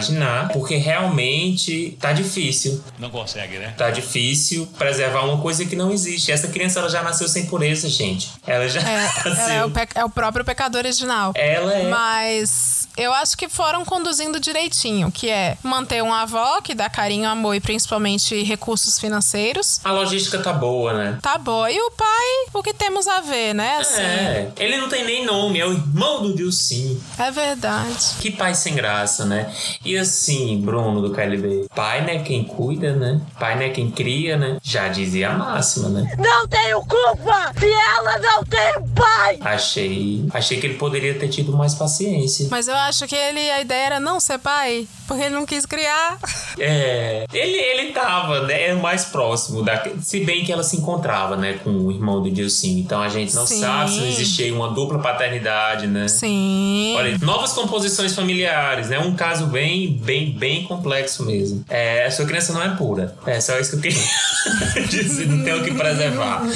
porque 0.52 0.76
realmente 0.76 1.98
tá 2.00 2.12
difícil. 2.14 2.82
Não 2.98 3.10
consegue, 3.10 3.58
né? 3.58 3.74
Tá 3.78 3.90
difícil 3.90 4.68
preservar 4.78 5.22
uma 5.26 5.42
coisa 5.42 5.66
que 5.66 5.76
não 5.76 5.92
existe. 5.92 6.32
Essa 6.32 6.48
criança 6.48 6.80
ela 6.80 6.90
já 6.90 7.02
nasceu 7.04 7.28
sem 7.28 7.46
pureza, 7.46 7.90
gente. 7.90 8.32
Ela 8.46 8.68
já 8.68 8.82
É, 8.82 9.10
nasceu. 9.30 9.54
é, 9.54 9.66
o 9.66 9.72
é 9.96 10.06
o 10.06 10.10
próprio 10.10 10.46
pecado 10.46 10.76
original. 10.78 11.32
Ela 11.36 11.74
é. 11.74 11.90
Mas 11.90 12.88
eu 12.98 13.14
acho 13.14 13.38
que 13.38 13.48
foram 13.50 13.84
conduzindo 13.86 14.40
direitinho, 14.40 15.12
que 15.12 15.30
é 15.30 15.58
manter 15.64 16.02
uma 16.04 16.22
avó 16.22 16.62
que 16.62 16.74
dá 16.74 16.90
carinho, 16.90 17.28
amor 17.30 17.56
e 17.56 17.60
principalmente 17.60 18.44
recursos 18.44 19.00
financeiros. 19.00 19.80
A 19.84 19.92
logística 19.92 20.40
tá 20.40 20.54
boa, 20.54 20.94
né? 20.94 21.18
Tá 21.22 21.38
boa. 21.38 21.72
E 21.72 21.80
o 21.80 21.92
pai, 21.92 22.28
o 22.54 22.62
que 22.64 22.74
temos 22.74 23.08
a 23.08 23.22
ver, 23.22 23.54
né? 23.54 23.78
Assim, 23.80 24.02
É, 24.02 24.52
ele 24.58 24.78
não 24.78 24.90
tem 24.90 25.06
nem 25.06 25.26
nome, 25.26 25.60
é 25.60 25.66
o 25.66 25.74
irmão 25.74 26.22
do 26.24 26.36
Dilcinho. 26.36 27.02
é 27.18 27.32
verdade. 27.32 28.16
Que 28.20 28.32
pai 28.32 28.54
sem 28.56 28.76
graça, 28.76 29.26
né? 29.26 29.52
E 29.84 29.89
assim, 29.98 30.62
Bruno 30.62 31.02
do 31.02 31.12
KLB, 31.14 31.68
pai 31.76 32.02
não 32.02 32.10
é 32.10 32.20
quem 32.20 32.44
cuida, 32.44 32.94
né? 32.94 33.22
Pai 33.40 33.56
não 33.56 33.64
é 33.64 33.70
quem 33.70 33.90
cria, 33.90 34.38
né? 34.38 34.58
Já 34.62 34.88
dizia 34.88 35.30
a 35.30 35.38
máxima, 35.38 35.90
né? 35.90 36.14
Não 36.18 36.48
tenho 36.48 36.80
culpa 36.82 37.52
se 37.58 37.72
ela 37.72 38.18
não 38.20 38.44
tem 38.44 38.88
pai! 38.96 39.38
Achei, 39.42 40.26
achei 40.34 40.60
que 40.60 40.68
ele 40.68 40.76
poderia 40.76 41.14
ter 41.18 41.28
tido 41.28 41.54
mais 41.54 41.74
paciência. 41.76 42.48
Mas 42.50 42.68
eu 42.68 42.76
acho 42.76 43.08
que 43.08 43.16
ele, 43.16 43.40
a 43.52 43.62
ideia 43.62 43.86
era 43.86 44.00
não 44.00 44.20
ser 44.20 44.40
pai, 44.40 44.88
porque 45.08 45.24
ele 45.24 45.36
não 45.36 45.46
quis 45.46 45.66
criar. 45.66 46.18
É, 46.62 47.26
ele, 47.32 47.56
ele 47.56 47.94
tava, 47.94 48.46
né, 48.46 48.74
mais 48.74 49.06
próximo 49.06 49.64
da. 49.64 49.82
Se 50.02 50.20
bem 50.26 50.44
que 50.44 50.52
ela 50.52 50.62
se 50.64 50.76
encontrava, 50.76 51.38
né, 51.38 51.54
com 51.64 51.70
o 51.70 51.92
irmão 51.92 52.22
do 52.22 52.30
Dilcinho. 52.30 52.80
Então 52.80 53.02
a 53.02 53.08
gente 53.08 53.34
não 53.34 53.48
Sim. 53.48 53.62
sabe 53.62 53.92
se 53.92 54.00
não 54.00 54.08
existia 54.08 54.54
uma 54.54 54.70
dupla 54.70 55.00
paternidade, 55.00 55.88
né? 55.88 56.10
Sim. 56.10 56.96
Olha, 56.98 57.18
novas 57.20 57.54
composições 57.54 58.14
familiares, 58.14 58.90
né? 58.90 59.00
Um 59.00 59.16
caso 59.16 59.46
bem, 59.48 59.79
bem, 59.88 60.32
bem 60.32 60.64
complexo 60.66 61.26
mesmo. 61.26 61.64
É, 61.70 62.06
a 62.06 62.12
sua 62.12 62.26
criança 62.26 62.54
não 62.54 62.62
é 62.62 62.70
pura. 62.76 63.16
É 63.26 63.40
só 63.40 63.58
isso 63.60 63.72
que 63.72 63.76
eu 63.78 63.82
queria 63.82 64.88
dizer. 64.90 65.28
Não 65.28 65.44
tem 65.44 65.54
o 65.54 65.64
que 65.64 65.74
preservar. 65.74 66.42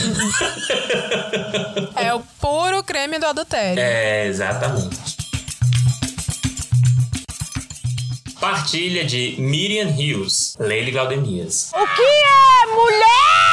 É 1.95 2.13
o 2.13 2.19
puro 2.41 2.83
creme 2.83 3.17
do 3.19 3.25
adultério. 3.25 3.79
É, 3.81 4.25
exatamente. 4.27 4.97
Partilha 8.39 9.05
de 9.05 9.35
Miriam 9.39 9.89
Hills, 9.97 10.55
Leile 10.59 10.91
Glaudemias. 10.91 11.71
O 11.73 11.87
que 11.95 12.01
é 12.01 12.65
mulher? 12.75 13.52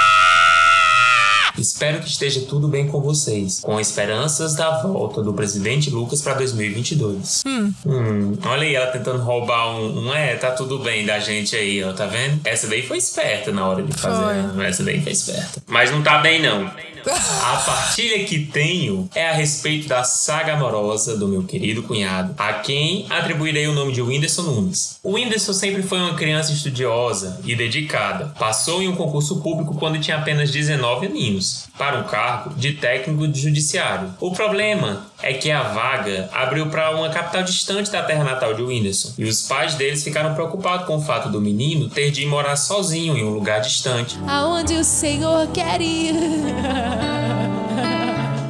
Espero 1.60 2.00
que 2.00 2.08
esteja 2.08 2.40
tudo 2.48 2.68
bem 2.68 2.86
com 2.88 3.00
vocês, 3.00 3.60
com 3.60 3.78
esperanças 3.78 4.54
da 4.54 4.82
volta 4.82 5.22
do 5.22 5.32
presidente 5.32 5.90
Lucas 5.90 6.22
para 6.22 6.34
2022. 6.34 7.42
Hum. 7.46 7.72
Hum, 7.86 8.38
olha 8.44 8.62
aí 8.62 8.74
ela 8.74 8.86
tentando 8.86 9.22
roubar 9.22 9.76
um, 9.76 10.06
um 10.06 10.14
é, 10.14 10.36
tá 10.36 10.50
tudo 10.50 10.78
bem 10.78 11.04
da 11.04 11.18
gente 11.18 11.54
aí, 11.54 11.82
ó, 11.84 11.92
tá 11.92 12.06
vendo? 12.06 12.40
Essa 12.44 12.66
daí 12.66 12.82
foi 12.82 12.98
esperta 12.98 13.52
na 13.52 13.66
hora 13.66 13.82
de 13.82 13.92
fazer. 13.92 14.50
Foi. 14.54 14.66
Essa 14.66 14.82
daí 14.82 15.02
foi 15.02 15.12
esperta. 15.12 15.62
Mas 15.66 15.90
não 15.90 16.02
tá 16.02 16.18
bem 16.18 16.40
não. 16.42 16.70
A 17.08 17.56
partilha 17.56 18.24
que 18.24 18.46
tenho 18.46 19.08
é 19.14 19.28
a 19.28 19.32
respeito 19.32 19.88
da 19.88 20.04
saga 20.04 20.54
amorosa 20.54 21.16
do 21.16 21.28
meu 21.28 21.42
querido 21.42 21.82
cunhado, 21.82 22.34
a 22.38 22.52
quem 22.54 23.06
atribuirei 23.08 23.66
o 23.66 23.72
nome 23.72 23.92
de 23.92 24.02
Whindersson 24.02 24.42
Nunes. 24.42 24.98
O 25.02 25.12
Whindersson 25.12 25.52
sempre 25.52 25.82
foi 25.82 25.98
uma 25.98 26.14
criança 26.14 26.52
estudiosa 26.52 27.40
e 27.44 27.54
dedicada. 27.54 28.34
Passou 28.38 28.82
em 28.82 28.88
um 28.88 28.96
concurso 28.96 29.40
público 29.40 29.76
quando 29.76 30.00
tinha 30.00 30.16
apenas 30.16 30.50
19 30.50 31.06
aninhos, 31.06 31.68
para 31.78 31.98
um 31.98 32.04
cargo 32.04 32.54
de 32.54 32.74
técnico 32.74 33.26
de 33.26 33.40
judiciário. 33.40 34.14
O 34.20 34.32
problema 34.32 35.09
é 35.22 35.32
que 35.34 35.50
a 35.50 35.62
vaga 35.62 36.28
abriu 36.32 36.66
para 36.66 36.94
uma 36.96 37.10
capital 37.10 37.42
distante 37.42 37.90
da 37.90 38.02
terra 38.02 38.24
natal 38.24 38.54
de 38.54 38.62
Whindersson, 38.62 39.12
e 39.18 39.24
os 39.24 39.42
pais 39.42 39.74
deles 39.74 40.02
ficaram 40.02 40.34
preocupados 40.34 40.86
com 40.86 40.96
o 40.96 41.02
fato 41.02 41.28
do 41.28 41.40
menino 41.40 41.88
ter 41.88 42.10
de 42.10 42.22
ir 42.22 42.26
morar 42.26 42.56
sozinho 42.56 43.16
em 43.16 43.24
um 43.24 43.30
lugar 43.30 43.60
distante. 43.60 44.18
Aonde 44.26 44.74
o 44.74 44.84
Senhor 44.84 45.48
quer 45.48 45.80
ir. 45.80 46.14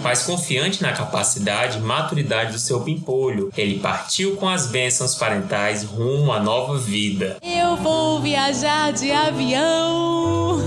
Mas 0.02 0.22
confiante 0.22 0.82
na 0.82 0.92
capacidade 0.92 1.78
e 1.78 1.80
maturidade 1.80 2.52
do 2.52 2.58
seu 2.58 2.80
pimpolho, 2.80 3.52
ele 3.56 3.78
partiu 3.78 4.36
com 4.36 4.48
as 4.48 4.66
bênçãos 4.66 5.14
parentais 5.14 5.84
rumo 5.84 6.32
à 6.32 6.40
nova 6.40 6.78
vida. 6.78 7.36
Eu 7.42 7.76
vou 7.76 8.20
viajar 8.20 8.92
de 8.92 9.12
avião. 9.12 10.58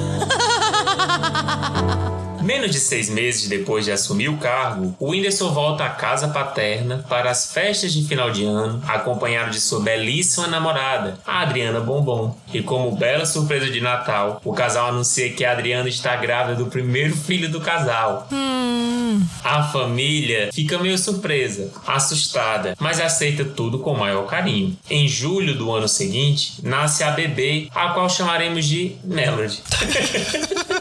Menos 2.44 2.72
de 2.72 2.80
seis 2.80 3.10
meses 3.10 3.48
depois 3.48 3.86
de 3.86 3.92
assumir 3.94 4.28
o 4.28 4.36
cargo, 4.36 4.94
o 5.00 5.12
Whindersson 5.12 5.54
volta 5.54 5.86
à 5.86 5.90
casa 5.90 6.28
paterna 6.28 7.06
para 7.08 7.32
as 7.32 7.54
festas 7.54 7.94
de 7.94 8.06
final 8.06 8.32
de 8.32 8.44
ano, 8.44 8.84
acompanhado 8.86 9.50
de 9.50 9.62
sua 9.62 9.80
belíssima 9.80 10.46
namorada, 10.48 11.18
a 11.26 11.40
Adriana 11.40 11.80
Bombom. 11.80 12.36
E 12.54 12.62
como 12.62 12.98
bela 12.98 13.26
surpresa 13.26 13.70
de 13.70 13.80
Natal, 13.80 14.42
o 14.44 14.52
casal 14.52 14.90
anuncia 14.90 15.32
que 15.32 15.46
a 15.46 15.54
Adriana 15.54 15.88
está 15.88 16.18
grávida 16.18 16.56
do 16.56 16.70
primeiro 16.70 17.16
filho 17.16 17.50
do 17.50 17.62
casal. 17.62 18.28
Hum. 18.30 19.22
A 19.42 19.64
família 19.64 20.50
fica 20.52 20.78
meio 20.78 20.98
surpresa, 20.98 21.72
assustada, 21.88 22.76
mas 22.78 23.00
aceita 23.00 23.46
tudo 23.46 23.80
com 23.80 23.96
maior 23.96 24.26
carinho. 24.26 24.78
Em 24.90 25.08
julho 25.08 25.56
do 25.56 25.72
ano 25.72 25.88
seguinte, 25.88 26.56
nasce 26.62 27.06
a 27.06 27.12
bebê, 27.12 27.70
a 27.74 27.90
qual 27.90 28.10
chamaremos 28.10 28.66
de 28.66 28.98
Melody. 29.04 29.62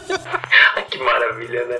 que 0.89 0.97
maravilha, 0.97 1.65
né? 1.65 1.79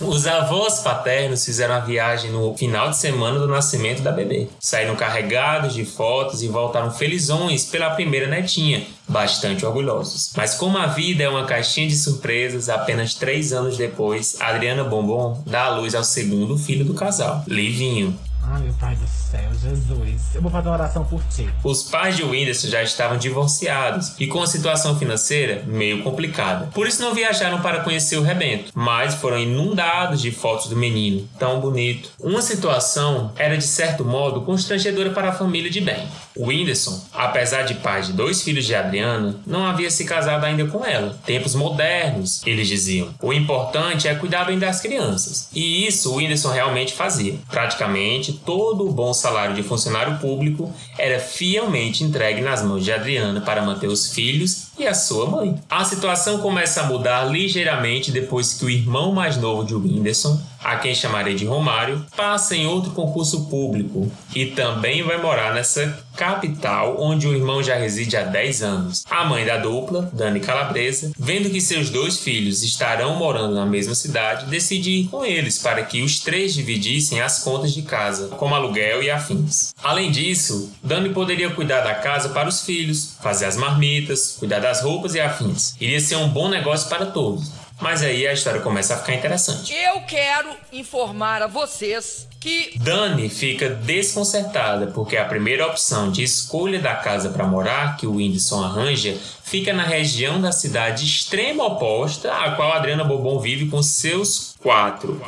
Os 0.00 0.26
avós 0.26 0.80
paternos 0.80 1.44
fizeram 1.44 1.74
a 1.74 1.80
viagem 1.80 2.30
no 2.30 2.56
final 2.56 2.90
de 2.90 2.96
semana 2.96 3.38
do 3.38 3.48
nascimento 3.48 4.02
da 4.02 4.12
bebê. 4.12 4.48
Saíram 4.58 4.96
carregados 4.96 5.74
de 5.74 5.84
fotos 5.84 6.42
e 6.42 6.48
voltaram 6.48 6.90
felizões 6.90 7.64
pela 7.64 7.90
primeira 7.90 8.26
netinha, 8.26 8.86
bastante 9.08 9.64
orgulhosos. 9.64 10.32
Mas 10.36 10.54
como 10.54 10.78
a 10.78 10.86
vida 10.86 11.22
é 11.22 11.28
uma 11.28 11.44
caixinha 11.44 11.88
de 11.88 11.96
surpresas, 11.96 12.68
apenas 12.68 13.14
três 13.14 13.52
anos 13.52 13.76
depois, 13.76 14.40
Adriana 14.40 14.84
Bombom 14.84 15.42
dá 15.46 15.64
à 15.64 15.76
luz 15.76 15.94
ao 15.94 16.04
segundo 16.04 16.58
filho 16.58 16.84
do 16.84 16.94
casal, 16.94 17.44
Livinho. 17.46 18.18
Ai, 18.44 18.60
meu 18.62 18.74
pai 18.74 18.96
do 18.96 19.06
céu, 19.06 19.50
Jesus. 19.54 20.34
Eu 20.34 20.42
vou 20.42 20.50
fazer 20.50 20.68
uma 20.68 20.74
oração 20.74 21.04
por 21.04 21.22
ti. 21.24 21.48
Os 21.62 21.84
pais 21.84 22.16
de 22.16 22.24
Whindersson 22.24 22.68
já 22.68 22.82
estavam 22.82 23.16
divorciados 23.16 24.14
e 24.18 24.26
com 24.26 24.42
a 24.42 24.46
situação 24.46 24.98
financeira 24.98 25.62
meio 25.66 26.02
complicada. 26.02 26.66
Por 26.74 26.86
isso 26.86 27.00
não 27.02 27.14
viajaram 27.14 27.60
para 27.60 27.80
conhecer 27.80 28.16
o 28.16 28.22
rebento, 28.22 28.72
mas 28.74 29.14
foram 29.14 29.38
inundados 29.38 30.20
de 30.20 30.30
fotos 30.30 30.68
do 30.68 30.76
menino, 30.76 31.28
tão 31.38 31.60
bonito. 31.60 32.10
Uma 32.18 32.42
situação 32.42 33.32
era 33.36 33.56
de 33.56 33.64
certo 33.64 34.04
modo 34.04 34.42
constrangedora 34.42 35.10
para 35.10 35.28
a 35.28 35.32
família 35.32 35.70
de 35.70 35.80
bem. 35.80 36.06
O 36.36 36.46
Whindersson, 36.46 37.00
apesar 37.12 37.62
de 37.62 37.74
pai 37.74 38.02
de 38.02 38.12
dois 38.12 38.42
filhos 38.42 38.64
de 38.64 38.74
Adriana, 38.74 39.36
não 39.46 39.66
havia 39.66 39.90
se 39.90 40.04
casado 40.04 40.44
ainda 40.44 40.66
com 40.66 40.84
ela. 40.84 41.18
Tempos 41.26 41.54
modernos, 41.54 42.42
eles 42.46 42.68
diziam. 42.68 43.14
O 43.20 43.32
importante 43.32 44.08
é 44.08 44.14
cuidar 44.14 44.44
bem 44.44 44.58
das 44.58 44.80
crianças. 44.80 45.48
E 45.52 45.86
isso 45.86 46.10
o 46.10 46.16
Whindersson 46.16 46.50
realmente 46.50 46.94
fazia. 46.94 47.38
Praticamente 47.50 48.32
todo 48.32 48.88
o 48.88 48.92
bom 48.92 49.12
salário 49.12 49.54
de 49.54 49.62
funcionário 49.62 50.18
público 50.18 50.72
era 50.98 51.18
fielmente 51.18 52.04
entregue 52.04 52.40
nas 52.40 52.62
mãos 52.62 52.84
de 52.84 52.92
Adriana 52.92 53.40
para 53.40 53.62
manter 53.62 53.88
os 53.88 54.12
filhos 54.12 54.71
e 54.82 54.86
a 54.88 54.94
sua 54.94 55.26
mãe. 55.26 55.58
A 55.70 55.84
situação 55.84 56.38
começa 56.38 56.80
a 56.80 56.84
mudar 56.84 57.24
ligeiramente 57.24 58.10
depois 58.10 58.54
que 58.54 58.64
o 58.64 58.70
irmão 58.70 59.12
mais 59.12 59.36
novo 59.36 59.64
de 59.64 59.74
Whindersson, 59.74 60.40
a 60.62 60.76
quem 60.76 60.94
chamarei 60.94 61.34
de 61.34 61.44
Romário, 61.44 62.04
passa 62.16 62.56
em 62.56 62.66
outro 62.66 62.90
concurso 62.92 63.48
público 63.48 64.10
e 64.34 64.46
também 64.46 65.02
vai 65.02 65.20
morar 65.20 65.54
nessa 65.54 66.04
capital 66.16 66.96
onde 67.00 67.26
o 67.26 67.34
irmão 67.34 67.62
já 67.62 67.74
reside 67.74 68.16
há 68.16 68.22
10 68.22 68.62
anos. 68.62 69.04
A 69.10 69.24
mãe 69.24 69.44
da 69.44 69.56
dupla, 69.56 70.10
Dani 70.12 70.40
Calabresa, 70.40 71.12
vendo 71.18 71.50
que 71.50 71.60
seus 71.60 71.90
dois 71.90 72.18
filhos 72.18 72.62
estarão 72.62 73.16
morando 73.16 73.54
na 73.54 73.66
mesma 73.66 73.94
cidade, 73.94 74.46
decide 74.46 74.90
ir 74.90 75.08
com 75.08 75.24
eles 75.24 75.58
para 75.58 75.82
que 75.82 76.02
os 76.02 76.20
três 76.20 76.54
dividissem 76.54 77.20
as 77.20 77.42
contas 77.42 77.72
de 77.72 77.82
casa, 77.82 78.28
como 78.28 78.54
aluguel 78.54 79.02
e 79.02 79.10
afins. 79.10 79.74
Além 79.82 80.10
disso, 80.10 80.72
Dani 80.82 81.10
poderia 81.10 81.50
cuidar 81.50 81.80
da 81.80 81.94
casa 81.94 82.28
para 82.28 82.48
os 82.48 82.62
filhos, 82.62 83.16
fazer 83.20 83.46
as 83.46 83.56
marmitas, 83.56 84.36
cuidar 84.38 84.60
das 84.72 84.80
roupas 84.80 85.14
e 85.14 85.20
afins. 85.20 85.74
Iria 85.78 86.00
ser 86.00 86.16
um 86.16 86.28
bom 86.28 86.48
negócio 86.48 86.88
para 86.88 87.04
todos. 87.04 87.52
Mas 87.78 88.02
aí 88.02 88.26
a 88.26 88.32
história 88.32 88.60
começa 88.60 88.94
a 88.94 88.96
ficar 88.96 89.14
interessante. 89.14 89.74
Eu 89.74 90.00
quero 90.02 90.48
informar 90.72 91.42
a 91.42 91.46
vocês 91.46 92.26
que 92.40 92.78
Dani 92.78 93.28
fica 93.28 93.68
desconcertada 93.68 94.86
porque 94.86 95.16
a 95.16 95.26
primeira 95.26 95.66
opção 95.66 96.10
de 96.10 96.22
escolha 96.22 96.80
da 96.80 96.94
casa 96.94 97.28
para 97.30 97.44
morar 97.44 97.96
que 97.98 98.06
o 98.06 98.14
Whindersson 98.14 98.64
arranja 98.64 99.16
fica 99.42 99.74
na 99.74 99.82
região 99.82 100.40
da 100.40 100.52
cidade 100.52 101.04
extrema 101.04 101.64
oposta 101.64 102.32
à 102.32 102.52
qual 102.52 102.72
a 102.72 102.76
Adriana 102.76 103.04
Bobon 103.04 103.38
vive 103.40 103.66
com 103.68 103.82
seus 103.82 104.54
quatro. 104.62 105.20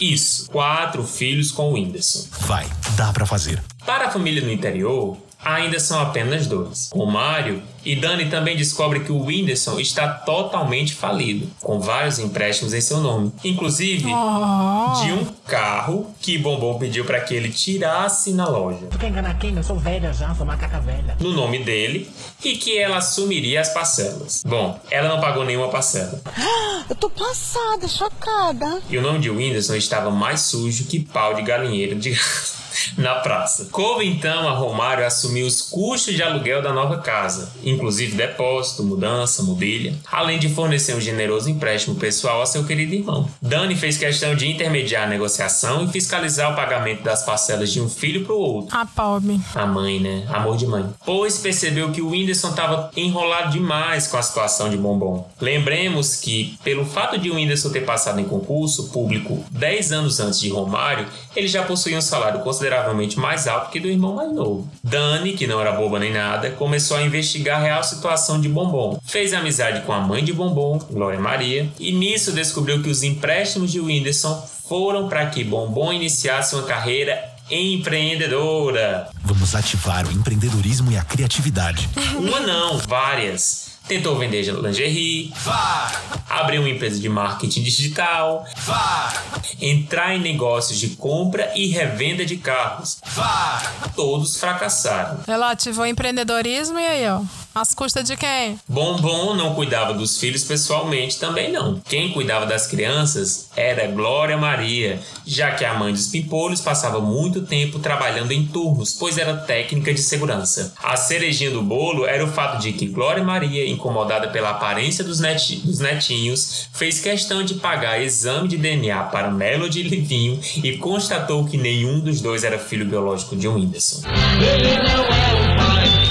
Isso, 0.00 0.48
quatro 0.50 1.04
filhos 1.04 1.50
com 1.50 1.70
o 1.70 1.72
Whindersson. 1.74 2.26
Vai, 2.46 2.66
dá 2.96 3.12
pra 3.12 3.26
fazer. 3.26 3.62
Para 3.84 4.06
a 4.06 4.10
família 4.10 4.42
no 4.42 4.50
interior, 4.50 5.18
ainda 5.44 5.78
são 5.78 6.00
apenas 6.00 6.46
dois. 6.46 6.88
O 6.94 7.04
Mário 7.04 7.62
e 7.84 7.96
Dani 7.96 8.26
também 8.30 8.56
descobre 8.56 9.00
que 9.00 9.12
o 9.12 9.22
Whindersson 9.24 9.78
está 9.80 10.08
totalmente 10.08 10.94
falido, 10.94 11.48
com 11.62 11.80
vários 11.80 12.18
empréstimos 12.18 12.72
em 12.74 12.80
seu 12.80 12.98
nome, 13.00 13.32
inclusive 13.44 14.06
Oh. 14.12 15.02
de 15.02 15.12
um 15.12 15.24
carro 15.46 16.14
que 16.20 16.38
Bombom 16.38 16.78
pediu 16.78 17.04
para 17.04 17.20
que 17.20 17.34
ele 17.34 17.50
tirasse 17.50 18.32
na 18.32 18.48
loja. 18.48 18.86
Tu 18.90 18.98
quer 18.98 19.08
enganar 19.08 19.38
quem? 19.38 19.56
Eu 19.56 19.62
sou 19.62 19.76
velha 19.76 20.12
já, 20.12 20.34
sou 20.34 20.46
macaca 20.46 20.80
velha. 20.80 21.16
No 21.20 21.32
nome 21.32 21.62
dele 21.64 22.10
e 22.44 22.56
que 22.56 22.78
ela 22.78 22.98
assumiria 22.98 23.60
as 23.60 23.68
parcelas. 23.72 24.42
Bom, 24.46 24.78
ela 24.90 25.08
não 25.08 25.20
pagou 25.20 25.44
nenhuma 25.44 25.68
parcela. 25.68 26.20
Eu 26.88 26.96
tô 26.96 27.08
passada, 27.10 27.86
chocada. 27.86 28.82
E 28.90 28.98
o 28.98 29.02
nome 29.02 29.20
de 29.20 29.30
Whindersson 29.30 29.76
estava 29.76 30.10
mais 30.10 30.40
sujo 30.40 30.84
que 30.86 30.98
pau 31.00 31.34
de 31.34 31.42
galinheiro 31.42 31.94
de 31.96 32.18
na 32.98 33.16
praça. 33.16 33.66
Coube 33.70 34.06
então 34.06 34.48
a 34.48 34.52
Romário 34.52 35.06
assumir 35.06 35.42
os 35.42 35.60
custos 35.62 36.14
de 36.14 36.22
aluguel 36.22 36.62
da 36.62 36.72
nova 36.72 36.98
casa, 36.98 37.52
inclusive 37.70 38.16
depósito, 38.16 38.82
mudança, 38.82 39.42
mobília, 39.42 39.94
além 40.10 40.38
de 40.38 40.48
fornecer 40.48 40.94
um 40.94 41.00
generoso 41.00 41.48
empréstimo 41.50 41.96
pessoal 41.96 42.42
a 42.42 42.46
seu 42.46 42.64
querido 42.64 42.94
irmão. 42.94 43.28
Dani 43.40 43.74
fez 43.74 43.96
questão 43.96 44.34
de 44.34 44.50
intermediar 44.50 45.04
a 45.04 45.10
negociação 45.10 45.84
e 45.84 45.88
fiscalizar 45.88 46.52
o 46.52 46.56
pagamento 46.56 47.02
das 47.02 47.24
parcelas 47.24 47.72
de 47.72 47.80
um 47.80 47.88
filho 47.88 48.24
para 48.24 48.34
o 48.34 48.38
outro. 48.38 48.76
A 48.76 48.84
pobre. 48.84 49.40
A 49.54 49.66
mãe, 49.66 50.00
né? 50.00 50.26
Amor 50.28 50.56
de 50.56 50.66
mãe. 50.66 50.84
Pois 51.04 51.38
percebeu 51.38 51.92
que 51.92 52.02
o 52.02 52.10
Whindersson 52.10 52.50
estava 52.50 52.90
enrolado 52.96 53.52
demais 53.52 54.06
com 54.06 54.16
a 54.16 54.22
situação 54.22 54.68
de 54.68 54.76
Bombom. 54.76 55.28
Lembremos 55.40 56.16
que, 56.16 56.58
pelo 56.62 56.84
fato 56.84 57.18
de 57.18 57.30
o 57.30 57.34
Whindersson 57.34 57.70
ter 57.70 57.84
passado 57.84 58.20
em 58.20 58.24
concurso 58.24 58.88
público 58.90 59.44
10 59.50 59.92
anos 59.92 60.20
antes 60.20 60.40
de 60.40 60.48
Romário, 60.48 61.06
ele 61.34 61.48
já 61.48 61.62
possuía 61.62 61.98
um 61.98 62.02
salário 62.02 62.40
consideravelmente 62.40 63.18
mais 63.18 63.46
alto 63.46 63.70
que 63.70 63.80
do 63.80 63.88
irmão 63.88 64.14
mais 64.14 64.32
novo. 64.32 64.68
Dani, 64.82 65.32
que 65.32 65.46
não 65.46 65.60
era 65.60 65.72
boba 65.72 65.98
nem 65.98 66.12
nada, 66.12 66.50
começou 66.50 66.96
a 66.96 67.02
investigar 67.02 67.59
real 67.60 67.82
situação 67.84 68.40
de 68.40 68.48
Bombom. 68.48 68.98
Fez 69.04 69.32
amizade 69.32 69.82
com 69.82 69.92
a 69.92 70.00
mãe 70.00 70.24
de 70.24 70.32
Bombom, 70.32 70.78
Glória 70.90 71.20
Maria, 71.20 71.70
e 71.78 71.92
nisso 71.92 72.32
descobriu 72.32 72.82
que 72.82 72.90
os 72.90 73.02
empréstimos 73.02 73.70
de 73.70 73.80
Whindersson 73.80 74.48
foram 74.68 75.08
para 75.08 75.26
que 75.26 75.44
Bombom 75.44 75.92
iniciasse 75.92 76.54
uma 76.54 76.64
carreira 76.64 77.30
empreendedora. 77.50 79.08
Vamos 79.22 79.54
ativar 79.54 80.06
o 80.06 80.12
empreendedorismo 80.12 80.90
e 80.92 80.96
a 80.96 81.02
criatividade. 81.02 81.88
Uma 82.16 82.40
não, 82.40 82.78
várias. 82.78 83.70
Tentou 83.88 84.16
vender 84.16 84.42
lingerie, 84.42 85.32
Vai! 85.42 85.92
abrir 86.28 86.60
uma 86.60 86.68
empresa 86.68 87.00
de 87.00 87.08
marketing 87.08 87.62
digital, 87.64 88.44
Vai! 88.64 89.12
entrar 89.60 90.14
em 90.14 90.20
negócios 90.20 90.78
de 90.78 90.90
compra 90.90 91.50
e 91.56 91.66
revenda 91.66 92.24
de 92.24 92.36
carros. 92.36 92.98
Vai! 93.04 93.62
Todos 93.96 94.36
fracassaram. 94.36 95.18
Ela 95.26 95.50
ativou 95.50 95.84
empreendedorismo 95.84 96.78
e 96.78 96.86
aí, 96.86 97.08
ó. 97.08 97.20
Às 97.52 97.74
custas 97.74 98.04
de 98.04 98.16
quem? 98.16 98.58
Bombom 98.68 99.34
não 99.34 99.54
cuidava 99.54 99.92
dos 99.92 100.18
filhos 100.18 100.44
pessoalmente 100.44 101.18
também 101.18 101.50
não. 101.50 101.80
Quem 101.80 102.12
cuidava 102.12 102.46
das 102.46 102.68
crianças 102.68 103.50
era 103.56 103.88
Glória 103.88 104.36
Maria, 104.36 105.00
já 105.26 105.50
que 105.50 105.64
a 105.64 105.74
mãe 105.74 105.92
dos 105.92 106.06
pimpolhos 106.06 106.60
passava 106.60 107.00
muito 107.00 107.42
tempo 107.42 107.80
trabalhando 107.80 108.30
em 108.30 108.46
turnos, 108.46 108.92
pois 108.92 109.18
era 109.18 109.36
técnica 109.36 109.92
de 109.92 110.00
segurança. 110.00 110.74
A 110.80 110.96
cerejinha 110.96 111.50
do 111.50 111.60
bolo 111.60 112.06
era 112.06 112.24
o 112.24 112.30
fato 112.30 112.60
de 112.60 112.72
que 112.72 112.86
Glória 112.86 113.24
Maria, 113.24 113.68
incomodada 113.68 114.28
pela 114.28 114.50
aparência 114.50 115.02
dos, 115.02 115.18
dos 115.18 115.80
netinhos, 115.80 116.68
fez 116.72 117.00
questão 117.00 117.42
de 117.42 117.54
pagar 117.54 118.00
exame 118.00 118.46
de 118.46 118.56
DNA 118.56 119.02
para 119.04 119.28
Melody 119.28 119.80
e 119.80 119.88
Livinho 119.88 120.40
e 120.62 120.76
constatou 120.78 121.44
que 121.44 121.56
nenhum 121.56 121.98
dos 121.98 122.20
dois 122.20 122.44
era 122.44 122.58
filho 122.58 122.86
biológico 122.86 123.34
de 123.34 123.48
Whindersson. 123.48 124.02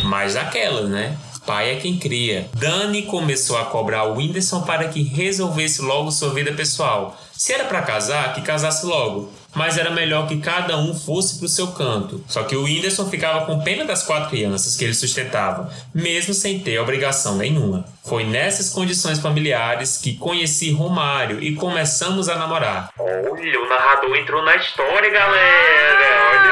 Mas 0.03 0.35
aquelas, 0.35 0.89
né? 0.89 1.15
Pai 1.45 1.71
é 1.71 1.75
quem 1.75 1.97
cria. 1.97 2.49
Dani 2.53 3.03
começou 3.03 3.57
a 3.57 3.65
cobrar 3.65 4.05
o 4.05 4.15
Whindersson 4.15 4.61
para 4.61 4.87
que 4.89 5.03
resolvesse 5.03 5.81
logo 5.81 6.11
sua 6.11 6.33
vida 6.33 6.51
pessoal. 6.53 7.19
Se 7.33 7.53
era 7.53 7.65
para 7.65 7.81
casar, 7.81 8.33
que 8.33 8.41
casasse 8.41 8.85
logo. 8.85 9.31
Mas 9.55 9.77
era 9.77 9.89
melhor 9.89 10.27
que 10.27 10.37
cada 10.37 10.77
um 10.77 10.93
fosse 10.93 11.39
pro 11.39 11.47
seu 11.47 11.67
canto. 11.67 12.23
Só 12.27 12.43
que 12.43 12.55
o 12.55 12.63
Whindersson 12.63 13.09
ficava 13.09 13.45
com 13.45 13.61
pena 13.61 13.83
das 13.83 14.03
quatro 14.03 14.29
crianças 14.29 14.75
que 14.75 14.83
ele 14.83 14.93
sustentava, 14.93 15.73
mesmo 15.93 16.33
sem 16.33 16.59
ter 16.59 16.77
obrigação 16.79 17.35
nenhuma. 17.35 17.85
Foi 18.05 18.23
nessas 18.23 18.69
condições 18.69 19.19
familiares 19.19 19.97
que 19.97 20.15
conheci 20.17 20.71
Romário 20.71 21.41
e 21.41 21.55
começamos 21.55 22.29
a 22.29 22.35
namorar. 22.35 22.91
Olha, 22.99 23.59
o 23.59 23.69
narrador 23.69 24.15
entrou 24.17 24.43
na 24.43 24.55
história, 24.55 25.09
galera! 25.09 25.99
Olha 26.31 26.51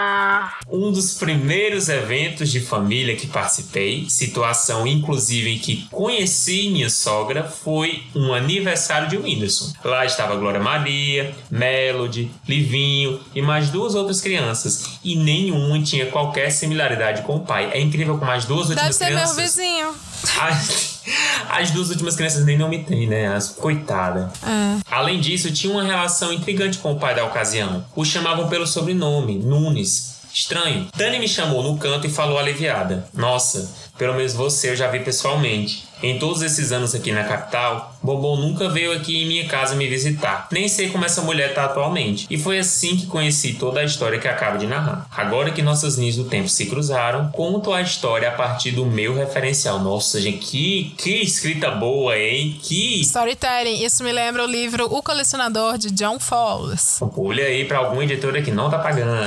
aí! 0.00 0.05
Um 0.68 0.90
dos 0.90 1.14
primeiros 1.14 1.88
eventos 1.88 2.50
de 2.50 2.60
família 2.60 3.14
que 3.14 3.26
participei, 3.26 4.06
situação 4.08 4.86
inclusive 4.86 5.54
em 5.54 5.58
que 5.58 5.86
conheci 5.90 6.70
minha 6.70 6.90
sogra, 6.90 7.44
foi 7.44 8.02
um 8.14 8.34
aniversário 8.34 9.08
de 9.08 9.16
Whindersson. 9.16 9.72
Lá 9.84 10.04
estava 10.04 10.36
Glória 10.36 10.60
Maria, 10.60 11.34
Melody, 11.50 12.30
Livinho 12.48 13.20
e 13.34 13.40
mais 13.40 13.70
duas 13.70 13.94
outras 13.94 14.20
crianças, 14.20 14.98
e 15.04 15.14
nenhuma 15.16 15.80
tinha 15.82 16.06
qualquer 16.06 16.50
similaridade 16.50 17.22
com 17.22 17.36
o 17.36 17.40
pai. 17.40 17.70
É 17.72 17.80
incrível 17.80 18.18
como 18.18 18.30
as 18.30 18.44
duas 18.44 18.68
Deve 18.68 18.80
últimas 18.80 18.96
ser 18.96 19.06
crianças. 19.06 19.36
meu 19.36 19.44
vizinho. 19.44 19.94
As, 20.40 21.02
as 21.50 21.70
duas 21.70 21.90
últimas 21.90 22.16
crianças 22.16 22.44
nem 22.44 22.58
não 22.58 22.68
me 22.68 22.82
têm, 22.82 23.06
né? 23.06 23.28
As 23.28 23.50
coitada. 23.50 24.32
É. 24.42 24.80
Além 24.90 25.20
disso, 25.20 25.52
tinha 25.52 25.72
uma 25.72 25.82
relação 25.82 26.32
intrigante 26.32 26.78
com 26.78 26.92
o 26.92 26.98
pai 26.98 27.14
da 27.14 27.24
ocasião. 27.24 27.84
O 27.94 28.04
chamavam 28.04 28.48
pelo 28.48 28.66
sobrenome, 28.66 29.38
Nunes. 29.38 30.15
Estranho. 30.36 30.86
Dani 30.94 31.18
me 31.18 31.26
chamou 31.26 31.62
no 31.62 31.78
canto 31.78 32.06
e 32.06 32.10
falou 32.10 32.38
aliviada. 32.38 33.08
Nossa, 33.14 33.74
pelo 33.96 34.12
menos 34.12 34.34
você 34.34 34.68
eu 34.68 34.76
já 34.76 34.86
vi 34.86 35.00
pessoalmente. 35.00 35.88
Em 36.02 36.18
todos 36.18 36.42
esses 36.42 36.72
anos 36.72 36.94
aqui 36.94 37.10
na 37.10 37.24
capital, 37.24 37.95
Bombom 38.06 38.36
nunca 38.36 38.68
veio 38.68 38.92
aqui 38.92 39.24
em 39.24 39.26
minha 39.26 39.48
casa 39.48 39.74
me 39.74 39.88
visitar. 39.88 40.46
Nem 40.52 40.68
sei 40.68 40.88
como 40.88 41.04
essa 41.04 41.20
mulher 41.22 41.52
tá 41.52 41.64
atualmente. 41.64 42.26
E 42.30 42.38
foi 42.38 42.58
assim 42.58 42.96
que 42.96 43.06
conheci 43.06 43.54
toda 43.54 43.80
a 43.80 43.84
história 43.84 44.18
que 44.18 44.28
acabo 44.28 44.58
de 44.58 44.66
narrar. 44.66 45.06
Agora 45.10 45.50
que 45.50 45.60
nossas 45.60 45.98
linhas 45.98 46.14
do 46.16 46.24
tempo 46.24 46.48
se 46.48 46.66
cruzaram, 46.66 47.30
conto 47.32 47.72
a 47.72 47.82
história 47.82 48.28
a 48.28 48.32
partir 48.32 48.70
do 48.70 48.86
meu 48.86 49.14
referencial. 49.14 49.80
Nossa, 49.80 50.20
gente, 50.20 50.38
que, 50.38 50.94
que 50.96 51.20
escrita 51.22 51.70
boa, 51.72 52.16
hein? 52.16 52.56
Que. 52.62 53.00
Storytelling. 53.00 53.84
Isso 53.84 54.04
me 54.04 54.12
lembra 54.12 54.44
o 54.44 54.46
livro 54.46 54.86
O 54.86 55.02
Colecionador 55.02 55.76
de 55.76 55.90
John 55.90 56.20
Fowles. 56.20 57.00
Olha 57.16 57.44
aí 57.44 57.64
pra 57.64 57.78
alguma 57.78 58.04
editora 58.04 58.40
que 58.40 58.52
não 58.52 58.70
tá 58.70 58.78
pagando. 58.78 59.26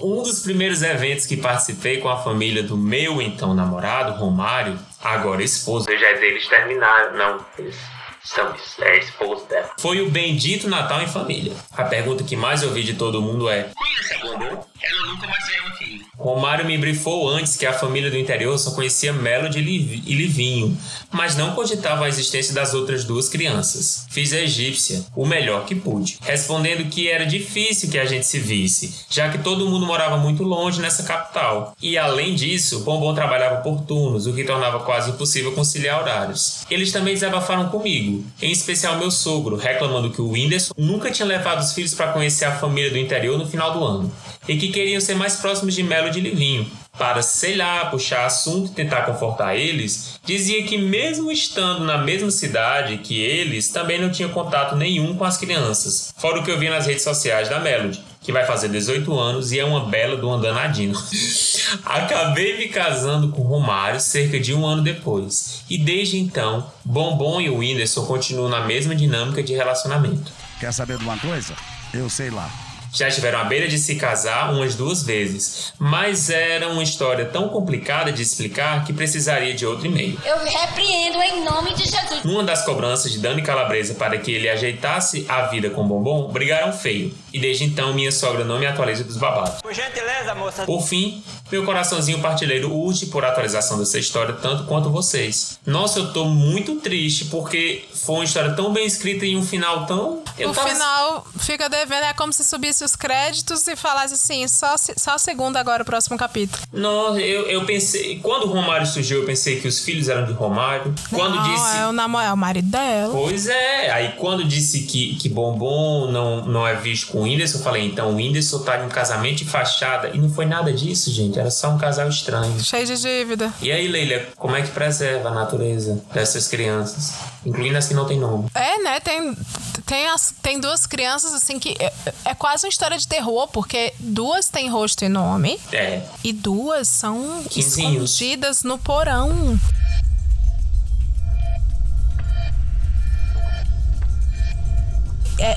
um 0.00 0.22
dos 0.22 0.40
primeiros 0.40 0.82
eventos 0.82 1.26
que 1.26 1.36
participei 1.36 1.98
com 1.98 2.08
a 2.08 2.16
família 2.16 2.62
do 2.62 2.76
meu 2.76 3.22
então 3.22 3.54
namorado, 3.54 4.18
Romário, 4.18 4.78
agora 5.04 5.42
esposo. 5.42 5.88
Eu 5.90 5.98
já 5.98 6.10
eles 6.10 6.48
terminaram. 6.48 7.16
Não, 7.16 7.46
eles 7.58 7.76
são 8.24 8.54
é 8.80 8.98
esposo 8.98 9.44
dela. 9.46 9.70
Foi 9.78 10.00
o 10.00 10.10
bendito 10.10 10.68
Natal 10.68 11.02
em 11.02 11.06
família. 11.06 11.52
A 11.76 11.84
pergunta 11.84 12.24
que 12.24 12.34
mais 12.34 12.62
ouvi 12.62 12.82
de 12.82 12.94
todo 12.94 13.20
mundo 13.20 13.48
é: 13.48 13.70
Conhece 13.74 14.14
a 14.14 14.18
Bombom? 14.18 14.66
Ela 14.86 15.06
nunca 15.06 15.26
mais 15.26 15.46
veio 15.46 15.66
aqui. 15.68 16.02
Romário 16.16 16.64
me 16.66 16.76
brifou 16.78 17.28
antes 17.28 17.56
que 17.56 17.66
a 17.66 17.72
família 17.72 18.10
do 18.10 18.18
interior 18.18 18.58
só 18.58 18.70
conhecia 18.72 19.12
Melody 19.12 19.58
e 19.58 20.14
Livinho, 20.14 20.76
mas 21.10 21.36
não 21.36 21.52
cogitava 21.52 22.04
a 22.04 22.08
existência 22.08 22.54
das 22.54 22.74
outras 22.74 23.04
duas 23.04 23.28
crianças. 23.28 24.06
Fiz 24.10 24.32
a 24.32 24.40
egípcia, 24.40 25.04
o 25.14 25.26
melhor 25.26 25.64
que 25.64 25.74
pude, 25.74 26.18
respondendo 26.22 26.88
que 26.88 27.08
era 27.08 27.24
difícil 27.24 27.90
que 27.90 27.98
a 27.98 28.04
gente 28.04 28.26
se 28.26 28.38
visse, 28.38 29.04
já 29.10 29.28
que 29.28 29.38
todo 29.38 29.68
mundo 29.68 29.86
morava 29.86 30.16
muito 30.16 30.42
longe 30.42 30.80
nessa 30.80 31.02
capital. 31.02 31.74
E 31.80 31.98
além 31.98 32.34
disso, 32.34 32.80
Bombom 32.80 33.14
trabalhava 33.14 33.62
por 33.62 33.82
turnos, 33.82 34.26
o 34.26 34.34
que 34.34 34.44
tornava 34.44 34.80
quase 34.80 35.10
impossível 35.10 35.52
conciliar 35.52 36.00
horários. 36.00 36.64
Eles 36.70 36.92
também 36.92 37.14
desabafaram 37.14 37.68
comigo, 37.68 38.24
em 38.40 38.52
especial 38.52 38.98
meu 38.98 39.10
sogro, 39.10 39.56
reclamando 39.56 40.10
que 40.10 40.20
o 40.20 40.30
Whindersson 40.30 40.74
nunca 40.76 41.10
tinha 41.10 41.26
levado 41.26 41.60
os 41.60 41.72
filhos 41.72 41.94
para 41.94 42.12
conhecer 42.12 42.44
a 42.44 42.56
família 42.56 42.90
do 42.90 42.98
interior 42.98 43.38
no 43.38 43.46
final 43.46 43.72
do 43.72 43.84
ano, 43.84 44.12
e 44.48 44.56
que 44.56 44.68
queriam 44.68 45.00
ser 45.00 45.14
mais 45.14 45.36
próximos 45.36 45.74
de 45.74 45.82
Melody 45.82 46.18
e 46.18 46.22
Livinho. 46.22 46.70
Para, 46.96 47.22
sei 47.22 47.56
lá, 47.56 47.86
puxar 47.86 48.24
assunto 48.24 48.70
e 48.70 48.74
tentar 48.74 49.02
confortar 49.02 49.56
eles, 49.56 50.20
dizia 50.24 50.62
que 50.62 50.78
mesmo 50.78 51.30
estando 51.32 51.84
na 51.84 51.98
mesma 51.98 52.30
cidade 52.30 52.98
que 52.98 53.20
eles, 53.20 53.68
também 53.68 54.00
não 54.00 54.10
tinha 54.10 54.28
contato 54.28 54.76
nenhum 54.76 55.16
com 55.16 55.24
as 55.24 55.36
crianças. 55.36 56.14
Fora 56.16 56.38
o 56.38 56.44
que 56.44 56.50
eu 56.52 56.58
vi 56.58 56.68
nas 56.68 56.86
redes 56.86 57.02
sociais 57.02 57.48
da 57.48 57.58
Melody, 57.58 58.00
que 58.20 58.30
vai 58.30 58.46
fazer 58.46 58.68
18 58.68 59.12
anos 59.18 59.50
e 59.50 59.58
é 59.58 59.64
uma 59.64 59.86
bela 59.86 60.16
do 60.16 60.36
danadino. 60.38 60.96
Acabei 61.84 62.58
me 62.58 62.68
casando 62.68 63.30
com 63.30 63.42
Romário 63.42 63.98
cerca 63.98 64.38
de 64.38 64.54
um 64.54 64.64
ano 64.64 64.82
depois. 64.82 65.64
E 65.68 65.76
desde 65.76 66.18
então, 66.18 66.70
Bombom 66.84 67.40
e 67.40 67.50
o 67.50 67.58
Whindersson 67.58 68.06
continuam 68.06 68.48
na 68.48 68.60
mesma 68.60 68.94
dinâmica 68.94 69.42
de 69.42 69.52
relacionamento. 69.52 70.30
Quer 70.60 70.72
saber 70.72 70.96
de 70.96 71.04
uma 71.04 71.18
coisa? 71.18 71.54
Eu 71.92 72.08
sei 72.08 72.30
lá. 72.30 72.48
Já 72.94 73.08
estiveram 73.08 73.40
à 73.40 73.44
beira 73.44 73.66
de 73.66 73.76
se 73.76 73.96
casar 73.96 74.52
umas 74.54 74.76
duas 74.76 75.02
vezes, 75.02 75.72
mas 75.80 76.30
era 76.30 76.68
uma 76.68 76.82
história 76.82 77.24
tão 77.24 77.48
complicada 77.48 78.12
de 78.12 78.22
explicar 78.22 78.84
que 78.84 78.92
precisaria 78.92 79.52
de 79.52 79.66
outro 79.66 79.86
e-mail. 79.86 80.16
Eu 80.24 80.38
repreendo 80.44 81.20
em 81.20 81.44
nome 81.44 81.74
de 81.74 81.82
Jesus. 81.82 82.22
Numa 82.22 82.44
das 82.44 82.64
cobranças 82.64 83.10
de 83.10 83.18
Dani 83.18 83.42
Calabresa 83.42 83.94
para 83.94 84.16
que 84.16 84.30
ele 84.30 84.48
ajeitasse 84.48 85.26
a 85.28 85.42
vida 85.46 85.70
com 85.70 85.84
Bombom, 85.88 86.28
brigaram 86.28 86.72
feio. 86.72 87.12
E 87.32 87.38
desde 87.40 87.64
então 87.64 87.92
minha 87.92 88.12
sogra 88.12 88.44
não 88.44 88.60
me 88.60 88.66
atualiza 88.66 89.02
dos 89.02 89.16
babados. 89.16 89.60
Por 89.60 89.74
gentileza, 89.74 90.32
moça. 90.36 90.64
Por 90.64 90.80
fim, 90.80 91.20
Meu 91.54 91.64
coraçãozinho 91.64 92.18
partilheiro 92.18 92.74
urge 92.74 93.06
por 93.06 93.24
atualização 93.24 93.78
dessa 93.78 93.96
história, 93.96 94.34
tanto 94.34 94.64
quanto 94.64 94.90
vocês. 94.90 95.56
Nossa, 95.64 96.00
eu 96.00 96.12
tô 96.12 96.24
muito 96.24 96.74
triste 96.80 97.26
porque 97.26 97.84
foi 97.94 98.16
uma 98.16 98.24
história 98.24 98.54
tão 98.54 98.72
bem 98.72 98.84
escrita 98.84 99.24
e 99.24 99.36
um 99.36 99.46
final 99.46 99.86
tão. 99.86 100.24
Eu 100.36 100.50
o 100.50 100.52
tava... 100.52 100.68
final 100.68 101.24
fica 101.38 101.68
devendo, 101.68 102.02
é 102.06 102.12
como 102.12 102.32
se 102.32 102.42
subisse 102.42 102.82
os 102.82 102.96
créditos 102.96 103.68
e 103.68 103.76
falasse 103.76 104.14
assim, 104.14 104.48
só, 104.48 104.74
só 104.76 105.12
a 105.12 105.18
segunda 105.18 105.60
agora, 105.60 105.84
o 105.84 105.86
próximo 105.86 106.18
capítulo. 106.18 106.60
Não, 106.72 107.16
eu, 107.16 107.46
eu 107.46 107.64
pensei. 107.64 108.18
Quando 108.18 108.46
o 108.46 108.48
Romário 108.48 108.84
surgiu, 108.84 109.20
eu 109.20 109.24
pensei 109.24 109.60
que 109.60 109.68
os 109.68 109.78
filhos 109.78 110.08
eram 110.08 110.26
de 110.26 110.32
Romário. 110.32 110.92
Quando 111.08 111.36
não, 111.36 111.54
disse. 111.54 111.76
É 111.76 111.86
o, 111.86 111.92
namo... 111.92 112.18
é 112.18 112.32
o 112.32 112.36
marido 112.36 112.68
dela. 112.68 113.12
Pois 113.12 113.46
é. 113.46 113.92
Aí 113.92 114.14
quando 114.18 114.42
disse 114.42 114.80
que, 114.80 115.14
que 115.14 115.28
Bombom 115.28 116.10
não, 116.10 116.44
não 116.46 116.66
é 116.66 116.74
visto 116.74 117.12
com 117.12 117.18
o 117.18 117.22
Whindersson, 117.22 117.58
eu 117.58 117.62
falei, 117.62 117.86
então 117.86 118.10
o 118.10 118.16
Whindersson 118.16 118.58
tá 118.58 118.80
em 118.80 118.86
um 118.86 118.88
casamento 118.88 119.36
de 119.36 119.44
fachada. 119.44 120.10
E 120.12 120.18
não 120.18 120.28
foi 120.28 120.46
nada 120.46 120.72
disso, 120.72 121.12
gente. 121.12 121.43
Era 121.44 121.50
só 121.50 121.68
um 121.68 121.76
casal 121.76 122.08
estranho. 122.08 122.58
Cheio 122.64 122.86
de 122.86 122.96
dívida. 122.96 123.52
E 123.60 123.70
aí, 123.70 123.86
Leila, 123.86 124.28
como 124.34 124.56
é 124.56 124.62
que 124.62 124.70
preserva 124.70 125.28
a 125.28 125.34
natureza 125.34 126.02
dessas 126.10 126.48
crianças? 126.48 127.12
Incluindo 127.44 127.76
as 127.76 127.86
que 127.86 127.92
não 127.92 128.06
tem 128.06 128.18
nome. 128.18 128.48
É, 128.54 128.78
né? 128.78 128.98
Tem, 128.98 129.36
tem, 129.84 130.08
as, 130.08 130.32
tem 130.42 130.58
duas 130.58 130.86
crianças, 130.86 131.34
assim, 131.34 131.58
que 131.58 131.76
é, 131.78 131.92
é 132.24 132.34
quase 132.34 132.64
uma 132.64 132.70
história 132.70 132.96
de 132.96 133.06
terror, 133.06 133.46
porque 133.48 133.92
duas 133.98 134.48
têm 134.48 134.70
rosto 134.70 135.04
e 135.04 135.08
nome. 135.10 135.60
É. 135.70 136.00
E 136.24 136.32
duas 136.32 136.88
são 136.88 137.44
Quinzinhos. 137.50 138.12
escondidas 138.12 138.62
no 138.62 138.78
porão. 138.78 139.60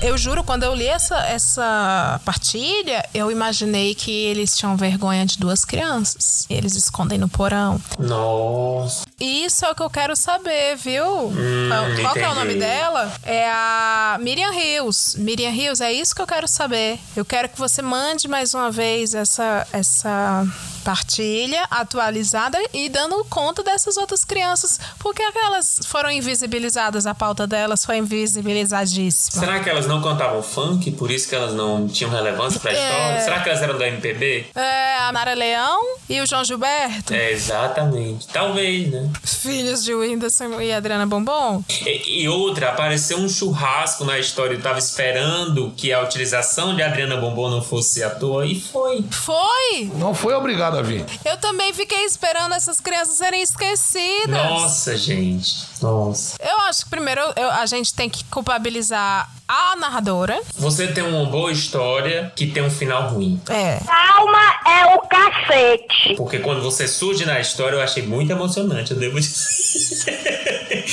Eu 0.02 0.16
juro, 0.18 0.42
quando 0.42 0.62
eu 0.64 0.74
li 0.74 0.86
essa, 0.86 1.16
essa 1.26 2.20
partilha, 2.24 3.04
eu 3.14 3.30
imaginei 3.30 3.94
que 3.94 4.10
eles 4.10 4.56
tinham 4.56 4.76
vergonha 4.76 5.24
de 5.24 5.38
duas 5.38 5.64
crianças. 5.64 6.46
Eles 6.50 6.74
escondem 6.74 7.18
no 7.18 7.28
porão. 7.28 7.80
Nossa. 7.98 9.06
Isso 9.20 9.64
é 9.64 9.70
o 9.70 9.74
que 9.74 9.82
eu 9.82 9.90
quero 9.90 10.14
saber, 10.16 10.76
viu? 10.76 11.28
Hum, 11.28 11.68
Qual 12.02 12.16
é 12.16 12.28
o 12.28 12.34
nome 12.34 12.54
dela? 12.54 13.12
É 13.24 13.48
a 13.48 14.18
Miriam 14.20 14.50
Rios. 14.50 15.14
Miriam 15.16 15.50
Rios, 15.50 15.80
é 15.80 15.92
isso 15.92 16.14
que 16.14 16.22
eu 16.22 16.26
quero 16.26 16.48
saber. 16.48 16.98
Eu 17.16 17.24
quero 17.24 17.48
que 17.48 17.58
você 17.58 17.82
mande 17.82 18.28
mais 18.28 18.54
uma 18.54 18.70
vez 18.70 19.14
essa, 19.14 19.66
essa 19.72 20.46
partilha 20.88 21.66
atualizada 21.70 22.58
e 22.72 22.88
dando 22.88 23.22
conta 23.26 23.62
dessas 23.62 23.98
outras 23.98 24.24
crianças. 24.24 24.80
Porque 24.98 25.20
aquelas 25.20 25.80
foram 25.84 26.10
invisibilizadas, 26.10 27.04
a 27.04 27.14
pauta 27.14 27.46
delas 27.46 27.84
foi 27.84 27.98
invisibilizadíssima. 27.98 29.38
Será 29.38 29.60
que 29.60 29.68
elas 29.68 29.86
não 29.86 30.00
cantavam 30.00 30.42
funk, 30.42 30.90
por 30.92 31.10
isso 31.10 31.28
que 31.28 31.34
elas 31.34 31.52
não 31.52 31.86
tinham 31.86 32.10
relevância 32.10 32.58
pra 32.58 32.72
história? 32.72 33.16
É. 33.16 33.20
Será 33.20 33.40
que 33.40 33.50
elas 33.50 33.60
eram 33.60 33.76
do 33.76 33.84
MPB? 33.84 34.46
É, 34.54 34.96
a 35.00 35.12
Nara 35.12 35.34
Leão 35.34 35.78
e 36.08 36.22
o 36.22 36.26
João 36.26 36.42
Gilberto. 36.42 37.12
É, 37.12 37.32
exatamente. 37.32 38.26
Talvez, 38.28 38.90
né? 38.90 39.10
Filhos 39.22 39.84
de 39.84 39.94
Whindersson 39.94 40.58
e 40.58 40.72
Adriana 40.72 41.04
Bombom. 41.04 41.62
E, 41.84 42.22
e 42.22 42.28
outra, 42.30 42.70
apareceu 42.70 43.18
um 43.18 43.28
churrasco 43.28 44.06
na 44.06 44.18
história. 44.18 44.54
Eu 44.54 44.62
tava 44.62 44.78
esperando 44.78 45.70
que 45.76 45.92
a 45.92 46.00
utilização 46.02 46.74
de 46.74 46.82
Adriana 46.82 47.18
Bombom 47.18 47.50
não 47.50 47.60
fosse 47.60 48.02
à 48.02 48.08
toa, 48.08 48.46
e 48.46 48.58
foi. 48.58 49.04
Foi! 49.10 49.90
Não 49.96 50.14
foi 50.14 50.32
obrigado 50.32 50.77
a 50.78 50.82
vir. 50.82 51.04
Eu 51.24 51.36
também 51.38 51.72
fiquei 51.72 52.04
esperando 52.04 52.54
essas 52.54 52.80
crianças 52.80 53.16
serem 53.16 53.42
esquecidas. 53.42 54.28
Nossa, 54.28 54.96
gente. 54.96 55.66
Nossa. 55.80 56.36
Eu 56.40 56.56
acho 56.62 56.84
que 56.84 56.90
primeiro 56.90 57.20
eu- 57.36 57.50
a 57.50 57.66
gente 57.66 57.92
tem 57.94 58.08
que 58.10 58.24
culpabilizar 58.24 59.30
a 59.46 59.76
narradora. 59.76 60.40
Você 60.56 60.88
tem 60.88 61.02
uma 61.04 61.24
boa 61.26 61.50
história 61.52 62.32
que 62.36 62.46
tem 62.48 62.62
um 62.62 62.70
final 62.70 63.08
ruim. 63.10 63.40
É. 63.48 63.78
Calma 63.86 64.54
é 64.66 64.94
o 64.94 65.00
cacete. 65.00 66.14
Porque 66.16 66.38
quando 66.40 66.62
você 66.62 66.86
surge 66.86 67.24
na 67.24 67.40
história, 67.40 67.76
eu 67.76 67.80
achei 67.80 68.02
muito 68.02 68.30
emocionante, 68.30 68.90
eu 68.92 68.98
devo 68.98 69.18
dizer. 69.20 70.84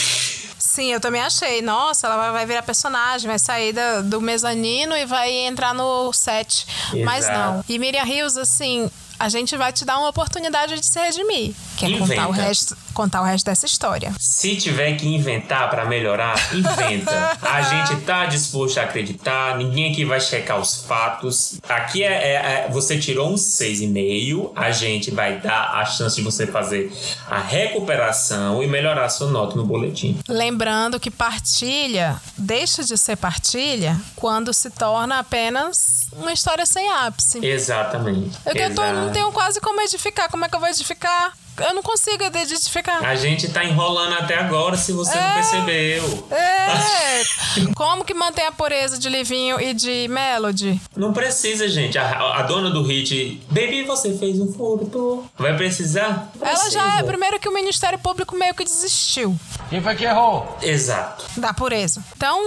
Sim, 0.57 0.91
eu 0.91 0.99
também 0.99 1.21
achei. 1.21 1.61
Nossa, 1.61 2.05
ela 2.07 2.31
vai, 2.33 2.45
virar 2.45 2.61
personagem, 2.61 3.27
vai 3.29 3.39
sair 3.39 3.71
da- 3.71 4.01
do 4.01 4.19
mezanino 4.19 4.95
e 4.95 5.05
vai 5.05 5.31
entrar 5.31 5.73
no 5.73 6.11
set. 6.11 6.65
Mas 7.05 7.23
Exato. 7.25 7.39
não. 7.57 7.65
E 7.69 7.79
Miriam 7.79 8.03
Rios, 8.03 8.35
assim, 8.35 8.89
a 9.19 9.29
gente 9.29 9.55
vai 9.55 9.71
te 9.71 9.85
dar 9.85 9.97
uma 9.97 10.09
oportunidade 10.09 10.79
de 10.79 10.85
se 10.85 10.99
redimir. 10.99 11.53
Que 11.77 11.85
é 11.93 11.97
contar 11.97 12.27
o, 12.27 12.31
resto, 12.31 12.77
contar 12.93 13.21
o 13.21 13.25
resto 13.25 13.45
dessa 13.45 13.65
história. 13.65 14.13
Se 14.19 14.55
tiver 14.55 14.93
que 14.95 15.07
inventar 15.07 15.69
pra 15.69 15.85
melhorar, 15.85 16.35
inventa. 16.53 17.37
A 17.41 17.61
gente 17.89 18.01
tá 18.01 18.25
disposto 18.25 18.77
a 18.79 18.83
acreditar, 18.83 19.57
ninguém 19.57 19.91
aqui 19.91 20.05
vai 20.05 20.19
checar 20.21 20.59
os 20.59 20.83
fatos. 20.85 21.59
Aqui 21.67 22.03
é, 22.03 22.07
é- 22.07 22.33
é- 22.35 22.69
você 22.71 22.97
tirou 22.97 23.29
um 23.31 23.35
6,5, 23.37 24.51
a 24.55 24.71
gente 24.71 25.11
vai 25.11 25.39
dar 25.39 25.71
a 25.75 25.85
chance 25.85 26.15
de 26.15 26.21
você 26.21 26.47
fazer 26.47 26.91
a 27.29 27.39
recuperação 27.39 28.63
e 28.63 28.67
melhorar 28.67 29.05
a 29.05 29.09
sua 29.09 29.27
nota 29.29 29.55
no 29.55 29.65
boletim. 29.65 30.17
Lembrando 30.27 30.99
que 30.99 31.11
partilha 31.11 32.15
deixa 32.37 32.83
de 32.83 32.97
ser 32.97 33.15
partilha 33.17 33.99
quando 34.15 34.53
se 34.53 34.69
torna 34.69 35.19
apenas 35.19 36.07
uma 36.13 36.31
história 36.31 36.65
sem 36.65 36.89
ápice. 36.89 37.45
Exatamente. 37.45 38.37
Eu, 38.45 38.53
que 38.53 38.59
eu 38.59 38.73
tô- 38.73 38.81
não 38.93 39.11
tenho 39.11 39.31
quase 39.31 39.59
como 39.59 39.81
edificar. 39.81 40.29
Como 40.29 40.45
é 40.45 40.49
que 40.49 40.55
eu 40.55 40.59
vou 40.59 40.69
edificar? 40.69 41.33
Eu 41.57 41.73
não 41.73 41.81
consigo 41.81 42.23
edificar. 42.23 43.03
A 43.03 43.15
gente 43.15 43.49
tá 43.49 43.63
enrolando 43.63 44.13
até 44.13 44.35
agora, 44.35 44.75
se 44.75 44.91
você 44.91 45.15
não 45.15 45.33
percebeu. 45.33 46.27
É. 46.31 47.23
Como 47.75 48.03
que 48.03 48.13
mantém 48.13 48.45
a 48.45 48.51
pureza 48.51 48.97
de 48.97 49.09
Livinho 49.09 49.59
e 49.59 49.73
de 49.73 50.07
Melody? 50.07 50.79
Não 50.95 51.13
precisa, 51.13 51.67
gente. 51.67 51.97
A, 51.97 52.39
a 52.39 52.41
dona 52.43 52.69
do 52.69 52.83
hit, 52.83 53.41
baby, 53.49 53.83
você 53.83 54.17
fez 54.17 54.39
um 54.39 54.51
furto. 54.51 55.25
Vai 55.37 55.55
precisar? 55.55 56.31
Ela 56.41 56.69
já 56.69 56.81
é. 56.81 56.83
Precisa. 56.85 57.03
Primeiro 57.05 57.39
que 57.39 57.47
o 57.49 57.53
Ministério 57.53 57.97
Público 57.99 58.35
meio 58.35 58.53
que 58.53 58.63
desistiu 58.63 59.35
Quem 59.69 59.81
foi 59.81 59.95
que 59.95 60.03
errou? 60.05 60.57
Exato. 60.61 61.24
Da 61.37 61.53
pureza. 61.53 62.03
Então, 62.15 62.39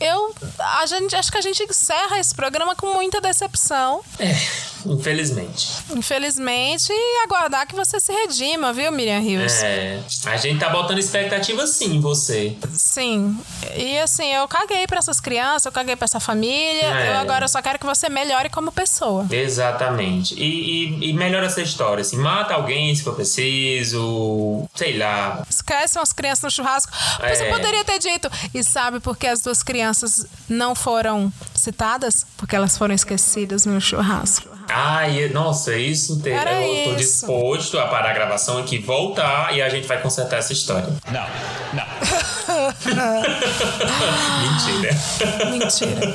eu. 0.00 0.34
A 0.58 0.86
gente, 0.86 1.14
acho 1.16 1.30
que 1.32 1.38
a 1.38 1.42
gente 1.42 1.62
encerra 1.62 2.18
esse 2.18 2.34
programa 2.34 2.74
com 2.76 2.92
muita 2.92 3.20
decepção. 3.20 4.02
Infelizmente. 4.84 5.68
Infelizmente, 5.96 6.92
e 6.92 7.22
aguardar 7.24 7.66
que 7.66 7.74
você 7.74 7.98
se 7.98 8.12
redima, 8.12 8.72
viu, 8.72 8.92
Miriam 8.92 9.20
Rios? 9.20 9.62
É. 9.62 10.00
A 10.26 10.36
gente 10.36 10.60
tá 10.60 10.68
botando 10.68 10.98
expectativa 10.98 11.66
sim 11.66 11.96
em 11.96 12.00
você. 12.00 12.56
Sim. 12.72 13.36
E 13.74 13.98
assim, 13.98 14.32
eu 14.32 14.46
caguei 14.46 14.86
pra 14.86 14.98
essas 14.98 15.20
crianças, 15.20 15.66
eu 15.66 15.72
caguei 15.72 15.96
pra 15.96 16.04
essa 16.04 16.20
família. 16.20 16.84
É. 16.86 17.08
Eu 17.10 17.14
agora 17.18 17.48
só 17.48 17.60
quero 17.60 17.78
que 17.78 17.86
você 17.86 18.08
melhore 18.08 18.48
como 18.48 18.70
pessoa. 18.70 19.26
Exatamente. 19.30 20.34
E, 20.34 20.44
e, 21.00 21.10
e 21.10 21.12
melhora 21.12 21.46
essa 21.46 21.60
história. 21.60 22.02
Assim, 22.02 22.16
mata 22.16 22.54
alguém 22.54 22.94
se 22.94 23.02
for 23.02 23.14
preciso. 23.14 24.68
Sei 24.74 24.96
lá. 24.96 25.42
Esquece 25.48 25.98
umas 25.98 26.12
crianças 26.12 26.44
no 26.44 26.50
churrasco. 26.50 26.92
Você 27.18 27.44
É. 27.44 27.50
poderia 27.50 27.84
ter 27.84 27.98
dito. 27.98 28.25
E 28.54 28.62
sabe 28.62 29.00
por 29.00 29.16
que 29.16 29.26
as 29.26 29.40
duas 29.40 29.62
crianças 29.62 30.26
não 30.48 30.74
foram 30.74 31.32
citadas? 31.54 32.26
Porque 32.36 32.56
elas 32.56 32.76
foram 32.76 32.94
esquecidas 32.94 33.66
no 33.66 33.80
churrasco. 33.80 34.55
Ai, 34.68 35.28
nossa, 35.28 35.76
isso 35.76 36.20
te, 36.20 36.30
Era 36.30 36.52
eu 36.60 36.84
tô 36.90 36.90
isso. 37.00 37.26
disposto 37.26 37.78
a 37.78 37.86
parar 37.86 38.10
a 38.10 38.14
gravação 38.14 38.58
aqui, 38.58 38.78
voltar 38.78 39.54
e 39.54 39.62
a 39.62 39.68
gente 39.68 39.86
vai 39.86 40.00
consertar 40.00 40.38
essa 40.38 40.52
história. 40.52 40.88
Não, 41.10 41.26
não. 41.72 41.86
Mentira. 44.42 44.90
Mentira. 45.50 46.14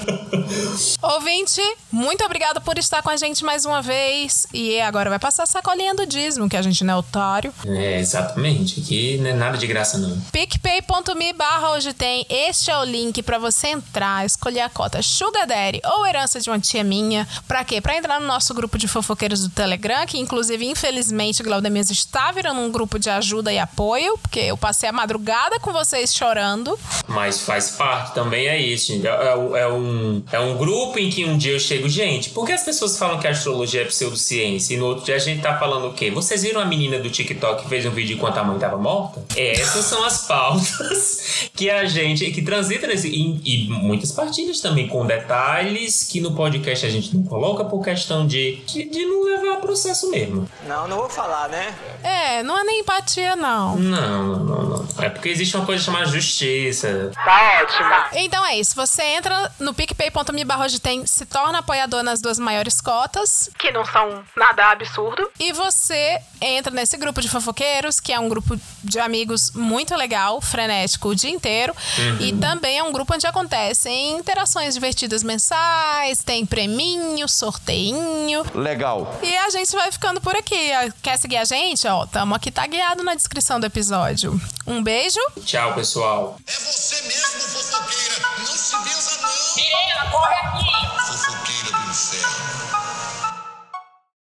Ouvinte, 1.01 1.61
muito 1.91 2.23
obrigada 2.23 2.59
por 2.61 2.77
estar 2.77 3.01
com 3.01 3.09
a 3.09 3.17
gente 3.17 3.43
mais 3.43 3.65
uma 3.65 3.81
vez. 3.81 4.47
E 4.53 4.79
agora 4.81 5.09
vai 5.09 5.19
passar 5.19 5.43
a 5.43 5.45
sacolinha 5.45 5.93
do 5.95 6.05
dízimo, 6.05 6.49
que 6.49 6.57
a 6.57 6.61
gente 6.61 6.83
não 6.83 6.93
é 6.95 6.97
otário. 6.97 7.53
É, 7.65 7.99
exatamente. 7.99 8.79
Aqui 8.81 9.17
não 9.17 9.29
é 9.29 9.33
nada 9.33 9.57
de 9.57 9.67
graça, 9.67 9.97
não. 9.97 10.19
picpay.me 10.31 11.33
barra 11.33 11.71
hoje 11.71 11.93
tem. 11.93 12.25
Este 12.29 12.71
é 12.71 12.77
o 12.77 12.83
link 12.83 13.21
pra 13.23 13.37
você 13.37 13.67
entrar, 13.67 14.25
escolher 14.25 14.61
a 14.61 14.69
cota 14.69 15.01
Sugar 15.01 15.45
Daddy 15.47 15.81
ou 15.85 16.05
herança 16.05 16.39
de 16.39 16.49
uma 16.49 16.59
tia 16.59 16.83
minha. 16.83 17.27
Pra 17.47 17.63
quê? 17.63 17.79
Pra 17.81 17.95
entrar 17.97 18.19
no 18.19 18.27
nosso 18.27 18.40
grupo 18.53 18.77
de 18.77 18.87
fofoqueiros 18.87 19.41
do 19.41 19.49
Telegram, 19.49 20.05
que 20.05 20.19
inclusive, 20.19 20.65
infelizmente, 20.65 21.43
Glaudemias 21.43 21.89
está 21.89 22.31
virando 22.31 22.59
um 22.59 22.71
grupo 22.71 22.99
de 22.99 23.09
ajuda 23.09 23.51
e 23.53 23.59
apoio, 23.59 24.17
porque 24.17 24.39
eu 24.39 24.57
passei 24.57 24.89
a 24.89 24.91
madrugada 24.91 25.59
com 25.59 25.71
vocês 25.71 26.13
chorando. 26.13 26.77
Mas 27.07 27.41
faz 27.41 27.71
parte 27.71 28.13
também, 28.13 28.47
é 28.47 28.59
isso, 28.59 28.87
gente. 28.87 29.07
É, 29.07 29.11
é 29.11 29.61
é 29.61 29.67
um, 29.67 30.23
é 30.31 30.39
um 30.39 30.57
grupo 30.57 30.97
em 30.97 31.09
que 31.09 31.23
um 31.23 31.37
dia 31.37 31.53
eu 31.53 31.59
chego, 31.59 31.87
gente, 31.87 32.31
por 32.31 32.45
que 32.45 32.51
as 32.51 32.63
pessoas 32.63 32.97
falam 32.97 33.19
que 33.19 33.27
a 33.27 33.31
astrologia 33.31 33.81
é 33.81 33.85
pseudociência 33.85 34.73
e 34.73 34.77
no 34.77 34.87
outro 34.87 35.05
dia 35.05 35.15
a 35.15 35.19
gente 35.19 35.41
tá 35.41 35.57
falando 35.57 35.87
o 35.87 35.93
quê? 35.93 36.09
Vocês 36.09 36.43
viram 36.43 36.59
a 36.59 36.65
menina 36.65 36.99
do 36.99 37.09
TikTok 37.09 37.63
que 37.63 37.69
fez 37.69 37.85
um 37.85 37.91
vídeo 37.91 38.15
enquanto 38.15 38.37
a 38.37 38.43
mãe 38.43 38.57
tava 38.57 38.77
morta? 38.77 39.23
Essas 39.35 39.85
são 39.85 40.03
as 40.03 40.25
pautas 40.27 41.49
que 41.55 41.69
a 41.69 41.85
gente, 41.85 42.31
que 42.31 42.41
transita 42.41 42.87
nesse, 42.87 43.07
e, 43.07 43.65
e 43.65 43.69
muitas 43.69 44.11
partilhas 44.11 44.59
também 44.59 44.87
com 44.87 45.05
detalhes 45.05 46.03
que 46.03 46.19
no 46.19 46.33
podcast 46.33 46.85
a 46.85 46.89
gente 46.89 47.15
não 47.15 47.23
coloca 47.23 47.63
por 47.63 47.83
questão 47.83 48.25
de, 48.31 48.55
de, 48.65 48.85
de 48.85 49.05
não 49.05 49.23
levar 49.25 49.57
a 49.57 49.59
processo 49.59 50.09
mesmo. 50.09 50.49
Não, 50.65 50.87
não 50.87 50.97
vou 50.97 51.09
falar, 51.09 51.49
né? 51.49 51.75
É, 52.01 52.41
não 52.43 52.57
é 52.57 52.63
nem 52.63 52.79
empatia, 52.79 53.35
não. 53.35 53.75
Não, 53.75 54.23
não, 54.23 54.43
não, 54.43 54.63
não. 54.63 55.03
É 55.03 55.09
porque 55.09 55.27
existe 55.27 55.55
uma 55.57 55.65
coisa 55.65 55.83
chamada 55.83 56.05
justiça. 56.05 57.11
Tá 57.13 57.61
ótimo. 57.61 57.89
Então 58.13 58.45
é 58.45 58.57
isso. 58.57 58.73
Você 58.75 59.03
entra 59.03 59.51
no 59.59 59.73
picpay.me 59.73 60.45
barra 60.45 60.67
tem, 60.81 61.05
se 61.05 61.25
torna 61.25 61.59
apoiador 61.59 62.03
nas 62.03 62.21
duas 62.21 62.39
maiores 62.39 62.79
cotas. 62.79 63.49
Que 63.59 63.71
não 63.71 63.85
são 63.85 64.23
nada 64.35 64.71
absurdo. 64.71 65.29
E 65.39 65.51
você 65.51 66.21
entra 66.39 66.73
nesse 66.73 66.97
grupo 66.97 67.21
de 67.21 67.27
fofoqueiros, 67.27 67.99
que 67.99 68.13
é 68.13 68.19
um 68.19 68.29
grupo 68.29 68.57
de 68.83 68.99
amigos 68.99 69.51
muito 69.51 69.95
legal, 69.95 70.39
frenético 70.39 71.09
o 71.09 71.15
dia 71.15 71.29
inteiro. 71.29 71.75
Uhum. 71.97 72.17
E 72.21 72.33
também 72.33 72.77
é 72.77 72.83
um 72.83 72.91
grupo 72.91 73.13
onde 73.13 73.27
acontecem 73.27 74.17
interações 74.17 74.73
divertidas 74.73 75.23
mensais, 75.23 76.23
tem 76.23 76.45
preminho, 76.45 77.27
sorteinho 77.27 78.20
fofinho. 78.21 78.43
Legal. 78.53 79.19
E 79.23 79.35
a 79.35 79.49
gente 79.49 79.71
vai 79.71 79.91
ficando 79.91 80.21
por 80.21 80.35
aqui. 80.35 80.71
Ah, 80.71 80.89
quer 81.01 81.17
seguir 81.17 81.37
a 81.37 81.45
gente? 81.45 81.87
Ó, 81.87 82.05
tamo 82.05 82.35
aqui 82.35 82.51
tá 82.51 82.61
tagueado 82.61 83.03
na 83.03 83.15
descrição 83.15 83.59
do 83.59 83.65
episódio. 83.65 84.39
Um 84.67 84.83
beijo. 84.83 85.19
Tchau, 85.43 85.73
pessoal. 85.73 86.37
É 86.47 86.51
você 86.51 87.01
mesmo, 87.03 87.41
fofoqueira. 87.41 88.27
Não 88.37 88.45
se 88.45 88.75
benza, 88.77 89.21
não. 89.21 89.29
Sirena, 89.29 90.11
corre 90.11 90.35
aqui. 90.35 91.07
Fofoqueira 91.07 91.77
do 91.77 91.89
inferno. 91.89 92.80